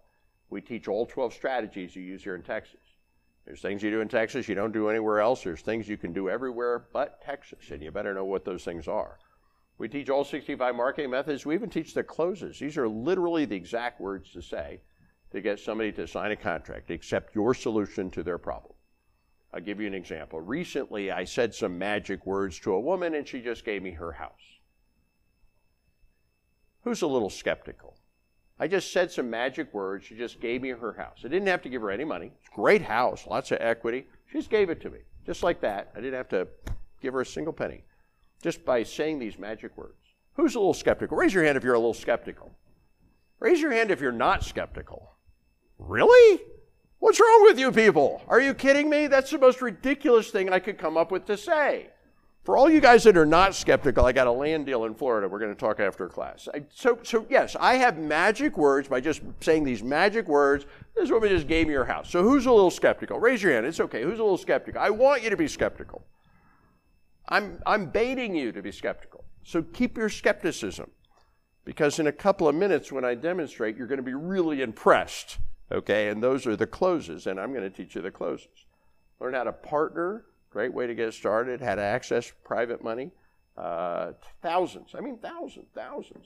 We 0.50 0.60
teach 0.60 0.88
all 0.88 1.06
12 1.06 1.32
strategies 1.32 1.96
you 1.96 2.02
use 2.02 2.22
here 2.22 2.34
in 2.34 2.42
Texas. 2.42 2.80
There's 3.44 3.60
things 3.60 3.82
you 3.82 3.90
do 3.90 4.00
in 4.00 4.08
Texas 4.08 4.48
you 4.48 4.54
don't 4.54 4.72
do 4.72 4.88
anywhere 4.88 5.20
else. 5.20 5.42
There's 5.42 5.60
things 5.60 5.88
you 5.88 5.96
can 5.96 6.12
do 6.12 6.28
everywhere 6.28 6.86
but 6.92 7.22
Texas, 7.22 7.70
and 7.70 7.82
you 7.82 7.90
better 7.90 8.14
know 8.14 8.24
what 8.24 8.44
those 8.44 8.64
things 8.64 8.88
are. 8.88 9.18
We 9.78 9.88
teach 9.88 10.08
all 10.08 10.24
65 10.24 10.74
marketing 10.74 11.10
methods. 11.10 11.44
We 11.44 11.54
even 11.54 11.70
teach 11.70 11.94
the 11.94 12.02
closes. 12.02 12.58
These 12.58 12.76
are 12.78 12.88
literally 12.88 13.44
the 13.44 13.56
exact 13.56 14.00
words 14.00 14.32
to 14.32 14.42
say 14.42 14.80
to 15.32 15.40
get 15.40 15.60
somebody 15.60 15.92
to 15.92 16.06
sign 16.06 16.32
a 16.32 16.36
contract, 16.36 16.90
accept 16.90 17.34
your 17.34 17.54
solution 17.54 18.10
to 18.12 18.22
their 18.22 18.38
problem. 18.38 18.74
I'll 19.52 19.60
give 19.60 19.80
you 19.80 19.86
an 19.86 19.94
example. 19.94 20.40
Recently, 20.40 21.10
I 21.10 21.24
said 21.24 21.54
some 21.54 21.78
magic 21.78 22.26
words 22.26 22.58
to 22.60 22.72
a 22.72 22.80
woman 22.80 23.14
and 23.14 23.26
she 23.26 23.40
just 23.40 23.64
gave 23.64 23.82
me 23.82 23.92
her 23.92 24.12
house. 24.12 24.32
Who's 26.82 27.02
a 27.02 27.06
little 27.06 27.30
skeptical? 27.30 27.96
I 28.58 28.68
just 28.68 28.92
said 28.92 29.10
some 29.12 29.28
magic 29.28 29.72
words. 29.74 30.06
She 30.06 30.16
just 30.16 30.40
gave 30.40 30.62
me 30.62 30.70
her 30.70 30.92
house. 30.92 31.18
I 31.24 31.28
didn't 31.28 31.48
have 31.48 31.62
to 31.62 31.68
give 31.68 31.82
her 31.82 31.90
any 31.90 32.04
money. 32.04 32.32
It's 32.38 32.48
a 32.52 32.56
great 32.56 32.82
house, 32.82 33.26
lots 33.26 33.50
of 33.50 33.58
equity. 33.60 34.06
She 34.30 34.38
just 34.38 34.50
gave 34.50 34.70
it 34.70 34.80
to 34.82 34.90
me, 34.90 35.00
just 35.26 35.42
like 35.42 35.60
that. 35.60 35.90
I 35.94 36.00
didn't 36.00 36.14
have 36.14 36.28
to 36.30 36.48
give 37.02 37.12
her 37.14 37.20
a 37.20 37.26
single 37.26 37.52
penny, 37.52 37.84
just 38.42 38.64
by 38.64 38.82
saying 38.82 39.18
these 39.18 39.38
magic 39.38 39.76
words. 39.76 39.92
Who's 40.34 40.54
a 40.54 40.58
little 40.58 40.74
skeptical? 40.74 41.16
Raise 41.16 41.34
your 41.34 41.44
hand 41.44 41.56
if 41.56 41.64
you're 41.64 41.74
a 41.74 41.78
little 41.78 41.94
skeptical. 41.94 42.52
Raise 43.40 43.60
your 43.60 43.72
hand 43.72 43.90
if 43.90 44.00
you're 44.00 44.12
not 44.12 44.42
skeptical. 44.42 45.12
Really? 45.78 46.42
What's 46.98 47.20
wrong 47.20 47.42
with 47.42 47.58
you 47.58 47.70
people? 47.72 48.22
Are 48.26 48.40
you 48.40 48.54
kidding 48.54 48.88
me? 48.88 49.06
That's 49.06 49.30
the 49.30 49.38
most 49.38 49.60
ridiculous 49.60 50.30
thing 50.30 50.50
I 50.50 50.58
could 50.58 50.78
come 50.78 50.96
up 50.96 51.10
with 51.10 51.26
to 51.26 51.36
say. 51.36 51.90
For 52.46 52.56
all 52.56 52.70
you 52.70 52.80
guys 52.80 53.02
that 53.04 53.16
are 53.16 53.26
not 53.26 53.54
skeptical, 53.54 54.06
I 54.06 54.12
got 54.12 54.28
a 54.28 54.32
land 54.32 54.64
deal 54.66 54.84
in 54.84 54.94
Florida. 54.94 55.28
We're 55.28 55.40
going 55.40 55.52
to 55.52 55.60
talk 55.60 55.80
after 55.80 56.08
class. 56.08 56.48
I, 56.54 56.62
so, 56.72 56.98
so 57.02 57.26
yes, 57.28 57.56
I 57.58 57.74
have 57.74 57.98
magic 57.98 58.56
words 58.56 58.88
by 58.88 59.00
just 59.00 59.20
saying 59.40 59.64
these 59.64 59.82
magic 59.82 60.28
words. 60.28 60.64
This 60.94 61.10
woman 61.10 61.28
just 61.28 61.48
gave 61.48 61.66
me 61.66 61.74
her 61.74 61.84
house. 61.84 62.08
So 62.08 62.22
who's 62.22 62.46
a 62.46 62.52
little 62.52 62.70
skeptical? 62.70 63.18
Raise 63.18 63.42
your 63.42 63.52
hand. 63.52 63.66
It's 63.66 63.80
okay. 63.80 64.02
Who's 64.02 64.20
a 64.20 64.22
little 64.22 64.38
skeptical? 64.38 64.80
I 64.80 64.90
want 64.90 65.24
you 65.24 65.30
to 65.30 65.36
be 65.36 65.48
skeptical. 65.48 66.06
I'm, 67.28 67.60
I'm 67.66 67.86
baiting 67.86 68.34
you 68.34 68.52
to 68.52 68.62
be 68.62 68.70
skeptical. 68.70 69.24
So 69.42 69.62
keep 69.62 69.98
your 69.98 70.08
skepticism, 70.08 70.90
because 71.64 71.98
in 71.98 72.06
a 72.06 72.12
couple 72.12 72.46
of 72.48 72.54
minutes 72.54 72.92
when 72.92 73.04
I 73.04 73.14
demonstrate, 73.14 73.76
you're 73.76 73.88
going 73.88 73.98
to 73.98 74.04
be 74.04 74.14
really 74.14 74.62
impressed 74.62 75.38
Okay, 75.72 76.08
and 76.08 76.22
those 76.22 76.46
are 76.46 76.54
the 76.54 76.66
closes, 76.66 77.26
and 77.26 77.40
I'm 77.40 77.52
going 77.52 77.64
to 77.64 77.70
teach 77.70 77.96
you 77.96 78.02
the 78.02 78.10
closes. 78.10 78.66
Learn 79.20 79.34
how 79.34 79.44
to 79.44 79.52
partner, 79.52 80.24
great 80.56 80.72
way 80.72 80.86
to 80.86 80.94
get 80.94 81.12
started, 81.12 81.60
to 81.60 81.66
access 81.66 82.32
private 82.42 82.82
money. 82.82 83.10
Uh, 83.58 84.12
thousands, 84.40 84.94
I 84.94 85.00
mean 85.00 85.18
thousands, 85.18 85.66
thousands 85.74 86.24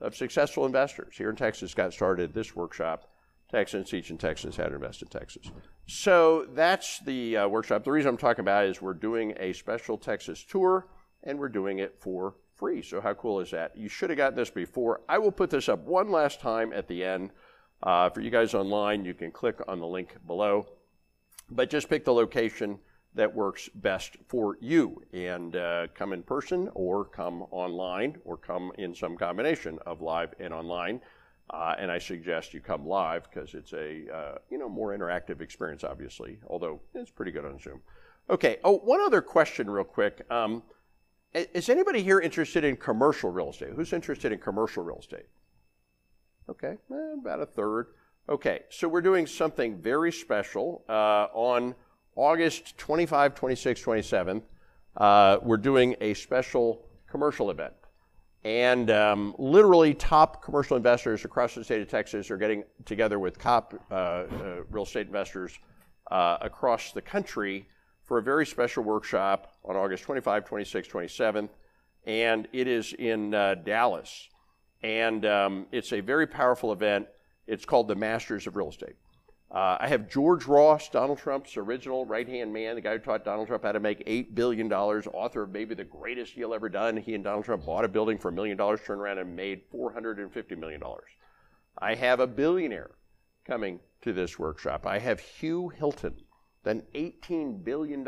of 0.00 0.16
successful 0.16 0.64
investors 0.64 1.14
here 1.18 1.28
in 1.28 1.36
Texas 1.36 1.74
got 1.74 1.92
started 1.92 2.32
this 2.32 2.56
workshop. 2.56 3.10
Texans 3.50 3.90
teach 3.90 4.04
teaching 4.04 4.16
Texans 4.16 4.56
how 4.56 4.64
to 4.64 4.76
invest 4.76 5.02
in 5.02 5.08
Texas. 5.08 5.50
So 5.86 6.46
that's 6.54 7.00
the 7.00 7.36
uh, 7.36 7.48
workshop. 7.48 7.84
The 7.84 7.92
reason 7.92 8.08
I'm 8.08 8.16
talking 8.16 8.40
about 8.40 8.64
is 8.64 8.80
we're 8.80 8.94
doing 8.94 9.34
a 9.38 9.52
special 9.52 9.98
Texas 9.98 10.42
tour, 10.42 10.86
and 11.22 11.38
we're 11.38 11.50
doing 11.50 11.78
it 11.78 11.96
for 12.00 12.34
free. 12.54 12.80
So 12.80 13.02
how 13.02 13.12
cool 13.12 13.40
is 13.40 13.50
that? 13.50 13.76
You 13.76 13.90
should 13.90 14.08
have 14.08 14.16
gotten 14.16 14.38
this 14.38 14.48
before. 14.48 15.02
I 15.06 15.18
will 15.18 15.30
put 15.30 15.50
this 15.50 15.68
up 15.68 15.80
one 15.80 16.10
last 16.10 16.40
time 16.40 16.72
at 16.72 16.88
the 16.88 17.04
end. 17.04 17.30
Uh, 17.82 18.08
for 18.08 18.22
you 18.22 18.30
guys 18.30 18.54
online, 18.54 19.04
you 19.04 19.12
can 19.12 19.30
click 19.30 19.60
on 19.68 19.80
the 19.80 19.86
link 19.86 20.16
below, 20.26 20.66
but 21.50 21.68
just 21.68 21.90
pick 21.90 22.06
the 22.06 22.14
location 22.14 22.78
that 23.16 23.34
works 23.34 23.68
best 23.74 24.16
for 24.28 24.56
you 24.60 25.02
and 25.12 25.56
uh, 25.56 25.86
come 25.94 26.12
in 26.12 26.22
person 26.22 26.70
or 26.74 27.04
come 27.04 27.42
online 27.50 28.16
or 28.24 28.36
come 28.36 28.72
in 28.78 28.94
some 28.94 29.16
combination 29.16 29.78
of 29.86 30.00
live 30.02 30.34
and 30.38 30.54
online. 30.54 31.00
Uh, 31.50 31.74
and 31.78 31.90
I 31.90 31.98
suggest 31.98 32.52
you 32.54 32.60
come 32.60 32.86
live 32.86 33.28
because 33.30 33.54
it's 33.54 33.72
a 33.72 34.04
uh, 34.14 34.38
you 34.50 34.58
know 34.58 34.68
more 34.68 34.96
interactive 34.96 35.40
experience, 35.40 35.84
obviously. 35.84 36.38
Although 36.48 36.80
it's 36.94 37.10
pretty 37.10 37.32
good 37.32 37.44
on 37.44 37.58
Zoom. 37.58 37.80
Okay. 38.28 38.58
Oh, 38.64 38.78
one 38.78 39.00
other 39.00 39.22
question, 39.22 39.70
real 39.70 39.84
quick. 39.84 40.26
Um, 40.30 40.62
is 41.32 41.68
anybody 41.68 42.02
here 42.02 42.20
interested 42.20 42.64
in 42.64 42.76
commercial 42.76 43.30
real 43.30 43.50
estate? 43.50 43.70
Who's 43.74 43.92
interested 43.92 44.32
in 44.32 44.38
commercial 44.38 44.82
real 44.82 44.98
estate? 44.98 45.26
Okay, 46.48 46.76
eh, 46.90 47.14
about 47.20 47.40
a 47.40 47.46
third. 47.46 47.88
Okay, 48.28 48.60
so 48.70 48.88
we're 48.88 49.00
doing 49.02 49.26
something 49.26 49.80
very 49.80 50.10
special 50.10 50.84
uh, 50.88 51.26
on 51.32 51.74
August 52.16 52.78
25, 52.78 53.34
26, 53.34 53.82
27th. 53.82 54.42
Uh, 54.96 55.36
we're 55.42 55.58
doing 55.58 55.94
a 56.00 56.14
special 56.14 56.86
commercial 57.06 57.50
event. 57.50 57.74
And 58.42 58.90
um, 58.90 59.34
literally, 59.38 59.92
top 59.92 60.42
commercial 60.42 60.76
investors 60.76 61.24
across 61.24 61.54
the 61.54 61.64
state 61.64 61.82
of 61.82 61.88
Texas 61.88 62.30
are 62.30 62.38
getting 62.38 62.64
together 62.84 63.18
with 63.18 63.38
top 63.38 63.74
uh, 63.90 63.94
uh, 63.94 64.26
real 64.70 64.84
estate 64.84 65.06
investors 65.06 65.58
uh, 66.10 66.38
across 66.40 66.92
the 66.92 67.02
country 67.02 67.68
for 68.04 68.18
a 68.18 68.22
very 68.22 68.46
special 68.46 68.82
workshop 68.82 69.52
on 69.64 69.76
August 69.76 70.04
25, 70.04 70.44
26, 70.44 70.88
27th. 70.88 71.48
And 72.06 72.48
it 72.52 72.68
is 72.68 72.92
in 72.92 73.34
uh, 73.34 73.56
Dallas. 73.56 74.28
And 74.82 75.26
um, 75.26 75.66
it's 75.72 75.92
a 75.92 76.00
very 76.00 76.26
powerful 76.26 76.72
event. 76.72 77.08
It's 77.46 77.64
called 77.64 77.88
the 77.88 77.96
Masters 77.96 78.46
of 78.46 78.56
Real 78.56 78.68
Estate. 78.68 78.94
Uh, 79.56 79.78
I 79.80 79.88
have 79.88 80.10
George 80.10 80.44
Ross, 80.44 80.90
Donald 80.90 81.16
Trump's 81.16 81.56
original 81.56 82.04
right 82.04 82.28
hand 82.28 82.52
man, 82.52 82.74
the 82.74 82.82
guy 82.82 82.92
who 82.92 82.98
taught 82.98 83.24
Donald 83.24 83.48
Trump 83.48 83.64
how 83.64 83.72
to 83.72 83.80
make 83.80 84.04
$8 84.04 84.34
billion, 84.34 84.70
author 84.70 85.44
of 85.44 85.50
maybe 85.50 85.74
the 85.74 85.82
greatest 85.82 86.34
deal 86.34 86.52
ever 86.52 86.68
done. 86.68 86.98
He 86.98 87.14
and 87.14 87.24
Donald 87.24 87.46
Trump 87.46 87.64
bought 87.64 87.86
a 87.86 87.88
building 87.88 88.18
for 88.18 88.28
a 88.28 88.32
million 88.32 88.58
dollars, 88.58 88.80
turned 88.84 89.00
around 89.00 89.16
and 89.16 89.34
made 89.34 89.62
$450 89.72 90.58
million. 90.58 90.82
I 91.78 91.94
have 91.94 92.20
a 92.20 92.26
billionaire 92.26 92.90
coming 93.46 93.80
to 94.02 94.12
this 94.12 94.38
workshop. 94.38 94.86
I 94.86 94.98
have 94.98 95.20
Hugh 95.20 95.70
Hilton, 95.70 96.16
then 96.62 96.82
$18 96.94 97.64
billion 97.64 98.06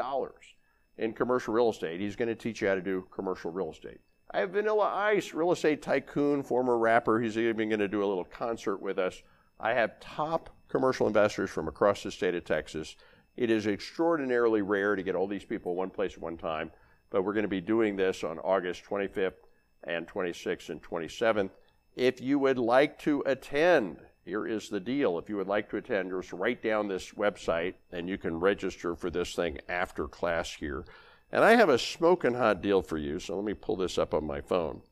in 0.99 1.15
commercial 1.15 1.55
real 1.55 1.71
estate. 1.71 1.99
He's 1.99 2.15
going 2.15 2.29
to 2.29 2.35
teach 2.35 2.61
you 2.61 2.69
how 2.69 2.75
to 2.75 2.83
do 2.83 3.09
commercial 3.11 3.51
real 3.51 3.71
estate. 3.71 4.01
I 4.33 4.41
have 4.41 4.51
Vanilla 4.51 4.93
Ice, 4.95 5.33
real 5.33 5.53
estate 5.53 5.81
tycoon, 5.81 6.43
former 6.43 6.77
rapper. 6.77 7.19
He's 7.19 7.39
even 7.39 7.71
going 7.71 7.79
to 7.79 7.89
do 7.89 8.05
a 8.05 8.07
little 8.07 8.27
concert 8.27 8.83
with 8.83 8.99
us. 8.99 9.23
I 9.59 9.73
have 9.73 9.99
top 9.99 10.51
commercial 10.69 11.07
investors 11.07 11.51
from 11.51 11.69
across 11.69 12.03
the 12.03 12.11
state 12.11 12.35
of 12.35 12.45
Texas. 12.45 12.97
It 13.37 13.51
is 13.51 13.67
extraordinarily 13.67 14.63
rare 14.63 14.97
to 14.97 15.03
get 15.03 15.15
all 15.15 15.27
these 15.27 15.45
people 15.45 15.75
one 15.75 15.91
place 15.91 16.15
at 16.15 16.21
one 16.21 16.37
time, 16.37 16.71
but 17.11 17.23
we're 17.23 17.33
going 17.33 17.43
to 17.43 17.49
be 17.49 17.61
doing 17.61 17.97
this 17.97 18.25
on 18.25 18.39
August 18.41 18.85
25th 18.85 19.35
and 19.85 20.07
26th 20.07 20.69
and 20.71 20.83
27th. 20.83 21.51
If 21.97 22.21
you 22.21 22.39
would 22.39 22.59
like 22.59 22.99
to 23.01 23.23
attend, 23.27 23.99
here 24.25 24.47
is 24.47 24.69
the 24.69 24.81
deal. 24.81 25.19
If 25.19 25.29
you 25.29 25.37
would 25.37 25.49
like 25.49 25.71
to 25.71 25.79
attend, 25.79 26.11
just 26.11 26.33
write 26.33 26.63
down 26.63 26.89
this 26.89 27.13
website 27.13 27.75
and 27.93 28.09
you 28.09 28.19
can 28.19 28.39
register 28.39 28.95
for 28.95 29.11
this 29.11 29.35
thing 29.35 29.59
after 29.69 30.07
class 30.07 30.53
here. 30.53 30.85
And 31.33 31.45
I 31.45 31.57
have 31.57 31.69
a 31.69 31.79
smoking 31.79 32.35
hot 32.35 32.63
deal 32.63 32.83
for 32.83 32.99
you, 32.99 33.19
so 33.19 33.37
let 33.37 33.45
me 33.45 33.55
pull 33.55 33.77
this 33.77 33.99
up 33.99 34.15
on 34.15 34.27
my 34.27 34.41
phone. 34.41 34.83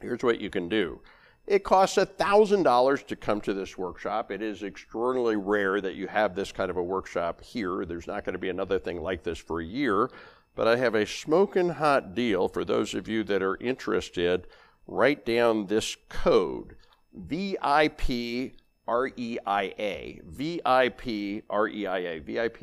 Here's 0.00 0.22
what 0.22 0.40
you 0.40 0.50
can 0.50 0.68
do. 0.68 1.00
It 1.46 1.64
costs 1.64 1.98
$1,000 1.98 3.06
to 3.06 3.16
come 3.16 3.40
to 3.40 3.52
this 3.52 3.76
workshop. 3.76 4.30
It 4.30 4.42
is 4.42 4.62
extraordinarily 4.62 5.36
rare 5.36 5.80
that 5.80 5.96
you 5.96 6.06
have 6.06 6.34
this 6.34 6.52
kind 6.52 6.70
of 6.70 6.76
a 6.76 6.82
workshop 6.82 7.42
here. 7.42 7.84
There's 7.84 8.06
not 8.06 8.24
going 8.24 8.34
to 8.34 8.38
be 8.38 8.48
another 8.48 8.78
thing 8.78 9.02
like 9.02 9.24
this 9.24 9.38
for 9.38 9.60
a 9.60 9.64
year. 9.64 10.08
But 10.54 10.68
I 10.68 10.76
have 10.76 10.94
a 10.94 11.06
smoking 11.06 11.70
hot 11.70 12.14
deal 12.14 12.48
for 12.48 12.64
those 12.64 12.94
of 12.94 13.08
you 13.08 13.24
that 13.24 13.42
are 13.42 13.56
interested. 13.56 14.46
Write 14.86 15.26
down 15.26 15.66
this 15.66 15.96
code 16.08 16.76
VIP 17.14 18.52
REIA. 18.86 20.20
VIP 20.24 21.44
REIA. 21.50 22.20
VIP. 22.20 22.62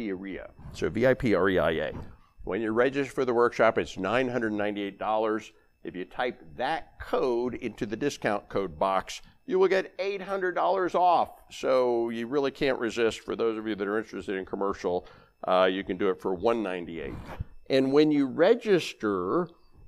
So 0.73 0.89
VIP 0.89 1.23
REIA. 1.23 1.93
When 2.43 2.61
you 2.61 2.71
register 2.71 3.11
for 3.11 3.25
the 3.25 3.33
workshop, 3.33 3.77
it's 3.77 3.95
$998. 3.95 5.51
If 5.83 5.95
you 5.95 6.05
type 6.05 6.43
that 6.57 6.99
code 6.99 7.55
into 7.55 7.85
the 7.85 7.95
discount 7.95 8.49
code 8.49 8.77
box, 8.77 9.21
you 9.45 9.57
will 9.57 9.67
get 9.67 9.97
$800 9.97 10.95
off. 10.95 11.41
So 11.51 12.09
you 12.09 12.27
really 12.27 12.51
can't 12.51 12.77
resist. 12.79 13.21
For 13.21 13.35
those 13.35 13.57
of 13.57 13.67
you 13.67 13.75
that 13.75 13.87
are 13.87 13.97
interested 13.97 14.35
in 14.35 14.45
commercial, 14.45 15.07
uh, 15.47 15.69
you 15.71 15.83
can 15.83 15.97
do 15.97 16.09
it 16.09 16.21
for 16.21 16.33
198. 16.33 17.13
And 17.69 17.91
when 17.91 18.11
you 18.11 18.27
register 18.27 19.47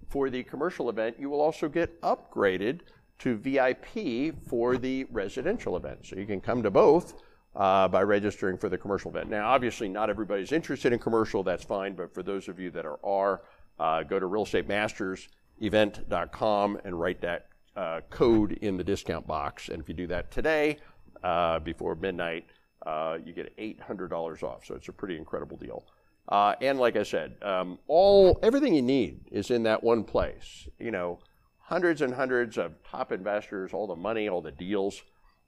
for 0.10 0.30
the 0.30 0.44
commercial 0.44 0.90
event, 0.90 1.18
you 1.20 1.30
will 1.30 1.42
also 1.42 1.68
get 1.68 2.02
upgraded 2.02 2.82
to 3.20 3.36
VIP 3.36 4.36
for 4.48 4.78
the 4.78 5.06
residential 5.12 5.78
event. 5.78 6.00
So 6.06 6.16
you 6.16 6.26
can 6.26 6.42
come 6.42 6.64
to 6.64 6.72
both 6.72 7.22
uh, 7.56 7.88
by 7.88 8.02
registering 8.02 8.58
for 8.58 8.70
the 8.70 8.78
commercial 8.78 9.12
event. 9.12 9.30
Now, 9.30 9.50
obviously, 9.50 9.90
not 9.90 10.10
everybody's 10.10 10.52
interested 10.52 10.94
in 10.94 11.00
commercial, 11.00 11.44
that's 11.44 11.64
fine, 11.64 11.94
but 11.94 12.14
for 12.14 12.24
those 12.24 12.48
of 12.48 12.60
you 12.60 12.72
that 12.72 12.86
are, 12.86 13.00
are 13.06 13.42
uh, 13.80 14.04
go 14.04 14.20
to 14.20 14.26
Real 14.26 14.44
Estate 14.44 14.68
Masters 14.68 15.28
event.com 15.62 16.80
and 16.84 17.00
write 17.00 17.22
that 17.22 17.48
uh, 17.76 18.02
code 18.10 18.54
in 18.54 18.78
the 18.78 18.84
discount 18.84 19.26
box. 19.28 19.70
And 19.70 19.82
if 19.82 19.88
you 19.88 19.96
do 19.96 20.08
that 20.08 20.32
today, 20.32 20.78
uh, 21.24 21.60
before 21.60 21.96
midnight, 21.96 22.46
uh, 22.86 23.18
you 23.24 23.34
get 23.34 23.56
$800 23.58 24.44
off. 24.44 24.66
So 24.66 24.76
it's 24.76 24.88
a 24.88 24.94
pretty 24.94 25.18
incredible 25.18 25.58
deal. 25.58 25.86
Uh, 26.28 26.56
and 26.62 26.80
like 26.80 26.96
I 26.96 27.04
said, 27.04 27.36
um, 27.42 27.78
all 27.88 28.40
everything 28.42 28.74
you 28.74 28.82
need 28.82 29.22
is 29.32 29.52
in 29.52 29.64
that 29.64 29.84
one 29.84 30.04
place. 30.04 30.68
You 30.80 30.92
know, 30.92 31.20
hundreds 31.58 32.02
and 32.02 32.14
hundreds 32.14 32.58
of 32.58 32.74
top 32.84 33.12
investors, 33.12 33.74
all 33.74 33.88
the 33.88 33.96
money, 33.96 34.30
all 34.30 34.42
the 34.42 34.52
deals. 34.52 35.02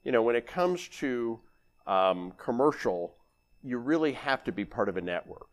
You 0.04 0.12
know, 0.12 0.22
when 0.22 0.36
it 0.36 0.48
comes 0.48 0.88
to 1.00 1.40
um, 1.88 2.34
commercial, 2.38 3.16
you 3.64 3.78
really 3.78 4.14
have 4.14 4.44
to 4.44 4.52
be 4.52 4.66
part 4.66 4.90
of 4.90 4.98
a 4.98 5.02
network. 5.02 5.48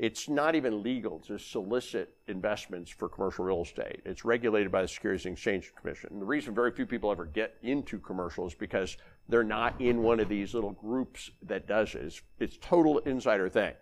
It's 0.00 0.30
not 0.30 0.54
even 0.54 0.82
legal 0.82 1.18
to 1.26 1.38
solicit 1.38 2.14
investments 2.26 2.90
for 2.90 3.06
commercial 3.06 3.44
real 3.44 3.60
estate. 3.60 4.00
It's 4.06 4.24
regulated 4.24 4.72
by 4.72 4.80
the 4.80 4.88
Securities 4.88 5.26
and 5.26 5.34
Exchange 5.34 5.74
Commission. 5.74 6.08
And 6.10 6.22
the 6.22 6.26
reason 6.26 6.54
very 6.54 6.70
few 6.70 6.86
people 6.86 7.12
ever 7.12 7.26
get 7.26 7.58
into 7.62 7.98
commercial 7.98 8.46
is 8.46 8.54
because 8.54 8.96
they're 9.28 9.44
not 9.44 9.78
in 9.78 10.02
one 10.02 10.18
of 10.18 10.30
these 10.30 10.54
little 10.54 10.70
groups 10.70 11.30
that 11.42 11.68
does 11.68 11.94
it. 11.94 12.04
It's, 12.04 12.22
it's 12.38 12.56
total 12.62 13.00
insider 13.00 13.50
thing. 13.50 13.74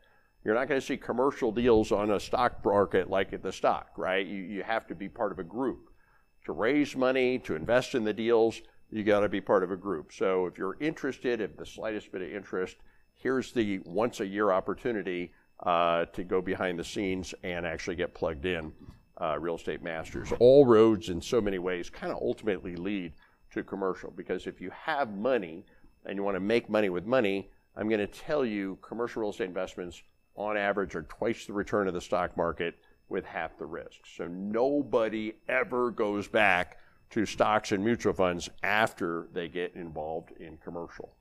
You're 0.45 0.57
not 0.57 0.67
going 0.67 0.81
to 0.81 0.85
see 0.85 0.97
commercial 0.97 1.53
deals 1.53 1.93
on 1.93 2.11
a 2.11 2.19
stock 2.19 2.65
market 2.65 3.09
like 3.09 3.33
at 3.33 3.45
the 3.45 3.53
stock, 3.53 3.91
right? 3.97 4.27
You, 4.27 4.43
you 4.43 4.65
have 4.65 4.89
to 4.89 4.97
be 4.97 5.09
part 5.09 5.31
of 5.31 5.39
a 5.39 5.45
group. 5.45 5.89
To 6.47 6.53
raise 6.53 6.97
money, 6.97 7.39
to 7.41 7.55
invest 7.55 7.95
in 7.95 8.03
the 8.03 8.13
deals, 8.13 8.61
you 8.91 9.05
got 9.05 9.21
to 9.21 9.29
be 9.29 9.41
part 9.41 9.63
of 9.63 9.71
a 9.71 9.77
group. 9.77 10.13
So 10.13 10.47
if 10.47 10.59
you're 10.59 10.79
interested, 10.81 11.41
if 11.41 11.57
the 11.57 11.65
slightest 11.65 12.11
bit 12.11 12.23
of 12.23 12.33
interest, 12.33 12.79
here's 13.15 13.53
the 13.53 13.79
once 13.85 14.19
a 14.19 14.27
year 14.27 14.51
opportunity 14.51 15.31
to 15.65 16.25
go 16.27 16.41
behind 16.41 16.79
the 16.79 16.85
scenes 16.85 17.35
and 17.43 17.67
actually 17.67 17.97
get 17.97 18.15
plugged 18.15 18.47
in. 18.47 18.73
Uh, 19.21 19.37
real 19.37 19.57
estate 19.57 19.83
masters. 19.83 20.33
All 20.39 20.65
roads, 20.65 21.09
in 21.09 21.21
so 21.21 21.41
many 21.41 21.59
ways, 21.59 21.91
kind 21.91 22.13
of 22.13 22.19
ultimately 22.23 22.77
lead 22.77 23.15
to 23.53 23.65
commercial 23.65 24.13
because 24.13 24.47
if 24.47 24.61
you 24.61 24.71
have 24.71 25.13
money 25.13 25.65
and 26.07 26.17
you 26.17 26.23
want 26.23 26.37
to 26.37 26.41
make 26.41 26.71
money 26.71 26.89
with 26.89 27.05
money, 27.05 27.51
I'm 27.77 27.89
going 27.89 27.99
to 27.99 28.07
tell 28.07 28.45
you 28.45 28.79
commercial 28.81 29.23
real 29.23 29.31
estate 29.31 29.49
investments 29.49 30.03
on 30.37 30.57
average 30.57 30.95
are 30.95 31.03
twice 31.03 31.47
the 31.47 31.53
return 31.53 31.89
of 31.89 31.95
the 31.95 32.01
stock 32.01 32.37
market 32.37 32.77
with 33.09 33.25
half 33.25 33.59
the 33.59 33.67
risk. 33.67 34.01
So 34.17 34.27
nobody 34.29 35.35
ever 35.49 35.91
goes 35.91 36.29
back 36.29 36.79
to 37.11 37.25
stocks 37.25 37.73
and 37.73 37.85
mutual 37.85 38.13
funds 38.13 38.49
after 38.63 39.29
they 39.33 39.49
get 39.49 39.75
involved 39.75 40.33
in 40.39 40.59
commercial. 40.59 41.15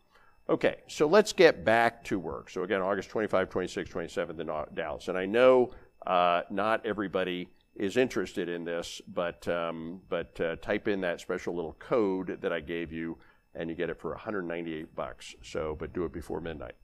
Okay, 0.50 0.78
so 0.88 1.08
let's 1.08 1.34
get 1.34 1.66
back 1.66 2.04
to 2.06 2.18
work. 2.18 2.50
So 2.50 2.64
again, 2.64 2.82
August 2.82 3.10
25, 3.10 3.50
26, 3.50 3.90
27 3.90 4.40
in 4.40 4.48
Dallas. 4.74 5.10
And 5.10 5.18
I 5.18 5.26
know 5.26 5.72
uh, 6.06 6.44
not 6.50 6.86
everybody 6.86 7.50
is 7.76 7.98
interested 7.98 8.48
in 8.48 8.64
this, 8.64 9.02
but, 9.08 9.46
um, 9.50 10.02
but 10.08 10.40
uh, 10.40 10.56
type 10.58 10.88
in 10.88 11.02
that 11.02 11.20
special 11.20 11.54
little 11.54 11.74
code 11.80 12.40
that 12.42 12.54
I 12.54 12.62
gave 12.62 12.94
you 12.94 13.18
and 13.54 13.70
you 13.70 13.76
get 13.76 13.90
it 13.90 14.00
for 14.00 14.12
198 14.12 14.96
bucks. 14.96 15.36
So, 15.44 15.76
but 15.78 15.94
do 15.94 16.06
it 16.06 16.14
before 16.14 16.40
midnight. 16.40 16.76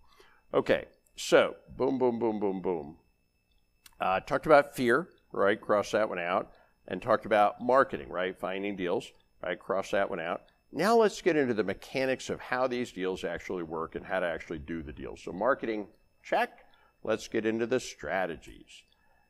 Okay, 0.54 0.86
so 1.16 1.56
boom, 1.78 1.98
boom, 1.98 2.20
boom, 2.20 2.40
boom, 2.40 2.62
boom. 2.62 2.98
Uh, 4.00 4.20
talked 4.20 4.46
about 4.46 4.76
fear, 4.76 5.08
right? 5.32 5.60
Cross 5.60 5.92
that 5.92 6.10
one 6.10 6.20
out. 6.20 6.52
And 6.86 7.02
talked 7.02 7.26
about 7.26 7.62
marketing, 7.62 8.10
right? 8.10 8.38
Finding 8.38 8.76
deals, 8.76 9.10
right? 9.42 9.58
Cross 9.58 9.92
that 9.92 10.10
one 10.10 10.20
out. 10.20 10.42
Now 10.76 10.96
let's 10.96 11.22
get 11.22 11.36
into 11.36 11.54
the 11.54 11.64
mechanics 11.64 12.32
of 12.32 12.40
how 12.40 12.66
these 12.66 12.92
deals 12.92 13.24
actually 13.24 13.62
work 13.62 13.94
and 13.94 14.04
how 14.04 14.20
to 14.20 14.26
actually 14.26 14.58
do 14.58 14.82
the 14.82 14.92
deals. 14.92 15.22
So 15.22 15.32
marketing, 15.32 15.86
check. 16.24 16.66
Let's 17.04 17.28
get 17.28 17.46
into 17.46 17.68
the 17.68 17.80
strategies. 17.80 18.82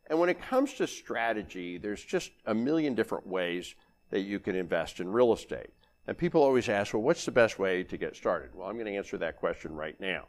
And 0.07 0.19
when 0.19 0.29
it 0.29 0.41
comes 0.41 0.73
to 0.75 0.87
strategy, 0.87 1.77
there's 1.77 2.03
just 2.03 2.31
a 2.45 2.53
million 2.53 2.95
different 2.95 3.27
ways 3.27 3.75
that 4.09 4.21
you 4.21 4.39
can 4.39 4.55
invest 4.55 5.01
in 5.01 5.11
real 5.11 5.33
estate. 5.33 5.71
And 6.07 6.17
people 6.17 6.41
always 6.41 6.69
ask, 6.69 6.93
well, 6.93 7.03
what's 7.03 7.25
the 7.25 7.31
best 7.31 7.59
way 7.59 7.83
to 7.83 7.97
get 7.97 8.15
started? 8.15 8.51
Well, 8.55 8.69
I'm 8.69 8.75
going 8.75 8.85
to 8.85 8.95
answer 8.95 9.17
that 9.17 9.35
question 9.35 9.75
right 9.75 9.99
now. 9.99 10.27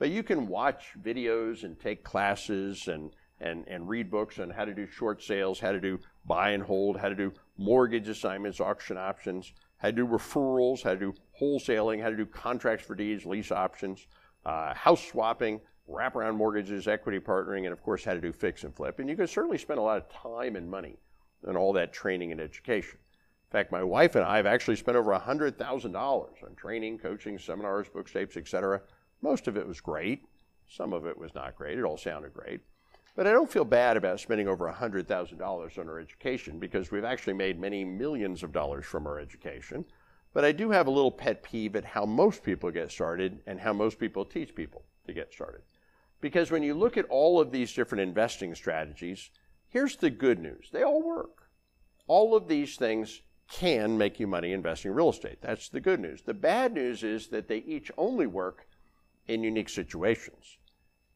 But 0.00 0.10
you 0.10 0.24
can 0.24 0.48
watch 0.48 0.86
videos 1.00 1.62
and 1.62 1.78
take 1.78 2.02
classes 2.02 2.88
and, 2.88 3.12
and, 3.40 3.64
and 3.68 3.88
read 3.88 4.10
books 4.10 4.40
on 4.40 4.50
how 4.50 4.64
to 4.64 4.74
do 4.74 4.88
short 4.88 5.22
sales, 5.22 5.60
how 5.60 5.70
to 5.70 5.80
do 5.80 6.00
buy 6.26 6.50
and 6.50 6.64
hold, 6.64 6.96
how 6.96 7.08
to 7.08 7.14
do 7.14 7.32
mortgage 7.56 8.08
assignments, 8.08 8.58
auction 8.58 8.96
options 8.96 9.52
how 9.78 9.88
to 9.88 9.92
do 9.92 10.06
referrals, 10.06 10.82
how 10.82 10.90
to 10.90 10.98
do 10.98 11.14
wholesaling, 11.40 12.02
how 12.02 12.10
to 12.10 12.16
do 12.16 12.26
contracts 12.26 12.84
for 12.84 12.94
deeds, 12.94 13.24
lease 13.24 13.50
options, 13.50 14.06
uh, 14.44 14.74
house 14.74 15.04
swapping, 15.06 15.60
wraparound 15.88 16.36
mortgages, 16.36 16.86
equity 16.86 17.18
partnering, 17.18 17.64
and 17.64 17.72
of 17.72 17.82
course, 17.82 18.04
how 18.04 18.14
to 18.14 18.20
do 18.20 18.32
fix 18.32 18.64
and 18.64 18.74
flip. 18.74 18.98
And 18.98 19.08
you 19.08 19.16
can 19.16 19.26
certainly 19.26 19.58
spend 19.58 19.78
a 19.78 19.82
lot 19.82 19.98
of 19.98 20.08
time 20.10 20.56
and 20.56 20.70
money 20.70 20.98
on 21.46 21.56
all 21.56 21.72
that 21.72 21.92
training 21.92 22.32
and 22.32 22.40
education. 22.40 22.98
In 23.48 23.52
fact, 23.52 23.72
my 23.72 23.82
wife 23.82 24.14
and 24.14 24.24
I 24.24 24.36
have 24.36 24.46
actually 24.46 24.76
spent 24.76 24.96
over 24.96 25.12
$100,000 25.12 25.94
on 25.94 26.54
training, 26.56 26.98
coaching, 26.98 27.38
seminars, 27.38 27.88
books, 27.88 28.12
tapes, 28.12 28.36
etc. 28.36 28.82
Most 29.22 29.48
of 29.48 29.56
it 29.56 29.66
was 29.66 29.80
great. 29.80 30.26
Some 30.68 30.92
of 30.92 31.06
it 31.06 31.16
was 31.16 31.34
not 31.34 31.56
great. 31.56 31.78
It 31.78 31.84
all 31.84 31.96
sounded 31.96 32.34
great. 32.34 32.60
But 33.18 33.26
I 33.26 33.32
don't 33.32 33.50
feel 33.50 33.64
bad 33.64 33.96
about 33.96 34.20
spending 34.20 34.46
over 34.46 34.72
$100,000 34.72 35.78
on 35.78 35.88
our 35.88 35.98
education 35.98 36.60
because 36.60 36.92
we've 36.92 37.02
actually 37.02 37.32
made 37.32 37.58
many 37.58 37.84
millions 37.84 38.44
of 38.44 38.52
dollars 38.52 38.86
from 38.86 39.08
our 39.08 39.18
education. 39.18 39.84
But 40.32 40.44
I 40.44 40.52
do 40.52 40.70
have 40.70 40.86
a 40.86 40.92
little 40.92 41.10
pet 41.10 41.42
peeve 41.42 41.74
at 41.74 41.84
how 41.84 42.06
most 42.06 42.44
people 42.44 42.70
get 42.70 42.92
started 42.92 43.40
and 43.48 43.58
how 43.58 43.72
most 43.72 43.98
people 43.98 44.24
teach 44.24 44.54
people 44.54 44.84
to 45.04 45.12
get 45.12 45.32
started. 45.32 45.62
Because 46.20 46.52
when 46.52 46.62
you 46.62 46.74
look 46.74 46.96
at 46.96 47.06
all 47.06 47.40
of 47.40 47.50
these 47.50 47.72
different 47.72 48.02
investing 48.02 48.54
strategies, 48.54 49.30
here's 49.66 49.96
the 49.96 50.10
good 50.10 50.38
news 50.38 50.68
they 50.72 50.84
all 50.84 51.02
work. 51.02 51.50
All 52.06 52.36
of 52.36 52.46
these 52.46 52.76
things 52.76 53.22
can 53.50 53.98
make 53.98 54.20
you 54.20 54.28
money 54.28 54.52
investing 54.52 54.92
in 54.92 54.96
real 54.96 55.10
estate. 55.10 55.38
That's 55.42 55.68
the 55.68 55.80
good 55.80 55.98
news. 55.98 56.22
The 56.22 56.34
bad 56.34 56.72
news 56.72 57.02
is 57.02 57.26
that 57.30 57.48
they 57.48 57.58
each 57.66 57.90
only 57.98 58.28
work 58.28 58.68
in 59.26 59.42
unique 59.42 59.70
situations. 59.70 60.57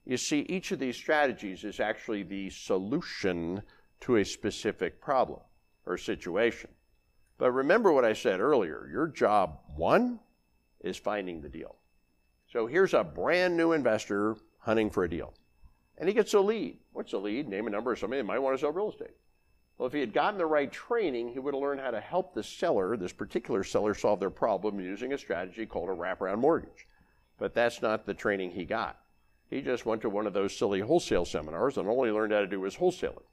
You 0.04 0.16
see, 0.16 0.40
each 0.48 0.72
of 0.72 0.78
these 0.78 0.96
strategies 0.96 1.64
is 1.64 1.78
actually 1.78 2.24
the 2.24 2.50
solution 2.50 3.62
to 4.00 4.16
a 4.16 4.24
specific 4.24 5.00
problem 5.00 5.40
or 5.86 5.96
situation. 5.96 6.70
But 7.38 7.52
remember 7.52 7.92
what 7.92 8.04
I 8.04 8.12
said 8.12 8.40
earlier 8.40 8.88
your 8.92 9.06
job 9.06 9.58
one 9.76 10.20
is 10.80 10.96
finding 10.96 11.40
the 11.40 11.48
deal. 11.48 11.76
So 12.52 12.66
here's 12.66 12.94
a 12.94 13.04
brand 13.04 13.56
new 13.56 13.72
investor 13.72 14.36
hunting 14.58 14.90
for 14.90 15.04
a 15.04 15.10
deal. 15.10 15.32
And 15.98 16.08
he 16.08 16.14
gets 16.14 16.34
a 16.34 16.40
lead. 16.40 16.78
What's 16.92 17.12
a 17.12 17.18
lead? 17.18 17.48
Name 17.48 17.66
a 17.66 17.70
number 17.70 17.92
of 17.92 17.98
somebody 17.98 18.20
that 18.20 18.26
might 18.26 18.38
want 18.38 18.56
to 18.56 18.60
sell 18.60 18.72
real 18.72 18.90
estate. 18.90 19.16
Well, 19.78 19.86
if 19.86 19.92
he 19.92 20.00
had 20.00 20.12
gotten 20.12 20.38
the 20.38 20.46
right 20.46 20.70
training, 20.70 21.28
he 21.28 21.38
would 21.38 21.54
have 21.54 21.62
learned 21.62 21.80
how 21.80 21.90
to 21.90 22.00
help 22.00 22.34
the 22.34 22.42
seller, 22.42 22.96
this 22.96 23.12
particular 23.12 23.64
seller, 23.64 23.94
solve 23.94 24.20
their 24.20 24.30
problem 24.30 24.80
using 24.80 25.12
a 25.12 25.18
strategy 25.18 25.66
called 25.66 25.88
a 25.88 25.92
wraparound 25.92 26.38
mortgage. 26.38 26.86
But 27.38 27.54
that's 27.54 27.82
not 27.82 28.04
the 28.04 28.14
training 28.14 28.50
he 28.50 28.64
got. 28.64 29.01
He 29.52 29.60
just 29.60 29.84
went 29.84 30.00
to 30.00 30.08
one 30.08 30.26
of 30.26 30.32
those 30.32 30.56
silly 30.56 30.80
wholesale 30.80 31.26
seminars 31.26 31.76
and 31.76 31.86
only 31.86 32.10
learned 32.10 32.32
how 32.32 32.40
to 32.40 32.46
do 32.46 32.62
his 32.62 32.76
wholesaling. 32.76 33.24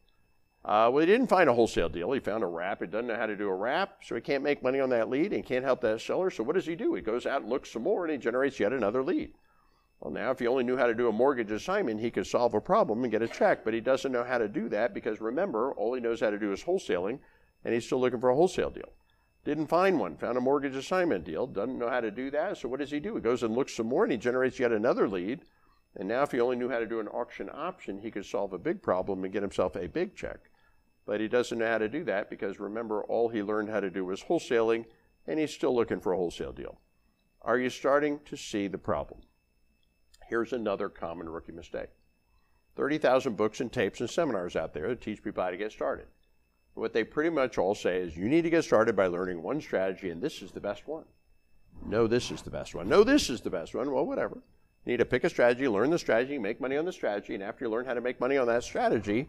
Uh, 0.65 0.91
well, 0.91 0.97
he 0.97 1.05
didn't 1.05 1.27
find 1.27 1.49
a 1.49 1.53
wholesale 1.53 1.87
deal. 1.87 2.11
He 2.11 2.19
found 2.19 2.43
a 2.43 2.47
wrap. 2.47 2.81
He 2.81 2.87
doesn't 2.87 3.07
know 3.07 3.15
how 3.15 3.25
to 3.25 3.37
do 3.37 3.47
a 3.47 3.55
wrap, 3.55 3.99
so 4.03 4.15
he 4.15 4.21
can't 4.21 4.43
make 4.43 4.61
money 4.61 4.81
on 4.81 4.89
that 4.89 5.09
lead 5.09 5.31
and 5.31 5.45
can't 5.45 5.63
help 5.63 5.79
that 5.79 6.01
seller. 6.01 6.29
So 6.29 6.43
what 6.43 6.55
does 6.55 6.65
he 6.65 6.75
do? 6.75 6.93
He 6.93 7.01
goes 7.01 7.25
out 7.25 7.43
and 7.43 7.49
looks 7.49 7.71
some 7.71 7.83
more 7.83 8.03
and 8.03 8.11
he 8.11 8.17
generates 8.17 8.59
yet 8.59 8.73
another 8.73 9.01
lead. 9.01 9.31
Well, 10.01 10.11
now, 10.11 10.31
if 10.31 10.39
he 10.39 10.47
only 10.47 10.65
knew 10.65 10.75
how 10.75 10.87
to 10.87 10.93
do 10.93 11.07
a 11.07 11.13
mortgage 11.13 11.51
assignment, 11.51 12.01
he 12.01 12.11
could 12.11 12.27
solve 12.27 12.53
a 12.53 12.59
problem 12.59 13.03
and 13.03 13.11
get 13.11 13.21
a 13.21 13.27
check, 13.29 13.63
but 13.63 13.73
he 13.73 13.79
doesn't 13.79 14.11
know 14.11 14.25
how 14.25 14.39
to 14.39 14.49
do 14.49 14.67
that 14.67 14.93
because 14.93 15.21
remember, 15.21 15.71
all 15.73 15.93
he 15.93 16.01
knows 16.01 16.19
how 16.19 16.31
to 16.31 16.39
do 16.39 16.51
is 16.51 16.63
wholesaling, 16.63 17.19
and 17.63 17.73
he's 17.73 17.85
still 17.85 18.01
looking 18.01 18.19
for 18.19 18.29
a 18.29 18.35
wholesale 18.35 18.69
deal. 18.69 18.91
Didn't 19.45 19.67
find 19.67 19.97
one, 19.97 20.17
found 20.17 20.37
a 20.37 20.41
mortgage 20.41 20.75
assignment 20.75 21.23
deal, 21.23 21.47
doesn't 21.47 21.79
know 21.79 21.89
how 21.89 22.01
to 22.01 22.11
do 22.11 22.29
that, 22.31 22.57
so 22.57 22.67
what 22.67 22.79
does 22.79 22.91
he 22.91 22.99
do? 22.99 23.15
He 23.15 23.21
goes 23.21 23.41
and 23.41 23.55
looks 23.55 23.73
some 23.73 23.87
more 23.87 24.03
and 24.03 24.11
he 24.11 24.17
generates 24.17 24.59
yet 24.59 24.73
another 24.73 25.07
lead. 25.07 25.41
And 25.99 26.07
now, 26.07 26.23
if 26.23 26.31
he 26.31 26.39
only 26.39 26.55
knew 26.55 26.69
how 26.69 26.79
to 26.79 26.85
do 26.85 27.01
an 27.01 27.09
auction 27.09 27.49
option, 27.53 27.99
he 27.99 28.09
could 28.09 28.25
solve 28.25 28.53
a 28.53 28.57
big 28.57 28.81
problem 28.81 29.25
and 29.25 29.33
get 29.33 29.41
himself 29.41 29.75
a 29.75 29.89
big 29.89 30.15
check. 30.15 30.39
But 31.05 31.19
he 31.19 31.27
doesn't 31.27 31.57
know 31.57 31.67
how 31.67 31.77
to 31.77 31.89
do 31.89 32.05
that 32.05 32.29
because 32.29 32.57
remember, 32.57 33.03
all 33.03 33.27
he 33.27 33.43
learned 33.43 33.69
how 33.69 33.81
to 33.81 33.89
do 33.89 34.05
was 34.05 34.23
wholesaling, 34.23 34.85
and 35.27 35.37
he's 35.37 35.53
still 35.53 35.75
looking 35.75 35.99
for 35.99 36.13
a 36.13 36.15
wholesale 36.15 36.53
deal. 36.53 36.79
Are 37.41 37.59
you 37.59 37.69
starting 37.69 38.21
to 38.25 38.37
see 38.37 38.69
the 38.69 38.77
problem? 38.77 39.19
Here's 40.29 40.53
another 40.53 40.87
common 40.87 41.27
rookie 41.27 41.51
mistake 41.51 41.89
30,000 42.77 43.35
books 43.35 43.59
and 43.59 43.69
tapes 43.69 43.99
and 43.99 44.09
seminars 44.09 44.55
out 44.55 44.73
there 44.73 44.87
that 44.87 45.01
teach 45.01 45.21
people 45.21 45.43
how 45.43 45.51
to 45.51 45.57
get 45.57 45.73
started. 45.73 46.07
What 46.75 46.93
they 46.93 47.03
pretty 47.03 47.31
much 47.31 47.57
all 47.57 47.75
say 47.75 47.97
is 47.97 48.15
you 48.15 48.29
need 48.29 48.43
to 48.43 48.49
get 48.49 48.63
started 48.63 48.95
by 48.95 49.07
learning 49.07 49.43
one 49.43 49.59
strategy, 49.59 50.11
and 50.11 50.21
this 50.21 50.41
is 50.41 50.51
the 50.51 50.61
best 50.61 50.87
one. 50.87 51.03
No, 51.85 52.07
this 52.07 52.31
is 52.31 52.41
the 52.41 52.51
best 52.51 52.73
one. 52.73 52.87
No, 52.87 53.03
this 53.03 53.29
is 53.29 53.41
the 53.41 53.49
best 53.49 53.75
one. 53.75 53.91
Well, 53.91 54.05
whatever. 54.05 54.41
You 54.85 54.93
need 54.93 54.97
to 54.97 55.05
pick 55.05 55.23
a 55.23 55.29
strategy, 55.29 55.67
learn 55.67 55.89
the 55.91 55.99
strategy, 55.99 56.37
make 56.37 56.61
money 56.61 56.77
on 56.77 56.85
the 56.85 56.91
strategy, 56.91 57.35
and 57.35 57.43
after 57.43 57.65
you 57.65 57.71
learn 57.71 57.85
how 57.85 57.93
to 57.93 58.01
make 58.01 58.19
money 58.19 58.37
on 58.37 58.47
that 58.47 58.63
strategy, 58.63 59.27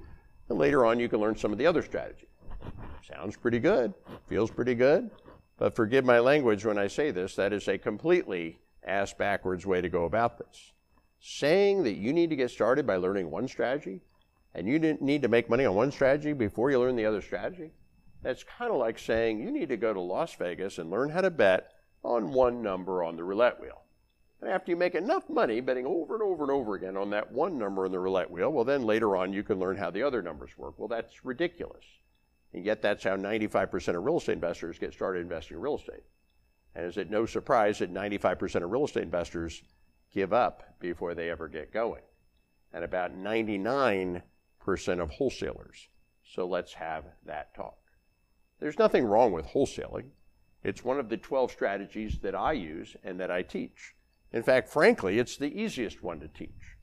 then 0.49 0.59
later 0.59 0.87
on 0.87 0.99
you 1.01 1.09
can 1.09 1.21
learn 1.21 1.37
some 1.37 1.53
of 1.53 1.59
the 1.59 1.67
other 1.67 1.83
strategy. 1.83 2.29
Sounds 3.07 3.37
pretty 3.37 3.59
good, 3.59 3.93
feels 4.29 4.51
pretty 4.51 4.75
good, 4.75 5.11
but 5.59 5.75
forgive 5.75 6.05
my 6.05 6.19
language 6.19 6.65
when 6.65 6.79
I 6.79 6.87
say 6.87 7.11
this, 7.11 7.35
that 7.37 7.53
is 7.53 7.69
a 7.69 7.79
completely 7.79 8.59
ass 8.85 9.13
backwards 9.13 9.67
way 9.67 9.81
to 9.81 9.89
go 9.89 10.05
about 10.05 10.39
this 10.39 10.73
saying 11.21 11.83
that 11.85 11.97
you 11.97 12.13
need 12.13 12.31
to 12.31 12.37
get 12.37 12.51
started 12.51 12.87
by 12.87 12.97
learning 12.97 13.31
one 13.31 13.47
strategy 13.47 14.01
and 14.55 14.67
you 14.67 14.79
need 15.01 15.23
to 15.23 15.29
make 15.29 15.49
money 15.49 15.65
on 15.65 15.75
one 15.75 15.93
strategy 15.93 16.33
before 16.33 16.71
you 16.71 16.81
learn 16.81 16.97
the 16.97 17.05
other 17.07 17.23
strategy, 17.23 17.71
that's 18.23 18.43
kind 18.43 18.73
of 18.73 18.79
like 18.79 18.99
saying 18.99 19.41
you 19.41 19.51
need 19.51 19.69
to 19.69 19.77
go 19.77 19.95
to 19.95 20.01
Las 20.01 20.35
Vegas 20.35 20.79
and 20.79 20.91
learn 20.91 21.11
how 21.11 21.21
to 21.21 21.31
bet 21.31 21.73
on 22.03 22.33
one 22.33 22.61
number 22.63 23.05
on 23.05 23.17
the 23.17 23.23
roulette 23.23 23.61
wheel. 23.61 23.83
And 24.41 24.51
after 24.51 24.71
you 24.71 24.77
make 24.77 24.95
enough 24.95 25.29
money 25.29 25.61
betting 25.61 25.87
over 25.87 26.15
and 26.15 26.23
over 26.23 26.45
and 26.45 26.51
over 26.51 26.75
again 26.75 26.97
on 26.97 27.11
that 27.11 27.31
one 27.31 27.59
number 27.59 27.85
on 27.85 27.93
the 27.93 27.99
roulette 27.99 28.31
wheel, 28.31 28.51
well, 28.51 28.65
then 28.65 28.85
later 28.85 29.17
on 29.17 29.33
you 29.33 29.43
can 29.43 29.59
learn 29.59 29.77
how 29.77 29.91
the 29.91 30.03
other 30.03 30.23
numbers 30.23 30.57
work. 30.57 30.79
Well, 30.79 30.89
that's 30.89 31.25
ridiculous. 31.25 31.85
And 32.53 32.65
yet 32.65 32.83
that's 32.83 33.05
how 33.05 33.17
95% 33.17 33.97
of 33.97 34.03
real 34.03 34.17
estate 34.17 34.33
investors 34.33 34.79
get 34.79 34.93
started 34.93 35.21
investing 35.21 35.57
in 35.57 35.63
real 35.63 35.77
estate. 35.77 36.05
And 36.75 36.87
is 36.87 36.97
it 36.97 37.11
no 37.11 37.27
surprise 37.27 37.79
that 37.79 37.93
95% 37.93 38.63
of 38.63 38.71
real 38.71 38.85
estate 38.85 39.03
investors 39.03 39.63
give 40.13 40.33
up 40.33 40.63
before 40.81 41.15
they 41.15 41.31
ever 41.31 41.49
get 41.49 41.73
going, 41.73 42.03
and 42.73 42.85
about 42.85 43.17
99% 43.17 44.23
of 45.01 45.11
wholesalers. 45.11 45.89
So 46.25 46.47
let's 46.47 46.75
have 46.75 47.05
that 47.27 47.55
talk. 47.55 47.79
There's 48.59 48.79
nothing 48.79 49.05
wrong 49.05 49.33
with 49.33 49.47
wholesaling. 49.47 50.11
It's 50.63 50.85
one 50.85 50.99
of 50.99 51.09
the 51.09 51.17
12 51.17 51.51
strategies 51.51 52.19
that 52.19 52.35
I 52.35 52.53
use 52.53 52.97
and 53.03 53.19
that 53.21 53.31
I 53.31 53.43
teach. 53.43 53.95
In 54.33 54.43
fact, 54.43 54.69
frankly, 54.69 55.19
it's 55.19 55.37
the 55.37 55.61
easiest 55.61 56.03
one 56.03 56.21
to 56.21 56.29
teach. 56.29 56.77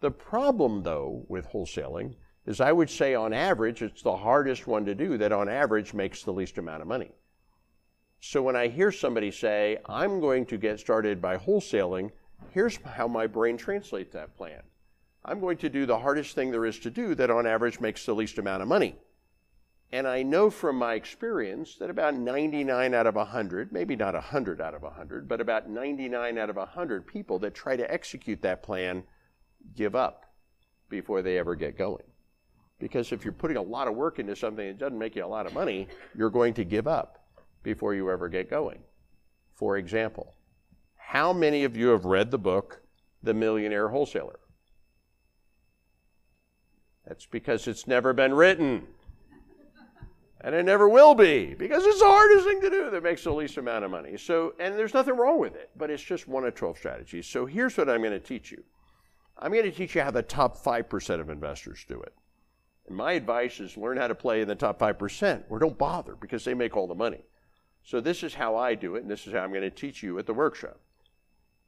The 0.00 0.10
problem, 0.10 0.82
though, 0.82 1.24
with 1.28 1.48
wholesaling 1.48 2.14
is 2.46 2.60
I 2.60 2.72
would 2.72 2.90
say 2.90 3.14
on 3.14 3.32
average, 3.32 3.82
it's 3.82 4.02
the 4.02 4.16
hardest 4.16 4.66
one 4.66 4.84
to 4.86 4.94
do 4.94 5.18
that 5.18 5.32
on 5.32 5.48
average 5.48 5.94
makes 5.94 6.22
the 6.22 6.32
least 6.32 6.58
amount 6.58 6.82
of 6.82 6.88
money. 6.88 7.10
So 8.20 8.42
when 8.42 8.56
I 8.56 8.68
hear 8.68 8.90
somebody 8.90 9.30
say, 9.30 9.78
I'm 9.86 10.20
going 10.20 10.46
to 10.46 10.58
get 10.58 10.80
started 10.80 11.20
by 11.20 11.36
wholesaling, 11.36 12.10
Here's 12.50 12.76
how 12.76 13.08
my 13.08 13.26
brain 13.26 13.56
translates 13.56 14.12
that 14.12 14.36
plan. 14.36 14.62
I'm 15.24 15.40
going 15.40 15.58
to 15.58 15.68
do 15.68 15.86
the 15.86 15.98
hardest 15.98 16.34
thing 16.34 16.50
there 16.50 16.64
is 16.64 16.78
to 16.80 16.90
do 16.90 17.14
that 17.16 17.30
on 17.30 17.46
average 17.46 17.80
makes 17.80 18.06
the 18.06 18.14
least 18.14 18.38
amount 18.38 18.62
of 18.62 18.68
money. 18.68 18.96
And 19.90 20.06
I 20.06 20.22
know 20.22 20.50
from 20.50 20.76
my 20.76 20.94
experience 20.94 21.76
that 21.76 21.88
about 21.88 22.14
99 22.14 22.92
out 22.92 23.06
of 23.06 23.14
100, 23.14 23.72
maybe 23.72 23.96
not 23.96 24.12
100 24.12 24.60
out 24.60 24.74
of 24.74 24.82
100, 24.82 25.26
but 25.26 25.40
about 25.40 25.70
99 25.70 26.36
out 26.36 26.50
of 26.50 26.56
100 26.56 27.06
people 27.06 27.38
that 27.38 27.54
try 27.54 27.74
to 27.74 27.90
execute 27.90 28.42
that 28.42 28.62
plan 28.62 29.04
give 29.74 29.94
up 29.94 30.26
before 30.90 31.22
they 31.22 31.38
ever 31.38 31.54
get 31.54 31.78
going. 31.78 32.04
Because 32.78 33.12
if 33.12 33.24
you're 33.24 33.32
putting 33.32 33.56
a 33.56 33.62
lot 33.62 33.88
of 33.88 33.94
work 33.94 34.18
into 34.18 34.36
something 34.36 34.66
that 34.66 34.78
doesn't 34.78 34.98
make 34.98 35.16
you 35.16 35.24
a 35.24 35.26
lot 35.26 35.46
of 35.46 35.54
money, 35.54 35.88
you're 36.14 36.30
going 36.30 36.54
to 36.54 36.64
give 36.64 36.86
up 36.86 37.24
before 37.62 37.94
you 37.94 38.10
ever 38.10 38.28
get 38.28 38.50
going. 38.50 38.80
For 39.54 39.78
example, 39.78 40.34
how 40.96 41.32
many 41.32 41.64
of 41.64 41.76
you 41.76 41.88
have 41.88 42.04
read 42.04 42.30
the 42.30 42.38
book, 42.38 42.82
The 43.22 43.34
Millionaire 43.34 43.88
Wholesaler? 43.88 44.38
That's 47.06 47.26
because 47.26 47.66
it's 47.66 47.86
never 47.86 48.12
been 48.12 48.34
written. 48.34 48.86
And 50.40 50.54
it 50.54 50.64
never 50.64 50.88
will 50.88 51.14
be 51.14 51.54
because 51.54 51.84
it's 51.84 51.98
the 51.98 52.06
hardest 52.06 52.46
thing 52.46 52.60
to 52.60 52.70
do 52.70 52.90
that 52.90 53.02
makes 53.02 53.24
the 53.24 53.32
least 53.32 53.56
amount 53.56 53.84
of 53.84 53.90
money. 53.90 54.16
So, 54.16 54.54
and 54.60 54.78
there's 54.78 54.94
nothing 54.94 55.16
wrong 55.16 55.40
with 55.40 55.56
it, 55.56 55.70
but 55.76 55.90
it's 55.90 56.02
just 56.02 56.28
one 56.28 56.44
of 56.44 56.54
12 56.54 56.78
strategies. 56.78 57.26
So 57.26 57.44
here's 57.44 57.76
what 57.76 57.90
I'm 57.90 58.02
going 58.02 58.12
to 58.12 58.20
teach 58.20 58.52
you. 58.52 58.62
I'm 59.36 59.52
going 59.52 59.64
to 59.64 59.72
teach 59.72 59.94
you 59.94 60.02
how 60.02 60.12
the 60.12 60.22
top 60.22 60.56
5% 60.56 61.20
of 61.20 61.28
investors 61.28 61.84
do 61.88 62.00
it. 62.00 62.14
And 62.86 62.96
my 62.96 63.12
advice 63.12 63.60
is 63.60 63.76
learn 63.76 63.96
how 63.96 64.06
to 64.06 64.14
play 64.14 64.40
in 64.40 64.48
the 64.48 64.54
top 64.54 64.78
5% 64.78 65.44
or 65.48 65.58
don't 65.58 65.76
bother 65.76 66.14
because 66.14 66.44
they 66.44 66.54
make 66.54 66.76
all 66.76 66.86
the 66.86 66.94
money. 66.94 67.24
So 67.82 68.00
this 68.00 68.22
is 68.22 68.34
how 68.34 68.56
I 68.56 68.74
do 68.74 68.96
it, 68.96 69.02
and 69.02 69.10
this 69.10 69.26
is 69.26 69.32
how 69.32 69.40
I'm 69.40 69.50
going 69.50 69.62
to 69.62 69.70
teach 69.70 70.02
you 70.02 70.18
at 70.18 70.26
the 70.26 70.34
workshop. 70.34 70.78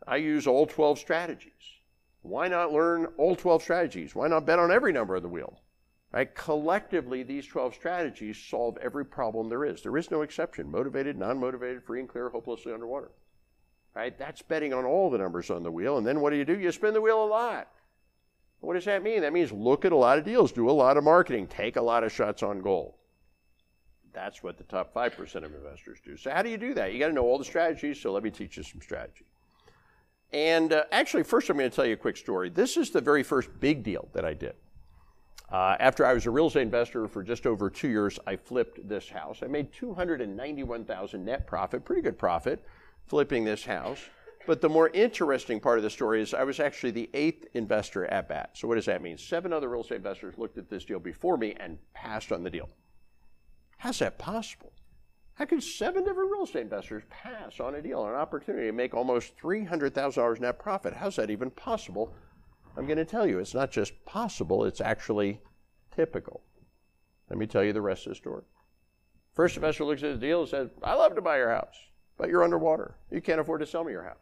I 0.06 0.16
use 0.16 0.47
all 0.47 0.66
12 0.66 0.98
strategies. 0.98 1.52
Why 2.22 2.48
not 2.48 2.72
learn 2.72 3.06
all 3.16 3.34
12 3.34 3.62
strategies? 3.62 4.14
Why 4.14 4.28
not 4.28 4.47
bet 4.47 4.59
on 4.59 4.70
every 4.70 4.92
number 4.92 5.16
of 5.16 5.22
the 5.22 5.28
wheel? 5.28 5.60
Right? 6.12 6.35
Collectively, 6.35 7.23
these 7.23 7.47
12 7.47 7.74
strategies 7.74 8.37
solve 8.37 8.77
every 8.78 9.05
problem 9.05 9.49
there 9.49 9.65
is. 9.65 9.82
There 9.82 9.97
is 9.97 10.11
no 10.11 10.23
exception 10.23 10.70
motivated, 10.70 11.16
non 11.16 11.39
motivated, 11.39 11.85
free 11.85 12.01
and 12.01 12.09
clear, 12.09 12.28
hopelessly 12.31 12.73
underwater. 12.73 13.12
Right? 13.95 14.16
That's 14.19 14.43
betting 14.43 14.73
on 14.73 14.85
all 14.85 15.11
the 15.11 15.19
numbers 15.19 15.51
on 15.51 15.62
the 15.62 15.70
wheel. 15.70 15.99
And 15.99 16.07
then 16.07 16.20
what 16.20 16.31
do 16.31 16.37
you 16.37 16.45
do? 16.45 16.59
You 16.59 16.73
spin 16.73 16.95
the 16.95 17.01
wheel 17.01 17.23
a 17.23 17.27
lot. 17.27 17.69
What 18.61 18.74
does 18.74 18.85
that 18.85 19.03
mean? 19.03 19.23
That 19.23 19.32
means 19.32 19.53
look 19.53 19.85
at 19.85 19.93
a 19.93 19.97
lot 19.97 20.19
of 20.19 20.24
deals, 20.24 20.53
do 20.53 20.69
a 20.69 20.73
lot 20.73 20.97
of 20.97 21.05
marketing, 21.05 21.47
take 21.47 21.77
a 21.77 21.82
lot 21.82 22.05
of 22.05 22.12
shots 22.12 22.43
on 22.43 22.61
goal. 22.61 22.99
That's 24.12 24.43
what 24.43 24.59
the 24.59 24.65
top 24.65 24.93
5% 24.93 25.35
of 25.37 25.55
investors 25.55 25.99
do. 26.05 26.16
So, 26.16 26.31
how 26.31 26.43
do 26.43 26.51
you 26.51 26.59
do 26.59 26.74
that? 26.74 26.93
You 26.93 26.99
got 26.99 27.09
to 27.09 27.12
know 27.12 27.24
all 27.24 27.39
the 27.39 27.45
strategies. 27.45 28.01
So, 28.01 28.12
let 28.12 28.24
me 28.24 28.31
teach 28.31 28.57
you 28.57 28.65
some 28.65 28.81
strategy. 28.81 29.24
And 30.32 30.73
uh, 30.73 30.85
actually, 30.93 31.23
first, 31.23 31.49
I'm 31.49 31.57
going 31.57 31.70
to 31.70 31.74
tell 31.74 31.87
you 31.87 31.95
a 31.95 31.97
quick 31.97 32.16
story. 32.16 32.51
This 32.51 32.77
is 32.77 32.91
the 32.91 33.01
very 33.01 33.23
first 33.23 33.49
big 33.61 33.82
deal 33.82 34.09
that 34.12 34.24
I 34.24 34.35
did. 34.35 34.55
Uh, 35.51 35.77
after 35.81 36.06
I 36.06 36.14
was 36.14 36.27
a 36.27 36.31
real 36.31 36.47
estate 36.47 36.62
investor 36.62 37.09
for 37.09 37.24
just 37.24 37.44
over 37.44 37.68
two 37.68 37.89
years, 37.89 38.20
I 38.27 38.36
flipped 38.36 38.89
this 38.89 39.09
house. 39.09 39.40
I 39.43 39.48
made 39.48 39.72
291,000 39.72 41.24
net 41.24 41.47
profit, 41.47 41.85
pretty 41.85 42.02
good 42.02 42.18
profit, 42.18 42.64
flipping 43.06 43.44
this 43.44 43.64
house. 43.64 43.98
But 44.47 44.60
the 44.60 44.68
more 44.68 44.89
interesting 44.90 45.60
part 45.60 45.78
of 45.78 45.82
the 45.82 45.90
story 45.90 46.22
is 46.22 46.35
I 46.35 46.44
was 46.44 46.60
actually 46.60 46.93
the 46.93 47.10
eighth 47.14 47.47
investor 47.55 48.06
at 48.06 48.28
bat. 48.28 48.51
So 48.55 48.68
what 48.68 48.77
does 48.77 48.86
that 48.86 49.02
mean? 49.02 49.18
Seven 49.18 49.52
other 49.52 49.68
real 49.68 49.82
estate 49.82 49.97
investors 49.97 50.39
looked 50.39 50.56
at 50.56 50.70
this 50.70 50.85
deal 50.85 51.01
before 51.01 51.36
me 51.36 51.55
and 51.59 51.78
passed 51.94 52.32
on 52.32 52.43
the 52.43 52.51
deal. 52.51 52.68
How's 53.78 53.98
that 53.98 54.18
possible? 54.18 54.72
How 55.35 55.47
could 55.47 55.62
seven 55.62 56.05
different 56.05 56.31
real 56.31 56.44
estate 56.44 56.62
investors 56.62 57.02
pass 57.10 57.60
on 57.60 57.74
a 57.74 57.82
deal, 57.82 58.06
an 58.06 58.14
opportunity 58.14 58.66
to 58.66 58.72
make 58.72 58.94
almost 58.94 59.36
$300,000 59.39 60.40
net 60.40 60.59
profit? 60.59 60.94
How's 60.94 61.16
that 61.16 61.31
even 61.31 61.51
possible? 61.51 62.14
I'm 62.76 62.86
going 62.86 62.98
to 62.98 63.05
tell 63.05 63.26
you, 63.26 63.38
it's 63.38 63.55
not 63.55 63.70
just 63.70 64.05
possible, 64.05 64.64
it's 64.64 64.80
actually 64.80 65.40
typical. 65.94 66.42
Let 67.28 67.38
me 67.38 67.47
tell 67.47 67.64
you 67.64 67.72
the 67.72 67.82
rest 67.82 68.06
of 68.06 68.10
the 68.10 68.16
story. 68.16 68.42
First 69.34 69.56
investor 69.56 69.84
looks 69.84 70.02
at 70.02 70.12
the 70.12 70.26
deal 70.26 70.40
and 70.40 70.48
says, 70.48 70.70
I 70.82 70.94
love 70.94 71.14
to 71.14 71.22
buy 71.22 71.36
your 71.36 71.51
house, 71.51 71.76
but 72.16 72.28
you're 72.28 72.44
underwater. 72.44 72.97
You 73.10 73.20
can't 73.20 73.40
afford 73.40 73.60
to 73.60 73.66
sell 73.66 73.84
me 73.84 73.92
your 73.92 74.05
house. 74.05 74.16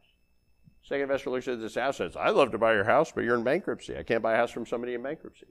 Second 0.82 1.02
investor 1.02 1.30
looks 1.30 1.48
at 1.48 1.60
this 1.60 1.74
house 1.74 2.00
and 2.00 2.12
says, 2.12 2.20
I'd 2.20 2.34
love 2.34 2.52
to 2.52 2.58
buy 2.58 2.72
your 2.72 2.84
house, 2.84 3.12
but 3.12 3.24
you're 3.24 3.36
in 3.36 3.44
bankruptcy. 3.44 3.96
I 3.96 4.02
can't 4.02 4.22
buy 4.22 4.34
a 4.34 4.36
house 4.36 4.50
from 4.50 4.66
somebody 4.66 4.94
in 4.94 5.02
bankruptcy. 5.02 5.46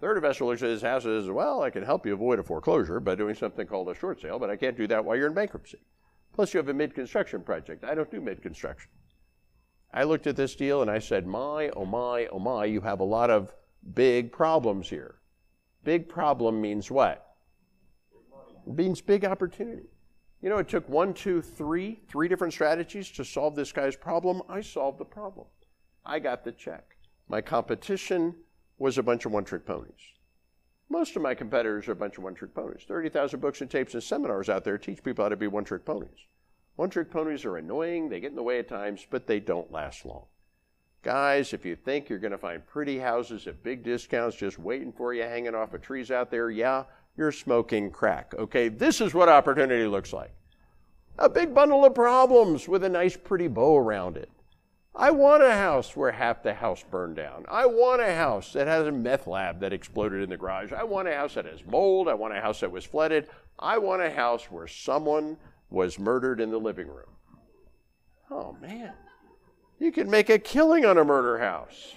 Third 0.00 0.18
investor 0.18 0.44
looks 0.44 0.62
at 0.62 0.68
this 0.68 0.82
house 0.82 1.04
and 1.06 1.22
says, 1.22 1.30
Well, 1.30 1.62
I 1.62 1.70
can 1.70 1.82
help 1.82 2.04
you 2.04 2.12
avoid 2.12 2.38
a 2.38 2.42
foreclosure 2.42 3.00
by 3.00 3.14
doing 3.14 3.34
something 3.34 3.66
called 3.66 3.88
a 3.88 3.94
short 3.94 4.20
sale, 4.20 4.38
but 4.38 4.50
I 4.50 4.56
can't 4.56 4.76
do 4.76 4.86
that 4.88 5.04
while 5.04 5.16
you're 5.16 5.28
in 5.28 5.34
bankruptcy. 5.34 5.78
Plus, 6.34 6.52
you 6.52 6.58
have 6.58 6.68
a 6.68 6.74
mid 6.74 6.94
construction 6.94 7.42
project. 7.42 7.84
I 7.84 7.94
don't 7.94 8.10
do 8.10 8.20
mid 8.20 8.42
construction. 8.42 8.90
I 9.96 10.02
looked 10.02 10.26
at 10.26 10.36
this 10.36 10.54
deal 10.54 10.82
and 10.82 10.90
I 10.90 10.98
said, 10.98 11.26
My, 11.26 11.70
oh 11.70 11.86
my, 11.86 12.26
oh 12.26 12.38
my, 12.38 12.66
you 12.66 12.82
have 12.82 13.00
a 13.00 13.04
lot 13.04 13.30
of 13.30 13.54
big 13.94 14.30
problems 14.30 14.90
here. 14.90 15.14
Big 15.84 16.06
problem 16.06 16.60
means 16.60 16.90
what? 16.90 17.34
It 18.66 18.76
means 18.76 19.00
big 19.00 19.24
opportunity. 19.24 19.88
You 20.42 20.50
know, 20.50 20.58
it 20.58 20.68
took 20.68 20.86
one, 20.86 21.14
two, 21.14 21.40
three, 21.40 22.00
three 22.08 22.28
different 22.28 22.52
strategies 22.52 23.10
to 23.12 23.24
solve 23.24 23.56
this 23.56 23.72
guy's 23.72 23.96
problem. 23.96 24.42
I 24.50 24.60
solved 24.60 24.98
the 24.98 25.06
problem. 25.06 25.46
I 26.04 26.18
got 26.18 26.44
the 26.44 26.52
check. 26.52 26.98
My 27.26 27.40
competition 27.40 28.34
was 28.76 28.98
a 28.98 29.02
bunch 29.02 29.24
of 29.24 29.32
one 29.32 29.44
trick 29.44 29.64
ponies. 29.64 30.12
Most 30.90 31.16
of 31.16 31.22
my 31.22 31.34
competitors 31.34 31.88
are 31.88 31.92
a 31.92 31.96
bunch 31.96 32.18
of 32.18 32.22
one 32.22 32.34
trick 32.34 32.54
ponies. 32.54 32.84
30,000 32.86 33.40
books 33.40 33.62
and 33.62 33.70
tapes 33.70 33.94
and 33.94 34.02
seminars 34.02 34.50
out 34.50 34.62
there 34.62 34.76
teach 34.76 35.02
people 35.02 35.24
how 35.24 35.30
to 35.30 35.36
be 35.36 35.46
one 35.46 35.64
trick 35.64 35.86
ponies. 35.86 36.26
One 36.76 36.90
trick 36.90 37.10
ponies 37.10 37.44
are 37.44 37.56
annoying, 37.56 38.08
they 38.08 38.20
get 38.20 38.30
in 38.30 38.36
the 38.36 38.42
way 38.42 38.58
at 38.58 38.68
times, 38.68 39.06
but 39.08 39.26
they 39.26 39.40
don't 39.40 39.72
last 39.72 40.04
long. 40.04 40.24
Guys, 41.02 41.52
if 41.52 41.64
you 41.64 41.76
think 41.76 42.08
you're 42.08 42.18
going 42.18 42.32
to 42.32 42.38
find 42.38 42.66
pretty 42.66 42.98
houses 42.98 43.46
at 43.46 43.62
big 43.62 43.82
discounts 43.82 44.36
just 44.36 44.58
waiting 44.58 44.92
for 44.92 45.14
you 45.14 45.22
hanging 45.22 45.54
off 45.54 45.72
of 45.72 45.80
trees 45.80 46.10
out 46.10 46.30
there, 46.30 46.50
yeah, 46.50 46.84
you're 47.16 47.32
smoking 47.32 47.90
crack. 47.90 48.34
Okay, 48.36 48.68
this 48.68 49.00
is 49.00 49.14
what 49.14 49.28
opportunity 49.28 49.86
looks 49.86 50.12
like 50.12 50.32
a 51.18 51.28
big 51.28 51.54
bundle 51.54 51.84
of 51.84 51.94
problems 51.94 52.68
with 52.68 52.84
a 52.84 52.88
nice, 52.88 53.16
pretty 53.16 53.48
bow 53.48 53.76
around 53.76 54.16
it. 54.16 54.30
I 54.94 55.10
want 55.10 55.42
a 55.42 55.52
house 55.52 55.94
where 55.94 56.12
half 56.12 56.42
the 56.42 56.54
house 56.54 56.82
burned 56.90 57.16
down. 57.16 57.44
I 57.50 57.66
want 57.66 58.00
a 58.00 58.14
house 58.14 58.52
that 58.54 58.66
has 58.66 58.86
a 58.86 58.92
meth 58.92 59.26
lab 59.26 59.60
that 59.60 59.72
exploded 59.72 60.22
in 60.22 60.30
the 60.30 60.36
garage. 60.36 60.72
I 60.72 60.84
want 60.84 61.08
a 61.08 61.14
house 61.14 61.34
that 61.34 61.44
has 61.44 61.64
mold. 61.66 62.08
I 62.08 62.14
want 62.14 62.34
a 62.34 62.40
house 62.40 62.60
that 62.60 62.70
was 62.70 62.84
flooded. 62.84 63.28
I 63.58 63.78
want 63.78 64.02
a 64.02 64.10
house 64.10 64.50
where 64.50 64.66
someone 64.66 65.36
was 65.70 65.98
murdered 65.98 66.40
in 66.40 66.50
the 66.50 66.58
living 66.58 66.88
room. 66.88 67.10
Oh, 68.30 68.56
man. 68.60 68.92
You 69.78 69.92
can 69.92 70.08
make 70.08 70.30
a 70.30 70.38
killing 70.38 70.84
on 70.84 70.98
a 70.98 71.04
murder 71.04 71.38
house. 71.38 71.96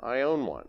I 0.00 0.20
own 0.20 0.46
one. 0.46 0.68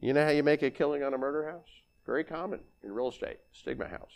You 0.00 0.12
know 0.12 0.24
how 0.24 0.30
you 0.30 0.42
make 0.42 0.62
a 0.62 0.70
killing 0.70 1.02
on 1.02 1.12
a 1.12 1.18
murder 1.18 1.50
house? 1.50 1.68
Very 2.06 2.24
common 2.24 2.60
in 2.82 2.92
real 2.92 3.08
estate, 3.08 3.38
stigma 3.52 3.88
house. 3.88 4.12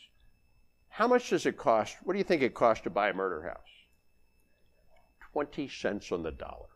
How 0.88 1.08
much 1.08 1.30
does 1.30 1.44
it 1.44 1.56
cost? 1.56 1.96
What 2.04 2.12
do 2.14 2.18
you 2.18 2.24
think 2.24 2.42
it 2.42 2.54
costs 2.54 2.84
to 2.84 2.90
buy 2.90 3.10
a 3.10 3.14
murder 3.14 3.42
house? 3.42 3.58
20 5.32 5.68
cents 5.68 6.12
on 6.12 6.22
the 6.22 6.30
dollar. 6.30 6.68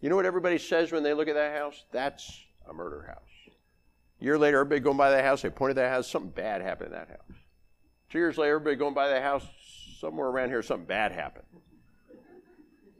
You 0.00 0.10
know 0.10 0.16
what 0.16 0.26
everybody 0.26 0.58
says 0.58 0.92
when 0.92 1.02
they 1.02 1.14
look 1.14 1.28
at 1.28 1.34
that 1.34 1.56
house? 1.56 1.84
That's 1.90 2.44
a 2.68 2.74
murder 2.74 3.06
house. 3.08 3.33
Year 4.20 4.38
later, 4.38 4.60
everybody 4.60 4.80
going 4.80 4.96
by 4.96 5.10
that 5.10 5.24
house, 5.24 5.42
they 5.42 5.50
pointed 5.50 5.76
that 5.76 5.90
house, 5.90 6.08
something 6.08 6.30
bad 6.30 6.62
happened 6.62 6.92
in 6.92 6.98
that 6.98 7.08
house. 7.08 7.38
Two 8.10 8.18
years 8.18 8.38
later, 8.38 8.54
everybody 8.54 8.76
going 8.76 8.94
by 8.94 9.08
that 9.08 9.22
house, 9.22 9.44
somewhere 9.98 10.28
around 10.28 10.48
here, 10.48 10.62
something 10.62 10.86
bad 10.86 11.12
happened. 11.12 11.46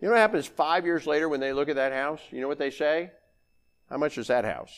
You 0.01 0.09
know 0.09 0.11
what 0.11 0.21
happens 0.21 0.47
five 0.47 0.85
years 0.85 1.07
later 1.07 1.29
when 1.29 1.41
they 1.41 1.53
look 1.53 1.69
at 1.69 1.77
that 1.77 1.93
house? 1.93 2.21
You 2.31 2.41
know 2.41 2.49
what 2.49 2.59
they 2.59 2.71
say? 2.71 3.11
How 3.89 3.97
much 3.97 4.19
is 4.19 4.27
that 4.27 4.45
house? 4.45 4.75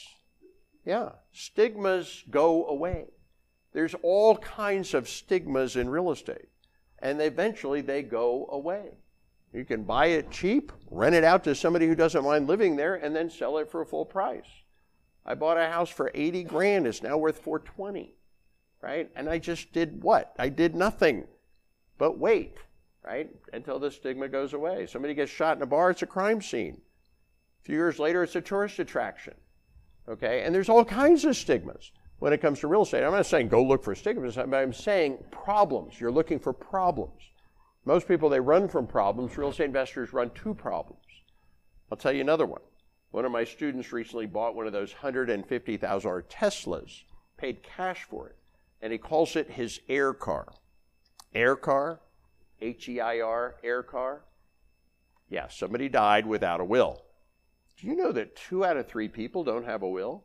Yeah, 0.85 1.11
stigmas 1.33 2.23
go 2.31 2.67
away. 2.67 3.07
There's 3.73 3.95
all 4.03 4.37
kinds 4.37 4.95
of 4.95 5.09
stigmas 5.09 5.75
in 5.75 5.89
real 5.89 6.13
estate, 6.13 6.49
and 7.01 7.21
eventually 7.21 7.81
they 7.81 8.03
go 8.03 8.47
away. 8.51 8.91
You 9.53 9.65
can 9.65 9.85
buy 9.85 10.07
it 10.07 10.31
cheap, 10.31 10.71
rent 10.91 11.15
it 11.15 11.25
out 11.25 11.45
to 11.45 11.55
somebody 11.55 11.87
who 11.87 11.95
doesn't 11.95 12.25
mind 12.25 12.47
living 12.47 12.77
there, 12.77 12.95
and 12.95 13.17
then 13.17 13.31
sell 13.31 13.59
it 13.59 13.71
for 13.71 13.81
a 13.81 13.87
full 13.87 14.05
price. 14.05 14.45
I 15.27 15.35
bought 15.35 15.59
a 15.59 15.67
house 15.67 15.91
for 15.91 16.11
80 16.15 16.45
grand, 16.45 16.87
it's 16.87 17.03
now 17.03 17.19
worth 17.19 17.41
420, 17.41 18.15
right? 18.81 19.11
And 19.17 19.29
I 19.29 19.39
just 19.39 19.73
did 19.73 20.03
what? 20.03 20.33
I 20.39 20.49
did 20.49 20.77
nothing 20.77 21.25
but 21.99 22.19
wait, 22.19 22.57
right? 23.05 23.29
Until 23.53 23.81
the 23.81 23.91
stigma 23.91 24.29
goes 24.29 24.53
away. 24.53 24.87
Somebody 24.87 25.15
gets 25.15 25.33
shot 25.33 25.57
in 25.57 25.63
a 25.63 25.67
bar, 25.67 25.91
it's 25.91 26.03
a 26.03 26.07
crime 26.07 26.41
scene. 26.41 26.81
A 27.61 27.65
few 27.65 27.75
years 27.75 27.99
later, 27.99 28.23
it's 28.23 28.37
a 28.37 28.41
tourist 28.41 28.79
attraction, 28.79 29.35
okay? 30.09 30.43
And 30.45 30.55
there's 30.55 30.69
all 30.69 30.85
kinds 30.85 31.25
of 31.25 31.37
stigmas 31.37 31.91
when 32.21 32.33
it 32.33 32.41
comes 32.41 32.61
to 32.61 32.69
real 32.69 32.83
estate. 32.83 33.03
I'm 33.03 33.11
not 33.11 33.27
saying 33.27 33.49
go 33.49 33.65
look 33.65 33.83
for 33.83 33.97
stigmas, 33.97 34.37
but 34.37 34.55
I'm 34.55 34.73
saying 34.73 35.19
problems. 35.33 36.01
You're 36.01 36.13
looking 36.13 36.39
for 36.39 36.53
problems. 36.53 37.21
Most 37.85 38.07
people, 38.07 38.29
they 38.29 38.41
run 38.41 38.69
from 38.69 38.87
problems. 38.87 39.37
Real 39.37 39.51
estate 39.51 39.65
investors 39.65 40.13
run 40.13 40.31
to 40.31 40.55
problems. 40.55 41.03
I'll 41.91 41.99
tell 41.99 42.13
you 42.13 42.21
another 42.21 42.47
one. 42.47 42.63
One 43.11 43.25
of 43.25 43.33
my 43.33 43.45
students 43.45 43.93
recently 43.93 44.27
bought 44.27 44.55
one 44.55 44.67
of 44.67 44.73
those 44.73 44.93
$150,000 44.93 46.23
Teslas, 46.25 47.03
paid 47.37 47.63
cash 47.63 48.05
for 48.05 48.29
it, 48.29 48.37
and 48.83 48.93
he 48.93 48.99
calls 48.99 49.37
it 49.37 49.51
his 49.51 49.81
air 49.89 50.13
car. 50.13 50.53
Air 51.35 51.57
car, 51.57 52.01
H 52.61 52.89
E 52.89 53.01
I 53.01 53.21
R, 53.21 53.57
air 53.63 53.83
car. 53.83 54.25
Yeah, 55.29 55.49
somebody 55.49 55.89
died 55.89 56.27
without 56.27 56.61
a 56.61 56.65
will. 56.65 57.03
Do 57.79 57.87
you 57.87 57.97
know 57.97 58.13
that 58.13 58.37
two 58.37 58.65
out 58.65 58.77
of 58.77 58.87
three 58.87 59.09
people 59.09 59.45
don't 59.45 59.65
have 59.65 59.83
a 59.83 59.89
will? 59.89 60.25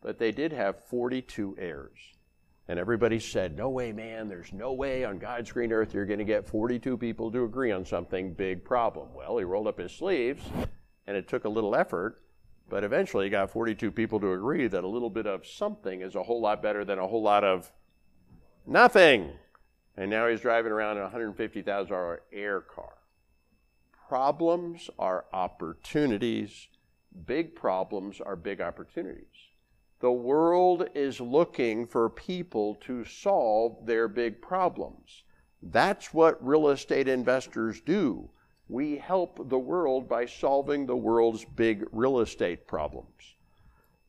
But 0.00 0.18
they 0.18 0.32
did 0.32 0.52
have 0.52 0.84
42 0.84 1.56
heirs. 1.58 1.98
And 2.66 2.78
everybody 2.78 3.18
said, 3.18 3.56
No 3.56 3.68
way, 3.68 3.92
man, 3.92 4.28
there's 4.28 4.52
no 4.52 4.72
way 4.72 5.04
on 5.04 5.18
God's 5.18 5.52
green 5.52 5.72
earth 5.72 5.92
you're 5.92 6.06
going 6.06 6.20
to 6.20 6.24
get 6.24 6.48
42 6.48 6.96
people 6.96 7.30
to 7.32 7.44
agree 7.44 7.70
on 7.70 7.84
something 7.84 8.32
big 8.32 8.64
problem. 8.64 9.08
Well, 9.14 9.38
he 9.38 9.44
rolled 9.44 9.66
up 9.66 9.78
his 9.78 9.92
sleeves, 9.92 10.42
and 11.06 11.16
it 11.16 11.28
took 11.28 11.44
a 11.44 11.48
little 11.48 11.74
effort, 11.74 12.20
but 12.68 12.84
eventually 12.84 13.26
he 13.26 13.30
got 13.30 13.50
42 13.50 13.90
people 13.90 14.20
to 14.20 14.32
agree 14.32 14.68
that 14.68 14.84
a 14.84 14.88
little 14.88 15.10
bit 15.10 15.26
of 15.26 15.46
something 15.46 16.02
is 16.02 16.14
a 16.14 16.22
whole 16.22 16.40
lot 16.40 16.62
better 16.62 16.84
than 16.84 16.98
a 16.98 17.06
whole 17.06 17.22
lot 17.22 17.44
of 17.44 17.72
nothing. 18.66 19.32
And 19.96 20.10
now 20.10 20.28
he's 20.28 20.40
driving 20.40 20.72
around 20.72 20.96
in 20.96 21.02
a 21.02 21.08
$150,000 21.08 22.18
air 22.32 22.60
car. 22.60 22.94
Problems 24.08 24.88
are 24.98 25.26
opportunities. 25.32 26.68
Big 27.26 27.54
problems 27.54 28.20
are 28.20 28.36
big 28.36 28.60
opportunities. 28.60 29.26
The 30.00 30.12
world 30.12 30.88
is 30.94 31.20
looking 31.20 31.86
for 31.86 32.08
people 32.08 32.76
to 32.86 33.04
solve 33.04 33.84
their 33.84 34.08
big 34.08 34.40
problems. 34.40 35.24
That's 35.62 36.14
what 36.14 36.44
real 36.44 36.68
estate 36.68 37.06
investors 37.06 37.82
do. 37.82 38.30
We 38.70 38.98
help 38.98 39.48
the 39.48 39.58
world 39.58 40.08
by 40.08 40.26
solving 40.26 40.86
the 40.86 40.96
world's 40.96 41.44
big 41.44 41.84
real 41.90 42.20
estate 42.20 42.68
problems. 42.68 43.34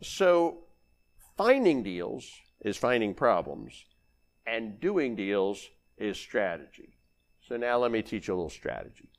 So, 0.03 0.59
finding 1.35 1.81
deals 1.81 2.29
is 2.63 2.77
finding 2.77 3.15
problems, 3.15 3.85
and 4.45 4.79
doing 4.79 5.15
deals 5.15 5.67
is 5.97 6.15
strategy. 6.15 6.93
So, 7.41 7.57
now 7.57 7.79
let 7.79 7.91
me 7.91 8.03
teach 8.03 8.27
you 8.27 8.35
a 8.35 8.35
little 8.35 8.51
strategy. 8.51 9.09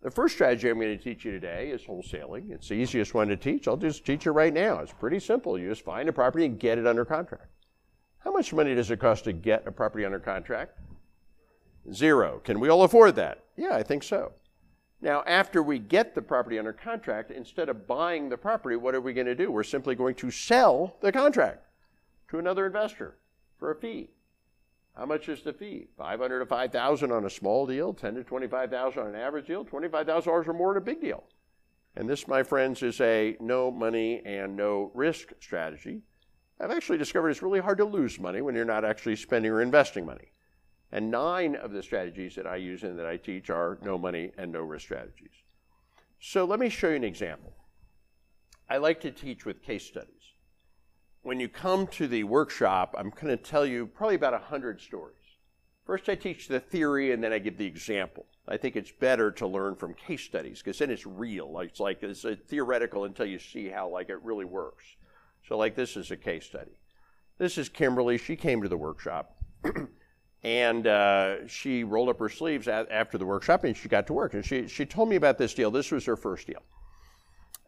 The 0.00 0.10
first 0.10 0.36
strategy 0.36 0.70
I'm 0.70 0.80
going 0.80 0.96
to 0.96 1.04
teach 1.04 1.22
you 1.22 1.32
today 1.32 1.70
is 1.70 1.82
wholesaling. 1.82 2.50
It's 2.50 2.68
the 2.68 2.74
easiest 2.74 3.12
one 3.12 3.28
to 3.28 3.36
teach. 3.36 3.68
I'll 3.68 3.76
just 3.76 4.06
teach 4.06 4.24
you 4.24 4.32
right 4.32 4.54
now. 4.54 4.78
It's 4.78 4.92
pretty 4.92 5.20
simple. 5.20 5.58
You 5.58 5.68
just 5.68 5.84
find 5.84 6.08
a 6.08 6.14
property 6.14 6.46
and 6.46 6.58
get 6.58 6.78
it 6.78 6.86
under 6.86 7.04
contract. 7.04 7.50
How 8.20 8.32
much 8.32 8.54
money 8.54 8.74
does 8.74 8.90
it 8.90 9.00
cost 9.00 9.24
to 9.24 9.34
get 9.34 9.66
a 9.66 9.70
property 9.70 10.06
under 10.06 10.18
contract? 10.18 10.78
Zero. 11.92 12.40
Can 12.42 12.58
we 12.58 12.70
all 12.70 12.84
afford 12.84 13.16
that? 13.16 13.44
Yeah, 13.54 13.74
I 13.74 13.82
think 13.82 14.02
so. 14.02 14.32
Now, 15.00 15.22
after 15.26 15.62
we 15.62 15.78
get 15.78 16.14
the 16.14 16.22
property 16.22 16.58
under 16.58 16.72
contract, 16.72 17.30
instead 17.30 17.68
of 17.68 17.86
buying 17.86 18.28
the 18.28 18.36
property, 18.36 18.74
what 18.74 18.94
are 18.94 19.00
we 19.00 19.12
going 19.12 19.26
to 19.28 19.34
do? 19.34 19.52
We're 19.52 19.62
simply 19.62 19.94
going 19.94 20.16
to 20.16 20.30
sell 20.30 20.96
the 21.00 21.12
contract 21.12 21.66
to 22.30 22.38
another 22.38 22.66
investor 22.66 23.16
for 23.58 23.70
a 23.70 23.76
fee. 23.76 24.10
How 24.96 25.06
much 25.06 25.28
is 25.28 25.42
the 25.42 25.52
fee? 25.52 25.86
500 25.96 26.40
to 26.40 26.46
5,000 26.46 27.12
on 27.12 27.24
a 27.24 27.30
small 27.30 27.66
deal, 27.66 27.94
10 27.94 28.16
to 28.16 28.24
25,000 28.24 29.00
on 29.00 29.08
an 29.08 29.14
average 29.14 29.46
deal, 29.46 29.64
$25,000 29.64 30.26
or 30.48 30.52
more 30.52 30.70
on 30.72 30.76
a 30.76 30.80
big 30.80 31.00
deal. 31.00 31.22
And 31.94 32.08
this, 32.08 32.26
my 32.26 32.42
friends, 32.42 32.82
is 32.82 33.00
a 33.00 33.36
no 33.38 33.70
money 33.70 34.22
and 34.24 34.56
no 34.56 34.90
risk 34.94 35.32
strategy. 35.40 36.02
I've 36.60 36.72
actually 36.72 36.98
discovered 36.98 37.30
it's 37.30 37.42
really 37.42 37.60
hard 37.60 37.78
to 37.78 37.84
lose 37.84 38.18
money 38.18 38.40
when 38.40 38.56
you're 38.56 38.64
not 38.64 38.84
actually 38.84 39.14
spending 39.14 39.52
or 39.52 39.62
investing 39.62 40.04
money. 40.04 40.32
And 40.90 41.10
nine 41.10 41.54
of 41.56 41.72
the 41.72 41.82
strategies 41.82 42.34
that 42.36 42.46
I 42.46 42.56
use 42.56 42.82
and 42.82 42.98
that 42.98 43.06
I 43.06 43.16
teach 43.16 43.50
are 43.50 43.78
no 43.82 43.98
money 43.98 44.32
and 44.38 44.50
no 44.50 44.60
risk 44.60 44.86
strategies. 44.86 45.30
So 46.20 46.44
let 46.44 46.58
me 46.58 46.68
show 46.68 46.88
you 46.88 46.96
an 46.96 47.04
example. 47.04 47.52
I 48.70 48.78
like 48.78 49.00
to 49.02 49.10
teach 49.10 49.44
with 49.44 49.62
case 49.62 49.84
studies 49.84 50.18
when 51.28 51.40
you 51.40 51.48
come 51.48 51.86
to 51.88 52.06
the 52.06 52.24
workshop, 52.24 52.94
I'm 52.96 53.10
going 53.10 53.26
to 53.26 53.36
tell 53.36 53.66
you 53.66 53.86
probably 53.86 54.14
about 54.14 54.32
100 54.32 54.80
stories. 54.80 55.14
First, 55.84 56.08
I 56.08 56.14
teach 56.14 56.48
the 56.48 56.60
theory 56.60 57.12
and 57.12 57.22
then 57.22 57.32
I 57.34 57.38
give 57.38 57.58
the 57.58 57.66
example. 57.66 58.24
I 58.46 58.56
think 58.56 58.76
it's 58.76 58.90
better 58.90 59.30
to 59.32 59.46
learn 59.46 59.74
from 59.74 59.92
case 59.92 60.22
studies 60.22 60.62
because 60.62 60.78
then 60.78 60.90
it's 60.90 61.06
real. 61.06 61.58
It's 61.60 61.80
like 61.80 62.02
it's 62.02 62.24
uh, 62.24 62.36
theoretical 62.46 63.04
until 63.04 63.26
you 63.26 63.38
see 63.38 63.68
how 63.68 63.90
like 63.90 64.08
it 64.08 64.22
really 64.22 64.46
works. 64.46 64.84
So, 65.46 65.58
like 65.58 65.74
this 65.74 65.98
is 65.98 66.10
a 66.10 66.16
case 66.16 66.46
study. 66.46 66.78
This 67.36 67.58
is 67.58 67.68
Kimberly. 67.68 68.16
She 68.16 68.34
came 68.34 68.62
to 68.62 68.68
the 68.68 68.78
workshop. 68.78 69.36
And 70.44 70.86
uh, 70.86 71.46
she 71.48 71.82
rolled 71.84 72.08
up 72.08 72.18
her 72.20 72.28
sleeves 72.28 72.68
at, 72.68 72.90
after 72.90 73.18
the 73.18 73.26
workshop 73.26 73.64
and 73.64 73.76
she 73.76 73.88
got 73.88 74.06
to 74.06 74.12
work. 74.12 74.34
And 74.34 74.44
she, 74.44 74.68
she 74.68 74.86
told 74.86 75.08
me 75.08 75.16
about 75.16 75.36
this 75.36 75.52
deal. 75.52 75.70
This 75.70 75.90
was 75.90 76.04
her 76.04 76.16
first 76.16 76.46
deal. 76.46 76.62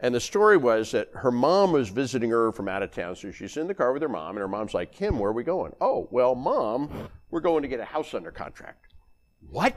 And 0.02 0.14
the 0.14 0.20
story 0.20 0.56
was 0.56 0.92
that 0.92 1.10
her 1.12 1.30
mom 1.30 1.72
was 1.72 1.90
visiting 1.90 2.30
her 2.30 2.52
from 2.52 2.68
out 2.68 2.82
of 2.82 2.90
town. 2.90 3.16
So 3.16 3.30
she's 3.30 3.56
in 3.56 3.66
the 3.66 3.74
car 3.74 3.92
with 3.92 4.00
her 4.00 4.08
mom, 4.08 4.30
and 4.30 4.38
her 4.38 4.48
mom's 4.48 4.72
like, 4.72 4.92
Kim, 4.92 5.18
where 5.18 5.30
are 5.30 5.34
we 5.34 5.44
going? 5.44 5.72
Oh, 5.80 6.08
well, 6.10 6.34
mom, 6.34 7.10
we're 7.30 7.40
going 7.40 7.60
to 7.62 7.68
get 7.68 7.80
a 7.80 7.84
house 7.84 8.14
under 8.14 8.30
contract. 8.30 8.86
What? 9.50 9.74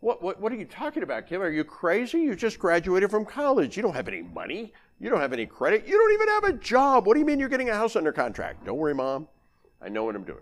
What, 0.00 0.22
what, 0.22 0.40
what 0.40 0.52
are 0.52 0.56
you 0.56 0.64
talking 0.64 1.02
about, 1.02 1.26
Kim? 1.26 1.42
Are 1.42 1.50
you 1.50 1.64
crazy? 1.64 2.20
You 2.20 2.34
just 2.34 2.58
graduated 2.58 3.10
from 3.10 3.26
college. 3.26 3.76
You 3.76 3.82
don't 3.82 3.94
have 3.94 4.08
any 4.08 4.22
money. 4.22 4.72
You 5.00 5.10
don't 5.10 5.20
have 5.20 5.34
any 5.34 5.44
credit. 5.44 5.86
You 5.86 5.98
don't 5.98 6.12
even 6.14 6.28
have 6.28 6.44
a 6.44 6.52
job. 6.54 7.06
What 7.06 7.14
do 7.14 7.20
you 7.20 7.26
mean 7.26 7.38
you're 7.38 7.50
getting 7.50 7.68
a 7.68 7.74
house 7.74 7.94
under 7.96 8.12
contract? 8.12 8.64
Don't 8.64 8.78
worry, 8.78 8.94
mom. 8.94 9.28
I 9.82 9.90
know 9.90 10.04
what 10.04 10.16
I'm 10.16 10.24
doing. 10.24 10.38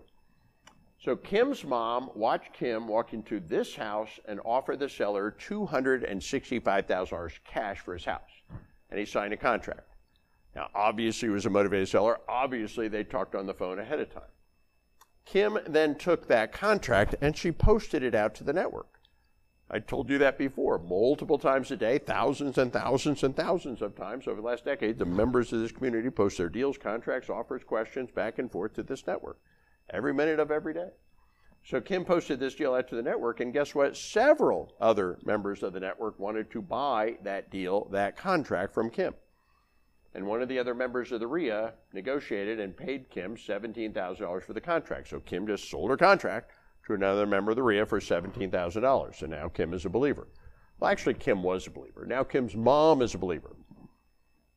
So 1.05 1.15
Kim's 1.15 1.63
mom 1.63 2.09
watched 2.15 2.51
Kim 2.53 2.87
walk 2.87 3.13
into 3.13 3.39
this 3.39 3.75
house 3.75 4.19
and 4.27 4.39
offer 4.43 4.75
the 4.75 4.89
seller 4.89 5.35
$265,000 5.39 7.31
cash 7.45 7.79
for 7.79 7.93
his 7.93 8.05
house. 8.05 8.21
And 8.89 8.99
he 8.99 9.05
signed 9.05 9.31
a 9.31 9.37
contract. 9.37 9.87
Now, 10.55 10.69
obviously, 10.73 11.27
he 11.27 11.33
was 11.33 11.45
a 11.45 11.51
motivated 11.51 11.89
seller. 11.89 12.21
Obviously, 12.27 12.87
they 12.87 13.03
talked 13.03 13.35
on 13.35 13.45
the 13.45 13.53
phone 13.53 13.77
ahead 13.77 13.99
of 13.99 14.11
time. 14.11 14.23
Kim 15.25 15.59
then 15.67 15.93
took 15.93 16.27
that 16.27 16.51
contract 16.51 17.13
and 17.21 17.37
she 17.37 17.51
posted 17.51 18.01
it 18.01 18.15
out 18.15 18.33
to 18.33 18.43
the 18.43 18.53
network. 18.53 18.99
I 19.69 19.77
told 19.79 20.09
you 20.09 20.17
that 20.17 20.39
before, 20.39 20.79
multiple 20.79 21.37
times 21.37 21.69
a 21.69 21.77
day, 21.77 21.99
thousands 21.99 22.57
and 22.57 22.73
thousands 22.73 23.21
and 23.21 23.35
thousands 23.35 23.83
of 23.83 23.95
times 23.95 24.27
over 24.27 24.41
the 24.41 24.47
last 24.47 24.65
decade. 24.65 24.97
The 24.97 25.05
members 25.05 25.53
of 25.53 25.59
this 25.59 25.71
community 25.71 26.09
post 26.09 26.39
their 26.39 26.49
deals, 26.49 26.79
contracts, 26.79 27.29
offers, 27.29 27.63
questions 27.63 28.09
back 28.09 28.39
and 28.39 28.51
forth 28.51 28.73
to 28.73 28.81
this 28.81 29.05
network 29.05 29.37
every 29.89 30.13
minute 30.13 30.39
of 30.39 30.51
every 30.51 30.73
day. 30.73 30.89
So 31.63 31.81
Kim 31.81 32.05
posted 32.05 32.39
this 32.39 32.53
deal 32.53 32.75
out 32.75 32.87
to 32.89 32.95
the 32.95 33.01
network, 33.01 33.39
and 33.39 33.51
guess 33.51 33.73
what? 33.73 33.97
Several 33.97 34.73
other 34.79 35.17
members 35.25 35.63
of 35.63 35.73
the 35.73 35.79
network 35.79 36.19
wanted 36.19 36.51
to 36.51 36.61
buy 36.61 37.17
that 37.23 37.49
deal, 37.49 37.87
that 37.91 38.15
contract 38.15 38.73
from 38.73 38.91
Kim. 38.91 39.15
And 40.13 40.27
one 40.27 40.41
of 40.41 40.47
the 40.47 40.59
other 40.59 40.75
members 40.75 41.11
of 41.11 41.19
the 41.19 41.27
REIA 41.27 41.73
negotiated 41.91 42.59
and 42.59 42.77
paid 42.77 43.09
Kim 43.09 43.35
$17,000 43.35 44.43
for 44.43 44.53
the 44.53 44.61
contract. 44.61 45.09
So 45.09 45.19
Kim 45.19 45.47
just 45.47 45.69
sold 45.69 45.89
her 45.89 45.97
contract 45.97 46.51
to 46.85 46.93
another 46.93 47.25
member 47.25 47.51
of 47.51 47.57
the 47.57 47.63
REIA 47.63 47.85
for 47.85 47.99
$17,000. 47.99 49.15
So 49.15 49.25
now 49.25 49.49
Kim 49.49 49.73
is 49.73 49.85
a 49.85 49.89
believer. 49.89 50.27
Well, 50.79 50.91
actually, 50.91 51.15
Kim 51.15 51.41
was 51.41 51.67
a 51.67 51.71
believer. 51.71 52.05
Now 52.05 52.23
Kim's 52.23 52.55
mom 52.55 53.01
is 53.01 53.15
a 53.15 53.17
believer. 53.17 53.55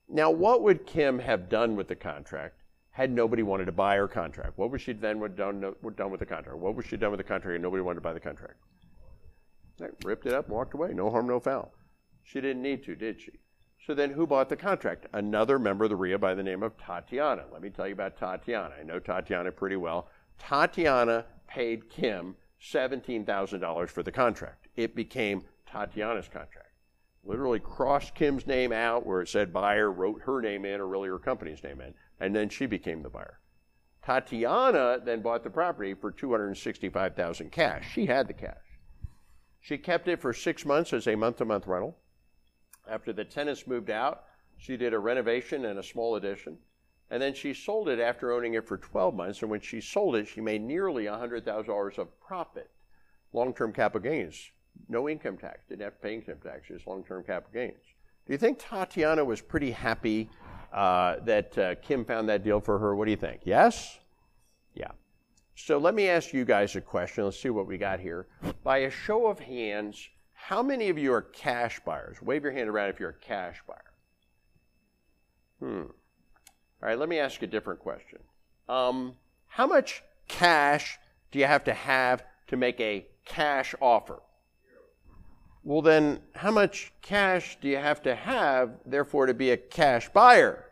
Now, 0.09 0.31
what 0.31 0.63
would 0.63 0.87
Kim 0.87 1.19
have 1.19 1.49
done 1.49 1.77
with 1.77 1.89
the 1.89 1.97
contract 1.97 2.63
had 2.99 3.13
nobody 3.13 3.45
wanted 3.45 3.67
to 3.67 3.73
buy 3.73 3.95
her 3.95 4.09
contract? 4.09 4.59
What 4.59 4.73
would 4.73 4.81
she 4.81 4.93
then 4.93 5.21
done, 5.37 5.61
done 5.61 6.11
with 6.11 6.19
the 6.19 6.27
contract? 6.27 6.59
What 6.59 6.75
would 6.75 6.85
she 6.85 6.97
done 6.97 7.13
with 7.13 7.19
the 7.19 7.25
contract 7.25 7.55
and 7.55 7.63
nobody 7.63 7.81
wanted 7.81 7.95
to 7.95 8.01
buy 8.01 8.13
the 8.13 8.19
contract? 8.19 8.57
ripped 10.03 10.27
it 10.27 10.35
up 10.35 10.47
and 10.47 10.55
walked 10.57 10.75
away. 10.75 10.93
No 10.93 11.09
harm, 11.09 11.29
no 11.29 11.39
foul. 11.39 11.73
She 12.25 12.41
didn't 12.41 12.61
need 12.61 12.83
to, 12.87 12.97
did 12.97 13.21
she? 13.21 13.31
So 13.87 13.95
then 13.95 14.11
who 14.11 14.27
bought 14.27 14.49
the 14.49 14.57
contract? 14.57 15.07
Another 15.13 15.61
member 15.61 15.85
of 15.85 15.91
the 15.91 15.97
REIA 15.97 16.19
by 16.19 16.35
the 16.35 16.43
name 16.43 16.65
of 16.65 16.77
Tatiana. 16.77 17.45
Let 17.53 17.63
me 17.63 17.71
tell 17.71 17.87
you 17.87 17.93
about 17.93 18.19
Tatiana. 18.19 18.75
I 18.81 18.83
know 18.83 18.99
Tatiana 18.99 19.53
pretty 19.53 19.77
well. 19.77 20.09
Tatiana 20.37 21.25
paid 21.47 21.89
Kim 21.89 22.35
$17,000 22.61 23.89
for 23.91 24.03
the 24.03 24.11
contract. 24.11 24.67
It 24.75 24.97
became 24.97 25.45
Tatiana's 25.71 26.27
contract. 26.27 26.73
Literally 27.23 27.61
crossed 27.61 28.17
Kim's 28.17 28.49
name 28.49 28.73
out 28.73 29.07
where 29.07 29.21
it 29.21 29.29
said 29.29 29.53
buyer, 29.53 29.93
wrote 29.93 30.23
her 30.23 30.41
name 30.41 30.65
in, 30.65 30.81
or 30.81 30.89
really 30.89 31.09
her 31.09 31.21
company's 31.21 31.63
name 31.63 31.81
in, 31.81 31.95
and 32.21 32.35
then 32.35 32.49
she 32.49 32.67
became 32.67 33.03
the 33.03 33.11
buyer. 33.11 33.41
Tatiana 34.03 35.01
then 35.05 35.21
bought 35.21 35.45
the 35.45 35.51
property 35.51 35.95
for 35.95 36.11
265,000 36.11 37.53
cash. 37.53 37.93
She 37.93 38.07
had 38.07 38.27
the 38.27 38.33
cash. 38.33 38.57
She 39.61 39.77
kept 39.77 40.09
it 40.09 40.21
for 40.21 40.33
six 40.33 40.65
months 40.65 40.93
as 40.93 41.07
a 41.07 41.15
month-to-month 41.15 41.67
rental. 41.67 41.97
After 42.89 43.13
the 43.13 43.25
tenants 43.25 43.67
moved 43.67 43.91
out, 43.91 44.25
she 44.57 44.77
did 44.77 44.95
a 44.95 44.99
renovation 44.99 45.67
and 45.67 45.79
a 45.79 45.83
small 45.83 46.17
addition. 46.17 46.59
And 47.11 47.23
then 47.23 47.35
she 47.35 47.55
sold 47.55 47.89
it 47.89 48.01
after 48.01 48.33
owning 48.33 48.55
it 48.55 48.67
for 48.67 48.77
12 48.77 49.15
months. 49.15 49.43
And 49.43 49.51
when 49.51 49.61
she 49.61 49.81
sold 49.81 50.17
it, 50.17 50.29
she 50.29 50.41
made 50.41 50.63
nearly 50.63 51.05
$100,000 51.05 51.99
of 51.99 52.21
profit, 52.21 52.71
long 53.33 53.55
term 53.55 53.73
capital 53.73 54.11
gains. 54.11 54.51
No 54.89 55.09
income 55.09 55.37
tax, 55.37 55.61
didn't 55.69 55.83
have 55.83 55.95
to 55.95 56.01
pay 56.01 56.15
income 56.15 56.39
tax, 56.43 56.69
just 56.69 56.87
long 56.87 57.05
term 57.05 57.25
capital 57.25 57.53
gains. 57.53 57.83
Do 58.27 58.33
you 58.33 58.39
think 58.39 58.59
Tatiana 58.59 59.25
was 59.25 59.41
pretty 59.41 59.71
happy 59.71 60.29
uh, 60.73 61.17
that 61.25 61.59
uh, 61.59 61.75
Kim 61.77 62.05
found 62.05 62.29
that 62.29 62.45
deal 62.45 62.61
for 62.61 62.79
her? 62.79 62.95
What 62.95 63.07
do 63.07 63.11
you 63.11 63.17
think? 63.17 63.43
Yes? 63.45 63.99
Yeah. 64.75 64.91
So 65.55 65.79
let 65.79 65.95
me 65.95 66.09
ask 66.09 66.33
you 66.33 66.45
guys 66.45 66.77
a 66.77 66.81
question. 66.81 67.25
Let's 67.25 67.41
see 67.41 67.51
what 67.51 67.67
we 67.67 67.79
got 67.79 68.01
here. 68.01 68.27
By 68.63 68.79
a 68.79 68.91
show 68.91 69.27
of 69.27 69.41
hands, 69.41 70.09
how 70.33 70.63
many 70.63 70.89
of 70.89 70.99
you 70.99 71.13
are 71.13 71.23
cash 71.23 71.81
buyers? 71.85 72.23
Wave 72.23 72.43
your 72.43 72.53
hand 72.53 72.69
around 72.69 72.91
if 72.91 73.01
you're 73.01 73.11
a 73.11 73.15
cash 73.15 73.61
buyer. 73.67 73.93
Hmm. 75.59 75.91
All 76.81 76.89
right, 76.89 76.99
let 76.99 77.09
me 77.09 77.19
ask 77.19 77.43
a 77.43 77.47
different 77.47 77.81
question. 77.81 78.21
Um, 78.69 79.17
how 79.47 79.67
much 79.67 80.05
cash 80.29 80.99
do 81.33 81.39
you 81.39 81.47
have 81.47 81.65
to 81.65 81.75
have 81.75 82.23
to 82.47 82.57
make 82.57 82.81
a 82.81 83.07
cash 83.25 83.75
offer? 83.81 84.21
Well, 85.65 85.83
then, 85.83 86.21
how 86.35 86.51
much 86.51 86.93
cash 87.03 87.59
do 87.61 87.69
you 87.69 87.77
have 87.77 88.03
to 88.03 88.15
have, 88.15 88.71
therefore, 88.87 89.27
to 89.27 89.35
be 89.35 89.51
a 89.51 89.57
cash 89.57 90.09
buyer? 90.09 90.65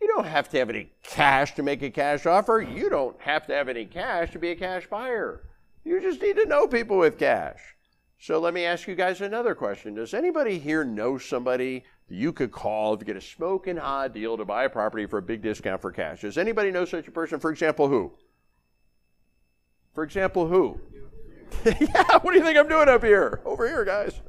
You 0.00 0.08
don't 0.08 0.26
have 0.26 0.48
to 0.50 0.58
have 0.58 0.70
any 0.70 0.90
cash 1.02 1.54
to 1.56 1.62
make 1.62 1.82
a 1.82 1.90
cash 1.90 2.24
offer. 2.24 2.60
You 2.60 2.88
don't 2.88 3.20
have 3.20 3.46
to 3.48 3.54
have 3.54 3.68
any 3.68 3.84
cash 3.84 4.30
to 4.32 4.38
be 4.38 4.50
a 4.50 4.56
cash 4.56 4.86
buyer. 4.86 5.42
You 5.84 6.00
just 6.00 6.22
need 6.22 6.36
to 6.36 6.46
know 6.46 6.66
people 6.66 6.98
with 6.98 7.18
cash. 7.18 7.60
So 8.18 8.38
let 8.38 8.54
me 8.54 8.64
ask 8.64 8.86
you 8.86 8.94
guys 8.94 9.20
another 9.20 9.54
question. 9.54 9.94
Does 9.94 10.14
anybody 10.14 10.58
here 10.58 10.84
know 10.84 11.18
somebody 11.18 11.84
that 12.08 12.14
you 12.14 12.32
could 12.32 12.52
call 12.52 12.96
to 12.96 13.04
get 13.04 13.16
a 13.16 13.20
smoking 13.20 13.76
hot 13.76 14.14
deal 14.14 14.36
to 14.36 14.44
buy 14.44 14.64
a 14.64 14.70
property 14.70 15.06
for 15.06 15.18
a 15.18 15.22
big 15.22 15.42
discount 15.42 15.80
for 15.80 15.90
cash? 15.90 16.20
Does 16.20 16.38
anybody 16.38 16.70
know 16.70 16.84
such 16.84 17.08
a 17.08 17.10
person? 17.10 17.40
For 17.40 17.50
example, 17.50 17.88
who? 17.88 18.12
For 19.94 20.04
example, 20.04 20.46
who? 20.46 20.80
yeah, 21.64 22.18
what 22.18 22.32
do 22.32 22.38
you 22.38 22.44
think 22.44 22.58
I'm 22.58 22.68
doing 22.68 22.88
up 22.88 23.02
here? 23.02 23.40
Over 23.44 23.68
here, 23.68 23.84
guys. 23.84 24.20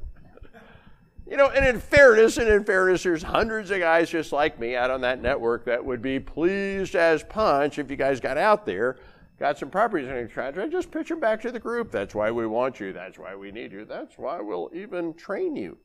You 1.28 1.36
know, 1.36 1.48
and 1.48 1.64
in 1.64 1.80
fairness, 1.80 2.36
and 2.36 2.48
in 2.48 2.64
fairness, 2.64 3.04
there's 3.04 3.22
hundreds 3.22 3.70
of 3.70 3.78
guys 3.80 4.10
just 4.10 4.32
like 4.32 4.58
me 4.58 4.76
out 4.76 4.90
on 4.90 5.00
that 5.00 5.22
network 5.22 5.64
that 5.64 5.82
would 5.82 6.02
be 6.02 6.20
pleased 6.20 6.94
as 6.94 7.22
punch 7.22 7.78
if 7.78 7.90
you 7.90 7.96
guys 7.96 8.20
got 8.20 8.36
out 8.36 8.66
there 8.66 8.98
got 9.42 9.58
some 9.58 9.70
properties 9.70 10.08
in 10.08 10.28
contract, 10.28 10.70
just 10.70 10.92
pitch 10.92 11.08
them 11.08 11.18
back 11.18 11.40
to 11.42 11.50
the 11.50 11.58
group. 11.58 11.90
That's 11.90 12.14
why 12.14 12.30
we 12.30 12.46
want 12.46 12.78
you. 12.78 12.92
That's 12.92 13.18
why 13.18 13.34
we 13.34 13.50
need 13.50 13.72
you. 13.72 13.84
That's 13.84 14.16
why 14.16 14.40
we'll 14.40 14.70
even 14.72 15.14
train 15.14 15.56
you 15.56 15.78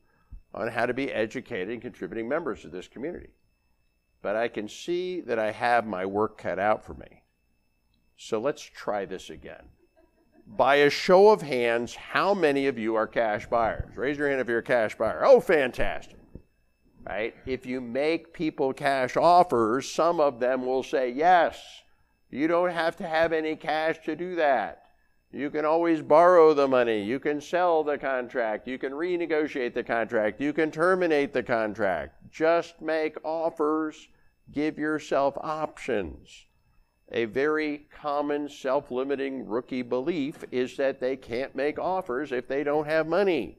on 0.54 0.68
how 0.68 0.86
to 0.86 0.94
be 0.94 1.12
educated 1.12 1.70
and 1.70 1.82
contributing 1.82 2.28
members 2.28 2.64
of 2.64 2.70
this 2.70 2.86
community. 2.86 3.30
But 4.22 4.36
I 4.36 4.46
can 4.46 4.68
see 4.68 5.22
that 5.22 5.40
I 5.40 5.50
have 5.50 5.86
my 5.86 6.06
work 6.06 6.38
cut 6.38 6.60
out 6.60 6.84
for 6.84 6.94
me. 6.94 7.24
So 8.16 8.40
let's 8.40 8.62
try 8.62 9.04
this 9.04 9.28
again. 9.28 9.64
By 10.56 10.76
a 10.76 10.90
show 10.90 11.30
of 11.30 11.42
hands, 11.42 11.94
how 11.94 12.34
many 12.34 12.66
of 12.66 12.78
you 12.78 12.94
are 12.94 13.06
cash 13.06 13.46
buyers? 13.46 13.96
Raise 13.96 14.16
your 14.16 14.28
hand 14.28 14.40
if 14.40 14.48
you're 14.48 14.58
a 14.58 14.62
cash 14.62 14.96
buyer. 14.96 15.22
Oh, 15.24 15.40
fantastic. 15.40 16.18
Right? 17.06 17.34
If 17.46 17.64
you 17.64 17.80
make 17.80 18.32
people 18.32 18.72
cash 18.72 19.16
offers, 19.16 19.90
some 19.90 20.20
of 20.20 20.40
them 20.40 20.66
will 20.66 20.82
say 20.82 21.10
yes. 21.10 21.62
You 22.30 22.48
don't 22.48 22.72
have 22.72 22.96
to 22.96 23.06
have 23.06 23.32
any 23.32 23.56
cash 23.56 23.98
to 24.04 24.16
do 24.16 24.34
that. 24.36 24.82
You 25.30 25.50
can 25.50 25.64
always 25.64 26.00
borrow 26.00 26.54
the 26.54 26.66
money. 26.66 27.02
You 27.02 27.20
can 27.20 27.40
sell 27.40 27.84
the 27.84 27.98
contract. 27.98 28.66
You 28.66 28.78
can 28.78 28.92
renegotiate 28.92 29.74
the 29.74 29.84
contract. 29.84 30.40
You 30.40 30.52
can 30.52 30.70
terminate 30.70 31.34
the 31.34 31.42
contract. 31.42 32.30
Just 32.30 32.80
make 32.80 33.16
offers. 33.24 34.08
Give 34.50 34.78
yourself 34.78 35.36
options. 35.38 36.46
A 37.12 37.24
very 37.24 37.86
common 37.90 38.48
self 38.48 38.90
limiting 38.90 39.46
rookie 39.46 39.82
belief 39.82 40.44
is 40.50 40.76
that 40.76 41.00
they 41.00 41.16
can't 41.16 41.54
make 41.56 41.78
offers 41.78 42.32
if 42.32 42.46
they 42.46 42.62
don't 42.64 42.86
have 42.86 43.06
money. 43.06 43.58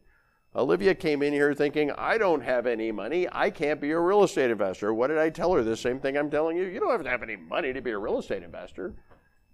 Olivia 0.56 0.96
came 0.96 1.22
in 1.22 1.32
here 1.34 1.54
thinking, 1.54 1.92
I 1.92 2.18
don't 2.18 2.42
have 2.42 2.66
any 2.66 2.92
money. 2.92 3.28
I 3.32 3.50
can't 3.50 3.80
be 3.80 3.92
a 3.92 4.00
real 4.00 4.24
estate 4.24 4.50
investor. 4.50 4.94
What 4.94 5.08
did 5.08 5.20
I 5.20 5.30
tell 5.30 5.54
her? 5.54 5.64
The 5.64 5.78
same 5.78 6.00
thing 6.00 6.18
I'm 6.18 6.32
telling 6.32 6.58
you. 6.58 6.66
You 6.66 6.80
don't 6.80 6.92
have 6.92 7.04
to 7.04 7.10
have 7.10 7.24
any 7.24 7.36
money 7.36 7.72
to 7.72 7.82
be 7.82 7.92
a 7.92 7.98
real 7.98 8.20
estate 8.20 8.42
investor. 8.42 8.96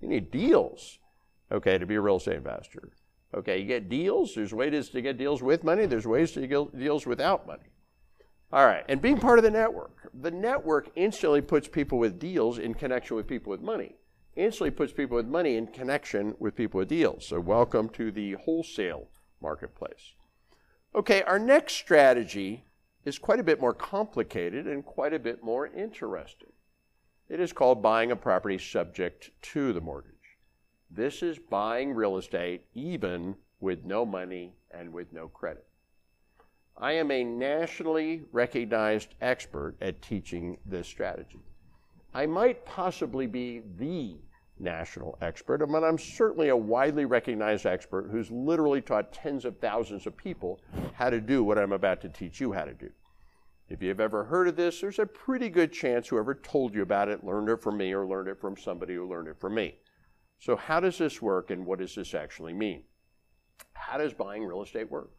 You 0.01 0.07
need 0.07 0.31
deals, 0.31 0.99
okay, 1.51 1.77
to 1.77 1.85
be 1.85 1.95
a 1.95 2.01
real 2.01 2.17
estate 2.17 2.37
investor. 2.37 2.91
Okay, 3.33 3.59
you 3.59 3.65
get 3.65 3.89
deals. 3.89 4.35
There's 4.35 4.53
ways 4.53 4.89
to 4.89 5.01
get 5.01 5.17
deals 5.17 5.43
with 5.43 5.63
money, 5.63 5.85
there's 5.85 6.07
ways 6.07 6.31
to 6.33 6.47
get 6.47 6.77
deals 6.77 7.05
without 7.05 7.45
money. 7.45 7.69
All 8.55 8.65
right, 8.65 8.85
and 8.87 9.01
being 9.01 9.19
part 9.19 9.37
of 9.37 9.43
the 9.43 9.51
network. 9.51 10.09
The 10.13 10.31
network 10.31 10.89
instantly 10.95 11.41
puts 11.41 11.67
people 11.67 11.99
with 11.99 12.17
deals 12.17 12.57
in 12.57 12.73
connection 12.73 13.17
with 13.17 13.27
people 13.27 13.51
with 13.51 13.59
money. 13.59 13.97
Instantly 14.37 14.71
puts 14.71 14.93
people 14.93 15.17
with 15.17 15.27
money 15.27 15.57
in 15.57 15.67
connection 15.67 16.35
with 16.39 16.55
people 16.55 16.77
with 16.77 16.87
deals. 16.87 17.27
So, 17.27 17.41
welcome 17.41 17.89
to 17.89 18.11
the 18.11 18.37
wholesale 18.45 19.09
marketplace. 19.41 20.13
Okay, 20.95 21.21
our 21.23 21.37
next 21.37 21.73
strategy 21.73 22.63
is 23.03 23.19
quite 23.19 23.41
a 23.41 23.43
bit 23.43 23.59
more 23.59 23.73
complicated 23.73 24.67
and 24.67 24.85
quite 24.85 25.13
a 25.13 25.19
bit 25.19 25.43
more 25.43 25.67
interesting. 25.67 26.53
It 27.27 27.41
is 27.41 27.51
called 27.51 27.81
buying 27.81 28.09
a 28.09 28.15
property 28.15 28.57
subject 28.57 29.31
to 29.51 29.73
the 29.73 29.81
mortgage. 29.81 30.13
This 30.89 31.21
is 31.21 31.39
buying 31.39 31.93
real 31.93 32.15
estate 32.15 32.67
even 32.73 33.35
with 33.59 33.83
no 33.83 34.05
money 34.05 34.53
and 34.71 34.93
with 34.93 35.11
no 35.11 35.27
credit. 35.27 35.64
I 36.77 36.91
am 36.93 37.09
a 37.09 37.23
nationally 37.23 38.23
recognized 38.33 39.15
expert 39.21 39.75
at 39.79 40.01
teaching 40.01 40.57
this 40.65 40.87
strategy. 40.87 41.39
I 42.13 42.25
might 42.25 42.65
possibly 42.65 43.27
be 43.27 43.61
the 43.77 44.17
national 44.59 45.17
expert, 45.21 45.65
but 45.65 45.83
I'm 45.83 45.97
certainly 45.97 46.49
a 46.49 46.57
widely 46.57 47.05
recognized 47.05 47.65
expert 47.65 48.09
who's 48.11 48.29
literally 48.29 48.81
taught 48.81 49.13
tens 49.13 49.45
of 49.45 49.57
thousands 49.59 50.05
of 50.05 50.17
people 50.17 50.59
how 50.93 51.09
to 51.09 51.21
do 51.21 51.43
what 51.43 51.57
I'm 51.57 51.71
about 51.71 52.01
to 52.01 52.09
teach 52.09 52.41
you 52.41 52.51
how 52.51 52.65
to 52.65 52.73
do. 52.73 52.89
If 53.69 53.81
you've 53.81 53.99
ever 54.01 54.25
heard 54.25 54.47
of 54.47 54.57
this, 54.57 54.81
there's 54.81 54.99
a 54.99 55.05
pretty 55.05 55.49
good 55.49 55.71
chance 55.71 56.07
whoever 56.07 56.35
told 56.35 56.75
you 56.75 56.81
about 56.81 57.09
it 57.09 57.23
learned 57.23 57.49
it 57.49 57.61
from 57.61 57.77
me 57.77 57.93
or 57.93 58.05
learned 58.05 58.27
it 58.27 58.39
from 58.39 58.57
somebody 58.57 58.95
who 58.95 59.09
learned 59.09 59.29
it 59.29 59.39
from 59.39 59.55
me. 59.55 59.75
So, 60.39 60.55
how 60.55 60.81
does 60.81 60.97
this 60.97 61.21
work 61.21 61.49
and 61.49 61.65
what 61.65 61.79
does 61.79 61.95
this 61.95 62.13
actually 62.13 62.53
mean? 62.53 62.83
How 63.73 63.97
does 63.97 64.13
buying 64.13 64.43
real 64.43 64.61
estate 64.61 64.91
work? 64.91 65.09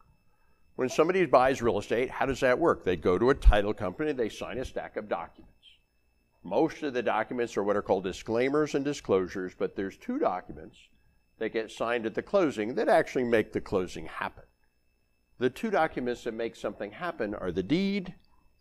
When 0.77 0.89
somebody 0.89 1.25
buys 1.25 1.59
real 1.59 1.79
estate, 1.79 2.11
how 2.11 2.27
does 2.27 2.39
that 2.41 2.59
work? 2.59 2.85
They 2.85 2.95
go 2.95 3.17
to 3.17 3.31
a 3.31 3.33
title 3.33 3.73
company, 3.73 4.11
they 4.11 4.29
sign 4.29 4.59
a 4.59 4.63
stack 4.63 4.95
of 4.95 5.09
documents. 5.09 5.53
Most 6.43 6.83
of 6.83 6.93
the 6.93 7.01
documents 7.01 7.57
are 7.57 7.63
what 7.63 7.75
are 7.75 7.81
called 7.81 8.03
disclaimers 8.03 8.75
and 8.75 8.85
disclosures, 8.85 9.55
but 9.57 9.75
there's 9.75 9.97
two 9.97 10.19
documents 10.19 10.77
that 11.39 11.51
get 11.51 11.71
signed 11.71 12.05
at 12.05 12.13
the 12.13 12.21
closing 12.21 12.75
that 12.75 12.89
actually 12.89 13.23
make 13.23 13.53
the 13.53 13.59
closing 13.59 14.05
happen. 14.05 14.43
The 15.39 15.49
two 15.49 15.71
documents 15.71 16.23
that 16.25 16.35
make 16.35 16.55
something 16.55 16.91
happen 16.91 17.33
are 17.33 17.51
the 17.51 17.63
deed 17.63 18.13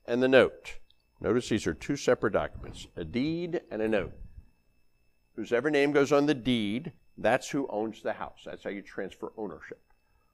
and 0.06 0.22
the 0.22 0.28
note. 0.28 0.78
Notice 1.20 1.51
these 1.51 1.66
are 1.66 1.74
two 1.74 1.97
separate 1.97 2.32
documents 2.32 2.86
a 2.97 3.05
deed 3.05 3.60
and 3.70 3.82
a 3.82 3.88
note. 3.88 4.14
Whosever 5.34 5.68
name 5.68 5.93
goes 5.93 6.12
on 6.12 6.24
the 6.24 6.34
deed, 6.34 6.93
that's 7.18 7.51
who 7.51 7.68
owns 7.68 8.01
the 8.01 8.14
house. 8.14 8.40
That's 8.47 8.64
how 8.64 8.70
you 8.70 8.80
transfer 8.80 9.34
ownership. 9.36 9.82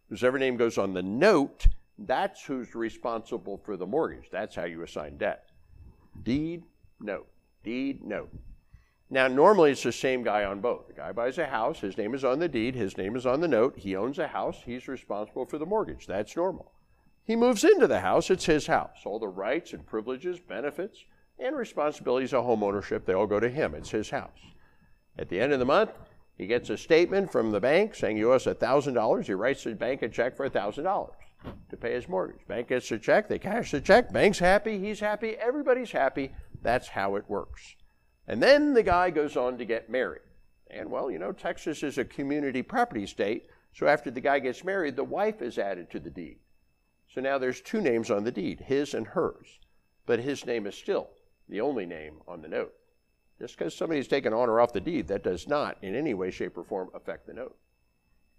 Whosever 0.09 0.39
name 0.39 0.57
goes 0.57 0.79
on 0.79 0.95
the 0.95 1.03
note, 1.03 1.67
that's 1.99 2.45
who's 2.45 2.75
responsible 2.75 3.59
for 3.65 3.77
the 3.77 3.87
mortgage. 3.87 4.29
That's 4.31 4.55
how 4.55 4.65
you 4.65 4.83
assign 4.83 5.17
debt. 5.17 5.51
Deed, 6.23 6.65
note. 7.01 7.29
Deed, 7.65 8.03
note. 8.03 8.31
Now, 9.09 9.29
normally 9.29 9.73
it's 9.73 9.83
the 9.83 9.93
same 9.93 10.23
guy 10.23 10.45
on 10.45 10.61
both. 10.61 10.89
The 10.89 10.95
guy 10.95 11.13
buys 11.13 11.37
a 11.37 11.47
house, 11.47 11.81
his 11.81 11.99
name 11.99 12.15
is 12.15 12.25
on 12.25 12.39
the 12.39 12.49
deed, 12.49 12.75
his 12.75 12.97
name 12.97 13.15
is 13.15 13.27
on 13.27 13.41
the 13.41 13.49
note, 13.49 13.77
he 13.77 13.95
owns 13.95 14.19
a 14.19 14.27
house, 14.27 14.63
he's 14.65 14.89
responsible 14.89 15.45
for 15.45 15.59
the 15.59 15.67
mortgage. 15.67 16.07
That's 16.07 16.35
normal. 16.35 16.73
He 17.25 17.37
moves 17.37 17.63
into 17.63 17.87
the 17.87 18.01
house, 18.01 18.31
it's 18.31 18.47
his 18.47 18.67
house. 18.67 19.03
All 19.05 19.19
the 19.19 19.29
rights 19.29 19.75
and 19.75 19.85
privileges, 19.85 20.41
benefits, 20.41 21.05
and 21.39 21.55
responsibilities 21.55 22.33
of 22.33 22.45
home 22.45 22.63
ownership, 22.63 23.05
they 23.05 23.13
all 23.13 23.27
go 23.27 23.39
to 23.39 23.51
him. 23.51 23.75
It's 23.75 23.91
his 23.91 24.11
house. 24.11 24.31
At 25.19 25.29
the 25.29 25.41
end 25.41 25.53
of 25.53 25.59
the 25.59 25.67
month, 25.67 25.91
he 26.43 26.49
gets 26.49 26.71
a 26.71 26.77
statement 26.77 27.31
from 27.31 27.53
the 27.53 27.61
bank 27.61 27.95
saying 27.95 28.17
you 28.17 28.33
owe 28.33 28.35
us 28.35 28.47
$1,000. 28.47 29.25
He 29.25 29.33
writes 29.33 29.63
the 29.63 29.75
bank 29.75 30.03
a 30.03 30.09
check 30.09 30.37
for 30.37 30.49
$1,000 30.51 31.11
to 31.71 31.77
pay 31.77 31.95
his 31.95 32.09
mortgage. 32.09 32.47
Bank 32.49 32.69
gets 32.69 32.89
the 32.89 32.99
check, 32.99 33.29
they 33.29 33.39
cash 33.39 33.71
the 33.71 33.81
check, 33.81 34.13
bank's 34.13 34.41
happy, 34.41 34.79
he's 34.79 34.99
happy, 35.01 35.37
everybody's 35.37 35.93
happy. 35.93 36.33
That's 36.61 36.89
how 36.89 37.15
it 37.15 37.25
works. 37.29 37.77
And 38.27 38.43
then 38.43 38.75
the 38.75 38.83
guy 38.83 39.11
goes 39.11 39.37
on 39.37 39.57
to 39.59 39.65
get 39.65 39.89
married. 39.89 40.23
And 40.69 40.91
well, 40.91 41.11
you 41.11 41.19
know, 41.19 41.33
Texas 41.33 41.83
is 41.83 41.99
a 41.99 42.05
community 42.05 42.63
property 42.63 43.07
state, 43.07 43.47
so 43.73 43.87
after 43.87 44.11
the 44.11 44.21
guy 44.21 44.39
gets 44.39 44.65
married, 44.65 44.97
the 44.97 45.05
wife 45.05 45.43
is 45.43 45.59
added 45.59 45.91
to 45.91 46.01
the 46.01 46.11
deed. 46.11 46.39
So 47.09 47.21
now 47.21 47.39
there's 47.39 47.61
two 47.61 47.81
names 47.81 48.11
on 48.11 48.25
the 48.25 48.33
deed, 48.33 48.61
his 48.67 48.95
and 48.95 49.07
hers. 49.07 49.61
But 50.07 50.21
his 50.21 50.45
name 50.47 50.67
is 50.67 50.75
still 50.75 51.11
the 51.49 51.61
only 51.61 51.87
name 51.87 52.21
on 52.27 52.43
the 52.43 52.49
note. 52.49 52.75
Just 53.43 53.59
because 53.59 53.75
somebody's 53.75 54.07
taken 54.07 54.33
on 54.33 54.49
or 54.49 54.61
off 54.61 54.73
the 54.73 54.81
deed, 54.81 55.09
that 55.09 55.25
does 55.25 55.49
not 55.49 55.77
in 55.83 55.97
any 55.97 56.15
way, 56.15 56.31
shape, 56.31 56.57
or 56.57 56.63
form 56.63 56.91
affect 56.95 57.27
the 57.27 57.35
note. 57.35 57.57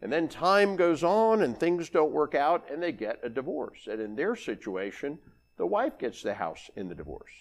And 0.02 0.10
then 0.10 0.30
time 0.30 0.78
goes 0.78 1.04
on 1.04 1.42
and 1.42 1.60
things 1.60 1.90
don't 1.90 2.14
work 2.14 2.34
out 2.34 2.72
and 2.72 2.82
they 2.82 2.94
get 2.94 3.20
a 3.22 3.28
divorce. 3.28 3.90
And 3.92 4.00
in 4.00 4.16
their 4.16 4.34
situation, 4.38 5.20
the 5.58 5.66
wife 5.66 6.00
gets 6.00 6.24
the 6.24 6.36
house 6.36 6.70
in 6.78 6.88
the 6.88 6.96
divorce. 6.96 7.34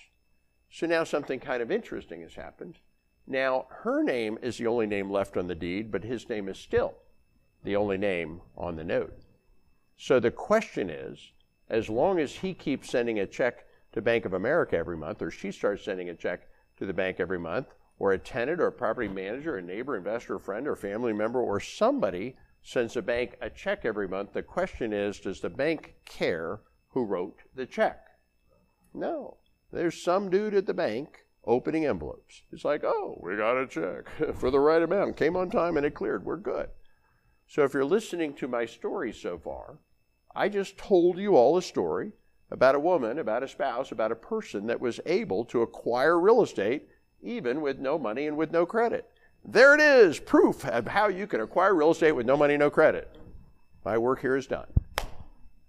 So 0.72 0.88
now 0.88 1.04
something 1.04 1.38
kind 1.38 1.62
of 1.62 1.70
interesting 1.70 2.22
has 2.22 2.34
happened. 2.34 2.78
Now, 3.28 3.66
her 3.70 4.02
name 4.02 4.40
is 4.42 4.58
the 4.58 4.66
only 4.66 4.88
name 4.88 5.08
left 5.08 5.36
on 5.36 5.46
the 5.46 5.54
deed, 5.54 5.92
but 5.92 6.02
his 6.02 6.28
name 6.28 6.48
is 6.48 6.58
still 6.58 6.94
the 7.62 7.76
only 7.76 7.96
name 7.96 8.40
on 8.56 8.74
the 8.74 8.82
note. 8.82 9.16
So 9.96 10.18
the 10.18 10.32
question 10.32 10.90
is 10.90 11.30
as 11.68 11.88
long 11.88 12.18
as 12.18 12.32
he 12.32 12.54
keeps 12.54 12.90
sending 12.90 13.20
a 13.20 13.26
check 13.26 13.66
to 13.92 14.02
Bank 14.02 14.24
of 14.24 14.32
America 14.32 14.76
every 14.76 14.96
month, 14.96 15.22
or 15.22 15.30
she 15.30 15.52
starts 15.52 15.84
sending 15.84 16.08
a 16.08 16.14
check 16.16 16.48
to 16.82 16.86
the 16.86 16.92
bank 16.92 17.20
every 17.20 17.38
month, 17.38 17.68
or 17.98 18.12
a 18.12 18.18
tenant 18.18 18.60
or 18.60 18.66
a 18.66 18.72
property 18.72 19.06
manager, 19.06 19.56
a 19.56 19.62
neighbor, 19.62 19.96
investor, 19.96 20.36
friend, 20.36 20.66
or 20.66 20.74
family 20.74 21.12
member, 21.12 21.40
or 21.40 21.60
somebody 21.60 22.36
sends 22.60 22.94
the 22.94 23.02
bank 23.02 23.36
a 23.40 23.48
check 23.48 23.84
every 23.84 24.08
month, 24.08 24.32
the 24.32 24.42
question 24.42 24.92
is 24.92 25.20
does 25.20 25.40
the 25.40 25.48
bank 25.48 25.94
care 26.04 26.60
who 26.88 27.04
wrote 27.04 27.38
the 27.54 27.66
check? 27.66 28.04
No. 28.92 29.38
There's 29.72 30.02
some 30.02 30.28
dude 30.28 30.54
at 30.54 30.66
the 30.66 30.74
bank 30.74 31.20
opening 31.44 31.86
envelopes. 31.86 32.42
It's 32.50 32.64
like, 32.64 32.82
oh, 32.84 33.20
we 33.22 33.36
got 33.36 33.60
a 33.60 33.66
check 33.66 34.08
for 34.34 34.50
the 34.50 34.60
right 34.60 34.82
amount. 34.82 35.16
Came 35.16 35.36
on 35.36 35.50
time 35.50 35.76
and 35.76 35.86
it 35.86 35.94
cleared. 35.94 36.24
We're 36.24 36.36
good. 36.36 36.68
So 37.46 37.62
if 37.62 37.74
you're 37.74 37.84
listening 37.84 38.34
to 38.34 38.48
my 38.48 38.66
story 38.66 39.12
so 39.12 39.38
far, 39.38 39.78
I 40.34 40.48
just 40.48 40.78
told 40.78 41.18
you 41.18 41.36
all 41.36 41.56
a 41.56 41.62
story 41.62 42.12
about 42.52 42.74
a 42.74 42.80
woman, 42.80 43.18
about 43.18 43.42
a 43.42 43.48
spouse, 43.48 43.92
about 43.92 44.12
a 44.12 44.16
person 44.16 44.66
that 44.66 44.78
was 44.80 45.00
able 45.06 45.44
to 45.46 45.62
acquire 45.62 46.20
real 46.20 46.42
estate 46.42 46.88
even 47.22 47.60
with 47.62 47.78
no 47.78 47.98
money 47.98 48.26
and 48.26 48.36
with 48.36 48.52
no 48.52 48.66
credit. 48.66 49.08
There 49.44 49.74
it 49.74 49.80
is, 49.80 50.18
proof 50.18 50.64
of 50.66 50.86
how 50.86 51.08
you 51.08 51.26
can 51.26 51.40
acquire 51.40 51.74
real 51.74 51.92
estate 51.92 52.12
with 52.12 52.26
no 52.26 52.36
money, 52.36 52.56
no 52.56 52.68
credit. 52.68 53.16
My 53.84 53.96
work 53.96 54.20
here 54.20 54.36
is 54.36 54.46
done. 54.46 54.66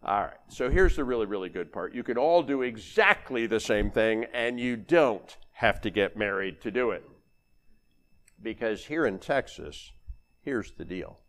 All 0.04 0.22
right, 0.22 0.34
so 0.50 0.70
here's 0.70 0.98
the 0.98 1.06
really, 1.06 1.26
really 1.26 1.48
good 1.48 1.72
part. 1.72 1.96
You 1.96 2.04
can 2.04 2.18
all 2.18 2.44
do 2.44 2.64
exactly 2.64 3.48
the 3.48 3.60
same 3.60 3.90
thing, 3.90 4.26
and 4.34 4.60
you 4.60 4.76
don't 4.76 5.38
have 5.54 5.80
to 5.82 5.90
get 5.90 6.18
married 6.18 6.60
to 6.62 6.72
do 6.72 6.92
it. 6.92 7.08
Because 8.42 8.86
here 8.86 9.06
in 9.06 9.20
Texas, 9.20 9.92
here's 10.42 10.72
the 10.72 10.84
deal 10.84 11.20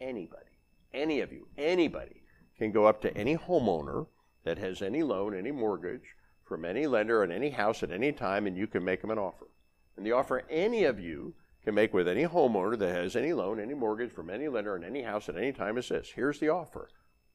anybody, 0.00 0.58
any 0.94 1.20
of 1.20 1.32
you, 1.32 1.46
anybody 1.58 2.22
can 2.56 2.72
go 2.72 2.86
up 2.86 3.02
to 3.02 3.14
any 3.14 3.36
homeowner 3.36 4.06
that 4.46 4.58
has 4.58 4.80
any 4.80 5.02
loan, 5.02 5.34
any 5.34 5.50
mortgage 5.50 6.14
from 6.44 6.64
any 6.64 6.86
lender 6.86 7.24
on 7.24 7.32
any 7.32 7.50
house 7.50 7.82
at 7.82 7.90
any 7.90 8.12
time, 8.12 8.46
and 8.46 8.56
you 8.56 8.68
can 8.68 8.84
make 8.84 9.00
them 9.00 9.10
an 9.10 9.18
offer. 9.18 9.48
And 9.96 10.06
the 10.06 10.12
offer 10.12 10.44
any 10.48 10.84
of 10.84 11.00
you 11.00 11.34
can 11.64 11.74
make 11.74 11.92
with 11.92 12.06
any 12.06 12.24
homeowner 12.24 12.78
that 12.78 12.94
has 12.94 13.16
any 13.16 13.32
loan, 13.32 13.58
any 13.58 13.74
mortgage 13.74 14.12
from 14.12 14.30
any 14.30 14.46
lender 14.46 14.76
on 14.76 14.84
any 14.84 15.02
house 15.02 15.28
at 15.28 15.36
any 15.36 15.52
time 15.52 15.76
is 15.76 15.88
this. 15.88 16.12
Here's 16.14 16.38
the 16.38 16.48
offer. 16.48 16.88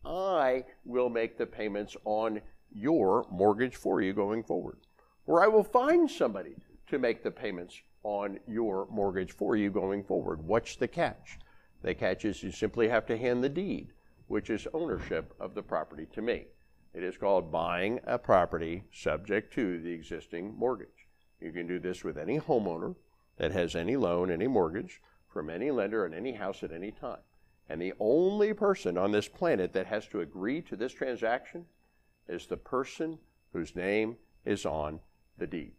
I 0.05 0.63
will 0.85 1.09
make 1.09 1.37
the 1.37 1.45
payments 1.45 1.97
on 2.05 2.39
your 2.73 3.27
mortgage 3.29 3.75
for 3.75 4.01
you 4.01 4.13
going 4.13 4.41
forward. 4.41 4.77
Or 5.27 5.43
I 5.43 5.47
will 5.47 5.65
find 5.65 6.09
somebody 6.09 6.55
to 6.87 6.97
make 6.97 7.23
the 7.23 7.31
payments 7.31 7.81
on 8.03 8.39
your 8.47 8.87
mortgage 8.89 9.33
for 9.33 9.57
you 9.57 9.69
going 9.69 10.05
forward. 10.05 10.41
What's 10.41 10.77
the 10.77 10.87
catch? 10.87 11.39
The 11.81 11.93
catch 11.93 12.23
is 12.23 12.41
you 12.41 12.51
simply 12.51 12.87
have 12.87 13.05
to 13.07 13.17
hand 13.17 13.43
the 13.43 13.49
deed, 13.49 13.89
which 14.27 14.49
is 14.49 14.65
ownership 14.73 15.33
of 15.41 15.55
the 15.55 15.61
property 15.61 16.07
to 16.13 16.21
me. 16.21 16.45
It 16.93 17.03
is 17.03 17.17
called 17.17 17.51
buying 17.51 17.99
a 18.05 18.17
property 18.17 18.83
subject 18.91 19.53
to 19.53 19.79
the 19.79 19.91
existing 19.91 20.57
mortgage. 20.57 21.07
You 21.39 21.51
can 21.51 21.65
do 21.65 21.79
this 21.79 22.03
with 22.03 22.17
any 22.17 22.39
homeowner 22.39 22.95
that 23.37 23.51
has 23.51 23.75
any 23.75 23.95
loan, 23.95 24.29
any 24.29 24.47
mortgage 24.47 25.01
from 25.27 25.49
any 25.49 25.71
lender 25.71 26.05
on 26.05 26.13
any 26.13 26.33
house 26.33 26.63
at 26.63 26.71
any 26.71 26.91
time. 26.91 27.21
And 27.69 27.81
the 27.81 27.93
only 27.99 28.53
person 28.53 28.97
on 28.97 29.11
this 29.11 29.29
planet 29.29 29.71
that 29.73 29.87
has 29.87 30.07
to 30.07 30.19
agree 30.19 30.61
to 30.63 30.75
this 30.75 30.91
transaction 30.91 31.65
is 32.27 32.45
the 32.45 32.57
person 32.57 33.17
whose 33.53 33.75
name 33.75 34.17
is 34.45 34.65
on 34.65 34.99
the 35.37 35.47
deed, 35.47 35.73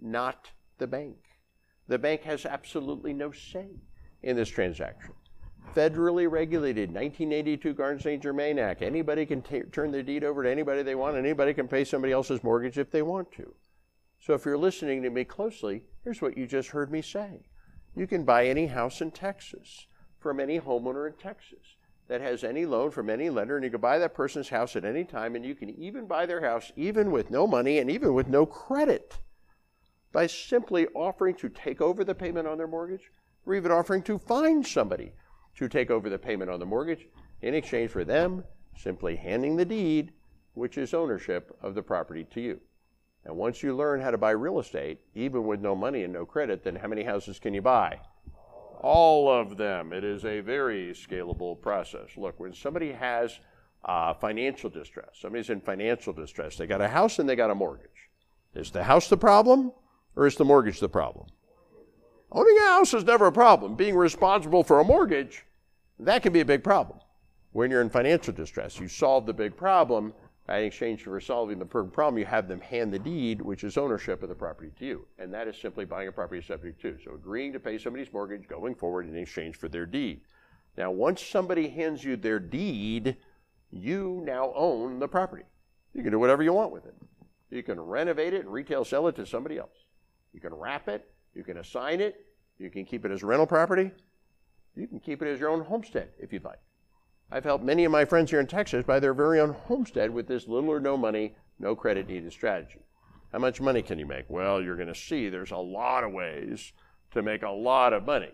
not 0.00 0.50
the 0.78 0.86
bank. 0.86 1.16
The 1.88 1.98
bank 1.98 2.22
has 2.22 2.46
absolutely 2.46 3.12
no 3.12 3.30
say 3.30 3.68
in 4.22 4.36
this 4.36 4.48
transaction 4.48 5.12
federally 5.74 6.30
regulated 6.30 6.90
1982 6.90 7.74
Garn-St. 7.74 8.22
Germain 8.22 8.58
Act. 8.58 8.82
Anybody 8.82 9.26
can 9.26 9.42
t- 9.42 9.62
turn 9.72 9.90
their 9.90 10.02
deed 10.02 10.24
over 10.24 10.42
to 10.42 10.50
anybody 10.50 10.82
they 10.82 10.94
want. 10.94 11.16
Anybody 11.16 11.54
can 11.54 11.68
pay 11.68 11.84
somebody 11.84 12.12
else's 12.12 12.42
mortgage 12.42 12.78
if 12.78 12.90
they 12.90 13.02
want 13.02 13.30
to. 13.32 13.54
So 14.18 14.34
if 14.34 14.44
you're 14.44 14.58
listening 14.58 15.02
to 15.02 15.10
me 15.10 15.24
closely, 15.24 15.84
here's 16.02 16.22
what 16.22 16.36
you 16.36 16.46
just 16.46 16.70
heard 16.70 16.90
me 16.90 17.02
say. 17.02 17.46
You 17.94 18.06
can 18.06 18.24
buy 18.24 18.46
any 18.46 18.66
house 18.66 19.00
in 19.00 19.10
Texas 19.10 19.86
from 20.18 20.40
any 20.40 20.60
homeowner 20.60 21.06
in 21.06 21.14
Texas 21.14 21.76
that 22.08 22.20
has 22.20 22.44
any 22.44 22.66
loan 22.66 22.90
from 22.90 23.10
any 23.10 23.30
lender, 23.30 23.56
and 23.56 23.64
you 23.64 23.70
can 23.70 23.80
buy 23.80 23.98
that 23.98 24.14
person's 24.14 24.48
house 24.48 24.76
at 24.76 24.84
any 24.84 25.04
time, 25.04 25.34
and 25.34 25.44
you 25.44 25.54
can 25.54 25.70
even 25.70 26.06
buy 26.06 26.26
their 26.26 26.40
house 26.40 26.72
even 26.76 27.10
with 27.10 27.30
no 27.30 27.46
money 27.46 27.78
and 27.78 27.90
even 27.90 28.14
with 28.14 28.28
no 28.28 28.46
credit 28.46 29.18
by 30.12 30.26
simply 30.26 30.86
offering 30.94 31.34
to 31.34 31.48
take 31.48 31.80
over 31.80 32.04
the 32.04 32.14
payment 32.14 32.46
on 32.46 32.58
their 32.58 32.66
mortgage 32.66 33.10
or 33.44 33.54
even 33.54 33.70
offering 33.70 34.02
to 34.02 34.18
find 34.18 34.66
somebody 34.66 35.12
to 35.56 35.68
take 35.68 35.90
over 35.90 36.08
the 36.08 36.18
payment 36.18 36.50
on 36.50 36.60
the 36.60 36.66
mortgage 36.66 37.06
in 37.42 37.54
exchange 37.54 37.90
for 37.90 38.04
them 38.04 38.44
simply 38.76 39.16
handing 39.16 39.56
the 39.56 39.64
deed, 39.64 40.12
which 40.54 40.78
is 40.78 40.94
ownership 40.94 41.56
of 41.62 41.74
the 41.74 41.82
property 41.82 42.24
to 42.24 42.40
you. 42.40 42.60
And 43.24 43.36
once 43.36 43.62
you 43.62 43.74
learn 43.74 44.00
how 44.00 44.10
to 44.10 44.18
buy 44.18 44.30
real 44.30 44.60
estate, 44.60 45.00
even 45.14 45.46
with 45.46 45.60
no 45.60 45.74
money 45.74 46.04
and 46.04 46.12
no 46.12 46.24
credit, 46.24 46.62
then 46.62 46.76
how 46.76 46.88
many 46.88 47.02
houses 47.02 47.38
can 47.38 47.54
you 47.54 47.62
buy? 47.62 47.98
All 48.80 49.28
of 49.28 49.56
them. 49.56 49.92
It 49.92 50.04
is 50.04 50.24
a 50.24 50.40
very 50.40 50.92
scalable 50.92 51.60
process. 51.60 52.16
Look, 52.16 52.38
when 52.38 52.52
somebody 52.54 52.92
has 52.92 53.40
uh, 53.84 54.14
financial 54.14 54.70
distress, 54.70 55.10
somebody's 55.20 55.50
in 55.50 55.60
financial 55.60 56.12
distress, 56.12 56.56
they 56.56 56.66
got 56.66 56.80
a 56.80 56.88
house 56.88 57.18
and 57.18 57.28
they 57.28 57.34
got 57.34 57.50
a 57.50 57.54
mortgage. 57.54 58.10
Is 58.54 58.70
the 58.70 58.84
house 58.84 59.08
the 59.08 59.16
problem 59.16 59.72
or 60.14 60.26
is 60.26 60.36
the 60.36 60.44
mortgage 60.44 60.78
the 60.78 60.88
problem? 60.88 61.26
Owning 62.36 62.58
a 62.58 62.66
house 62.66 62.92
is 62.92 63.02
never 63.02 63.28
a 63.28 63.32
problem. 63.32 63.76
Being 63.76 63.96
responsible 63.96 64.62
for 64.62 64.78
a 64.80 64.84
mortgage, 64.84 65.46
that 65.98 66.22
can 66.22 66.34
be 66.34 66.40
a 66.40 66.44
big 66.44 66.62
problem. 66.62 66.98
When 67.52 67.70
you're 67.70 67.80
in 67.80 67.88
financial 67.88 68.34
distress, 68.34 68.78
you 68.78 68.88
solve 68.88 69.24
the 69.24 69.32
big 69.32 69.56
problem. 69.56 70.12
In 70.50 70.56
exchange 70.56 71.02
for 71.02 71.18
solving 71.18 71.58
the 71.58 71.64
problem, 71.64 72.18
you 72.18 72.26
have 72.26 72.46
them 72.46 72.60
hand 72.60 72.92
the 72.92 72.98
deed, 72.98 73.40
which 73.40 73.64
is 73.64 73.78
ownership 73.78 74.22
of 74.22 74.28
the 74.28 74.34
property 74.34 74.70
to 74.78 74.84
you. 74.84 75.06
And 75.18 75.32
that 75.32 75.48
is 75.48 75.56
simply 75.56 75.86
buying 75.86 76.08
a 76.08 76.12
property 76.12 76.42
subject 76.42 76.78
to. 76.82 76.98
So 77.02 77.14
agreeing 77.14 77.54
to 77.54 77.58
pay 77.58 77.78
somebody's 77.78 78.12
mortgage 78.12 78.46
going 78.46 78.74
forward 78.74 79.08
in 79.08 79.16
exchange 79.16 79.56
for 79.56 79.70
their 79.70 79.86
deed. 79.86 80.20
Now, 80.76 80.90
once 80.90 81.22
somebody 81.22 81.70
hands 81.70 82.04
you 82.04 82.18
their 82.18 82.38
deed, 82.38 83.16
you 83.70 84.22
now 84.26 84.52
own 84.54 84.98
the 84.98 85.08
property. 85.08 85.44
You 85.94 86.02
can 86.02 86.12
do 86.12 86.18
whatever 86.18 86.42
you 86.42 86.52
want 86.52 86.70
with 86.70 86.84
it. 86.84 86.94
You 87.50 87.62
can 87.62 87.80
renovate 87.80 88.34
it 88.34 88.42
and 88.42 88.52
retail 88.52 88.84
sell 88.84 89.08
it 89.08 89.16
to 89.16 89.24
somebody 89.24 89.56
else. 89.56 89.86
You 90.34 90.40
can 90.40 90.52
wrap 90.52 90.86
it, 90.86 91.08
you 91.34 91.42
can 91.42 91.56
assign 91.56 92.00
it, 92.00 92.25
you 92.58 92.70
can 92.70 92.84
keep 92.84 93.04
it 93.04 93.10
as 93.10 93.22
rental 93.22 93.46
property, 93.46 93.90
you 94.74 94.86
can 94.86 95.00
keep 95.00 95.22
it 95.22 95.28
as 95.28 95.40
your 95.40 95.50
own 95.50 95.64
homestead 95.64 96.10
if 96.18 96.32
you'd 96.32 96.44
like. 96.44 96.60
I've 97.30 97.44
helped 97.44 97.64
many 97.64 97.84
of 97.84 97.92
my 97.92 98.04
friends 98.04 98.30
here 98.30 98.40
in 98.40 98.46
Texas 98.46 98.84
buy 98.84 99.00
their 99.00 99.14
very 99.14 99.40
own 99.40 99.52
homestead 99.52 100.10
with 100.10 100.28
this 100.28 100.46
little 100.46 100.70
or 100.70 100.78
no 100.78 100.96
money, 100.96 101.34
no 101.58 101.74
credit 101.74 102.08
needed 102.08 102.32
strategy. 102.32 102.80
How 103.32 103.38
much 103.38 103.60
money 103.60 103.82
can 103.82 103.98
you 103.98 104.06
make? 104.06 104.26
Well, 104.28 104.62
you're 104.62 104.76
going 104.76 104.86
to 104.88 104.94
see 104.94 105.28
there's 105.28 105.50
a 105.50 105.56
lot 105.56 106.04
of 106.04 106.12
ways 106.12 106.72
to 107.12 107.22
make 107.22 107.42
a 107.42 107.50
lot 107.50 107.92
of 107.92 108.06
money 108.06 108.32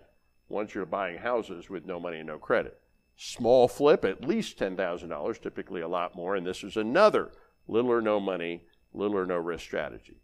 once 0.49 0.74
you're 0.74 0.85
buying 0.85 1.19
houses 1.19 1.70
with 1.70 1.86
no 1.86 1.99
money 1.99 2.19
and 2.19 2.27
no 2.27 2.39
credit. 2.39 2.78
Small 3.16 3.69
flip, 3.69 4.05
at 4.05 4.24
least 4.24 4.59
$10,000, 4.59 5.40
typically 5.40 5.81
a 5.81 5.89
lot 5.89 6.15
more, 6.15 6.36
and 6.36 6.47
this 6.47 6.62
is 6.62 6.77
another 6.77 7.31
little 7.69 7.90
or 7.90 8.03
no 8.03 8.20
money, 8.20 8.65
little 8.93 9.16
or 9.16 9.27
no 9.27 9.36
risk 9.36 9.65
strategy. 9.65 10.16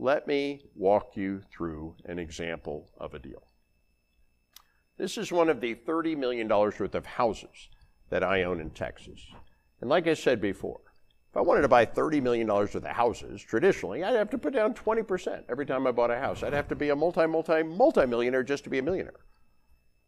Let 0.00 0.28
me 0.28 0.62
walk 0.76 1.16
you 1.16 1.42
through 1.50 1.96
an 2.04 2.20
example 2.20 2.88
of 2.98 3.14
a 3.14 3.18
deal. 3.18 3.42
This 4.96 5.18
is 5.18 5.32
one 5.32 5.48
of 5.48 5.60
the 5.60 5.74
$30 5.74 6.16
million 6.16 6.46
worth 6.48 6.94
of 6.94 7.04
houses 7.04 7.68
that 8.08 8.22
I 8.22 8.44
own 8.44 8.60
in 8.60 8.70
Texas. 8.70 9.20
And 9.80 9.90
like 9.90 10.06
I 10.06 10.14
said 10.14 10.40
before, 10.40 10.80
if 11.30 11.36
I 11.36 11.40
wanted 11.40 11.62
to 11.62 11.68
buy 11.68 11.84
$30 11.84 12.22
million 12.22 12.46
worth 12.46 12.76
of 12.76 12.84
houses, 12.84 13.42
traditionally, 13.42 14.04
I'd 14.04 14.14
have 14.14 14.30
to 14.30 14.38
put 14.38 14.54
down 14.54 14.72
20% 14.72 15.42
every 15.48 15.66
time 15.66 15.84
I 15.84 15.90
bought 15.90 16.12
a 16.12 16.18
house. 16.20 16.44
I'd 16.44 16.52
have 16.52 16.68
to 16.68 16.76
be 16.76 16.90
a 16.90 16.96
multi, 16.96 17.26
multi, 17.26 17.64
multi 17.64 18.06
millionaire 18.06 18.44
just 18.44 18.62
to 18.64 18.70
be 18.70 18.78
a 18.78 18.82
millionaire. 18.82 19.24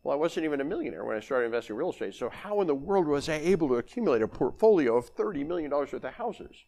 Well, 0.05 0.15
I 0.15 0.21
wasn't 0.21 0.45
even 0.45 0.61
a 0.61 0.65
millionaire 0.65 1.05
when 1.05 1.17
I 1.17 1.21
started 1.21 1.47
investing 1.47 1.75
in 1.75 1.79
real 1.79 1.91
estate, 1.91 2.15
so 2.15 2.31
how 2.31 2.61
in 2.61 2.69
the 2.69 2.77
world 2.77 3.09
was 3.09 3.29
I 3.29 3.35
able 3.35 3.67
to 3.69 3.75
accumulate 3.75 4.23
a 4.23 4.29
portfolio 4.29 4.97
of 4.97 5.12
$30 5.17 5.45
million 5.45 5.73
worth 5.73 5.93
of 5.93 6.05
houses? 6.05 6.65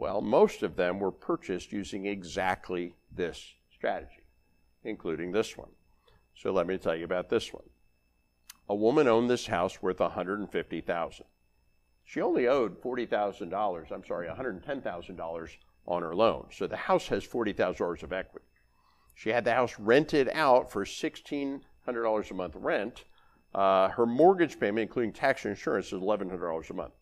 Well, 0.00 0.22
most 0.22 0.62
of 0.62 0.76
them 0.76 0.98
were 0.98 1.12
purchased 1.12 1.72
using 1.72 2.06
exactly 2.06 2.94
this 3.14 3.52
strategy, 3.70 4.22
including 4.82 5.30
this 5.30 5.58
one. 5.58 5.68
So 6.34 6.52
let 6.52 6.66
me 6.66 6.78
tell 6.78 6.96
you 6.96 7.04
about 7.04 7.28
this 7.28 7.52
one 7.52 7.68
a 8.66 8.74
woman 8.74 9.06
owned 9.06 9.28
this 9.28 9.48
house 9.48 9.82
worth 9.82 10.00
150,000. 10.00 11.26
She 12.02 12.22
only 12.22 12.48
owed 12.48 12.80
$40,000, 12.80 13.92
I'm 13.92 14.04
sorry, 14.06 14.26
$110,000 14.26 15.50
on 15.86 16.02
her 16.02 16.14
loan. 16.14 16.46
So 16.50 16.66
the 16.66 16.76
house 16.76 17.08
has 17.08 17.26
$40,000 17.26 18.02
of 18.02 18.12
equity. 18.14 18.46
She 19.14 19.28
had 19.28 19.44
the 19.44 19.52
house 19.52 19.78
rented 19.78 20.30
out 20.30 20.72
for 20.72 20.86
$1,600 20.86 22.30
a 22.30 22.34
month 22.34 22.54
rent. 22.56 23.04
Uh, 23.54 23.88
her 23.88 24.06
mortgage 24.06 24.58
payment, 24.58 24.88
including 24.88 25.12
tax 25.12 25.44
and 25.44 25.50
insurance, 25.50 25.92
is 25.92 26.00
$1,100 26.00 26.70
a 26.70 26.74
month. 26.74 26.94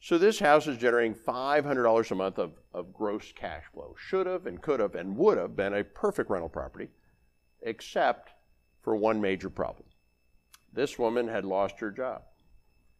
So 0.00 0.18
this 0.18 0.38
house 0.38 0.66
is 0.66 0.78
generating 0.78 1.14
$500 1.14 2.10
a 2.10 2.14
month 2.14 2.38
of, 2.38 2.52
of 2.72 2.92
gross 2.92 3.32
cash 3.32 3.64
flow. 3.72 3.94
Should 3.98 4.26
have 4.26 4.46
and 4.46 4.60
could 4.60 4.80
have 4.80 4.94
and 4.94 5.16
would 5.16 5.38
have 5.38 5.56
been 5.56 5.74
a 5.74 5.84
perfect 5.84 6.30
rental 6.30 6.48
property, 6.48 6.88
except 7.62 8.32
for 8.82 8.94
one 8.94 9.20
major 9.20 9.50
problem. 9.50 9.88
This 10.72 10.98
woman 10.98 11.26
had 11.26 11.44
lost 11.44 11.80
her 11.80 11.90
job. 11.90 12.22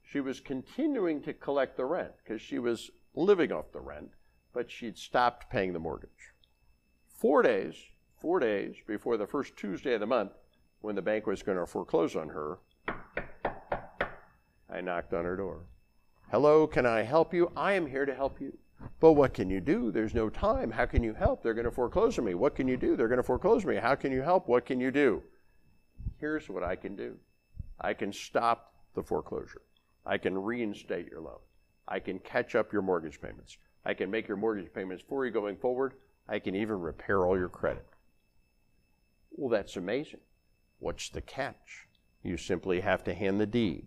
She 0.03 0.21
was 0.21 0.41
continuing 0.41 1.21
to 1.23 1.35
collect 1.35 1.77
the 1.77 1.85
rent 1.85 2.13
because 2.25 2.41
she 2.41 2.59
was 2.59 2.91
living 3.15 3.53
off 3.53 3.73
the 3.73 3.81
rent, 3.81 4.11
but 4.53 4.71
she'd 4.71 4.97
stopped 4.97 5.51
paying 5.51 5.73
the 5.73 5.79
mortgage. 5.79 6.33
Four 7.07 7.43
days, 7.43 7.75
four 8.19 8.41
days 8.41 8.77
before 8.87 9.17
the 9.17 9.27
first 9.27 9.57
Tuesday 9.57 9.95
of 9.95 10.01
the 10.01 10.07
month, 10.07 10.33
when 10.81 10.95
the 10.95 11.03
bank 11.03 11.27
was 11.27 11.43
going 11.43 11.59
to 11.59 11.67
foreclose 11.67 12.17
on 12.17 12.29
her, 12.29 12.59
I 14.71 14.81
knocked 14.81 15.13
on 15.13 15.25
her 15.25 15.37
door. 15.37 15.61
Hello, 16.33 16.67
can 16.67 16.85
I 16.85 17.03
help 17.03 17.33
you? 17.33 17.53
I 17.57 17.75
am 17.75 17.87
here 17.87 18.05
to 18.05 18.15
help 18.15 18.41
you. 18.41 18.59
But 18.99 19.13
what 19.13 19.33
can 19.33 19.49
you 19.49 19.61
do? 19.61 19.93
There's 19.93 20.13
no 20.13 20.29
time. 20.29 20.73
How 20.73 20.85
can 20.85 21.05
you 21.05 21.15
help? 21.15 21.43
They're 21.43 21.55
going 21.55 21.67
to 21.67 21.71
foreclose 21.71 22.19
on 22.19 22.25
me. 22.25 22.35
What 22.35 22.57
can 22.57 22.67
you 22.67 22.77
do? 22.77 22.97
They're 22.97 23.07
going 23.07 23.19
to 23.19 23.23
foreclose 23.23 23.65
on 23.65 23.71
me. 23.71 23.77
How 23.77 23.95
can 23.95 24.11
you 24.11 24.23
help? 24.23 24.49
What 24.49 24.67
can 24.67 24.81
you 24.81 24.91
do? 24.91 25.23
Here's 26.19 26.49
what 26.49 26.65
I 26.65 26.75
can 26.75 26.97
do. 26.97 27.17
I 27.81 27.95
can 27.95 28.13
stop 28.13 28.75
the 28.95 29.05
foreclosure. 29.05 29.63
I 30.05 30.19
can 30.19 30.37
reinstate 30.37 31.07
your 31.09 31.21
loan. 31.21 31.39
I 31.87 32.01
can 32.01 32.19
catch 32.19 32.57
up 32.57 32.73
your 32.73 32.83
mortgage 32.83 33.21
payments. 33.21 33.57
I 33.85 33.95
can 33.95 34.11
make 34.11 34.27
your 34.27 34.37
mortgage 34.37 34.73
payments 34.73 35.05
for 35.09 35.25
you 35.25 35.31
going 35.31 35.57
forward. 35.57 35.95
I 36.29 36.41
can 36.41 36.57
even 36.57 36.81
repair 36.81 37.25
all 37.25 37.39
your 37.39 37.49
credit. 37.49 37.87
Well, 39.31 39.49
that's 39.49 39.77
amazing. 39.77 40.21
What's 40.81 41.09
the 41.09 41.21
catch? 41.21 41.87
You 42.25 42.37
simply 42.37 42.81
have 42.81 43.05
to 43.05 43.15
hand 43.15 43.41
the 43.41 43.47
deed, 43.47 43.87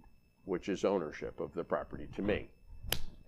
which 0.49 0.67
is 0.67 0.83
ownership 0.83 1.39
of 1.39 1.53
the 1.53 1.63
property, 1.63 2.07
to 2.15 2.21
me. 2.21 2.49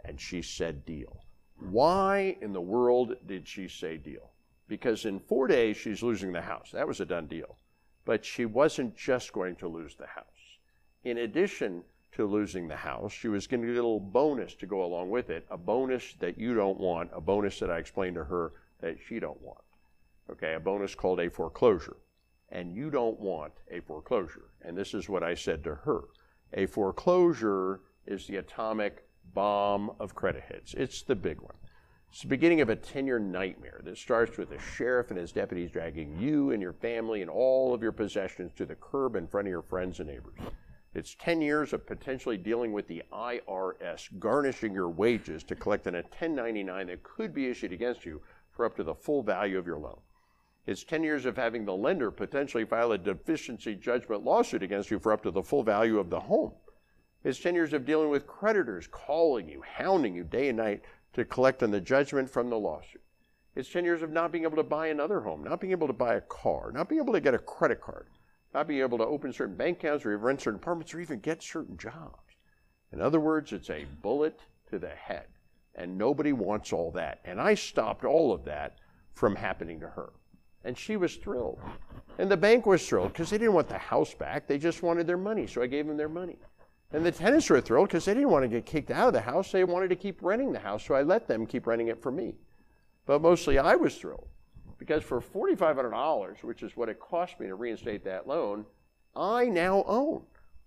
And 0.03 0.19
she 0.19 0.41
said 0.41 0.85
deal. 0.85 1.23
Why 1.57 2.35
in 2.41 2.51
the 2.51 2.61
world 2.61 3.15
did 3.25 3.47
she 3.47 3.67
say 3.67 3.97
deal? 3.97 4.31
Because 4.67 5.05
in 5.05 5.19
four 5.19 5.47
days, 5.47 5.77
she's 5.77 6.03
losing 6.03 6.33
the 6.33 6.41
house. 6.41 6.71
That 6.71 6.87
was 6.87 6.99
a 6.99 7.05
done 7.05 7.27
deal. 7.27 7.57
But 8.03 8.25
she 8.25 8.45
wasn't 8.45 8.97
just 8.97 9.31
going 9.31 9.55
to 9.57 9.67
lose 9.67 9.95
the 9.95 10.07
house 10.07 10.41
in 11.03 11.19
addition 11.19 11.83
to 12.13 12.25
losing 12.25 12.67
the 12.67 12.75
house, 12.75 13.11
she 13.11 13.27
was 13.27 13.47
going 13.47 13.61
to 13.61 13.67
get 13.67 13.73
a 13.73 13.75
little 13.75 13.99
bonus 13.99 14.53
to 14.55 14.65
go 14.65 14.83
along 14.83 15.09
with 15.09 15.29
it, 15.29 15.45
a 15.49 15.57
bonus 15.57 16.13
that 16.19 16.37
you 16.37 16.53
don't 16.53 16.79
want, 16.79 17.09
a 17.13 17.21
bonus 17.21 17.59
that 17.59 17.71
I 17.71 17.77
explained 17.77 18.15
to 18.15 18.25
her 18.25 18.51
that 18.81 18.97
she 19.07 19.19
don't 19.19 19.41
want. 19.41 19.61
Okay, 20.29 20.53
a 20.53 20.59
bonus 20.59 20.93
called 20.93 21.19
a 21.19 21.29
foreclosure. 21.29 21.97
And 22.49 22.75
you 22.75 22.89
don't 22.89 23.19
want 23.19 23.53
a 23.69 23.79
foreclosure. 23.79 24.49
And 24.61 24.77
this 24.77 24.93
is 24.93 25.07
what 25.07 25.23
I 25.23 25.35
said 25.35 25.63
to 25.63 25.75
her. 25.75 26.01
A 26.53 26.65
foreclosure 26.65 27.79
is 28.05 28.27
the 28.27 28.37
atomic 28.37 29.05
bomb 29.33 29.91
of 29.99 30.15
credit 30.15 30.43
hits. 30.49 30.73
It's 30.73 31.01
the 31.01 31.15
big 31.15 31.39
one. 31.39 31.55
It's 32.11 32.23
the 32.23 32.27
beginning 32.27 32.59
of 32.59 32.67
a 32.67 32.75
10 32.75 33.07
year 33.07 33.19
nightmare 33.19 33.79
that 33.85 33.97
starts 33.97 34.37
with 34.37 34.49
the 34.49 34.59
sheriff 34.59 35.11
and 35.11 35.17
his 35.17 35.31
deputies 35.31 35.71
dragging 35.71 36.19
you 36.19 36.51
and 36.51 36.61
your 36.61 36.73
family 36.73 37.21
and 37.21 37.29
all 37.29 37.73
of 37.73 37.81
your 37.81 37.93
possessions 37.93 38.51
to 38.57 38.65
the 38.65 38.75
curb 38.75 39.15
in 39.15 39.27
front 39.27 39.47
of 39.47 39.51
your 39.51 39.61
friends 39.61 40.01
and 40.01 40.09
neighbors. 40.09 40.37
It's 40.93 41.15
10 41.15 41.41
years 41.41 41.71
of 41.71 41.87
potentially 41.87 42.35
dealing 42.35 42.73
with 42.73 42.85
the 42.89 43.03
IRS, 43.13 44.09
garnishing 44.19 44.73
your 44.73 44.89
wages 44.89 45.41
to 45.45 45.55
collect 45.55 45.87
on 45.87 45.95
a 45.95 46.01
1099 46.01 46.87
that 46.87 47.03
could 47.03 47.33
be 47.33 47.47
issued 47.47 47.71
against 47.71 48.05
you 48.05 48.21
for 48.49 48.65
up 48.65 48.75
to 48.75 48.83
the 48.83 48.93
full 48.93 49.23
value 49.23 49.57
of 49.57 49.65
your 49.65 49.79
loan. 49.79 50.01
It's 50.65 50.83
10 50.83 51.03
years 51.03 51.25
of 51.25 51.37
having 51.37 51.65
the 51.65 51.75
lender 51.75 52.11
potentially 52.11 52.65
file 52.65 52.91
a 52.91 52.97
deficiency 52.97 53.75
judgment 53.75 54.23
lawsuit 54.23 54.63
against 54.63 54.91
you 54.91 54.99
for 54.99 55.11
up 55.11 55.23
to 55.23 55.31
the 55.31 55.41
full 55.41 55.63
value 55.63 55.99
of 55.99 56.09
the 56.09 56.19
home. 56.19 56.53
It's 57.23 57.39
10 57.39 57.55
years 57.55 57.73
of 57.73 57.85
dealing 57.85 58.09
with 58.09 58.27
creditors 58.27 58.87
calling 58.87 59.49
you, 59.49 59.61
hounding 59.61 60.15
you 60.15 60.23
day 60.23 60.49
and 60.49 60.57
night 60.57 60.81
to 61.13 61.25
collect 61.25 61.63
on 61.63 61.71
the 61.71 61.81
judgment 61.81 62.29
from 62.29 62.49
the 62.49 62.57
lawsuit. 62.57 63.01
It's 63.55 63.71
10 63.71 63.83
years 63.83 64.01
of 64.01 64.11
not 64.11 64.31
being 64.31 64.43
able 64.43 64.57
to 64.57 64.63
buy 64.63 64.87
another 64.87 65.21
home, 65.21 65.43
not 65.43 65.59
being 65.59 65.71
able 65.71 65.87
to 65.87 65.93
buy 65.93 66.15
a 66.15 66.21
car, 66.21 66.71
not 66.71 66.89
being 66.89 67.01
able 67.01 67.13
to 67.13 67.19
get 67.19 67.33
a 67.33 67.39
credit 67.39 67.81
card 67.81 68.07
not 68.53 68.67
being 68.67 68.81
able 68.81 68.97
to 68.97 69.05
open 69.05 69.31
certain 69.31 69.55
bank 69.55 69.79
accounts 69.79 70.05
or 70.05 70.17
rent 70.17 70.41
certain 70.41 70.59
apartments 70.59 70.93
or 70.93 70.99
even 70.99 71.19
get 71.19 71.41
certain 71.41 71.77
jobs. 71.77 72.17
In 72.91 73.01
other 73.01 73.19
words, 73.19 73.53
it's 73.53 73.69
a 73.69 73.85
bullet 74.01 74.41
to 74.69 74.79
the 74.79 74.89
head. 74.89 75.27
And 75.75 75.97
nobody 75.97 76.33
wants 76.33 76.73
all 76.73 76.91
that. 76.91 77.21
And 77.23 77.39
I 77.39 77.53
stopped 77.53 78.03
all 78.03 78.33
of 78.33 78.43
that 78.45 78.75
from 79.13 79.35
happening 79.35 79.79
to 79.79 79.87
her. 79.87 80.11
And 80.63 80.77
she 80.77 80.97
was 80.97 81.15
thrilled. 81.15 81.59
And 82.17 82.29
the 82.29 82.37
bank 82.37 82.65
was 82.65 82.87
thrilled 82.87 83.13
because 83.13 83.29
they 83.29 83.37
didn't 83.37 83.53
want 83.53 83.69
the 83.69 83.77
house 83.77 84.13
back. 84.13 84.47
They 84.47 84.57
just 84.57 84.83
wanted 84.83 85.07
their 85.07 85.17
money. 85.17 85.47
So 85.47 85.61
I 85.61 85.67
gave 85.67 85.87
them 85.87 85.97
their 85.97 86.09
money. 86.09 86.37
And 86.93 87.05
the 87.05 87.11
tenants 87.11 87.49
were 87.49 87.61
thrilled 87.61 87.87
because 87.87 88.05
they 88.05 88.13
didn't 88.13 88.29
want 88.29 88.43
to 88.43 88.49
get 88.49 88.65
kicked 88.65 88.91
out 88.91 89.07
of 89.07 89.13
the 89.13 89.21
house. 89.21 89.51
They 89.51 89.63
wanted 89.63 89.89
to 89.89 89.95
keep 89.95 90.21
renting 90.21 90.51
the 90.51 90.59
house. 90.59 90.85
So 90.85 90.93
I 90.93 91.03
let 91.03 91.27
them 91.27 91.45
keep 91.45 91.65
renting 91.65 91.87
it 91.87 92.01
for 92.01 92.11
me. 92.11 92.35
But 93.05 93.21
mostly 93.21 93.57
I 93.57 93.75
was 93.75 93.95
thrilled 93.95 94.27
because 94.77 95.03
for 95.03 95.21
$4,500, 95.21 96.43
which 96.43 96.63
is 96.63 96.75
what 96.75 96.89
it 96.89 96.99
cost 96.99 97.39
me 97.39 97.47
to 97.47 97.55
reinstate 97.55 98.03
that 98.03 98.27
loan, 98.27 98.65
I 99.15 99.45
now 99.45 99.83
own 99.87 100.23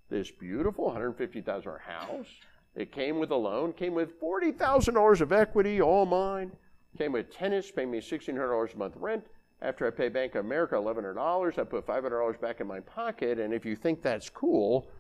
this 0.09 0.31
beautiful 0.31 0.91
$150,000 0.91 1.81
house. 1.81 2.27
It 2.75 2.93
came 2.93 3.19
with 3.19 3.31
a 3.31 3.37
loan, 3.37 3.73
came 3.73 3.95
with 3.95 4.21
$40,000 4.21 5.21
of 5.21 5.33
equity, 5.33 5.81
all 5.81 6.07
mine. 6.07 6.53
Came 6.99 7.13
with 7.13 7.33
tenants 7.33 7.71
paying 7.71 7.91
me 7.91 8.01
$1,600 8.01 8.75
a 8.75 8.79
month 8.79 8.95
rent, 8.97 9.25
After 9.65 9.87
I 9.87 9.91
pay 9.91 10.11
Bank 10.11 10.35
of 10.35 10.45
America 10.45 10.75
$1,100, 10.75 11.59
I 11.59 11.65
put 11.65 11.87
$500 11.87 12.39
back 12.39 12.61
in 12.61 12.67
my 12.67 12.81
pocket. 12.81 13.39
And 13.39 13.55
if 13.55 13.65
you 13.65 13.75
think 13.75 14.03
that's 14.03 14.29
cool, 14.29 14.91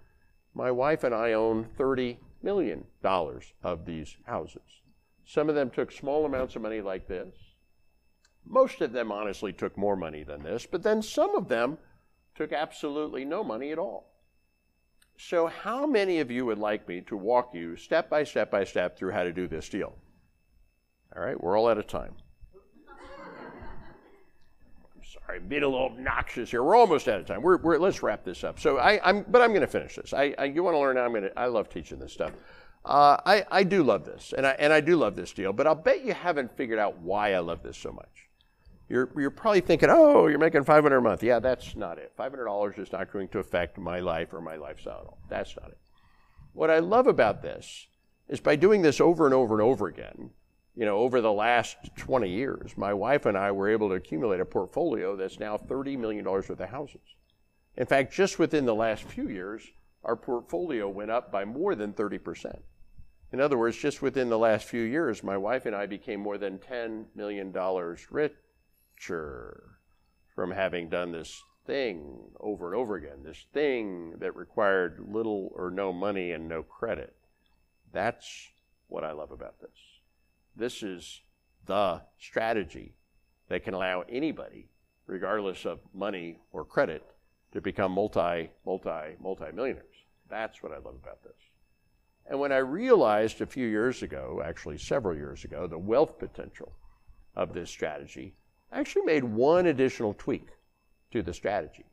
my 0.54 0.70
wife 0.70 1.04
and 1.04 1.14
I 1.14 1.34
own 1.34 1.66
$30 1.78 2.16
million 2.42 2.86
of 3.04 3.84
these 3.84 4.16
houses. 4.24 4.62
Some 5.26 5.50
of 5.50 5.54
them 5.54 5.68
took 5.68 5.92
small 5.92 6.24
amounts 6.24 6.56
of 6.56 6.62
money 6.62 6.80
like 6.80 7.06
this. 7.06 7.34
Most 8.46 8.80
of 8.80 8.92
them 8.92 9.12
honestly 9.12 9.52
took 9.52 9.76
more 9.76 9.96
money 9.96 10.22
than 10.22 10.42
this, 10.42 10.64
but 10.64 10.82
then 10.82 11.02
some 11.02 11.36
of 11.36 11.48
them 11.48 11.76
took 12.34 12.50
absolutely 12.50 13.26
no 13.26 13.44
money 13.44 13.70
at 13.70 13.78
all. 13.78 14.12
So, 15.18 15.46
how 15.46 15.86
many 15.86 16.20
of 16.20 16.30
you 16.30 16.46
would 16.46 16.58
like 16.58 16.88
me 16.88 17.02
to 17.02 17.16
walk 17.16 17.54
you 17.54 17.76
step 17.76 18.08
by 18.08 18.24
step 18.24 18.50
by 18.50 18.64
step 18.64 18.98
through 18.98 19.12
how 19.12 19.24
to 19.24 19.32
do 19.32 19.46
this 19.46 19.68
deal? 19.68 19.94
All 21.14 21.22
right, 21.22 21.40
we're 21.40 21.56
all 21.56 21.68
out 21.68 21.78
of 21.78 21.86
time. 21.86 22.16
Being 25.40 25.62
a 25.62 25.69
little 25.69 25.86
obnoxious 25.86 26.51
here. 26.51 26.62
We're 26.62 26.77
almost 26.77 27.09
out 27.09 27.20
of 27.20 27.27
time. 27.27 27.43
We're, 27.43 27.59
we're 27.59 27.78
let's 27.78 28.02
wrap 28.02 28.24
this 28.24 28.44
up. 28.44 28.59
So, 28.61 28.78
I, 28.78 29.01
am 29.09 29.24
but 29.28 29.43
I'm 29.43 29.51
going 29.51 29.62
to 29.62 29.66
finish 29.66 29.97
this. 29.97 30.12
I, 30.12 30.35
I 30.39 30.44
you 30.44 30.62
want 30.62 30.74
to 30.74 30.78
learn? 30.78 30.98
I'm 30.98 31.11
going 31.11 31.24
to. 31.24 31.39
I 31.39 31.47
love 31.47 31.69
teaching 31.69 31.98
this 31.98 32.12
stuff. 32.12 32.32
Uh, 32.85 33.16
I, 33.24 33.44
I 33.51 33.65
do 33.65 33.82
love 33.82 34.05
this, 34.05 34.35
and 34.36 34.47
I, 34.47 34.51
and 34.59 34.70
I 34.73 34.81
do 34.81 34.97
love 34.97 35.16
this 35.16 35.32
deal, 35.32 35.55
but 35.55 35.66
I'll 35.66 35.74
bet 35.74 36.05
you 36.05 36.12
haven't 36.12 36.55
figured 36.55 36.78
out 36.78 36.98
why 36.98 37.32
I 37.32 37.39
love 37.39 37.62
this 37.62 37.78
so 37.78 37.90
much. 37.90 38.28
You're, 38.89 39.11
you're 39.16 39.31
probably 39.31 39.62
thinking, 39.62 39.89
oh, 39.90 40.27
you're 40.27 40.39
making 40.39 40.65
500 40.65 40.94
a 40.94 41.01
month. 41.01 41.23
Yeah, 41.23 41.39
that's 41.39 41.74
not 41.74 41.98
it. 41.98 42.12
$500 42.19 42.78
is 42.78 42.93
not 42.93 43.11
going 43.11 43.28
to 43.28 43.39
affect 43.39 43.78
my 43.78 44.01
life 44.01 44.35
or 44.35 44.43
my 44.43 44.56
lifestyle 44.56 45.01
at 45.01 45.06
all. 45.06 45.19
That's 45.31 45.56
not 45.56 45.70
it. 45.70 45.78
What 46.52 46.70
I 46.70 46.81
love 46.81 47.06
about 47.06 47.40
this 47.40 47.86
is 48.28 48.40
by 48.40 48.56
doing 48.56 48.82
this 48.82 49.01
over 49.01 49.24
and 49.24 49.35
over 49.35 49.55
and 49.55 49.62
over 49.62 49.86
again, 49.86 50.31
you 50.76 50.84
know, 50.84 50.98
over 50.98 51.20
the 51.20 51.32
last 51.32 51.76
20 51.96 52.28
years, 52.28 52.76
my 52.76 52.92
wife 52.92 53.26
and 53.26 53.38
I 53.38 53.52
were 53.52 53.70
able 53.70 53.88
to 53.90 53.94
accumulate 53.94 54.40
a 54.40 54.44
portfolio 54.44 55.14
that's 55.14 55.38
now 55.38 55.56
$30 55.56 55.96
million 55.98 56.24
worth 56.24 56.51
of 56.51 56.59
houses. 56.59 57.01
In 57.76 57.86
fact, 57.86 58.12
just 58.12 58.38
within 58.38 58.66
the 58.66 58.74
last 58.74 59.05
few 59.05 59.28
years, 59.28 59.62
our 60.02 60.16
portfolio 60.16 60.88
went 60.88 61.10
up 61.10 61.30
by 61.30 61.44
more 61.44 61.74
than 61.74 61.92
30%. 61.92 62.60
In 63.32 63.40
other 63.40 63.59
words, 63.59 63.76
just 63.76 64.02
within 64.02 64.28
the 64.28 64.38
last 64.38 64.66
few 64.66 64.82
years, 64.82 65.24
my 65.24 65.36
wife 65.36 65.66
and 65.66 65.74
I 65.74 65.86
became 65.86 66.20
more 66.20 66.38
than 66.38 66.59
$10 66.59 67.06
million 67.14 67.52
richer 68.10 69.62
from 70.34 70.51
having 70.51 70.88
done 70.88 71.12
this 71.12 71.42
thing 71.66 72.18
over 72.40 72.66
and 72.66 72.76
over 72.80 72.96
again, 72.96 73.22
this 73.24 73.46
thing 73.52 74.14
that 74.18 74.36
required 74.36 75.05
little 75.09 75.51
or 75.55 75.70
no 75.70 75.92
money 75.92 76.32
and 76.32 76.48
no 76.48 76.62
credit. 76.62 77.14
That's 77.92 78.51
what 78.88 79.05
I 79.05 79.12
love 79.12 79.30
about 79.30 79.60
this. 79.60 79.93
This 80.56 80.82
is 80.82 81.22
the 81.66 82.02
strategy 82.18 82.94
that 83.48 83.64
can 83.64 83.74
allow 83.74 84.02
anybody, 84.09 84.68
regardless 85.06 85.64
of 85.64 85.81
money 85.93 86.39
or 86.52 86.64
credit, 86.64 87.02
to 87.52 87.60
become 87.60 87.93
multi, 87.93 88.51
multi, 88.64 89.16
multi 89.20 89.52
millionaires. 89.52 89.86
That's 90.28 90.62
what 90.62 90.72
I 90.72 90.76
love 90.76 90.97
about 91.02 91.22
this. 91.22 91.32
And 92.26 92.40
when 92.40 92.52
I 92.52 92.59
realized 92.59 93.40
a 93.40 93.47
few 93.47 93.66
years 93.66 94.02
ago, 94.02 94.43
actually 94.44 94.78
several 94.78 95.16
years 95.16 95.44
ago, 95.44 95.66
the 95.66 95.78
wealth 95.78 96.18
potential 96.18 96.72
of 97.36 97.52
this 97.52 97.70
strategy, 97.70 98.35
I 98.72 98.81
actually 98.81 99.05
made 99.05 99.24
one 99.24 99.66
additional 99.66 100.14
tweak 100.14 100.48
to 101.12 101.22
the 101.22 101.35
strategy. 101.35 101.85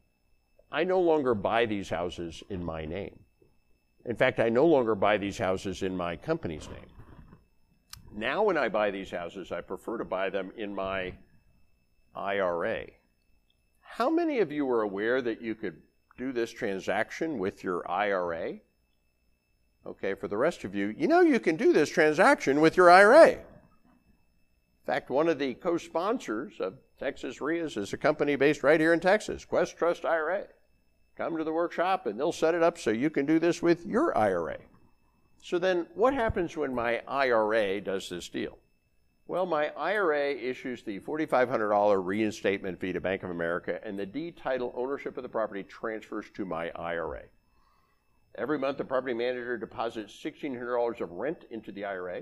I 0.72 0.84
no 0.84 1.02
longer 1.02 1.36
buy 1.36 1.66
these 1.66 1.90
houses 1.90 2.44
in 2.50 2.64
my 2.64 2.86
name. 2.86 3.20
In 4.06 4.16
fact, 4.16 4.40
I 4.40 4.50
no 4.50 4.66
longer 4.66 4.96
buy 4.96 5.18
these 5.18 5.38
houses 5.38 5.84
in 5.84 5.98
my 5.98 6.16
company's 6.16 6.68
name. 6.70 7.01
Now, 8.14 8.44
when 8.44 8.58
I 8.58 8.70
buy 8.70 8.92
these 8.92 9.12
houses, 9.12 9.52
I 9.52 9.62
prefer 9.62 9.98
to 9.98 10.06
buy 10.06 10.30
them 10.30 10.52
in 10.58 10.76
my 10.76 11.14
IRA. 12.16 12.88
How 13.80 14.10
many 14.10 14.40
of 14.40 14.52
you 14.52 14.70
are 14.70 14.82
aware 14.82 15.22
that 15.22 15.42
you 15.42 15.56
could 15.56 15.82
do 16.18 16.32
this 16.32 16.52
transaction 16.52 17.40
with 17.40 17.64
your 17.64 17.90
IRA? 17.90 18.60
Okay, 19.86 20.14
for 20.14 20.28
the 20.28 20.38
rest 20.38 20.64
of 20.64 20.76
you, 20.76 20.94
you 20.98 21.08
know 21.08 21.22
you 21.22 21.40
can 21.40 21.56
do 21.56 21.74
this 21.74 21.90
transaction 21.90 22.62
with 22.62 22.78
your 22.78 22.90
IRA. 22.90 23.32
In 23.32 23.40
fact, 24.86 25.10
one 25.10 25.28
of 25.28 25.40
the 25.40 25.54
co 25.56 25.78
sponsors 25.78 26.60
of 26.60 26.76
Texas 27.00 27.42
REIAs 27.42 27.78
is 27.78 27.94
a 27.94 27.98
company 27.98 28.36
based 28.36 28.62
right 28.62 28.80
here 28.80 28.94
in 28.94 29.00
Texas, 29.00 29.46
Quest 29.46 29.78
Trust 29.78 30.06
IRA. 30.06 30.46
Come 31.18 31.38
to 31.38 31.44
the 31.44 31.54
workshop 31.54 32.06
and 32.06 32.20
they'll 32.20 32.32
set 32.32 32.56
it 32.56 32.64
up 32.64 32.78
so 32.78 32.92
you 32.92 33.10
can 33.10 33.26
do 33.26 33.40
this 33.40 33.62
with 33.62 33.86
your 33.86 34.16
IRA. 34.18 34.58
So 35.42 35.58
then, 35.58 35.88
what 35.96 36.14
happens 36.14 36.56
when 36.56 36.74
my 36.74 37.02
IRA 37.08 37.82
does 37.82 38.10
this 38.10 38.30
deal? 38.30 38.60
Well, 39.28 39.46
my 39.46 39.70
IRA 39.70 40.34
issues 40.34 40.84
the 40.84 41.00
$4,500 41.00 42.06
reinstatement 42.06 42.80
fee 42.80 42.94
to 42.94 43.02
Bank 43.02 43.24
of 43.24 43.32
America, 43.32 43.80
and 43.84 43.98
the 43.98 44.06
deed 44.06 44.38
title 44.38 44.74
ownership 44.76 45.18
of 45.18 45.24
the 45.24 45.30
property 45.30 45.64
transfers 45.64 46.26
to 46.36 46.46
my 46.46 46.70
IRA. 46.76 47.24
Every 48.36 48.60
month, 48.60 48.78
the 48.78 48.86
property 48.86 49.14
manager 49.14 49.58
deposits 49.58 50.14
$1,600 50.24 51.02
of 51.02 51.12
rent 51.12 51.46
into 51.50 51.72
the 51.72 51.86
IRA, 51.86 52.18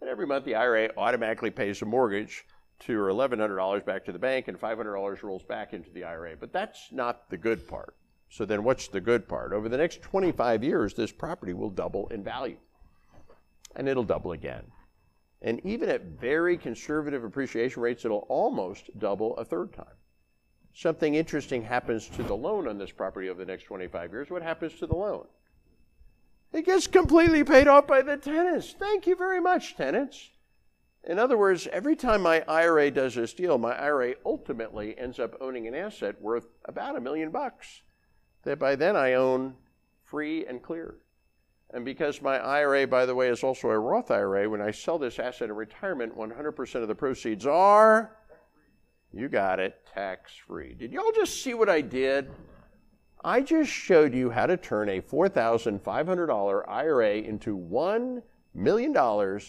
and 0.00 0.10
every 0.10 0.26
month, 0.26 0.44
the 0.44 0.54
IRA 0.54 0.90
automatically 0.96 1.50
pays 1.50 1.80
the 1.80 1.86
mortgage 1.86 2.46
to 2.80 2.98
or 2.98 3.10
$1,100 3.10 3.84
back 3.84 4.04
to 4.06 4.12
the 4.12 4.18
bank, 4.18 4.48
and 4.48 4.58
$500 4.58 5.22
rolls 5.22 5.42
back 5.42 5.74
into 5.74 5.90
the 5.90 6.04
IRA. 6.04 6.36
But 6.36 6.52
that's 6.52 6.90
not 6.90 7.28
the 7.30 7.36
good 7.36 7.68
part. 7.68 7.94
So 8.28 8.44
then, 8.44 8.64
what's 8.64 8.88
the 8.88 9.00
good 9.00 9.28
part? 9.28 9.52
Over 9.52 9.68
the 9.68 9.76
next 9.76 10.02
25 10.02 10.64
years, 10.64 10.94
this 10.94 11.12
property 11.12 11.52
will 11.52 11.70
double 11.70 12.08
in 12.08 12.24
value, 12.24 12.56
and 13.76 13.88
it'll 13.88 14.04
double 14.04 14.32
again. 14.32 14.64
And 15.42 15.60
even 15.64 15.88
at 15.88 16.02
very 16.02 16.56
conservative 16.56 17.22
appreciation 17.22 17.82
rates, 17.82 18.04
it'll 18.04 18.26
almost 18.28 18.90
double 18.98 19.36
a 19.36 19.44
third 19.44 19.72
time. 19.72 19.94
Something 20.74 21.14
interesting 21.14 21.62
happens 21.62 22.08
to 22.08 22.22
the 22.22 22.34
loan 22.34 22.66
on 22.66 22.78
this 22.78 22.90
property 22.90 23.28
over 23.28 23.38
the 23.44 23.50
next 23.50 23.64
25 23.64 24.10
years. 24.10 24.30
What 24.30 24.42
happens 24.42 24.74
to 24.80 24.86
the 24.86 24.96
loan? 24.96 25.26
It 26.52 26.66
gets 26.66 26.86
completely 26.86 27.44
paid 27.44 27.68
off 27.68 27.86
by 27.86 28.02
the 28.02 28.16
tenants. 28.16 28.74
Thank 28.78 29.06
you 29.06 29.14
very 29.14 29.40
much, 29.40 29.76
tenants. 29.76 30.30
In 31.04 31.18
other 31.18 31.36
words, 31.36 31.68
every 31.68 31.94
time 31.94 32.22
my 32.22 32.42
IRA 32.48 32.90
does 32.90 33.14
this 33.14 33.34
deal, 33.34 33.58
my 33.58 33.74
IRA 33.74 34.14
ultimately 34.24 34.98
ends 34.98 35.20
up 35.20 35.36
owning 35.40 35.68
an 35.68 35.74
asset 35.74 36.20
worth 36.20 36.46
about 36.64 36.96
a 36.96 37.00
million 37.00 37.30
bucks 37.30 37.82
that 38.44 38.58
by 38.58 38.76
then 38.76 38.96
I 38.96 39.14
own 39.14 39.54
free 40.04 40.46
and 40.46 40.62
clear. 40.62 40.96
And 41.72 41.84
because 41.84 42.22
my 42.22 42.38
IRA, 42.38 42.86
by 42.86 43.04
the 43.04 43.14
way, 43.14 43.28
is 43.28 43.42
also 43.42 43.68
a 43.68 43.78
Roth 43.78 44.10
IRA, 44.10 44.48
when 44.48 44.60
I 44.60 44.70
sell 44.70 44.98
this 44.98 45.18
asset 45.18 45.50
in 45.50 45.56
retirement, 45.56 46.16
100% 46.16 46.74
of 46.82 46.88
the 46.88 46.94
proceeds 46.94 47.46
are, 47.46 48.16
you 49.12 49.28
got 49.28 49.58
it, 49.58 49.84
tax 49.92 50.32
free. 50.34 50.74
Did 50.74 50.92
y'all 50.92 51.12
just 51.14 51.42
see 51.42 51.54
what 51.54 51.68
I 51.68 51.80
did? 51.80 52.30
I 53.24 53.40
just 53.40 53.70
showed 53.70 54.14
you 54.14 54.30
how 54.30 54.46
to 54.46 54.56
turn 54.56 54.88
a 54.88 55.00
$4,500 55.00 56.68
IRA 56.68 57.14
into 57.16 57.56
$1 57.56 58.22
million 58.54 59.40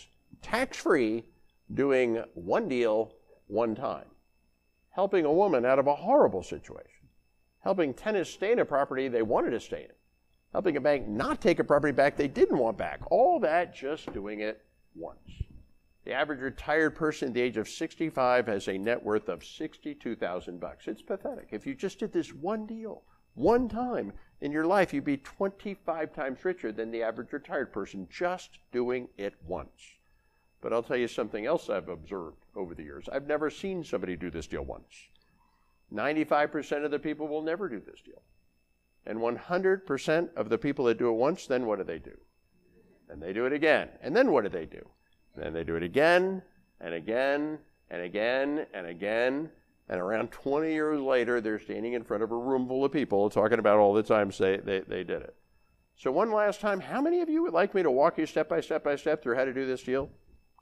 tax 0.42 0.78
free 0.78 1.26
doing 1.74 2.24
one 2.34 2.70
deal 2.70 3.14
one 3.48 3.76
time. 3.76 4.06
Helping 4.92 5.26
a 5.26 5.34
woman 5.34 5.66
out 5.66 5.78
of 5.78 5.88
a 5.88 5.96
horrible 5.96 6.42
situation. 6.42 6.95
Helping 7.66 7.96
tenants 7.96 8.30
stay 8.30 8.52
in 8.52 8.60
a 8.60 8.66
property 8.66 9.08
they 9.08 9.24
wanted 9.24 9.50
to 9.50 9.60
stay 9.60 9.86
in. 9.86 9.96
Helping 10.54 10.78
a 10.78 10.82
bank 10.82 11.08
not 11.08 11.42
take 11.42 11.58
a 11.58 11.64
property 11.64 11.92
back 11.92 12.16
they 12.16 12.28
didn't 12.28 12.60
want 12.60 12.78
back. 12.78 13.02
All 13.10 13.40
that 13.40 13.76
just 13.76 14.14
doing 14.14 14.42
it 14.42 14.64
once. 14.96 15.32
The 16.04 16.14
average 16.14 16.42
retired 16.42 16.94
person 16.94 17.30
at 17.30 17.34
the 17.34 17.42
age 17.42 17.58
of 17.58 17.68
65 17.68 18.46
has 18.46 18.68
a 18.68 18.78
net 18.78 19.04
worth 19.04 19.30
of 19.30 19.44
62,000 19.44 20.60
bucks. 20.60 20.88
It's 20.88 21.02
pathetic. 21.02 21.48
If 21.50 21.66
you 21.66 21.74
just 21.74 21.98
did 21.98 22.14
this 22.14 22.32
one 22.32 22.68
deal, 22.68 23.02
one 23.34 23.68
time 23.68 24.14
in 24.42 24.52
your 24.52 24.68
life, 24.68 24.94
you'd 24.94 25.04
be 25.04 25.18
25 25.18 26.14
times 26.14 26.46
richer 26.46 26.72
than 26.72 26.92
the 26.92 27.02
average 27.02 27.34
retired 27.34 27.74
person 27.74 28.08
just 28.12 28.60
doing 28.72 29.08
it 29.18 29.34
once. 29.48 29.98
But 30.62 30.72
I'll 30.72 30.84
tell 30.84 30.98
you 30.98 31.08
something 31.08 31.48
else 31.48 31.72
I've 31.72 31.90
observed 31.90 32.46
over 32.56 32.76
the 32.76 32.84
years. 32.84 33.10
I've 33.12 33.26
never 33.26 33.50
seen 33.50 33.84
somebody 33.84 34.16
do 34.16 34.30
this 34.30 34.46
deal 34.46 34.64
once. 34.64 35.10
95% 35.96 36.84
of 36.84 36.92
the 36.92 37.00
people 37.00 37.28
will 37.28 37.42
never 37.42 37.70
do 37.70 37.80
this 37.80 38.02
deal. 38.02 38.22
And 39.06 39.20
100% 39.20 40.30
of 40.36 40.50
the 40.50 40.58
people 40.58 40.86
that 40.86 40.98
do 40.98 41.10
it 41.10 41.14
once, 41.14 41.48
then 41.48 41.66
what 41.66 41.78
do 41.78 41.84
they 41.84 42.00
do? 42.00 42.18
And 43.10 43.22
they 43.22 43.34
do 43.34 43.46
it 43.46 43.54
again. 43.54 43.90
And 44.02 44.16
then 44.16 44.32
what 44.32 44.44
do 44.44 44.50
they 44.50 44.66
do? 44.66 44.88
Then 45.36 45.54
they 45.54 45.64
do 45.64 45.76
it 45.76 45.84
again 45.84 46.42
and 46.82 46.94
again 46.94 47.60
and 47.90 48.02
again 48.02 48.66
and 48.74 48.88
again 48.88 49.50
and 49.88 50.02
around 50.02 50.32
20 50.32 50.74
years 50.74 51.00
later, 51.00 51.40
they're 51.40 51.60
standing 51.60 51.94
in 51.94 52.04
front 52.04 52.24
of 52.24 52.32
a 52.32 52.36
room 52.36 52.68
full 52.68 52.84
of 52.84 52.92
people 52.92 53.30
talking 53.30 53.60
about 53.60 53.78
all 53.78 53.94
the 53.94 54.02
times 54.02 54.38
they, 54.38 54.58
they, 54.58 54.80
they 54.80 55.04
did 55.04 55.22
it. 55.22 55.36
So, 55.96 56.12
one 56.12 56.32
last 56.32 56.60
time, 56.60 56.80
how 56.80 57.02
many 57.02 57.22
of 57.22 57.30
you 57.30 57.44
would 57.44 57.54
like 57.54 57.74
me 57.76 57.84
to 57.84 57.92
walk 57.92 58.18
you 58.18 58.26
step 58.26 58.50
by 58.50 58.62
step 58.62 58.84
by 58.84 58.96
step 58.96 59.22
through 59.22 59.36
how 59.36 59.46
to 59.46 59.54
do 59.54 59.66
this 59.66 59.84
deal? 59.84 60.10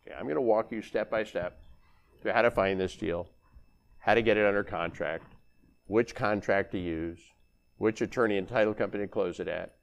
Okay, 0.06 0.16
I'm 0.16 0.26
going 0.26 0.36
to 0.36 0.42
walk 0.42 0.72
you 0.72 0.82
step 0.82 1.10
by 1.10 1.24
step 1.24 1.60
through 2.22 2.34
how 2.34 2.42
to 2.42 2.52
find 2.52 2.80
this 2.80 2.96
deal, 2.96 3.28
how 4.04 4.14
to 4.14 4.22
get 4.22 4.38
it 4.38 4.46
under 4.46 4.64
contract, 4.64 5.34
which 5.88 6.16
contract 6.16 6.72
to 6.72 6.80
use, 6.80 7.20
which 7.78 8.02
attorney 8.02 8.38
and 8.38 8.48
title 8.48 8.74
company 8.74 9.04
to 9.06 9.08
close 9.08 9.40
it 9.40 9.48
at, 9.48 9.76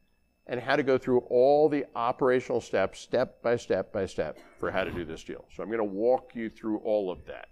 and 0.46 0.60
how 0.60 0.76
to 0.76 0.82
go 0.82 0.98
through 0.98 1.20
all 1.30 1.68
the 1.68 1.84
operational 1.94 2.60
steps, 2.60 3.00
step 3.00 3.42
by 3.42 3.56
step 3.56 3.92
by 3.92 4.06
step, 4.06 4.38
for 4.58 4.70
how 4.70 4.84
to 4.84 4.90
do 4.92 5.04
this 5.04 5.24
deal. 5.24 5.44
So, 5.54 5.62
I'm 5.62 5.68
going 5.68 5.78
to 5.78 5.84
walk 5.84 6.32
you 6.34 6.50
through 6.50 6.78
all 6.78 7.10
of 7.10 7.24
that. 7.26 7.48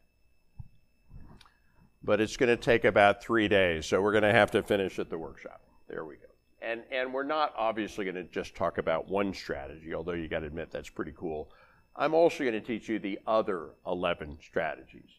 but 2.03 2.20
it's 2.20 2.36
going 2.36 2.49
to 2.49 2.57
take 2.57 2.85
about 2.85 3.23
three 3.23 3.49
days. 3.49 3.86
So 3.86 4.01
we're 4.01 4.12
going 4.12 4.23
to 4.24 4.32
have 4.32 4.51
to 4.53 4.62
finish 4.62 4.99
at 4.99 5.11
the 5.11 5.19
workshop. 5.19 5.61
There 5.89 6.05
we 6.05 6.16
go. 6.16 6.23
And, 6.62 6.82
and 6.90 7.12
we're 7.12 7.24
not 7.24 7.53
obviously 7.57 8.05
going 8.05 8.15
to 8.16 8.24
just 8.24 8.55
talk 8.55 8.78
about 8.78 9.09
one 9.09 9.35
strategy, 9.35 9.95
although 9.95 10.12
you 10.12 10.28
got 10.28 10.40
to 10.40 10.47
admit 10.47 10.70
that's 10.70 10.89
pretty 10.90 11.12
cool. 11.16 11.51
I'm 11.97 12.15
also 12.15 12.45
going 12.45 12.55
to 12.55 12.61
teach 12.61 12.89
you 12.89 12.99
the 12.99 13.19
other 13.27 13.70
11 13.86 14.39
strategies. 14.43 15.11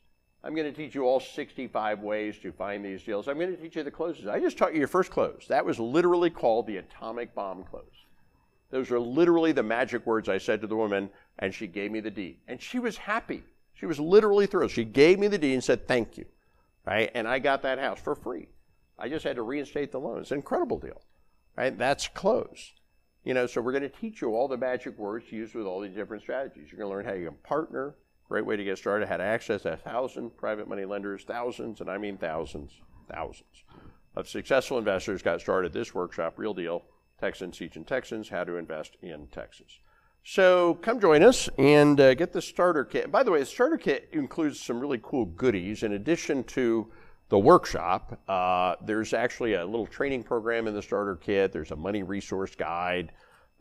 I'm 0.43 0.55
going 0.55 0.71
to 0.71 0.77
teach 0.77 0.95
you 0.95 1.03
all 1.03 1.19
65 1.19 1.99
ways 1.99 2.39
to 2.39 2.51
find 2.51 2.83
these 2.83 3.03
deals. 3.03 3.27
I'm 3.27 3.37
going 3.37 3.55
to 3.55 3.61
teach 3.61 3.75
you 3.75 3.83
the 3.83 3.91
closes. 3.91 4.27
I 4.27 4.39
just 4.39 4.57
taught 4.57 4.73
you 4.73 4.79
your 4.79 4.87
first 4.87 5.11
close. 5.11 5.45
That 5.49 5.65
was 5.65 5.79
literally 5.79 6.29
called 6.29 6.65
the 6.65 6.77
atomic 6.77 7.35
bomb 7.35 7.63
close. 7.63 7.83
Those 8.69 8.91
are 8.91 8.99
literally 8.99 9.51
the 9.51 9.63
magic 9.63 10.05
words 10.05 10.29
I 10.29 10.37
said 10.37 10.61
to 10.61 10.67
the 10.67 10.75
woman, 10.75 11.09
and 11.39 11.53
she 11.53 11.67
gave 11.67 11.91
me 11.91 11.99
the 11.99 12.11
deed. 12.11 12.37
And 12.47 12.61
she 12.61 12.79
was 12.79 12.97
happy. 12.97 13.43
She 13.73 13.85
was 13.85 13.99
literally 13.99 14.45
thrilled. 14.45 14.71
She 14.71 14.85
gave 14.85 15.19
me 15.19 15.27
the 15.27 15.37
deed 15.37 15.53
and 15.53 15.63
said, 15.63 15.87
Thank 15.87 16.17
you. 16.17 16.25
Right? 16.85 17.11
And 17.13 17.27
I 17.27 17.39
got 17.39 17.61
that 17.63 17.79
house 17.79 17.99
for 17.99 18.15
free. 18.15 18.47
I 18.97 19.09
just 19.09 19.23
had 19.23 19.35
to 19.37 19.41
reinstate 19.41 19.91
the 19.91 19.99
loan. 19.99 20.19
It's 20.19 20.31
an 20.31 20.37
incredible 20.37 20.77
deal. 20.77 21.01
Right? 21.57 21.77
That's 21.77 22.07
close. 22.07 22.73
You 23.23 23.33
know, 23.33 23.47
so 23.47 23.61
we're 23.61 23.71
going 23.71 23.83
to 23.83 23.89
teach 23.89 24.21
you 24.21 24.35
all 24.35 24.47
the 24.47 24.57
magic 24.57 24.97
words 24.97 25.31
used 25.31 25.53
with 25.53 25.65
all 25.65 25.81
these 25.81 25.95
different 25.95 26.23
strategies. 26.23 26.71
You're 26.71 26.79
going 26.79 26.89
to 26.89 26.95
learn 26.95 27.05
how 27.05 27.13
you 27.13 27.27
can 27.27 27.37
partner, 27.43 27.95
Great 28.29 28.45
way 28.45 28.55
to 28.55 28.63
get 28.63 28.77
started. 28.77 29.07
To 29.07 29.21
access 29.21 29.65
a 29.65 29.75
thousand 29.75 30.37
private 30.37 30.67
money 30.67 30.85
lenders, 30.85 31.23
thousands, 31.23 31.81
and 31.81 31.89
I 31.89 31.97
mean 31.97 32.17
thousands, 32.17 32.79
thousands 33.11 33.63
of 34.15 34.29
successful 34.29 34.77
investors 34.77 35.23
got 35.23 35.41
started 35.41 35.73
this 35.73 35.95
workshop, 35.95 36.35
real 36.37 36.53
deal. 36.53 36.83
Texans 37.19 37.57
teaching 37.57 37.83
Texans 37.83 38.29
how 38.29 38.43
to 38.43 38.55
invest 38.55 38.95
in 39.01 39.27
Texas. 39.27 39.79
So 40.23 40.75
come 40.75 40.99
join 40.99 41.23
us 41.23 41.49
and 41.57 41.99
uh, 41.99 42.13
get 42.13 42.31
the 42.31 42.41
starter 42.41 42.85
kit. 42.85 43.11
By 43.11 43.23
the 43.23 43.31
way, 43.31 43.39
the 43.39 43.45
starter 43.45 43.77
kit 43.77 44.09
includes 44.11 44.59
some 44.59 44.79
really 44.79 44.99
cool 45.01 45.25
goodies. 45.25 45.83
In 45.83 45.93
addition 45.93 46.43
to 46.45 46.91
the 47.29 47.39
workshop, 47.39 48.19
uh, 48.27 48.75
there's 48.85 49.13
actually 49.13 49.55
a 49.55 49.65
little 49.65 49.87
training 49.87 50.23
program 50.23 50.67
in 50.67 50.73
the 50.73 50.81
starter 50.81 51.15
kit. 51.15 51.51
There's 51.51 51.71
a 51.71 51.75
money 51.75 52.03
resource 52.03 52.55
guide. 52.55 53.11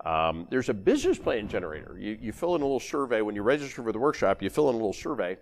Um, 0.05 0.47
there's 0.51 0.69
a 0.69 0.75
business 0.75 1.19
plan 1.19 1.49
generator. 1.49 1.97
You, 1.99 2.19
you 2.21 2.33
fill 2.33 2.55
in 2.55 2.63
a 2.63 2.65
little 2.65 2.81
survey. 2.81 3.21
When 3.21 3.35
you 3.35 3.43
register 3.43 3.83
for 3.83 3.93
the 3.93 3.99
workshop, 3.99 4.43
you 4.43 4.51
fill 4.51 4.69
in 4.69 4.75
a 4.75 4.79
little 4.79 4.93
survey, 4.93 5.37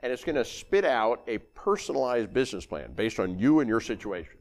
and 0.00 0.12
it's 0.12 0.24
going 0.24 0.36
to 0.36 0.44
spit 0.44 0.84
out 0.84 1.22
a 1.28 1.38
personalized 1.38 2.34
business 2.34 2.66
plan 2.66 2.92
based 2.92 3.20
on 3.20 3.38
you 3.38 3.60
and 3.60 3.68
your 3.68 3.80
situation. 3.80 4.38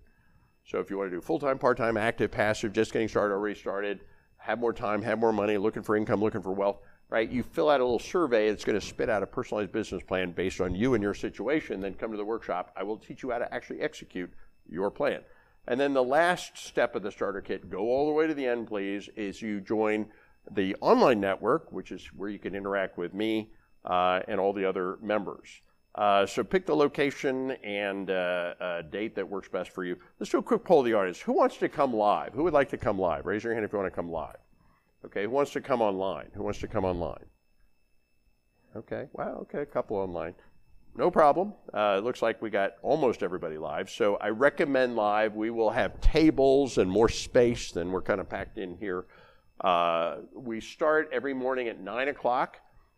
So 0.66 0.80
if 0.80 0.90
you 0.90 0.98
want 0.98 1.12
to 1.12 1.18
do 1.18 1.22
full 1.22 1.40
time, 1.40 1.58
part 1.58 1.78
time, 1.78 1.98
active, 1.98 2.32
passive, 2.32 2.74
just 2.74 2.94
getting 2.94 3.08
started, 3.08 3.34
already 3.34 3.60
started, 3.60 4.02
have 4.38 4.60
more 4.60 4.74
time, 4.74 5.02
have 5.02 5.20
more 5.20 5.34
money, 5.34 5.58
looking 5.58 5.84
for 5.84 5.96
income, 5.96 6.22
looking 6.22 6.42
for 6.42 6.52
wealth, 6.52 6.80
right? 7.10 7.30
You 7.30 7.44
fill 7.44 7.70
out 7.70 7.80
a 7.80 7.84
little 7.84 8.00
survey, 8.00 8.48
it's 8.48 8.64
going 8.64 8.80
to 8.80 8.86
spit 8.86 9.10
out 9.10 9.24
a 9.24 9.28
personalized 9.28 9.72
business 9.72 10.04
plan 10.04 10.32
based 10.32 10.62
on 10.62 10.76
you 10.76 10.94
and 10.94 11.04
your 11.04 11.14
situation. 11.14 11.80
Then 11.80 11.94
come 11.94 12.12
to 12.12 12.18
the 12.18 12.26
workshop. 12.26 12.72
I 12.76 12.84
will 12.84 12.98
teach 12.98 13.24
you 13.24 13.32
how 13.32 13.40
to 13.40 13.54
actually 13.54 13.82
execute 13.82 14.32
your 14.68 14.92
plan. 14.92 15.22
And 15.68 15.80
then 15.80 15.94
the 15.94 16.04
last 16.04 16.58
step 16.58 16.96
of 16.96 17.04
the 17.04 17.12
starter 17.12 17.42
kit, 17.42 17.70
go 17.70 17.80
all 17.80 18.08
the 18.08 18.14
way 18.14 18.28
to 18.28 18.34
the 18.34 18.48
end, 18.48 18.68
please, 18.68 19.10
is 19.16 19.42
you 19.42 19.62
join 19.62 20.08
the 20.52 20.76
online 20.82 21.20
network, 21.20 21.72
which 21.72 21.92
is 21.92 22.08
where 22.08 22.30
you 22.30 22.40
can 22.40 22.56
interact 22.56 22.98
with 22.98 23.14
me 23.14 23.52
uh, 23.86 24.22
and 24.28 24.40
all 24.40 24.54
the 24.54 24.66
other 24.66 24.98
members. 25.02 25.62
Uh, 25.96 26.26
so 26.26 26.44
pick 26.44 26.66
the 26.66 26.76
location 26.76 27.52
and 27.64 28.10
uh, 28.10 28.54
uh, 28.62 28.82
date 28.84 29.16
that 29.16 29.28
works 29.28 29.50
best 29.50 29.72
for 29.72 29.84
you. 29.84 29.98
Let's 30.20 30.32
do 30.32 30.38
a 30.38 30.44
quick 30.44 30.64
poll 30.64 30.80
of 30.80 30.86
the 30.86 30.94
audience. 30.94 31.20
Who 31.20 31.34
wants 31.34 31.58
to 31.58 31.70
come 31.70 31.94
live? 31.94 32.34
Who 32.34 32.44
would 32.44 32.54
like 32.54 32.70
to 32.70 32.78
come 32.78 32.98
live? 32.98 33.26
Raise 33.26 33.44
your 33.44 33.54
hand 33.54 33.66
if 33.66 33.74
you 33.74 33.80
want 33.80 33.92
to 33.92 33.96
come 33.96 34.10
live. 34.10 34.38
Okay, 35.06 35.24
who 35.24 35.30
wants 35.30 35.52
to 35.52 35.62
come 35.62 35.82
online? 35.82 36.28
Who 36.36 36.44
wants 36.44 36.60
to 36.60 36.68
come 36.68 36.86
online? 36.86 37.26
Okay, 38.76 39.08
wow, 39.14 39.40
okay, 39.42 39.62
a 39.62 39.66
couple 39.66 39.98
online. 39.98 40.36
No 41.00 41.10
problem. 41.10 41.54
Uh, 41.74 41.96
it 41.98 42.04
looks 42.04 42.22
like 42.22 42.42
we 42.42 42.50
got 42.50 42.74
almost 42.82 43.24
everybody 43.24 43.58
live. 43.58 43.90
So 43.90 44.18
I 44.18 44.32
recommend 44.32 44.98
live. 44.98 45.34
We 45.34 45.50
will 45.50 45.70
have 45.70 46.02
tables 46.02 46.78
and 46.78 46.92
more 46.92 47.08
space 47.08 47.72
than 47.72 47.90
we're 47.94 48.02
kind 48.02 48.20
of 48.20 48.30
packed 48.30 48.58
in 48.58 48.76
here. 48.76 49.06
Uh, 49.62 50.18
we 50.36 50.60
start 50.60 51.10
every 51.14 51.34
morning 51.34 51.70
at 51.70 51.80
9 51.80 52.10
o'clock. 52.10 52.58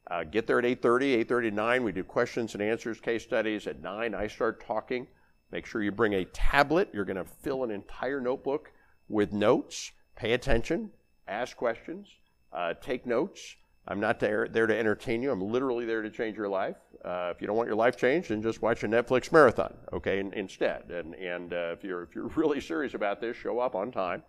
Uh, 0.09 0.23
get 0.23 0.47
there 0.47 0.57
at 0.57 0.65
8.30, 0.65 1.25
8.30 1.25 1.41
to 1.43 1.51
9. 1.51 1.83
We 1.83 1.91
do 1.91 2.03
questions 2.03 2.55
and 2.55 2.63
answers, 2.63 2.99
case 2.99 3.21
studies. 3.21 3.67
At 3.67 3.83
9, 3.83 4.15
I 4.15 4.25
start 4.25 4.65
talking. 4.65 5.05
Make 5.51 5.67
sure 5.67 5.83
you 5.83 5.91
bring 5.91 6.15
a 6.15 6.25
tablet. 6.25 6.89
You're 6.91 7.05
going 7.05 7.23
to 7.23 7.31
fill 7.43 7.63
an 7.63 7.69
entire 7.69 8.19
notebook 8.19 8.71
with 9.09 9.31
notes. 9.31 9.91
Pay 10.15 10.33
attention. 10.33 10.89
Ask 11.27 11.55
questions. 11.55 12.07
Uh, 12.51 12.73
take 12.81 13.05
notes. 13.05 13.57
I'm 13.91 13.99
not 13.99 14.21
there, 14.21 14.47
there 14.47 14.67
to 14.67 14.77
entertain 14.77 15.21
you. 15.21 15.31
I'm 15.31 15.41
literally 15.41 15.85
there 15.85 16.01
to 16.01 16.09
change 16.09 16.37
your 16.37 16.47
life. 16.47 16.77
Uh, 17.03 17.33
if 17.35 17.41
you 17.41 17.47
don't 17.47 17.57
want 17.57 17.67
your 17.67 17.75
life 17.75 17.97
changed, 17.97 18.29
then 18.29 18.41
just 18.41 18.61
watch 18.61 18.85
a 18.85 18.87
Netflix 18.87 19.33
marathon, 19.33 19.73
okay, 19.91 20.19
in, 20.19 20.31
instead. 20.31 20.89
And, 20.89 21.13
and 21.15 21.51
uh, 21.51 21.73
if, 21.73 21.83
you're, 21.83 22.03
if 22.03 22.15
you're 22.15 22.27
really 22.35 22.61
serious 22.61 22.93
about 22.93 23.19
this, 23.19 23.35
show 23.35 23.59
up 23.59 23.75
on 23.75 23.91
time. 23.91 24.23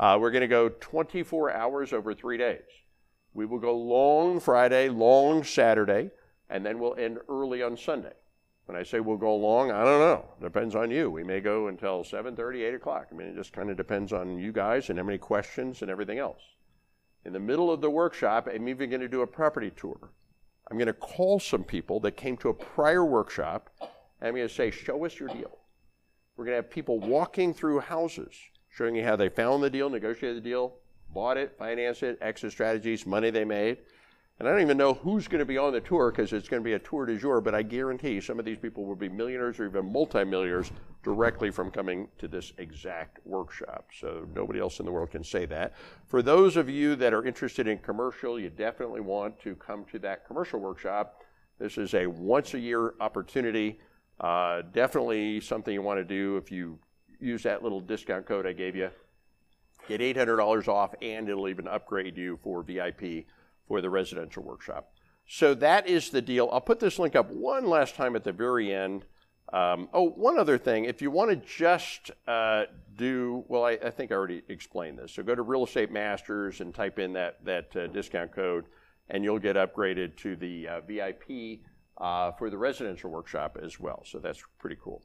Uh, 0.00 0.16
we're 0.18 0.30
going 0.30 0.40
to 0.40 0.48
go 0.48 0.70
24 0.70 1.52
hours 1.52 1.92
over 1.92 2.14
three 2.14 2.38
days. 2.38 2.62
We 3.34 3.44
will 3.44 3.58
go 3.58 3.76
long 3.76 4.40
Friday, 4.40 4.88
long 4.88 5.44
Saturday, 5.44 6.10
and 6.48 6.64
then 6.64 6.78
we'll 6.78 6.94
end 6.94 7.18
early 7.28 7.62
on 7.62 7.76
Sunday. 7.76 8.14
When 8.64 8.78
I 8.78 8.84
say 8.84 9.00
we'll 9.00 9.18
go 9.18 9.36
long, 9.36 9.70
I 9.70 9.84
don't 9.84 10.00
know. 10.00 10.24
Depends 10.40 10.74
on 10.74 10.90
you. 10.90 11.10
We 11.10 11.24
may 11.24 11.40
go 11.40 11.68
until 11.68 12.04
7:30, 12.04 12.62
8 12.62 12.74
o'clock. 12.74 13.08
I 13.12 13.14
mean, 13.14 13.28
it 13.28 13.34
just 13.34 13.52
kind 13.52 13.68
of 13.68 13.76
depends 13.76 14.14
on 14.14 14.38
you 14.38 14.50
guys 14.50 14.88
and 14.88 14.98
how 14.98 15.04
many 15.04 15.18
questions 15.18 15.82
and 15.82 15.90
everything 15.90 16.18
else. 16.18 16.40
In 17.24 17.32
the 17.32 17.40
middle 17.40 17.70
of 17.70 17.80
the 17.80 17.90
workshop, 17.90 18.48
I'm 18.52 18.68
even 18.68 18.90
going 18.90 19.00
to 19.00 19.08
do 19.08 19.22
a 19.22 19.26
property 19.26 19.70
tour. 19.74 20.10
I'm 20.70 20.76
going 20.76 20.86
to 20.86 20.92
call 20.92 21.40
some 21.40 21.64
people 21.64 22.00
that 22.00 22.12
came 22.12 22.36
to 22.38 22.48
a 22.50 22.54
prior 22.54 23.04
workshop, 23.04 23.70
and 23.80 24.28
I'm 24.28 24.34
going 24.34 24.48
to 24.48 24.54
say, 24.54 24.70
Show 24.70 25.04
us 25.04 25.18
your 25.18 25.28
deal. 25.28 25.58
We're 26.36 26.44
going 26.44 26.52
to 26.52 26.62
have 26.62 26.70
people 26.70 27.00
walking 27.00 27.54
through 27.54 27.80
houses, 27.80 28.34
showing 28.70 28.96
you 28.96 29.04
how 29.04 29.16
they 29.16 29.28
found 29.28 29.62
the 29.62 29.70
deal, 29.70 29.88
negotiated 29.88 30.42
the 30.42 30.48
deal, 30.48 30.74
bought 31.12 31.36
it, 31.36 31.54
financed 31.58 32.02
it, 32.02 32.18
exit 32.20 32.52
strategies, 32.52 33.06
money 33.06 33.30
they 33.30 33.44
made. 33.44 33.78
And 34.38 34.48
I 34.48 34.50
don't 34.50 34.62
even 34.62 34.76
know 34.76 34.94
who's 34.94 35.28
going 35.28 35.38
to 35.38 35.44
be 35.44 35.58
on 35.58 35.72
the 35.72 35.80
tour 35.80 36.10
because 36.10 36.32
it's 36.32 36.48
going 36.48 36.60
to 36.60 36.64
be 36.64 36.72
a 36.72 36.78
tour 36.78 37.06
de 37.06 37.16
jour, 37.16 37.40
but 37.40 37.54
I 37.54 37.62
guarantee 37.62 38.20
some 38.20 38.40
of 38.40 38.44
these 38.44 38.58
people 38.58 38.84
will 38.84 38.96
be 38.96 39.08
millionaires 39.08 39.60
or 39.60 39.66
even 39.66 39.92
multimillionaires 39.92 40.72
directly 41.04 41.52
from 41.52 41.70
coming 41.70 42.08
to 42.18 42.26
this 42.26 42.52
exact 42.58 43.20
workshop. 43.24 43.90
So 43.96 44.26
nobody 44.34 44.58
else 44.58 44.80
in 44.80 44.86
the 44.86 44.92
world 44.92 45.12
can 45.12 45.22
say 45.22 45.46
that. 45.46 45.74
For 46.06 46.20
those 46.20 46.56
of 46.56 46.68
you 46.68 46.96
that 46.96 47.14
are 47.14 47.24
interested 47.24 47.68
in 47.68 47.78
commercial, 47.78 48.40
you 48.40 48.50
definitely 48.50 49.02
want 49.02 49.38
to 49.42 49.54
come 49.54 49.84
to 49.92 50.00
that 50.00 50.26
commercial 50.26 50.58
workshop. 50.58 51.22
This 51.60 51.78
is 51.78 51.94
a 51.94 52.06
once 52.08 52.54
a 52.54 52.58
year 52.58 52.94
opportunity. 53.00 53.78
Uh, 54.18 54.62
definitely 54.72 55.40
something 55.40 55.72
you 55.72 55.82
want 55.82 55.98
to 56.00 56.04
do 56.04 56.38
if 56.38 56.50
you 56.50 56.80
use 57.20 57.44
that 57.44 57.62
little 57.62 57.80
discount 57.80 58.26
code 58.26 58.46
I 58.46 58.52
gave 58.52 58.74
you. 58.74 58.90
Get 59.86 60.00
$800 60.00 60.66
off, 60.66 60.94
and 61.02 61.28
it'll 61.28 61.48
even 61.48 61.68
upgrade 61.68 62.16
you 62.16 62.38
for 62.42 62.62
VIP 62.62 63.26
for 63.66 63.80
the 63.80 63.90
residential 63.90 64.42
workshop. 64.42 64.92
So 65.26 65.54
that 65.54 65.86
is 65.88 66.10
the 66.10 66.22
deal. 66.22 66.48
I'll 66.52 66.60
put 66.60 66.80
this 66.80 66.98
link 66.98 67.16
up 67.16 67.30
one 67.30 67.66
last 67.66 67.94
time 67.94 68.14
at 68.14 68.24
the 68.24 68.32
very 68.32 68.74
end. 68.74 69.04
Um, 69.52 69.88
oh, 69.92 70.08
one 70.10 70.38
other 70.38 70.58
thing. 70.58 70.84
If 70.84 71.00
you 71.00 71.10
want 71.10 71.30
to 71.30 71.36
just 71.36 72.10
uh, 72.26 72.64
do, 72.96 73.44
well, 73.48 73.64
I, 73.64 73.72
I, 73.72 73.90
think 73.90 74.10
I 74.10 74.14
already 74.14 74.42
explained 74.48 74.98
this. 74.98 75.12
So 75.12 75.22
go 75.22 75.34
to 75.34 75.42
Real 75.42 75.64
Estate 75.64 75.90
Masters 75.90 76.60
and 76.60 76.74
type 76.74 76.98
in 76.98 77.12
that, 77.12 77.44
that 77.44 77.76
uh, 77.76 77.86
discount 77.88 78.32
code, 78.32 78.64
and 79.08 79.22
you'll 79.22 79.38
get 79.38 79.56
upgraded 79.56 80.16
to 80.18 80.36
the 80.36 80.68
uh, 80.68 80.80
VIP 80.80 81.60
uh, 81.98 82.32
for 82.32 82.50
the 82.50 82.58
residential 82.58 83.10
workshop 83.10 83.56
as 83.62 83.78
well. 83.78 84.02
So 84.04 84.18
that's 84.18 84.42
pretty 84.58 84.76
cool. 84.82 85.02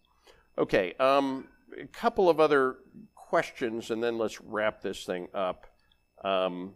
Okay, 0.58 0.94
um, 1.00 1.48
a 1.80 1.88
couple 1.88 2.30
of 2.30 2.40
other 2.40 2.78
questions, 3.16 3.92
and 3.92 4.04
then 4.04 4.18
let's 4.18 4.42
wrap 4.42 4.82
this 4.82 5.06
thing 5.06 5.28
up. 5.34 5.68
Um, 6.24 6.74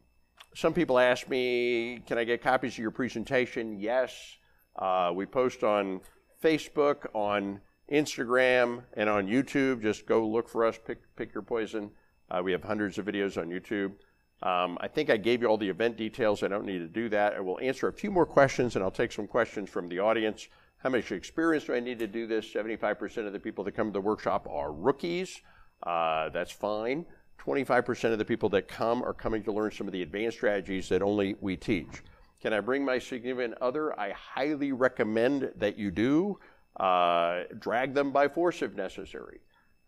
some 0.56 0.74
people 0.74 1.00
ask 1.00 1.28
me, 1.30 2.02
can 2.06 2.18
I 2.18 2.24
get 2.24 2.42
copies 2.42 2.74
of 2.74 2.80
your 2.80 2.92
presentation? 2.92 3.80
Yes. 3.80 4.38
Uh, 4.76 5.12
we 5.14 5.26
post 5.26 5.64
on 5.64 6.02
Facebook, 6.44 7.06
on 7.14 7.62
Instagram, 7.92 8.84
and 8.96 9.10
on 9.10 9.28
YouTube. 9.28 9.82
Just 9.82 10.06
go 10.06 10.28
look 10.28 10.50
for 10.50 10.66
us, 10.66 10.80
pick, 10.86 11.00
pick 11.16 11.34
your 11.34 11.44
poison. 11.44 11.92
Uh, 12.30 12.42
we 12.44 12.52
have 12.52 12.64
hundreds 12.64 12.98
of 12.98 13.06
videos 13.06 13.40
on 13.40 13.50
YouTube. 13.50 13.94
Um, 14.42 14.78
I 14.82 14.88
think 14.88 15.10
I 15.10 15.18
gave 15.18 15.42
you 15.42 15.48
all 15.48 15.58
the 15.58 15.70
event 15.70 15.96
details. 15.96 16.44
I 16.44 16.48
don't 16.48 16.66
need 16.66 16.80
to 16.80 16.88
do 16.88 17.10
that. 17.10 17.34
I 17.34 17.40
will 17.40 17.60
answer 17.62 17.88
a 17.88 17.94
few 17.94 18.12
more 18.12 18.26
questions, 18.26 18.76
and 18.76 18.84
I'll 18.84 18.92
take 18.92 19.12
some 19.12 19.28
questions 19.28 19.70
from 19.70 19.88
the 19.88 20.00
audience. 20.00 20.50
How 20.78 20.90
much 20.90 21.12
experience 21.14 21.64
do 21.66 21.74
I 21.74 21.80
need 21.80 22.00
to 22.00 22.08
do 22.08 22.28
this? 22.28 22.54
75% 22.54 23.26
of 23.26 23.32
the 23.32 23.40
people 23.40 23.64
that 23.64 23.72
come 23.72 23.88
to 23.88 23.94
the 23.94 24.02
workshop 24.02 24.48
are 24.50 24.74
rookies. 24.74 25.42
Uh, 25.82 26.30
that's 26.30 26.52
fine. 26.52 27.06
25% 27.46 28.12
of 28.12 28.18
the 28.18 28.26
people 28.26 28.50
that 28.50 28.68
come 28.68 29.04
are 29.04 29.14
coming 29.14 29.44
to 29.44 29.52
learn 29.52 29.72
some 29.72 29.88
of 29.88 29.94
the 29.94 30.02
advanced 30.02 30.38
strategies 30.38 30.90
that 30.90 31.02
only 31.02 31.36
we 31.42 31.58
teach. 31.58 32.04
Can 32.42 32.54
I 32.54 32.60
bring 32.60 32.86
my 32.86 33.00
significant 33.00 33.56
other? 33.62 33.98
I 34.00 34.12
highly 34.12 34.72
recommend 34.72 35.52
that 35.58 35.78
you 35.78 35.92
do. 35.92 36.40
Uh, 36.78 37.44
drag 37.60 37.94
them 37.94 38.12
by 38.12 38.28
force 38.28 38.62
if 38.62 38.76
necessary. 38.76 39.42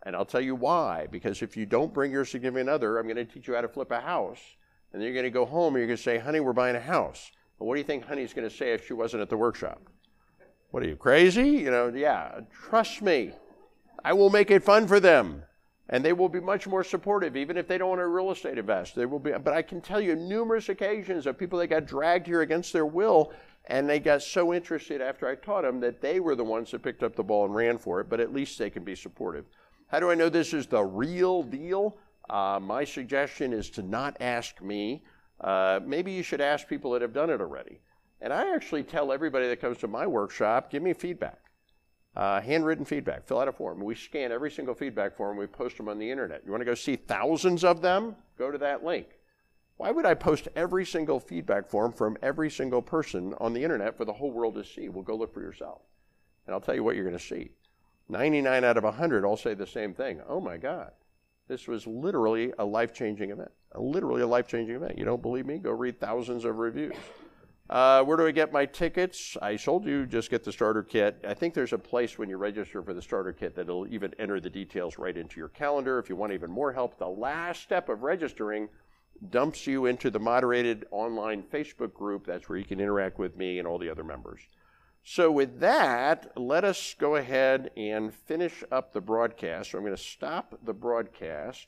And 0.04 0.14
I'll 0.14 0.24
tell 0.24 0.40
you 0.40 0.54
why. 0.54 1.06
Because 1.10 1.42
if 1.42 1.56
you 1.56 1.66
don't 1.66 1.92
bring 1.92 2.12
your 2.12 2.24
significant 2.24 2.68
other, 2.68 2.98
I'm 2.98 3.06
going 3.06 3.16
to 3.16 3.24
teach 3.24 3.48
you 3.48 3.54
how 3.54 3.60
to 3.60 3.68
flip 3.68 3.90
a 3.90 4.00
house. 4.00 4.40
And 4.92 5.00
then 5.00 5.06
you're 5.06 5.14
going 5.14 5.24
to 5.24 5.30
go 5.30 5.44
home 5.44 5.74
and 5.74 5.80
you're 5.80 5.88
going 5.88 5.96
to 5.96 6.02
say, 6.02 6.18
honey, 6.18 6.40
we're 6.40 6.52
buying 6.52 6.76
a 6.76 6.80
house. 6.80 7.30
What 7.58 7.74
do 7.74 7.80
you 7.80 7.84
think 7.84 8.04
honey's 8.04 8.34
going 8.34 8.48
to 8.48 8.54
say 8.54 8.72
if 8.72 8.86
she 8.86 8.92
wasn't 8.92 9.22
at 9.22 9.30
the 9.30 9.36
workshop? 9.36 9.80
What 10.70 10.82
are 10.82 10.88
you, 10.88 10.96
crazy? 10.96 11.48
You 11.48 11.70
know, 11.70 11.88
yeah, 11.88 12.40
trust 12.52 13.00
me. 13.00 13.32
I 14.04 14.12
will 14.12 14.30
make 14.30 14.50
it 14.50 14.62
fun 14.62 14.86
for 14.86 15.00
them. 15.00 15.42
And 15.88 16.04
they 16.04 16.12
will 16.12 16.28
be 16.28 16.40
much 16.40 16.66
more 16.66 16.82
supportive, 16.82 17.36
even 17.36 17.56
if 17.56 17.68
they 17.68 17.78
don't 17.78 17.90
want 17.90 18.00
to 18.00 18.08
real 18.08 18.32
estate 18.32 18.58
invest. 18.58 18.96
They 18.96 19.06
will 19.06 19.20
be, 19.20 19.32
but 19.32 19.54
I 19.54 19.62
can 19.62 19.80
tell 19.80 20.00
you 20.00 20.16
numerous 20.16 20.68
occasions 20.68 21.26
of 21.26 21.38
people 21.38 21.60
that 21.60 21.68
got 21.68 21.86
dragged 21.86 22.26
here 22.26 22.40
against 22.40 22.72
their 22.72 22.86
will, 22.86 23.32
and 23.66 23.88
they 23.88 24.00
got 24.00 24.22
so 24.22 24.52
interested 24.52 25.00
after 25.00 25.28
I 25.28 25.36
taught 25.36 25.62
them 25.62 25.78
that 25.80 26.00
they 26.00 26.18
were 26.18 26.34
the 26.34 26.44
ones 26.44 26.72
that 26.72 26.82
picked 26.82 27.04
up 27.04 27.14
the 27.14 27.22
ball 27.22 27.44
and 27.44 27.54
ran 27.54 27.78
for 27.78 28.00
it. 28.00 28.08
But 28.08 28.20
at 28.20 28.32
least 28.32 28.58
they 28.58 28.70
can 28.70 28.82
be 28.82 28.96
supportive. 28.96 29.44
How 29.88 30.00
do 30.00 30.10
I 30.10 30.16
know 30.16 30.28
this 30.28 30.52
is 30.52 30.66
the 30.66 30.82
real 30.82 31.44
deal? 31.44 31.98
Uh, 32.28 32.58
my 32.60 32.84
suggestion 32.84 33.52
is 33.52 33.70
to 33.70 33.82
not 33.82 34.16
ask 34.20 34.60
me. 34.60 35.04
Uh, 35.40 35.80
maybe 35.84 36.10
you 36.10 36.24
should 36.24 36.40
ask 36.40 36.66
people 36.66 36.90
that 36.92 37.02
have 37.02 37.12
done 37.12 37.30
it 37.30 37.40
already. 37.40 37.80
And 38.20 38.32
I 38.32 38.54
actually 38.54 38.82
tell 38.82 39.12
everybody 39.12 39.46
that 39.48 39.60
comes 39.60 39.78
to 39.78 39.88
my 39.88 40.06
workshop, 40.06 40.70
give 40.70 40.82
me 40.82 40.92
feedback. 40.92 41.38
Uh, 42.16 42.40
handwritten 42.40 42.84
feedback. 42.84 43.26
Fill 43.26 43.40
out 43.40 43.48
a 43.48 43.52
form. 43.52 43.84
We 43.84 43.94
scan 43.94 44.32
every 44.32 44.50
single 44.50 44.74
feedback 44.74 45.14
form. 45.14 45.36
We 45.36 45.46
post 45.46 45.76
them 45.76 45.88
on 45.88 45.98
the 45.98 46.10
internet. 46.10 46.42
You 46.46 46.50
want 46.50 46.62
to 46.62 46.66
go 46.66 46.74
see 46.74 46.96
thousands 46.96 47.62
of 47.62 47.82
them? 47.82 48.16
Go 48.38 48.50
to 48.50 48.56
that 48.58 48.82
link. 48.82 49.08
Why 49.76 49.90
would 49.90 50.06
I 50.06 50.14
post 50.14 50.48
every 50.56 50.86
single 50.86 51.20
feedback 51.20 51.68
form 51.68 51.92
from 51.92 52.16
every 52.22 52.50
single 52.50 52.80
person 52.80 53.34
on 53.38 53.52
the 53.52 53.62
internet 53.62 53.98
for 53.98 54.06
the 54.06 54.14
whole 54.14 54.30
world 54.30 54.54
to 54.54 54.64
see? 54.64 54.88
Well, 54.88 55.02
go 55.02 55.14
look 55.14 55.34
for 55.34 55.42
yourself. 55.42 55.82
And 56.46 56.54
I'll 56.54 56.60
tell 56.60 56.74
you 56.74 56.82
what 56.82 56.96
you're 56.96 57.04
going 57.04 57.18
to 57.18 57.22
see. 57.22 57.50
99 58.08 58.64
out 58.64 58.78
of 58.78 58.84
100 58.84 59.24
all 59.24 59.36
say 59.36 59.52
the 59.52 59.66
same 59.66 59.92
thing. 59.92 60.22
Oh 60.26 60.40
my 60.40 60.56
God. 60.56 60.92
This 61.48 61.68
was 61.68 61.86
literally 61.86 62.52
a 62.58 62.64
life 62.64 62.94
changing 62.94 63.30
event. 63.30 63.50
Literally 63.74 64.22
a 64.22 64.26
life 64.26 64.48
changing 64.48 64.76
event. 64.76 64.96
You 64.96 65.04
don't 65.04 65.20
believe 65.20 65.44
me? 65.44 65.58
Go 65.58 65.72
read 65.72 66.00
thousands 66.00 66.46
of 66.46 66.56
reviews. 66.56 66.94
Uh, 67.68 68.04
where 68.04 68.16
do 68.16 68.26
I 68.26 68.30
get 68.30 68.52
my 68.52 68.64
tickets? 68.64 69.36
I 69.42 69.56
told 69.56 69.86
you 69.86 70.06
just 70.06 70.30
get 70.30 70.44
the 70.44 70.52
starter 70.52 70.84
kit. 70.84 71.24
I 71.26 71.34
think 71.34 71.52
there's 71.52 71.72
a 71.72 71.78
place 71.78 72.16
when 72.16 72.28
you 72.28 72.36
register 72.36 72.80
for 72.82 72.94
the 72.94 73.02
starter 73.02 73.32
kit 73.32 73.56
that'll 73.56 73.88
even 73.92 74.14
enter 74.18 74.38
the 74.38 74.50
details 74.50 74.98
right 74.98 75.16
into 75.16 75.40
your 75.40 75.48
calendar. 75.48 75.98
If 75.98 76.08
you 76.08 76.14
want 76.14 76.32
even 76.32 76.50
more 76.50 76.72
help, 76.72 76.96
the 76.98 77.08
last 77.08 77.62
step 77.62 77.88
of 77.88 78.02
registering 78.02 78.68
dumps 79.30 79.66
you 79.66 79.86
into 79.86 80.10
the 80.10 80.20
moderated 80.20 80.86
online 80.92 81.42
Facebook 81.42 81.92
group. 81.92 82.24
That's 82.24 82.48
where 82.48 82.58
you 82.58 82.64
can 82.64 82.78
interact 82.78 83.18
with 83.18 83.36
me 83.36 83.58
and 83.58 83.66
all 83.66 83.78
the 83.78 83.90
other 83.90 84.04
members. 84.04 84.40
So, 85.02 85.30
with 85.30 85.60
that, 85.60 86.32
let 86.36 86.64
us 86.64 86.94
go 86.98 87.14
ahead 87.14 87.70
and 87.76 88.12
finish 88.12 88.64
up 88.72 88.92
the 88.92 89.00
broadcast. 89.00 89.70
So, 89.70 89.78
I'm 89.78 89.84
going 89.84 89.96
to 89.96 90.02
stop 90.02 90.58
the 90.64 90.74
broadcast. 90.74 91.66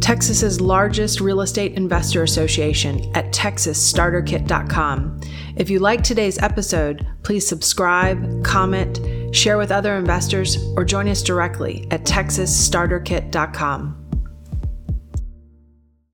Texas's 0.00 0.60
largest 0.60 1.20
real 1.20 1.40
estate 1.40 1.72
investor 1.74 2.22
association 2.22 3.10
at 3.14 3.32
texasstarterkit.com. 3.32 5.20
If 5.56 5.70
you 5.70 5.78
like 5.78 6.02
today's 6.02 6.38
episode, 6.38 7.06
please 7.22 7.46
subscribe, 7.46 8.44
comment, 8.44 9.00
share 9.34 9.58
with 9.58 9.70
other 9.72 9.96
investors, 9.96 10.56
or 10.76 10.84
join 10.84 11.08
us 11.08 11.22
directly 11.22 11.86
at 11.90 12.04
texasstarterkit.com. 12.04 13.99